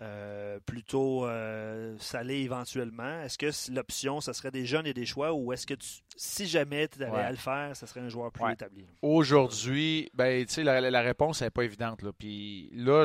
euh, 0.00 0.58
plutôt 0.60 1.26
euh, 1.26 1.94
salé 1.98 2.36
éventuellement. 2.36 3.20
Est-ce 3.20 3.36
que 3.36 3.74
l'option, 3.74 4.22
ce 4.22 4.32
serait 4.32 4.50
des 4.50 4.64
jeunes 4.64 4.86
et 4.86 4.94
des 4.94 5.04
choix 5.04 5.34
ou 5.34 5.52
est-ce 5.52 5.66
que 5.66 5.74
si 6.16 6.46
jamais 6.46 6.88
tu 6.88 7.02
avais 7.02 7.20
à 7.20 7.30
le 7.30 7.36
faire, 7.36 7.76
ce 7.76 7.84
serait 7.84 8.00
un 8.00 8.08
joueur 8.08 8.32
plus 8.32 8.50
établi? 8.50 8.86
Aujourd'hui, 9.02 10.10
ben, 10.14 10.46
la, 10.56 10.80
la 10.80 11.00
réponse 11.02 11.42
n'est 11.42 11.50
pas 11.50 11.64
évidente. 11.64 12.00
Là. 12.00 12.12
Puis 12.18 12.70
là, 12.72 13.04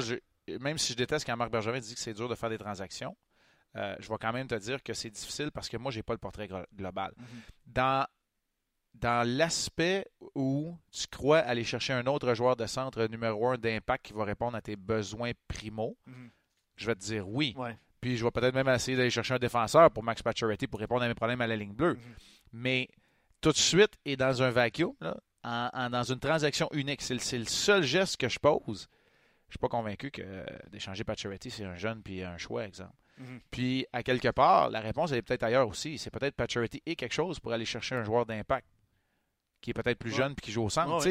même 0.61 0.77
si 0.77 0.93
je 0.93 0.97
déteste 0.97 1.25
quand 1.25 1.35
Marc 1.35 1.51
Bergevin 1.51 1.79
dit 1.79 1.93
que 1.93 1.99
c'est 1.99 2.13
dur 2.13 2.29
de 2.29 2.35
faire 2.35 2.49
des 2.49 2.57
transactions, 2.57 3.17
euh, 3.75 3.93
je 3.99 4.07
vais 4.07 4.17
quand 4.17 4.31
même 4.31 4.47
te 4.47 4.55
dire 4.55 4.81
que 4.81 4.93
c'est 4.93 5.09
difficile 5.09 5.51
parce 5.51 5.67
que 5.67 5.75
moi, 5.75 5.91
j'ai 5.91 6.03
pas 6.03 6.13
le 6.13 6.19
portrait 6.19 6.47
global. 6.73 7.11
Mm-hmm. 7.11 7.51
Dans 7.65 8.07
dans 8.93 9.27
l'aspect 9.27 10.07
où 10.35 10.73
tu 10.89 11.07
crois 11.07 11.39
aller 11.39 11.65
chercher 11.65 11.91
un 11.91 12.05
autre 12.05 12.33
joueur 12.33 12.55
de 12.55 12.65
centre 12.65 13.05
numéro 13.07 13.49
un 13.49 13.57
d'impact 13.57 14.05
qui 14.05 14.13
va 14.13 14.23
répondre 14.23 14.55
à 14.55 14.61
tes 14.61 14.77
besoins 14.77 15.31
primo, 15.49 15.97
mm-hmm 16.07 16.29
je 16.75 16.85
vais 16.85 16.95
te 16.95 17.01
dire 17.01 17.27
oui. 17.27 17.55
Puis 18.01 18.17
je 18.17 18.23
vais 18.23 18.31
peut-être 18.31 18.53
même 18.53 18.67
essayer 18.69 18.95
d'aller 18.95 19.09
chercher 19.09 19.33
un 19.33 19.39
défenseur 19.39 19.89
pour 19.91 20.03
Max 20.03 20.21
Pacioretty 20.21 20.67
pour 20.67 20.79
répondre 20.79 21.03
à 21.03 21.07
mes 21.07 21.15
problèmes 21.15 21.41
à 21.41 21.47
la 21.47 21.55
ligne 21.55 21.73
bleue. 21.73 21.95
Mhm. 21.95 22.15
Mais 22.53 22.89
tout 23.41 23.51
de 23.51 23.57
suite 23.57 23.93
et 24.05 24.15
dans 24.15 24.43
un 24.43 24.51
vacuum, 24.51 24.93
dans 25.43 26.03
une 26.03 26.19
transaction 26.19 26.69
unique, 26.71 27.01
c'est 27.01 27.37
le, 27.37 27.45
seul 27.45 27.83
geste 27.83 28.17
que 28.17 28.29
je 28.29 28.39
pose. 28.39 28.61
Je 28.65 28.71
ne 28.71 29.51
suis 29.51 29.59
pas 29.59 29.69
convaincu 29.69 30.11
que 30.11 30.45
d'échanger 30.71 31.03
Pacioretty, 31.03 31.51
c'est 31.51 31.65
un 31.65 31.75
jeune 31.75 32.01
puis 32.01 32.23
un 32.23 32.37
choix, 32.37 32.65
exemple. 32.65 32.95
Mhm. 33.17 33.39
Puis, 33.49 33.85
à 33.93 34.03
quelque 34.03 34.27
part, 34.29 34.69
la 34.69 34.81
réponse 34.81 35.11
elle 35.11 35.19
est 35.19 35.21
peut-être 35.21 35.43
ailleurs 35.43 35.67
aussi. 35.67 35.97
C'est 35.97 36.09
peut-être 36.09 36.35
Pacioretty 36.35 36.81
et 36.85 36.95
quelque 36.95 37.13
chose 37.13 37.39
pour 37.39 37.53
aller 37.53 37.65
chercher 37.65 37.95
un 37.95 38.03
joueur 38.03 38.25
d'impact 38.25 38.67
qui 39.61 39.71
est 39.71 39.73
peut-être 39.73 39.97
plus 39.97 40.11
jeune 40.11 40.35
puis 40.35 40.45
qui 40.45 40.51
joue 40.51 40.63
au 40.63 40.69
centre. 40.69 41.07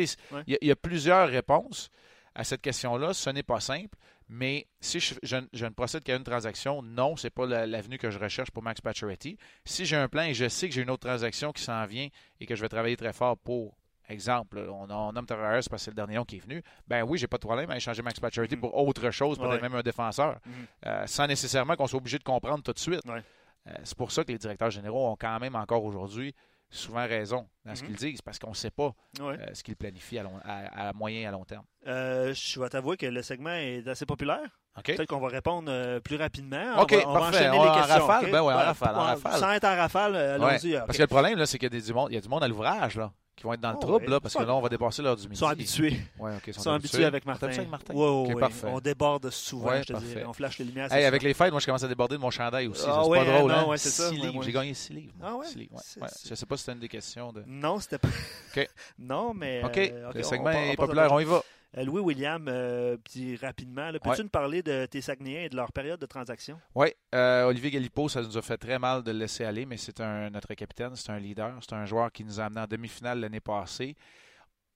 Il 0.46 0.58
y, 0.60 0.70
a 0.70 0.76
plusieurs 0.76 1.28
réponses 1.28 1.90
à 2.34 2.44
cette 2.44 2.62
question-là. 2.62 3.12
Ce 3.12 3.30
n'est 3.30 3.42
pas 3.42 3.60
simple. 3.60 3.98
Mais 4.28 4.66
si 4.80 5.00
je, 5.00 5.36
ne 5.36 5.68
procède 5.70 6.02
qu'à 6.02 6.16
une 6.16 6.24
transaction, 6.24 6.82
non, 6.82 7.16
ce 7.16 7.26
n'est 7.26 7.30
pas 7.30 7.46
l'avenue 7.66 7.98
que 7.98 8.10
je 8.10 8.18
recherche 8.18 8.50
pour 8.50 8.62
Max 8.62 8.80
Pacioretty. 8.80 9.36
Si 9.64 9.84
j'ai 9.84 9.96
un 9.96 10.08
plan 10.08 10.22
et 10.22 10.34
je 10.34 10.48
sais 10.48 10.68
que 10.68 10.74
j'ai 10.74 10.82
une 10.82 10.90
autre 10.90 11.06
transaction 11.06 11.52
qui 11.52 11.62
s'en 11.62 11.84
vient 11.86 12.08
et 12.40 12.46
que 12.46 12.54
je 12.54 12.62
vais 12.62 12.68
travailler 12.68 12.96
très 12.96 13.12
fort 13.12 13.36
pour, 13.36 13.76
exemple, 14.08 14.58
on, 14.70 14.90
on 14.90 15.12
nomme 15.12 15.26
Tavares 15.26 15.62
parce 15.68 15.68
que 15.68 15.76
c'est 15.78 15.90
le 15.90 15.96
dernier 15.96 16.16
nom 16.16 16.24
qui 16.24 16.36
est 16.36 16.40
venu, 16.40 16.62
ben 16.88 17.02
oui, 17.02 17.18
j'ai 17.18 17.26
pas 17.26 17.36
de 17.36 17.46
problème 17.46 17.70
à 17.70 17.76
échanger 17.76 18.02
Max 18.02 18.18
Pacioretty 18.18 18.56
mm-hmm. 18.56 18.60
pour 18.60 18.76
autre 18.76 19.10
chose, 19.10 19.38
peut-être 19.38 19.62
même 19.62 19.74
un 19.74 19.82
défenseur, 19.82 20.36
mm-hmm. 20.36 20.86
euh, 20.86 21.06
sans 21.06 21.26
nécessairement 21.26 21.76
qu'on 21.76 21.86
soit 21.86 21.98
obligé 21.98 22.18
de 22.18 22.24
comprendre 22.24 22.62
tout 22.62 22.72
de 22.72 22.78
suite. 22.78 23.02
Euh, 23.06 23.72
c'est 23.82 23.96
pour 23.96 24.10
ça 24.12 24.24
que 24.24 24.32
les 24.32 24.38
directeurs 24.38 24.70
généraux 24.70 25.08
ont 25.08 25.16
quand 25.16 25.38
même 25.38 25.54
encore 25.54 25.84
aujourd'hui 25.84 26.34
souvent 26.74 27.06
raison 27.06 27.46
dans 27.64 27.74
ce 27.74 27.82
mhm. 27.82 27.88
qu'ils 27.88 27.96
disent 27.96 28.22
parce 28.22 28.38
qu'on 28.38 28.50
ne 28.50 28.54
sait 28.54 28.70
pas 28.70 28.92
euh, 29.20 29.36
ce 29.52 29.62
qu'ils 29.62 29.76
planifient 29.76 30.18
à, 30.18 30.92
moyen 30.94 31.20
et 31.20 31.26
à 31.26 31.30
long 31.30 31.44
terme. 31.44 31.64
Euh, 31.86 32.34
je 32.34 32.60
vais 32.60 32.68
t'avouer 32.68 32.96
que 32.96 33.06
le 33.06 33.22
segment 33.22 33.54
est 33.54 33.86
assez 33.86 34.06
populaire. 34.06 34.48
Peut-être 34.82 35.06
qu'on 35.06 35.20
va 35.20 35.28
répondre 35.28 35.70
euh, 35.70 36.00
plus 36.00 36.16
rapidement. 36.16 36.74
On 36.76 37.12
va, 37.12 37.28
enchaîner 37.28 37.58
les 37.58 37.80
questions. 37.80 38.06
Rafale, 38.06 38.30
ben 38.30 38.42
ouais, 38.42 38.54
en 38.54 38.56
rafale, 38.56 38.96
en 38.96 39.02
rafale. 39.02 39.38
Sans 39.38 39.52
être 39.52 39.64
en 39.64 39.76
rafale, 39.76 40.16
allons-y. 40.16 40.76
Parce 40.78 40.96
que 40.96 41.02
le 41.02 41.08
problème, 41.08 41.46
c'est 41.46 41.58
qu'il 41.58 41.72
y, 41.72 41.76
a 41.76 41.80
du 41.80 41.92
monde, 41.92 42.08
il 42.10 42.14
y 42.14 42.18
a 42.18 42.20
du 42.20 42.28
monde 42.28 42.42
à 42.42 42.48
l'ouvrage. 42.48 42.98
Qui 43.36 43.44
vont 43.44 43.52
être 43.52 43.60
dans 43.60 43.70
le 43.70 43.76
oh, 43.76 43.80
trouble, 43.80 44.10
là, 44.10 44.20
parce 44.20 44.34
que 44.34 44.42
là, 44.42 44.54
on 44.54 44.60
va 44.60 44.68
dépasser 44.68 45.02
l'heure 45.02 45.16
du 45.16 45.22
midi. 45.22 45.34
Ils 45.34 45.38
sont 45.38 45.46
habitués. 45.46 45.96
Ouais, 46.18 46.32
ils 46.46 46.54
sont, 46.54 46.70
habitués 46.70 47.04
avec 47.04 47.26
Martin. 47.26 47.48
avec 47.48 47.68
Martin? 47.68 47.94
Ouais, 47.94 48.34
ouais, 48.34 48.50
On 48.64 48.80
déborde 48.80 49.30
souvent, 49.30 49.82
je 49.82 49.92
te 49.92 49.98
dis. 49.98 50.14
On 50.26 50.32
flash 50.32 50.58
les 50.58 50.64
lumières. 50.64 50.92
Hey, 50.92 51.04
avec 51.04 51.22
les 51.22 51.34
fêtes, 51.34 51.50
moi, 51.50 51.60
je 51.60 51.66
commence 51.66 51.82
à 51.82 51.88
déborder 51.88 52.16
de 52.16 52.20
mon 52.20 52.30
chandail 52.30 52.68
aussi. 52.68 52.84
Ah, 52.86 53.02
c'est 53.04 53.10
pas 53.10 53.24
drôle, 53.24 53.50
non, 53.50 53.72
hein? 53.72 53.76
c'est 53.76 53.90
ça. 53.90 54.10
J'ai 54.42 54.52
gagné 54.52 54.74
six 54.74 54.92
livres. 54.92 55.14
Ah 55.22 55.36
ouais? 55.36 55.46
Je 55.46 56.34
sais 56.34 56.46
pas 56.46 56.56
si 56.56 56.62
c'était 56.62 56.72
une 56.72 56.80
des 56.80 56.88
questions. 56.88 57.32
De... 57.32 57.42
Non, 57.46 57.80
c'était 57.80 57.98
pas. 57.98 58.08
OK. 58.56 58.68
Non, 58.98 59.34
mais. 59.34 59.62
OK. 59.64 59.78
Euh, 59.78 60.12
le 60.14 60.22
segment 60.22 60.50
est 60.50 60.76
populaire, 60.76 61.10
on 61.12 61.20
y 61.20 61.24
va. 61.24 61.42
Euh, 61.76 61.84
Louis 61.84 62.00
William, 62.00 62.46
euh, 62.48 62.96
rapidement, 63.40 63.90
peux-tu 64.02 64.22
nous 64.22 64.28
parler 64.28 64.62
de 64.62 64.86
tes 64.86 65.00
Saguenayens 65.00 65.44
et 65.44 65.48
de 65.48 65.56
leur 65.56 65.72
période 65.72 66.00
de 66.00 66.06
transaction? 66.06 66.60
Oui, 66.74 66.88
euh, 67.14 67.44
Olivier 67.44 67.70
Galipo, 67.70 68.08
ça 68.08 68.22
nous 68.22 68.38
a 68.38 68.42
fait 68.42 68.56
très 68.56 68.78
mal 68.78 69.02
de 69.02 69.10
le 69.10 69.18
laisser 69.18 69.44
aller, 69.44 69.66
mais 69.66 69.76
c'est 69.76 70.00
un, 70.00 70.30
notre 70.30 70.54
capitaine, 70.54 70.94
c'est 70.94 71.10
un 71.10 71.18
leader, 71.18 71.58
c'est 71.60 71.74
un 71.74 71.84
joueur 71.84 72.12
qui 72.12 72.24
nous 72.24 72.40
a 72.40 72.44
amené 72.44 72.60
en 72.60 72.66
demi-finale 72.66 73.20
l'année 73.20 73.40
passée. 73.40 73.96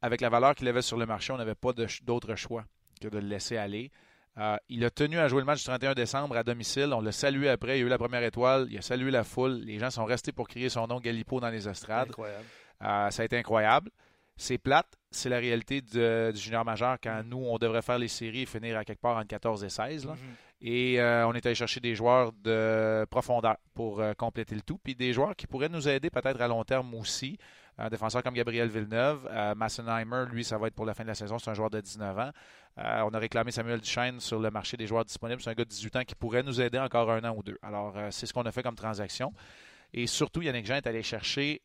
Avec 0.03 0.21
la 0.21 0.29
valeur 0.29 0.55
qu'il 0.55 0.67
avait 0.69 0.83
sur 0.83 0.97
le 0.97 1.07
marché, 1.07 1.33
on 1.33 1.39
n'avait 1.39 1.55
pas 1.55 1.73
d'autre 2.03 2.35
choix 2.35 2.65
que 3.01 3.09
de 3.09 3.19
le 3.19 3.29
laisser 3.29 3.57
aller. 3.57 3.91
il 4.69 4.85
a 4.85 4.91
tenu 4.91 5.19
à 5.19 5.29
jouer 5.29 5.41
le 5.41 5.47
match 5.47 5.59
du 5.59 5.65
31 5.65 5.95
décembre 5.95 6.37
à 6.37 6.43
domicile. 6.45 6.93
On 6.93 7.01
l'a 7.01 7.11
salué 7.11 7.49
après. 7.49 7.79
Il 7.79 7.83
a 7.83 7.87
eu 7.87 7.89
la 7.89 7.99
première 7.99 8.23
étoile. 8.23 8.69
Il 8.71 8.79
a 8.79 8.83
salué 8.83 9.11
la 9.11 9.25
foule. 9.25 9.55
Les 9.55 9.79
gens 9.81 9.91
sont 9.91 10.05
restés 10.05 10.31
pour 10.31 10.47
crier 10.47 10.69
son 10.69 10.87
nom 10.87 11.01
Galipo 11.01 11.41
dans 11.41 11.51
les 11.51 11.69
estrades. 11.69 12.11
Incroyable. 12.11 12.45
ça 12.81 13.23
a 13.23 13.25
été 13.25 13.37
incroyable. 13.37 13.91
C'est 14.39 14.57
plate, 14.57 14.87
c'est 15.11 15.29
la 15.29 15.39
réalité 15.39 15.81
du 15.83 16.39
junior 16.41 16.65
majeur 16.65 16.97
quand 17.03 17.23
mm. 17.23 17.29
nous, 17.29 17.39
on 17.39 17.59
devrait 17.59 17.83
faire 17.83 17.99
les 17.99 18.09
séries 18.09 18.43
et 18.43 18.47
finir 18.47 18.79
à 18.79 18.85
quelque 18.85 19.01
part 19.01 19.17
entre 19.17 19.27
14 19.27 19.65
et 19.65 19.69
16. 19.69 20.07
Mm-hmm. 20.07 20.15
Et 20.61 21.01
euh, 21.01 21.27
on 21.27 21.35
est 21.35 21.45
allé 21.45 21.57
chercher 21.57 21.81
des 21.81 21.95
joueurs 21.95 22.33
de 22.33 23.05
profondeur 23.11 23.57
pour 23.75 24.01
euh, 24.01 24.13
compléter 24.15 24.55
le 24.55 24.63
tout. 24.63 24.79
Puis 24.79 24.95
des 24.95 25.13
joueurs 25.13 25.35
qui 25.35 25.47
pourraient 25.47 25.69
nous 25.69 25.89
aider 25.89 26.09
peut-être 26.09 26.41
à 26.41 26.47
long 26.47 26.63
terme 26.65 26.95
aussi. 26.95 27.37
Un 27.79 27.89
défenseur 27.89 28.23
comme 28.23 28.35
Gabriel 28.35 28.69
Villeneuve. 28.69 29.29
Euh, 29.31 29.55
Massenheimer, 29.57 30.27
lui, 30.31 30.45
ça 30.45 30.57
va 30.57 30.69
être 30.69 30.75
pour 30.75 30.87
la 30.87 30.95
fin 30.95 31.03
de 31.03 31.09
la 31.09 31.15
saison. 31.15 31.39
C'est 31.39 31.51
un 31.51 31.55
joueur 31.55 31.71
de 31.71 31.81
19 31.81 32.19
ans. 32.19 32.31
on 32.77 33.11
a 33.15 33.19
réclamé 33.19 33.51
Samuel 33.51 33.81
Duchesne 33.81 34.21
sur 34.21 34.39
le 34.39 34.51
marché 34.51 34.77
des 34.77 34.87
joueurs 34.87 35.05
disponibles. 35.05 35.43
C'est 35.43 35.51
un 35.51 35.55
gars 35.55 35.65
de 35.65 35.71
18 35.71 35.97
ans 35.97 36.05
qui 36.05 36.15
pourrait 36.15 36.45
nous 36.45 36.61
aider 36.61 36.79
encore 36.79 37.11
un 37.11 37.25
an 37.25 37.35
ou 37.37 37.43
deux. 37.43 37.59
Alors, 37.63 37.97
c'est 38.11 38.27
ce 38.27 38.33
qu'on 38.33 38.43
a 38.43 38.53
fait 38.53 38.63
comme 38.63 38.77
transaction. 38.77 39.33
Et 39.93 40.07
surtout, 40.07 40.43
Yannick 40.43 40.67
Jean 40.67 40.77
est 40.77 40.87
allé 40.87 41.03
chercher 41.03 41.63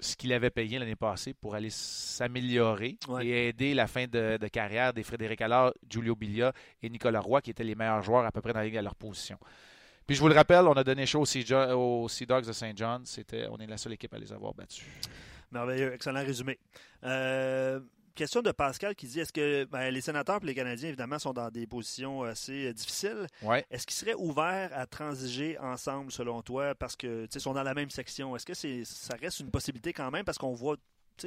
ce 0.00 0.16
qu'il 0.16 0.32
avait 0.32 0.50
payé 0.50 0.78
l'année 0.78 0.96
passée 0.96 1.34
pour 1.34 1.54
aller 1.54 1.70
s'améliorer 1.70 2.98
et 3.22 3.48
aider 3.48 3.74
la 3.74 3.86
fin 3.86 4.06
de, 4.06 4.38
carrière 4.48 4.92
des 4.92 5.02
Frédéric 5.02 5.40
Allard, 5.40 5.72
Giulio 5.88 6.16
Biglia 6.16 6.52
et 6.82 6.88
Nicolas 6.88 7.20
Roy, 7.20 7.40
qui 7.42 7.50
étaient 7.50 7.64
les 7.64 7.74
meilleurs 7.74 8.02
joueurs 8.02 8.24
à 8.24 8.32
peu 8.32 8.40
près 8.40 8.52
dans 8.52 8.60
la 8.60 8.66
ligue 8.66 8.76
à 8.76 8.82
leur 8.82 8.94
position. 8.94 9.38
Puis 10.06 10.16
je 10.16 10.20
vous 10.20 10.28
le 10.28 10.34
rappelle, 10.34 10.66
on 10.66 10.72
a 10.72 10.82
donné 10.82 11.06
chaud 11.06 11.20
aux 11.20 12.08
Sea, 12.08 12.26
Dogs 12.26 12.46
de 12.46 12.52
Saint 12.52 12.72
John. 12.74 13.02
C'était, 13.04 13.46
on 13.50 13.58
est 13.58 13.66
la 13.66 13.76
seule 13.76 13.92
équipe 13.92 14.12
à 14.12 14.18
les 14.18 14.32
avoir 14.32 14.54
battus. 14.54 14.84
Merveilleux, 15.52 15.92
excellent 15.92 16.24
résumé. 16.24 16.58
Euh, 17.04 17.80
question 18.14 18.42
de 18.42 18.52
Pascal 18.52 18.94
qui 18.94 19.06
dit 19.06 19.20
est-ce 19.20 19.32
que 19.32 19.64
ben, 19.64 19.90
les 19.90 20.00
sénateurs 20.00 20.40
et 20.42 20.46
les 20.46 20.54
Canadiens, 20.54 20.88
évidemment, 20.88 21.18
sont 21.18 21.32
dans 21.32 21.50
des 21.50 21.66
positions 21.66 22.22
assez 22.22 22.66
euh, 22.66 22.72
difficiles. 22.72 23.26
Est-ce 23.70 23.86
qu'ils 23.86 23.96
seraient 23.96 24.14
ouverts 24.14 24.70
à 24.74 24.86
transiger 24.86 25.58
ensemble, 25.58 26.12
selon 26.12 26.42
toi, 26.42 26.74
parce 26.74 26.96
que 26.96 27.26
sont 27.38 27.54
dans 27.54 27.62
la 27.62 27.74
même 27.74 27.90
section? 27.90 28.36
Est-ce 28.36 28.46
que 28.46 28.54
c'est 28.54 28.84
ça 28.84 29.14
reste 29.20 29.40
une 29.40 29.50
possibilité 29.50 29.92
quand 29.92 30.10
même? 30.10 30.24
Parce 30.24 30.38
qu'on 30.38 30.54
voit 30.54 30.76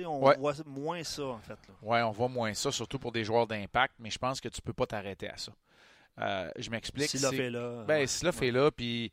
on 0.06 0.20
voit 0.20 0.54
moins 0.66 1.04
ça, 1.04 1.24
en 1.24 1.40
fait. 1.40 1.58
Oui, 1.84 2.00
on 2.02 2.12
voit 2.12 2.28
moins 2.28 2.54
ça, 2.56 2.72
surtout 2.72 2.98
pour 2.98 3.12
des 3.12 3.24
joueurs 3.24 3.46
d'impact, 3.46 3.94
mais 4.00 4.10
je 4.10 4.18
pense 4.18 4.42
que 4.42 4.50
tu 4.50 4.60
ne 4.60 4.66
peux 4.66 4.74
pas 4.74 4.88
t'arrêter 4.88 5.30
à 5.30 5.38
ça. 5.38 5.52
je 6.58 6.70
m'explique. 6.70 7.10
Si 7.10 7.20
fait 7.20 7.50
là. 7.50 7.84
Ben, 7.88 8.08
si 8.08 8.32
fait 8.32 8.52
là, 8.52 8.72
puis 8.72 9.12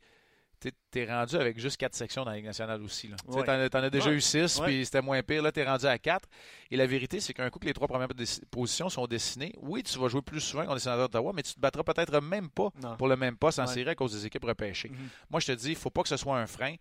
tu 0.61 0.99
es 0.99 1.05
rendu 1.05 1.35
avec 1.35 1.59
juste 1.59 1.77
quatre 1.77 1.95
sections 1.95 2.23
dans 2.23 2.31
la 2.31 2.37
Ligue 2.37 2.45
nationale 2.45 2.81
aussi. 2.81 3.09
Tu 3.09 3.37
en, 3.37 3.47
as 3.47 3.89
déjà 3.89 4.11
eu 4.11 4.21
six, 4.21 4.59
puis 4.59 4.85
c'était 4.85 5.01
moins 5.01 5.21
pire. 5.23 5.41
Là, 5.41 5.51
tu 5.51 5.59
es 5.59 5.65
rendu 5.65 5.85
à 5.85 5.97
quatre. 5.97 6.29
Et 6.69 6.77
la 6.77 6.85
vérité, 6.85 7.19
c'est 7.19 7.33
qu'un 7.33 7.49
coup 7.49 7.59
que 7.59 7.65
les 7.65 7.73
trois 7.73 7.87
premières 7.87 8.09
positions 8.49 8.89
sont 8.89 9.07
dessinées, 9.07 9.53
oui, 9.61 9.83
tu 9.83 9.97
vas 9.97 10.07
jouer 10.07 10.21
plus 10.21 10.39
souvent 10.39 10.65
qu'on 10.65 10.75
est 10.75 10.79
sénateur 10.79 11.09
d'Ottawa, 11.09 11.31
mais 11.33 11.43
tu 11.43 11.53
te 11.53 11.59
battras 11.59 11.83
peut-être 11.83 12.21
même 12.21 12.49
pas 12.49 12.69
pour 12.97 13.07
le 13.07 13.15
même 13.15 13.37
poste 13.37 13.59
en 13.59 13.67
série 13.67 13.89
à 13.89 13.95
cause 13.95 14.13
des 14.13 14.25
équipes 14.25 14.45
repêchées. 14.45 14.89
Mhm. 14.89 15.09
Moi, 15.29 15.39
je 15.39 15.47
te 15.47 15.51
dis, 15.53 15.69
il 15.69 15.73
ne 15.73 15.77
faut 15.77 15.89
pas 15.89 16.03
que 16.03 16.09
ce 16.09 16.17
soit 16.17 16.37
un 16.37 16.47
frein. 16.47 16.75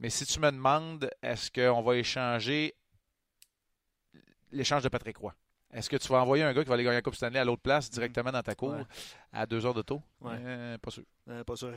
Mais 0.00 0.10
si 0.10 0.26
tu 0.26 0.40
me 0.40 0.50
demandes, 0.50 1.08
est-ce 1.22 1.50
qu'on 1.50 1.82
va 1.82 1.96
échanger 1.96 2.74
l'échange 4.50 4.82
de 4.82 4.88
Patrick 4.88 5.16
Roy? 5.16 5.34
Est-ce 5.74 5.90
que 5.90 5.96
tu 5.96 6.08
vas 6.08 6.22
envoyer 6.22 6.44
un 6.44 6.52
gars 6.52 6.62
qui 6.62 6.68
va 6.68 6.74
aller 6.74 6.84
gagner 6.84 6.96
la 6.96 7.02
Coupe 7.02 7.16
Stanley 7.16 7.38
à 7.38 7.44
l'autre 7.44 7.62
place 7.62 7.90
directement 7.90 8.30
dans 8.30 8.42
ta 8.42 8.54
cour 8.54 8.76
à 9.32 9.44
deux 9.44 9.66
heures 9.66 9.74
de 9.74 9.82
taux? 9.82 10.00
Euh, 10.24 10.78
pas 10.78 10.90
sûr. 10.90 11.02
Euh, 11.28 11.42
pas 11.42 11.56
sûr. 11.56 11.72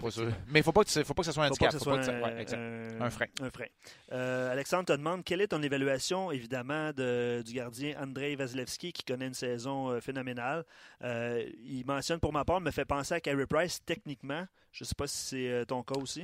Mais 0.48 0.56
il 0.56 0.58
ne 0.60 0.62
faut 0.62 0.72
pas 0.72 0.84
que 0.84 0.90
ce 0.92 1.04
soit 1.04 1.44
un 1.44 1.48
handicap. 1.48 1.72
Pas 1.84 1.92
un, 1.96 3.10
frein. 3.10 3.26
Un 3.42 3.50
frein. 3.50 3.66
Euh, 4.12 4.52
Alexandre 4.52 4.86
te 4.86 4.94
demande 4.94 5.24
quelle 5.24 5.42
est 5.42 5.48
ton 5.48 5.64
évaluation, 5.64 6.32
évidemment, 6.32 6.92
de, 6.94 7.42
du 7.44 7.54
gardien 7.54 7.96
Andrei 8.00 8.36
Vasilevski 8.36 8.94
qui 8.94 9.04
connaît 9.04 9.28
une 9.28 9.34
saison 9.34 10.00
phénoménale? 10.00 10.64
il 11.02 11.84
mentionne 11.86 12.20
pour 12.20 12.34
ma 12.34 12.46
part, 12.46 12.62
me 12.62 12.72
fait 12.72 12.86
penser 12.86 13.16
à 13.16 13.20
Carey 13.20 13.48
Price 13.48 13.84
techniquement. 13.84 14.46
Je 14.72 14.84
ne 14.84 14.88
sais 14.88 14.96
pas 14.96 15.08
si 15.08 15.18
c'est 15.18 15.66
ton 15.66 15.82
cas 15.82 16.00
aussi. 16.00 16.24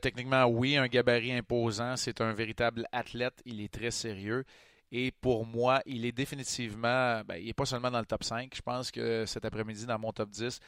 techniquement, 0.00 0.46
oui, 0.46 0.78
un 0.78 0.86
gabarit 0.86 1.32
imposant. 1.32 1.96
C'est 1.96 2.22
un 2.22 2.32
véritable 2.32 2.86
athlète. 2.92 3.42
Il 3.44 3.60
est 3.60 3.72
très 3.72 3.90
sérieux. 3.90 4.46
Et 4.94 5.10
pour 5.10 5.46
moi, 5.46 5.80
il 5.86 6.04
est 6.04 6.12
définitivement, 6.12 7.22
ben, 7.24 7.36
il 7.36 7.46
n'est 7.46 7.54
pas 7.54 7.64
seulement 7.64 7.90
dans 7.90 7.98
le 7.98 8.04
top 8.04 8.22
5. 8.22 8.52
Je 8.54 8.60
pense 8.60 8.90
que 8.90 9.24
cet 9.24 9.46
après-midi, 9.46 9.86
dans 9.86 9.98
mon 9.98 10.12
top 10.12 10.28
10, 10.28 10.60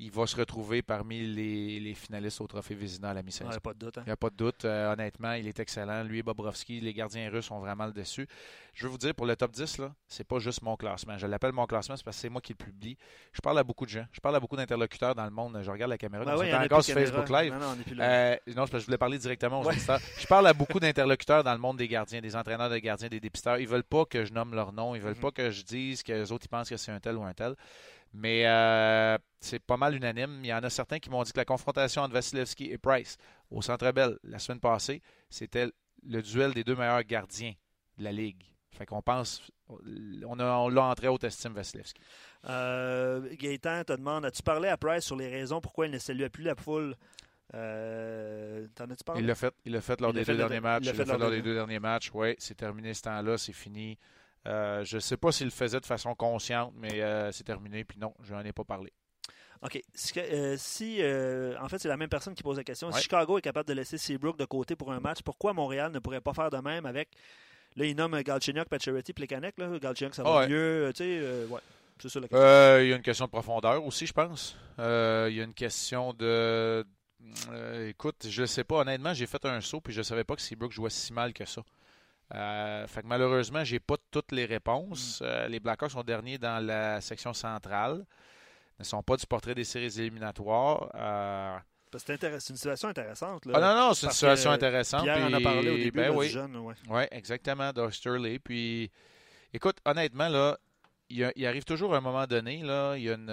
il 0.00 0.10
va 0.10 0.26
se 0.26 0.36
retrouver 0.36 0.82
parmi 0.82 1.26
les, 1.26 1.94
finalistes 1.94 2.40
au 2.40 2.46
trophée 2.46 2.74
Vézina 2.74 3.10
à 3.10 3.14
la 3.14 3.22
mi-saison. 3.22 3.46
Il 3.46 3.52
n'y 3.52 3.56
a 3.56 3.60
pas 3.60 3.74
de 3.74 3.78
doute. 3.78 3.98
Hein. 3.98 4.02
Il 4.06 4.08
n'y 4.08 4.12
a 4.12 4.16
pas 4.16 4.30
de 4.30 4.36
doute. 4.36 4.64
Euh, 4.64 4.92
honnêtement, 4.92 5.32
il 5.32 5.46
est 5.48 5.58
excellent. 5.58 6.04
Lui 6.04 6.18
et 6.18 6.22
Bobrovski, 6.22 6.80
les 6.80 6.94
gardiens 6.94 7.28
russes 7.30 7.46
sont 7.46 7.58
vraiment 7.58 7.86
le 7.86 7.92
dessus. 7.92 8.28
Je 8.74 8.84
veux 8.84 8.90
vous 8.90 8.98
dire, 8.98 9.14
pour 9.14 9.26
le 9.26 9.34
top 9.34 9.50
10, 9.50 9.78
là, 9.78 9.92
c'est 10.06 10.26
pas 10.26 10.38
juste 10.38 10.62
mon 10.62 10.76
classement. 10.76 11.18
Je 11.18 11.26
l'appelle 11.26 11.52
mon 11.52 11.66
classement, 11.66 11.96
c'est 11.96 12.04
parce 12.04 12.16
que 12.16 12.20
c'est 12.20 12.28
moi 12.28 12.40
qui 12.40 12.52
le 12.52 12.64
publie. 12.64 12.96
Je 13.32 13.40
parle 13.40 13.58
à 13.58 13.64
beaucoup 13.64 13.84
de 13.86 13.90
gens. 13.90 14.06
Je 14.12 14.20
parle 14.20 14.36
à 14.36 14.40
beaucoup 14.40 14.56
d'interlocuteurs 14.56 15.14
dans 15.14 15.24
le 15.24 15.30
monde. 15.30 15.58
Je 15.62 15.70
regarde 15.70 15.90
la 15.90 15.98
caméra. 15.98 16.24
Ben 16.24 16.36
oui, 16.38 16.54
encore 16.54 16.84
sur 16.84 16.94
Facebook 16.94 17.28
Live. 17.28 17.52
Non, 17.52 17.58
non, 17.58 17.76
euh, 18.00 18.36
non 18.48 18.54
parce 18.54 18.70
que 18.70 18.78
je 18.78 18.86
voulais 18.86 18.98
parler 18.98 19.18
directement 19.18 19.60
aux 19.60 19.68
auditeurs. 19.68 20.00
Je 20.18 20.26
parle 20.26 20.46
à 20.46 20.52
beaucoup 20.52 20.78
d'interlocuteurs 20.78 21.42
dans 21.42 21.52
le 21.52 21.58
monde 21.58 21.78
des 21.78 21.88
gardiens, 21.88 22.20
des 22.20 22.36
entraîneurs 22.36 22.70
de 22.70 22.78
gardiens, 22.78 23.08
des 23.08 23.20
dépisteurs. 23.20 23.58
Ils 23.58 23.68
veulent 23.68 23.82
pas 23.82 24.04
que 24.04 24.24
je 24.24 24.32
nomme 24.32 24.54
leur 24.54 24.72
nom. 24.72 24.94
Ils 24.94 25.00
veulent 25.00 25.14
mm-hmm. 25.14 25.20
pas 25.20 25.30
que 25.32 25.50
je 25.50 25.64
dise 25.64 26.02
que 26.02 26.12
les 26.12 26.30
autres 26.30 26.46
ils 26.46 26.48
pensent 26.48 26.68
que 26.68 26.76
c'est 26.76 26.92
un 26.92 27.00
tel 27.00 27.16
ou 27.16 27.24
un 27.24 27.34
tel. 27.34 27.54
Mais 28.14 28.46
euh, 28.46 29.18
c'est 29.40 29.58
pas 29.58 29.76
mal 29.76 29.94
unanime. 29.94 30.40
Il 30.42 30.46
y 30.46 30.54
en 30.54 30.62
a 30.62 30.70
certains 30.70 30.98
qui 30.98 31.10
m'ont 31.10 31.22
dit 31.22 31.32
que 31.32 31.38
la 31.38 31.44
confrontation 31.44 32.02
entre 32.02 32.14
Vasilevski 32.14 32.70
et 32.70 32.78
Price 32.78 33.16
au 33.50 33.62
Centre 33.62 33.90
Bell 33.92 34.18
la 34.24 34.38
semaine 34.38 34.60
passée, 34.60 35.02
c'était 35.30 35.68
le 36.06 36.22
duel 36.22 36.54
des 36.54 36.64
deux 36.64 36.76
meilleurs 36.76 37.02
gardiens 37.04 37.54
de 37.98 38.04
la 38.04 38.12
Ligue. 38.12 38.42
Fait 38.70 38.86
qu'on 38.86 39.02
pense, 39.02 39.42
on, 39.68 40.36
l'a 40.36 40.82
en 40.82 40.94
très 40.94 41.08
haute 41.08 41.24
estime, 41.24 41.52
Vasilevski. 41.52 42.00
Euh, 42.48 43.34
Gaëtan 43.34 43.84
te 43.84 43.92
demande 43.92 44.24
as-tu 44.24 44.42
parlé 44.42 44.68
à 44.68 44.76
Price 44.76 45.04
sur 45.04 45.16
les 45.16 45.28
raisons 45.28 45.60
pourquoi 45.60 45.86
il 45.86 45.92
ne 45.92 45.98
saluait 45.98 46.28
plus 46.28 46.44
la 46.44 46.54
foule 46.54 46.94
euh, 47.54 48.68
T'en 48.74 48.84
as-tu 48.84 49.04
parlé? 49.04 49.22
Il 49.22 49.26
l'a 49.26 49.34
fait, 49.34 49.52
il 49.64 49.72
l'a 49.72 49.80
fait 49.80 50.00
lors 50.00 50.12
des 50.12 50.24
deux 50.24 50.36
derniers 50.36 50.60
matchs. 50.60 50.84
Il 50.84 50.96
l'a 50.96 51.04
fait, 51.04 51.18
lors 51.18 51.30
des 51.30 51.42
deux 51.42 51.54
derniers 51.54 51.80
matchs. 51.80 52.10
Oui, 52.14 52.36
c'est 52.38 52.56
terminé 52.56 52.94
ce 52.94 53.02
temps-là, 53.02 53.36
c'est 53.36 53.52
fini. 53.52 53.98
Euh, 54.48 54.84
je 54.84 54.96
ne 54.96 55.00
sais 55.00 55.16
pas 55.16 55.30
s'il 55.30 55.46
le 55.46 55.52
faisait 55.52 55.80
de 55.80 55.86
façon 55.86 56.14
consciente, 56.14 56.72
mais 56.76 57.02
euh, 57.02 57.30
c'est 57.32 57.44
terminé. 57.44 57.84
Puis 57.84 57.98
non, 57.98 58.14
je 58.22 58.34
n'en 58.34 58.40
ai 58.40 58.52
pas 58.52 58.64
parlé. 58.64 58.92
OK. 59.60 59.80
Si, 59.94 60.96
euh, 61.00 61.56
en 61.60 61.68
fait, 61.68 61.78
c'est 61.78 61.88
la 61.88 61.96
même 61.96 62.08
personne 62.08 62.34
qui 62.34 62.42
pose 62.42 62.56
la 62.56 62.64
question. 62.64 62.90
Si 62.92 63.02
Chicago 63.02 63.38
est 63.38 63.42
capable 63.42 63.68
de 63.68 63.74
laisser 63.74 63.98
Seabrook 63.98 64.38
de 64.38 64.44
côté 64.44 64.76
pour 64.76 64.92
un 64.92 65.00
match, 65.00 65.18
pourquoi 65.22 65.52
Montréal 65.52 65.92
ne 65.92 65.98
pourrait 65.98 66.20
pas 66.20 66.32
faire 66.32 66.50
de 66.50 66.58
même 66.58 66.86
avec. 66.86 67.10
Là, 67.76 67.84
il 67.84 67.96
nomme 67.96 68.20
Galchenyuk, 68.22 68.68
Pacioretty, 68.68 69.12
Plekanec. 69.12 69.56
Galchenyuk, 69.58 70.14
ça 70.14 70.22
va 70.22 70.48
mieux. 70.48 70.90
Tu 70.94 71.04
sais, 71.04 71.44
ouais. 71.50 71.60
C'est 72.00 72.08
ça 72.08 72.20
la 72.20 72.28
question. 72.28 72.78
il 72.80 72.88
y 72.88 72.92
a 72.92 72.96
une 72.96 73.02
question 73.02 73.24
de 73.24 73.30
profondeur 73.30 73.84
aussi, 73.84 74.06
je 74.06 74.12
pense. 74.12 74.56
il 74.78 74.82
y 75.34 75.40
a 75.40 75.44
une 75.44 75.54
question 75.54 76.12
de. 76.14 76.86
écoute, 77.88 78.26
je 78.28 78.42
ne 78.42 78.46
sais 78.46 78.64
pas. 78.64 78.76
Honnêtement, 78.76 79.12
j'ai 79.12 79.26
fait 79.26 79.44
un 79.44 79.60
saut 79.60 79.80
puis 79.80 79.92
je 79.92 79.98
ne 79.98 80.04
savais 80.04 80.24
pas 80.24 80.36
que 80.36 80.42
Seabrook 80.42 80.70
jouait 80.70 80.90
si 80.90 81.12
mal 81.12 81.32
que 81.32 81.44
ça. 81.44 81.62
Euh, 82.34 82.86
fait 82.86 83.02
que 83.02 83.06
malheureusement, 83.06 83.64
j'ai 83.64 83.80
pas 83.80 83.96
toutes 84.10 84.32
les 84.32 84.44
réponses. 84.44 85.20
Mm. 85.20 85.24
Euh, 85.24 85.48
les 85.48 85.60
Blackhawks 85.60 85.92
sont 85.92 86.02
derniers 86.02 86.38
dans 86.38 86.64
la 86.64 87.00
section 87.00 87.32
centrale. 87.32 88.04
ne 88.78 88.84
sont 88.84 89.02
pas 89.02 89.16
du 89.16 89.26
portrait 89.26 89.54
des 89.54 89.64
séries 89.64 89.98
éliminatoires. 89.98 90.90
Euh, 90.94 91.58
c'est 91.96 92.22
une 92.22 92.38
situation 92.38 92.88
intéressante. 92.88 93.44
Ah 93.52 93.60
non, 93.60 93.74
non, 93.74 93.94
c'est 93.94 94.06
une 94.06 94.12
situation 94.12 94.50
intéressante. 94.50 95.04
Pierre 95.04 95.24
en 95.24 95.32
a 95.32 95.40
parlé 95.40 95.70
au 95.70 95.76
début 95.76 95.90
ben 95.92 96.14
oui. 96.14 96.28
jeune. 96.28 96.54
Oui, 96.56 96.74
ouais, 96.88 97.08
exactement, 97.12 97.72
d'Osterley. 97.72 98.38
Puis, 98.38 98.90
écoute, 99.54 99.78
honnêtement, 99.86 100.28
là, 100.28 100.58
il, 101.08 101.46
arrive 101.46 101.64
toujours 101.64 101.94
un 101.94 102.02
moment 102.02 102.26
donné, 102.26 102.62
là, 102.62 102.94
il 102.96 103.04
y 103.04 103.10
a 103.10 103.14
une, 103.14 103.30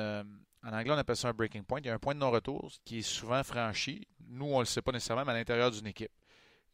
en 0.66 0.74
anglais, 0.74 0.94
on 0.94 0.98
appelle 0.98 1.18
ça 1.18 1.28
un 1.28 1.34
breaking 1.34 1.64
point. 1.64 1.80
Il 1.82 1.86
y 1.86 1.90
a 1.90 1.94
un 1.94 2.00
point 2.00 2.16
de 2.16 2.20
non-retour 2.20 2.72
qui 2.86 3.00
est 3.00 3.02
souvent 3.02 3.44
franchi. 3.44 4.08
Nous, 4.30 4.46
on 4.46 4.56
ne 4.56 4.60
le 4.62 4.66
sait 4.66 4.82
pas 4.82 4.92
nécessairement, 4.92 5.26
mais 5.26 5.34
à 5.34 5.36
l'intérieur 5.36 5.70
d'une 5.70 5.88
équipe. 5.88 6.12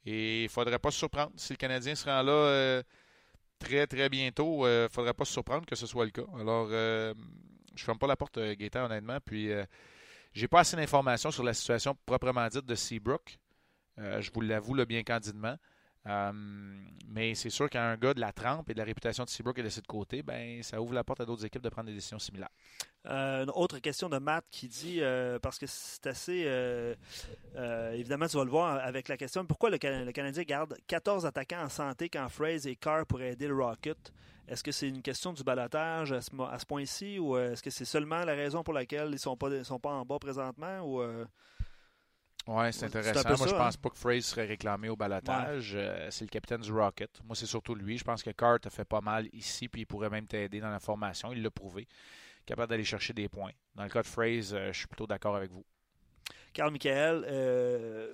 Et 0.06 0.41
il 0.41 0.43
ne 0.43 0.49
faudrait 0.49 0.80
pas 0.80 0.91
se 0.91 0.97
surprendre. 0.97 1.32
Si 1.36 1.54
le 1.54 1.58
Canadien 1.58 1.95
se 1.95 2.06
rend 2.06 2.22
là 2.24 2.32
euh, 2.32 2.84
très, 3.60 3.86
très 3.88 4.10
bientôt, 4.10 4.66
il 4.66 4.70
euh, 4.70 4.84
ne 4.84 4.89
faudrait 4.89 5.14
pas 5.14 5.26
se 5.26 5.34
surprendre 5.34 5.66
que 5.66 5.76
ce 5.76 5.86
soit 5.86 6.06
le 6.06 6.12
cas. 6.12 6.26
Alors, 6.39 6.68
euh, 6.72 7.14
je 7.76 7.84
ne 7.84 7.86
ferme 7.86 7.99
pas 7.99 8.08
la 8.08 8.16
porte, 8.16 8.39
Gaëtan, 8.39 8.86
honnêtement. 8.86 9.20
Puis, 9.24 9.52
j'ai 10.34 10.47
pas 10.47 10.62
assez 10.62 10.76
d'informations 10.76 11.32
sur 11.32 11.43
la 11.43 11.54
situation 11.54 11.95
proprement 12.06 12.47
dite 12.47 12.66
de 12.66 12.76
Seabrook. 12.76 13.38
je 13.97 14.32
vous 14.32 14.41
l'avoue 14.41 14.74
bien 14.86 15.04
candidement. 15.04 15.56
Mais 16.06 17.36
c'est 17.36 17.49
sûr 17.49 17.70
qu'un 17.70 17.95
gars 17.97 18.14
de 18.14 18.20
la 18.20 18.32
trempe 18.32 18.70
et 18.70 18.74
de 18.74 18.80
la 18.80 18.86
réputation 18.86 19.24
de 19.24 19.30
Seabrook 19.30 19.60
est 19.60 19.64
laissé 19.64 19.82
de 19.82 19.88
côté, 19.88 20.24
ben, 20.24 20.64
ça 20.64 20.82
ouvre 20.82 20.93
la 20.93 21.04
porte 21.04 21.22
à 21.22 21.26
d'autres 21.26 21.45
équipes 21.45 21.62
de 21.62 21.70
prendre 21.70 21.88
des 21.88 21.93
décisions 21.93 22.20
similaires. 22.20 22.49
Euh, 23.08 23.43
une 23.43 23.52
autre 23.52 23.80
question 23.80 24.10
de 24.10 24.18
Matt 24.18 24.45
qui 24.52 24.68
dit, 24.68 24.99
euh, 25.02 25.39
parce 25.39 25.58
que 25.58 25.66
c'est 25.68 26.06
assez, 26.08 26.43
euh, 26.45 26.93
évidemment 27.93 28.28
tu 28.28 28.38
vas 28.38 28.43
le 28.43 28.52
voir 28.52 28.76
avec 28.84 29.08
la 29.08 29.18
question, 29.18 29.45
pourquoi 29.45 29.70
le, 29.70 29.78
Canadien 29.78 30.43
garde 30.43 30.78
14 30.88 31.26
attaquants 31.26 31.64
en 31.64 31.70
santé 31.70 32.10
quand 32.10 32.30
Fraze 32.30 32.68
et 32.68 32.76
Carr 32.76 33.06
pourraient 33.06 33.32
aider 33.32 33.47
le 33.47 33.56
Rocket? 33.56 34.14
Est-ce 34.47 34.64
que 34.64 34.72
c'est 34.72 34.88
une 34.88 35.02
question 35.02 35.34
du 35.34 35.43
balotage 35.43 36.12
à 36.12 36.22
ce, 36.22 36.66
point-ci 36.66 37.20
ou 37.20 37.38
est-ce 37.38 37.64
que 37.64 37.70
c'est 37.70 37.86
seulement 37.86 38.24
la 38.26 38.34
raison 38.34 38.64
pour 38.64 38.74
laquelle 38.74 39.08
ils 39.08 39.14
ne 39.14 39.18
sont 39.18 39.38
pas, 39.38 39.64
sont 39.64 39.80
pas 39.80 39.91
en 39.91 40.04
bas 40.04 40.20
présentement? 40.20 40.82
Ou, 40.82 41.02
oui, 42.47 42.73
c'est 42.73 42.85
intéressant. 42.85 43.27
Moi, 43.27 43.47
je 43.47 43.55
pense 43.55 43.75
hein? 43.75 43.79
pas 43.81 43.89
que 43.89 43.97
Fraze 43.97 44.25
serait 44.25 44.45
réclamé 44.45 44.89
au 44.89 44.95
balotage. 44.95 45.77
c'est 46.09 46.25
le 46.25 46.29
capitaine 46.29 46.61
du 46.61 46.71
Rocket. 46.71 47.21
Moi, 47.25 47.35
c'est 47.35 47.45
surtout 47.45 47.75
lui. 47.75 47.97
Je 47.97 48.03
pense 48.03 48.23
que 48.23 48.31
Carr 48.31 48.59
te 48.59 48.69
fait 48.69 48.85
pas 48.85 49.01
mal 49.01 49.27
ici, 49.33 49.67
puis 49.67 49.81
il 49.81 49.85
pourrait 49.85 50.09
même 50.09 50.27
t'aider 50.27 50.59
dans 50.59 50.71
la 50.71 50.79
formation. 50.79 51.31
Il 51.31 51.41
l'a 51.43 51.51
prouvé 51.51 51.87
capable 52.45 52.69
d'aller 52.69 52.83
chercher 52.83 53.13
des 53.13 53.29
points. 53.29 53.51
Dans 53.75 53.83
le 53.83 53.89
cas 53.89 54.01
de 54.01 54.07
Phrase, 54.07 54.53
euh, 54.53 54.71
je 54.71 54.79
suis 54.79 54.87
plutôt 54.87 55.07
d'accord 55.07 55.35
avec 55.35 55.51
vous. 55.51 55.65
Carl 56.53 56.71
Michael, 56.71 57.25
euh, 57.27 58.13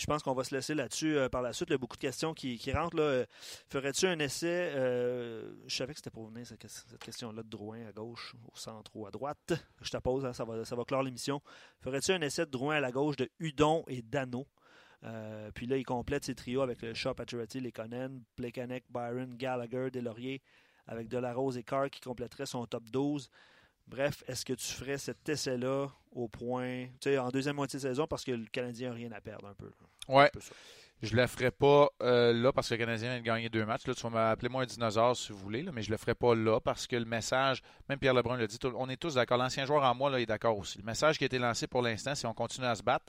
je 0.00 0.06
pense 0.06 0.22
qu'on 0.22 0.32
va 0.32 0.44
se 0.44 0.54
laisser 0.54 0.74
là-dessus 0.74 1.16
euh, 1.16 1.28
par 1.28 1.42
la 1.42 1.52
suite. 1.52 1.68
Il 1.68 1.72
y 1.72 1.74
a 1.74 1.78
beaucoup 1.78 1.96
de 1.96 2.00
questions 2.00 2.32
qui, 2.32 2.58
rentrent. 2.72 3.26
Ferais-tu 3.68 4.06
un 4.06 4.18
essai 4.18 4.72
Je 4.74 5.74
savais 5.76 5.92
que 5.92 5.98
c'était 5.98 6.10
pour 6.10 6.28
venir 6.28 6.46
cette, 6.46 6.66
question-là 6.98 7.42
de 7.42 7.48
Drouin 7.48 7.86
à 7.86 7.92
gauche, 7.92 8.34
au 8.50 8.56
centre 8.56 8.90
ou 8.94 9.06
à 9.06 9.10
droite. 9.10 9.52
Je 9.82 9.90
te 9.90 9.96
pose, 9.98 10.24
hein, 10.24 10.32
ça, 10.32 10.44
va, 10.44 10.64
ça 10.64 10.74
va 10.74 10.84
clore 10.84 11.02
l'émission. 11.02 11.42
Ferais-tu 11.80 12.12
un 12.12 12.20
essai 12.22 12.46
de 12.46 12.50
Drouin 12.50 12.76
à 12.76 12.80
la 12.80 12.90
gauche 12.90 13.16
de 13.16 13.28
Hudon 13.38 13.84
et 13.88 14.02
Dano? 14.02 14.46
Puis 15.54 15.66
là, 15.66 15.76
il 15.76 15.84
complète 15.84 16.24
ses 16.24 16.34
trios 16.34 16.62
avec 16.62 16.82
le 16.82 16.94
Shaw, 16.94 17.14
Pacioretty, 17.14 17.60
Lekonen, 17.60 18.22
Plekanec, 18.36 18.84
Byron, 18.90 19.34
Gallagher, 19.36 19.90
Delaurier, 19.90 20.42
avec 20.86 21.08
Delarose 21.08 21.58
et 21.58 21.62
Carr 21.62 21.90
qui 21.90 22.00
compléteraient 22.00 22.46
son 22.46 22.66
top 22.66 22.84
12. 22.90 23.30
Bref, 23.90 24.22
est-ce 24.28 24.44
que 24.44 24.52
tu 24.52 24.66
ferais 24.66 24.98
cet 24.98 25.28
essai-là 25.28 25.88
au 26.12 26.28
point, 26.28 26.86
tu 27.00 27.10
sais, 27.10 27.18
en 27.18 27.30
deuxième 27.30 27.56
moitié 27.56 27.78
de 27.78 27.82
saison 27.82 28.06
parce 28.06 28.24
que 28.24 28.30
le 28.30 28.46
Canadien 28.46 28.90
n'a 28.90 28.94
rien 28.94 29.10
à 29.10 29.20
perdre 29.20 29.48
un 29.48 29.54
peu? 29.54 29.68
Ouais. 30.06 30.30
je 31.02 31.16
le 31.16 31.26
ferai 31.26 31.50
pas 31.50 31.88
euh, 32.00 32.32
là 32.32 32.52
parce 32.52 32.68
que 32.68 32.74
le 32.74 32.78
Canadien 32.78 33.10
vient 33.10 33.20
de 33.20 33.24
gagner 33.24 33.48
deux 33.48 33.64
matchs. 33.64 33.88
Là, 33.88 33.94
tu 33.94 34.02
vas 34.02 34.10
m'appeler 34.10 34.48
moi 34.48 34.62
un 34.62 34.66
dinosaure 34.66 35.16
si 35.16 35.32
vous 35.32 35.38
voulez, 35.38 35.66
mais 35.72 35.82
je 35.82 35.90
le 35.90 35.96
ferai 35.96 36.14
pas 36.14 36.36
là 36.36 36.60
parce 36.60 36.86
que 36.86 36.94
le 36.94 37.04
message, 37.04 37.62
même 37.88 37.98
Pierre 37.98 38.14
Lebrun 38.14 38.36
l'a 38.36 38.46
dit, 38.46 38.58
on 38.76 38.88
est 38.88 38.96
tous 38.96 39.14
d'accord. 39.14 39.38
L'ancien 39.38 39.66
joueur 39.66 39.82
en 39.82 39.92
moi 39.92 40.08
là, 40.08 40.20
est 40.20 40.26
d'accord 40.26 40.56
aussi. 40.56 40.78
Le 40.78 40.84
message 40.84 41.18
qui 41.18 41.24
a 41.24 41.26
été 41.26 41.40
lancé 41.40 41.66
pour 41.66 41.82
l'instant, 41.82 42.14
c'est 42.14 42.28
on 42.28 42.34
continue 42.34 42.68
à 42.68 42.76
se 42.76 42.84
battre. 42.84 43.06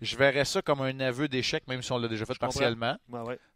Je 0.00 0.16
verrais 0.16 0.46
ça 0.46 0.62
comme 0.62 0.80
un 0.80 0.98
aveu 1.00 1.28
d'échec, 1.28 1.66
même 1.68 1.82
si 1.82 1.92
on 1.92 1.98
l'a 1.98 2.08
déjà 2.08 2.24
fait 2.24 2.38
partiellement. 2.38 2.96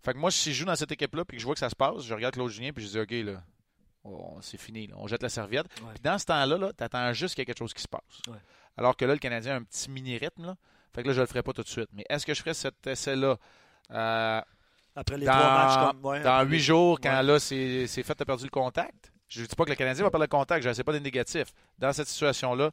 Fait 0.03 0.13
que 0.13 0.19
moi, 0.19 0.31
si 0.31 0.53
je 0.53 0.61
joue 0.61 0.65
dans 0.67 0.77
cette 0.77 0.93
équipe-là 0.93 1.23
et 1.23 1.37
que 1.37 1.39
je 1.39 1.45
vois 1.45 1.55
que 1.55 1.61
ça 1.61 1.71
se 1.71 1.77
passe, 1.77 2.03
je 2.05 2.15
regarde 2.15 2.35
Claude 2.35 2.51
Julien 2.51 2.73
puis 2.73 2.85
je 2.85 2.91
dis 2.91 2.99
OK, 2.99 3.27
là, 3.27 3.43
c'est 4.41 4.59
fini, 4.59 4.89
on 4.97 5.07
jette 5.07 5.23
la 5.23 5.29
serviette. 5.29 5.67
dans 6.03 6.19
ce 6.19 6.27
temps-là, 6.27 6.73
tu 6.77 6.85
attends 6.85 7.13
juste 7.13 7.35
qu'il 7.35 7.43
y 7.43 7.45
ait 7.45 7.47
quelque 7.47 7.59
chose 7.59 7.75
qui 7.75 7.83
se 7.83 7.89
passe. 7.89 8.23
Alors 8.77 8.97
que 8.97 9.05
là, 9.05 9.13
le 9.13 9.19
Canadien 9.19 9.55
a 9.55 9.57
un 9.57 9.63
petit 9.63 9.91
mini-rythme. 9.91 10.47
Là. 10.47 10.57
Fait 10.95 11.03
que 11.03 11.09
là, 11.09 11.15
je 11.15 11.21
le 11.21 11.27
ferai 11.27 11.43
pas 11.43 11.53
tout 11.53 11.63
de 11.63 11.69
suite. 11.69 11.89
Mais 11.93 12.05
est-ce 12.09 12.25
que 12.25 12.35
je 12.35 12.41
ferai 12.41 12.55
cet 12.55 12.87
essai-là 12.87 13.37
euh, 13.91 14.41
Après 14.97 15.19
les 15.19 15.27
dans, 15.27 15.33
trois 15.33 15.53
matchs 15.53 15.93
comme... 15.93 16.23
dans 16.23 16.43
huit 16.45 16.61
jours, 16.61 17.01
quand 17.01 17.23
là, 17.23 17.39
c'est 17.39 17.87
fait, 17.87 18.15
tu 18.15 18.23
as 18.23 18.27
perdu 18.27 18.45
le 18.45 18.51
contact? 18.51 19.13
Je 19.29 19.43
ne 19.43 19.47
dis 19.47 19.55
pas 19.55 19.65
que 19.65 19.71
le 19.71 19.77
Canadien 19.77 20.03
va 20.03 20.11
perdre 20.11 20.25
le 20.25 20.29
contact, 20.29 20.65
je 20.65 20.69
ne 20.69 20.75
sais 20.75 20.83
pas 20.83 20.93
des 20.93 21.01
négatifs. 21.01 21.53
Dans 21.79 21.93
cette 21.93 22.09
situation-là, 22.09 22.71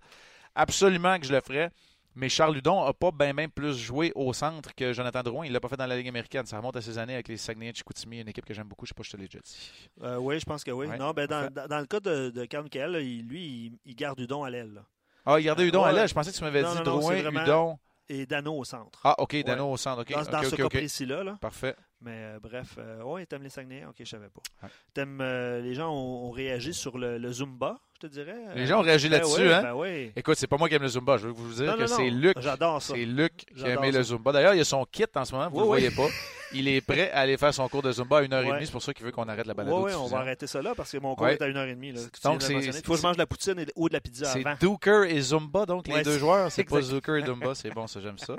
absolument 0.56 1.20
que 1.20 1.28
je 1.28 1.34
le 1.34 1.42
ferais. 1.42 1.72
Mais 2.20 2.30
Charles 2.30 2.58
Hudon 2.58 2.84
n'a 2.84 2.94
pas 2.94 3.12
bien 3.12 3.32
même 3.32 3.52
plus 3.52 3.78
joué 3.78 4.12
au 4.16 4.34
centre 4.34 4.74
que 4.74 4.92
Jonathan 4.92 5.22
Drouin. 5.22 5.46
Il 5.46 5.52
l'a 5.52 5.60
pas 5.60 5.70
fait 5.70 5.78
dans 5.78 5.86
la 5.86 5.96
Ligue 5.96 6.08
américaine. 6.08 6.48
Ça 6.48 6.58
remonte 6.58 6.76
à 6.76 6.82
ses 6.82 6.98
années 6.98 7.14
avec 7.14 7.28
les 7.28 7.38
Saguenay 7.38 7.72
de 7.72 7.78
Chicoutimi, 7.78 8.22
une 8.22 8.28
équipe 8.28 8.44
que 8.44 8.56
j'aime 8.56 8.68
beaucoup. 8.68 8.88
Je 8.88 8.92
ne 8.92 8.96
sais 8.96 8.98
pas 8.98 9.04
si 9.04 9.10
je 9.12 9.18
te 9.18 9.22
l'ai 9.22 9.28
déjà 9.28 9.40
dit. 9.40 9.90
Euh, 10.02 10.18
oui, 10.18 10.40
je 10.40 10.46
pense 10.46 10.64
que 10.64 10.72
oui. 10.72 10.88
non, 10.98 11.12
ben, 11.12 11.28
dans, 11.28 11.48
dans, 11.68 11.80
le 11.80 11.86
cas 11.86 12.00
de, 12.00 12.32
de 12.32 12.46
Carl 12.46 12.68
lui, 12.98 13.80
il, 13.86 13.96
garde 13.96 14.20
Hudon 14.20 14.44
à 14.44 14.50
l'aile. 14.50 14.82
Ah, 15.28 15.40
il 15.40 15.44
gardait 15.44 15.68
Hudon 15.68 15.84
à 15.84 15.92
l'aile? 15.92 16.08
Je 16.08 16.14
pensais 16.16 16.32
que 16.32 16.38
tu 16.38 16.44
m'avais 16.44 16.64
dit 16.64 16.84
Drouin, 16.84 17.18
Hudon. 17.18 17.78
Et 18.10 18.26
Dano 18.26 18.58
au 18.58 18.64
centre. 18.64 19.00
Ah, 19.04 19.16
OK, 19.20 19.36
Dano 19.44 19.72
au 19.72 19.78
centre. 19.78 20.04
Dans, 20.06 20.24
dans 20.24 20.44
ce 20.44 20.56
cas 20.56 20.70
précis-là. 20.70 21.24
Là. 21.24 21.38
Parfait. 21.40 21.76
Mais 22.02 22.12
euh, 22.12 22.40
bref, 22.40 22.76
euh, 22.78 23.02
ouais, 23.04 23.26
t'aimes 23.26 23.44
les 23.44 23.50
Saguenay? 23.50 23.86
Ok, 23.86 23.96
je 24.00 24.06
savais 24.06 24.30
pas. 24.30 24.70
T'aimes, 24.94 25.20
euh, 25.20 25.62
les 25.62 25.74
gens 25.74 25.92
ont, 25.92 26.30
réagi 26.32 26.74
sur 26.74 26.98
le, 26.98 27.32
Zumba, 27.32 27.80
je 28.02 28.08
te 28.08 28.14
dirais. 28.14 28.36
Les 28.56 28.68
gens 28.68 28.80
ont 28.80 28.84
réagi 28.84 29.10
ben 29.10 29.18
là-dessus, 29.18 29.52
hein? 29.52 29.62
Ben 29.64 29.74
oui. 29.74 30.12
Écoute, 30.16 30.38
c'est 30.38 30.48
pas 30.48 30.58
moi 30.58 30.70
qui 30.70 30.76
aime 30.76 30.84
le 30.84 30.88
Zumba. 30.88 31.18
Je 31.18 31.28
veux 31.28 31.34
vous 31.34 31.54
dire 31.54 31.76
que 31.76 31.88
c'est 31.88 32.10
Luc. 32.10 32.38
J'adore 32.40 32.82
ça. 32.82 32.94
C'est 32.94 33.06
Luc 33.06 33.34
qui 33.56 33.64
a 33.64 33.70
aimé 33.70 33.92
le 33.92 34.04
Zumba. 34.04 34.32
D'ailleurs, 34.32 34.54
il 34.54 34.58
y 34.58 34.62
a 34.62 34.66
son 34.66 34.86
kit 34.86 35.06
en 35.16 35.26
ce 35.26 35.34
moment, 35.34 35.50
vous 35.50 35.58
ne 35.58 35.62
le 35.62 35.68
voyez 35.68 35.92
pas. 35.92 36.08
Il 36.54 36.68
est 36.68 36.80
prêt 36.80 37.12
à 37.12 37.22
aller 37.22 37.38
faire 37.38 37.54
son 37.54 37.68
cours 37.68 37.82
de 37.82 37.92
Zumba 37.92 38.20
à 38.20 38.22
1h30. 38.24 38.66
C'est 38.66 38.72
pour 38.72 38.82
ça 38.82 38.94
qu'il 38.94 39.06
veut 39.06 39.12
qu'on 39.12 39.28
arrête 39.28 39.48
la 39.48 39.54
balade. 39.54 39.74
Oui, 39.74 39.92
on 39.96 40.08
va 40.08 40.20
arrêter 40.20 40.48
ça 40.48 40.62
là 40.62 40.74
parce 40.76 40.92
que 40.92 40.98
mon 40.98 41.16
cours 41.16 41.28
est 41.28 41.42
à 41.42 41.48
1h30. 41.48 41.94
Là, 41.94 42.02
donc, 42.24 42.44
il 42.50 42.74
faut 42.84 42.94
que 42.94 43.00
je 43.00 43.04
mange 43.04 43.16
de 43.16 43.22
la 43.22 43.26
poutine 43.26 43.66
ou 43.76 43.90
de 43.90 43.94
la 43.94 44.02
pizza. 44.02 44.26
C'est 44.26 44.44
Duker 44.60 45.04
et 45.10 45.20
Zumba, 45.20 45.66
donc 45.66 45.88
les 45.88 46.04
deux 46.04 46.20
joueurs. 46.20 46.52
C'est 46.52 46.64
pas 46.64 46.82
Zucker 46.82 47.18
et 47.18 47.26
Zumba. 47.26 47.56
C'est 47.58 47.72
bon, 47.72 47.88
ça, 47.88 48.00
j'aime 48.00 48.18
ça. 48.20 48.36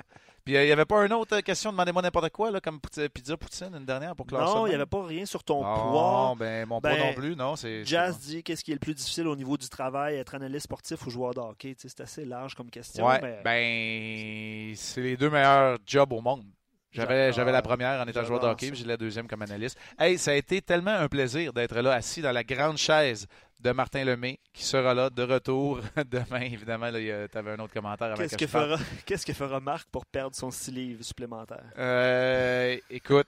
Puis 0.48 0.56
il 0.56 0.64
n'y 0.64 0.72
avait 0.72 0.86
pas 0.86 1.04
une 1.04 1.12
autre 1.12 1.40
question, 1.40 1.72
demandez-moi 1.72 2.00
n'importe 2.00 2.30
quoi, 2.30 2.50
là, 2.50 2.58
comme 2.58 2.80
pizza 2.80 3.36
poutine, 3.36 3.68
une 3.76 3.84
dernière 3.84 4.16
pour 4.16 4.26
Non, 4.32 4.66
il 4.66 4.70
n'y 4.70 4.76
avait 4.76 4.86
pas 4.86 5.04
rien 5.04 5.26
sur 5.26 5.44
ton 5.44 5.60
poids. 5.60 6.34
Ben, 6.38 6.66
mon 6.66 6.80
poids 6.80 6.90
ben, 6.90 7.06
non 7.06 7.12
plus, 7.12 7.36
non. 7.36 7.54
Jazz 7.84 8.18
dit 8.18 8.42
qu'est-ce 8.42 8.64
qui 8.64 8.70
est 8.70 8.74
le 8.74 8.80
plus 8.80 8.94
difficile 8.94 9.28
au 9.28 9.36
niveau 9.36 9.58
du 9.58 9.68
travail, 9.68 10.16
être 10.16 10.34
analyste 10.34 10.64
sportif 10.64 11.06
ou 11.06 11.10
joueur 11.10 11.34
de 11.34 11.40
hockey? 11.40 11.74
C'est 11.76 12.00
assez 12.00 12.24
large 12.24 12.54
comme 12.54 12.70
question. 12.70 13.06
Ouais, 13.06 13.42
ben, 13.44 14.74
c'est 14.74 15.02
les 15.02 15.18
deux 15.18 15.28
meilleurs 15.28 15.76
jobs 15.84 16.14
au 16.14 16.22
monde. 16.22 16.44
J'avais, 16.92 17.30
j'avais 17.34 17.52
la 17.52 17.60
première 17.60 18.00
en 18.00 18.08
étant 18.08 18.24
joueur 18.24 18.40
de 18.40 18.46
hockey, 18.46 18.70
j'ai 18.72 18.86
la 18.86 18.96
deuxième 18.96 19.28
comme 19.28 19.42
analyste. 19.42 19.78
Hey, 19.98 20.16
ça 20.16 20.30
a 20.30 20.34
été 20.34 20.62
tellement 20.62 20.92
un 20.92 21.08
plaisir 21.08 21.52
d'être 21.52 21.78
là, 21.78 21.92
assis 21.92 22.22
dans 22.22 22.32
la 22.32 22.42
grande 22.42 22.78
chaise 22.78 23.26
de 23.60 23.70
Martin 23.72 24.04
Lemay, 24.04 24.38
qui 24.52 24.64
sera 24.64 24.94
là 24.94 25.10
de 25.10 25.22
retour 25.22 25.80
demain. 26.10 26.40
Évidemment, 26.40 26.90
tu 26.90 27.38
avais 27.38 27.50
un 27.52 27.58
autre 27.58 27.74
commentaire 27.74 28.14
Qu'est-ce 28.14 28.36
que, 28.36 28.46
fera, 28.46 28.78
qu'est-ce 29.06 29.26
que 29.26 29.32
fera 29.32 29.60
Marc 29.60 29.88
pour 29.90 30.06
perdre 30.06 30.36
son 30.36 30.50
six 30.50 30.70
livres 30.70 31.02
supplémentaire? 31.02 31.64
Euh, 31.78 32.76
écoute, 32.90 33.26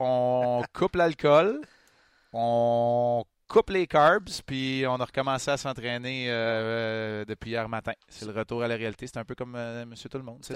on 0.00 0.62
coupe 0.72 0.96
l'alcool, 0.96 1.60
on 2.32 3.24
coupe 3.48 3.70
les 3.70 3.86
carbs, 3.86 4.28
puis 4.46 4.84
on 4.86 4.96
a 4.96 5.04
recommencé 5.04 5.50
à 5.50 5.56
s'entraîner 5.56 6.26
euh, 6.28 7.24
depuis 7.24 7.50
hier 7.50 7.68
matin. 7.68 7.92
C'est 8.08 8.26
le 8.26 8.32
retour 8.32 8.62
à 8.62 8.68
la 8.68 8.76
réalité. 8.76 9.06
C'est 9.06 9.18
un 9.18 9.24
peu 9.24 9.34
comme 9.34 9.54
euh, 9.56 9.86
Monsieur 9.86 10.08
Tout 10.08 10.18
le 10.18 10.24
Monde. 10.24 10.38
C'est 10.42 10.54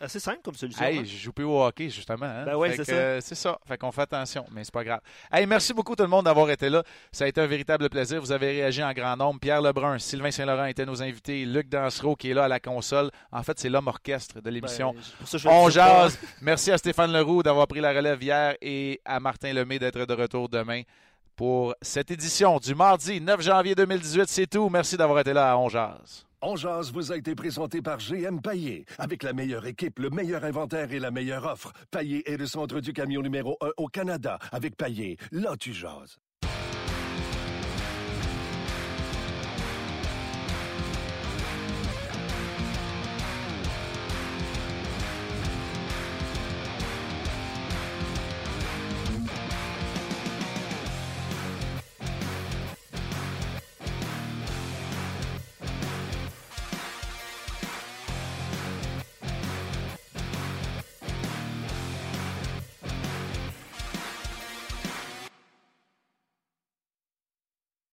assez, 0.00 0.20
simple 0.20 0.40
comme 0.44 0.54
solution. 0.54 0.84
Hey, 0.84 0.98
hein? 0.98 1.02
je 1.04 1.16
joue 1.16 1.32
plus 1.32 1.44
au 1.44 1.62
hockey, 1.62 1.88
justement. 1.88 2.26
Hein? 2.26 2.44
Ben 2.44 2.56
ouais, 2.56 2.76
c'est 2.76 2.84
ça. 2.84 3.20
c'est 3.20 3.34
ça. 3.34 3.58
Fait 3.66 3.78
qu'on 3.78 3.90
fait 3.90 4.02
attention, 4.02 4.44
mais 4.52 4.64
c'est 4.64 4.74
pas 4.74 4.84
grave. 4.84 5.00
Hey, 5.32 5.46
merci 5.46 5.72
beaucoup 5.72 5.96
tout 5.96 6.02
le 6.02 6.08
monde 6.08 6.26
d'avoir 6.26 6.50
été 6.50 6.68
là. 6.68 6.82
Ça 7.10 7.24
a 7.24 7.28
été 7.28 7.40
un 7.40 7.46
véritable 7.46 7.88
plaisir. 7.88 8.20
Vous 8.20 8.32
avez 8.32 8.48
réagi 8.48 8.82
en 8.82 8.92
grand 8.92 9.16
nombre. 9.16 9.40
Pierre 9.40 9.62
Lebrun, 9.62 9.98
Sylvain 9.98 10.30
Saint-Laurent 10.30 10.66
étaient 10.66 10.86
nos 10.86 11.02
invités. 11.02 11.46
Luc 11.46 11.68
Dansereau 11.68 12.16
qui 12.16 12.30
est 12.30 12.34
là 12.34 12.44
à 12.44 12.48
la 12.48 12.60
console. 12.60 13.10
En 13.32 13.42
fait, 13.42 13.58
c'est 13.58 13.70
l'homme 13.70 13.88
orchestre 13.88 14.40
de 14.40 14.50
l'émission. 14.50 14.94
Ben, 15.32 15.50
on 15.50 15.70
jase. 15.70 16.18
Merci 16.42 16.70
à 16.70 16.78
Stéphane 16.78 17.12
Leroux 17.12 17.42
d'avoir 17.42 17.66
pris 17.66 17.80
la 17.80 17.92
relève 17.92 18.22
hier 18.22 18.56
et 18.60 19.00
à 19.06 19.20
Martin 19.20 19.52
Lemay 19.54 19.78
d'être 19.78 20.04
de 20.04 20.14
retour 20.14 20.48
demain 20.48 20.82
pour 21.36 21.74
cette 21.82 22.10
édition 22.10 22.58
du 22.58 22.74
mardi 22.74 23.20
9 23.20 23.40
janvier 23.40 23.74
2018. 23.74 24.28
C'est 24.28 24.46
tout. 24.46 24.68
Merci 24.68 24.96
d'avoir 24.96 25.20
été 25.20 25.32
là 25.32 25.52
à 25.52 25.56
Onjaz. 25.56 26.26
Onjaz 26.42 26.90
vous 26.92 27.12
a 27.12 27.16
été 27.16 27.34
présenté 27.34 27.82
par 27.82 27.98
GM 27.98 28.40
Paillé. 28.40 28.86
Avec 28.98 29.22
la 29.22 29.32
meilleure 29.32 29.66
équipe, 29.66 29.98
le 29.98 30.08
meilleur 30.10 30.44
inventaire 30.44 30.90
et 30.92 30.98
la 30.98 31.10
meilleure 31.10 31.44
offre. 31.44 31.72
Paillé 31.90 32.30
est 32.30 32.38
le 32.38 32.46
centre 32.46 32.80
du 32.80 32.92
camion 32.92 33.20
numéro 33.20 33.58
1 33.60 33.70
au 33.76 33.88
Canada. 33.88 34.38
Avec 34.50 34.76
Paillé, 34.76 35.18
là 35.32 35.54
tu 35.58 35.74
jases. 35.74 36.18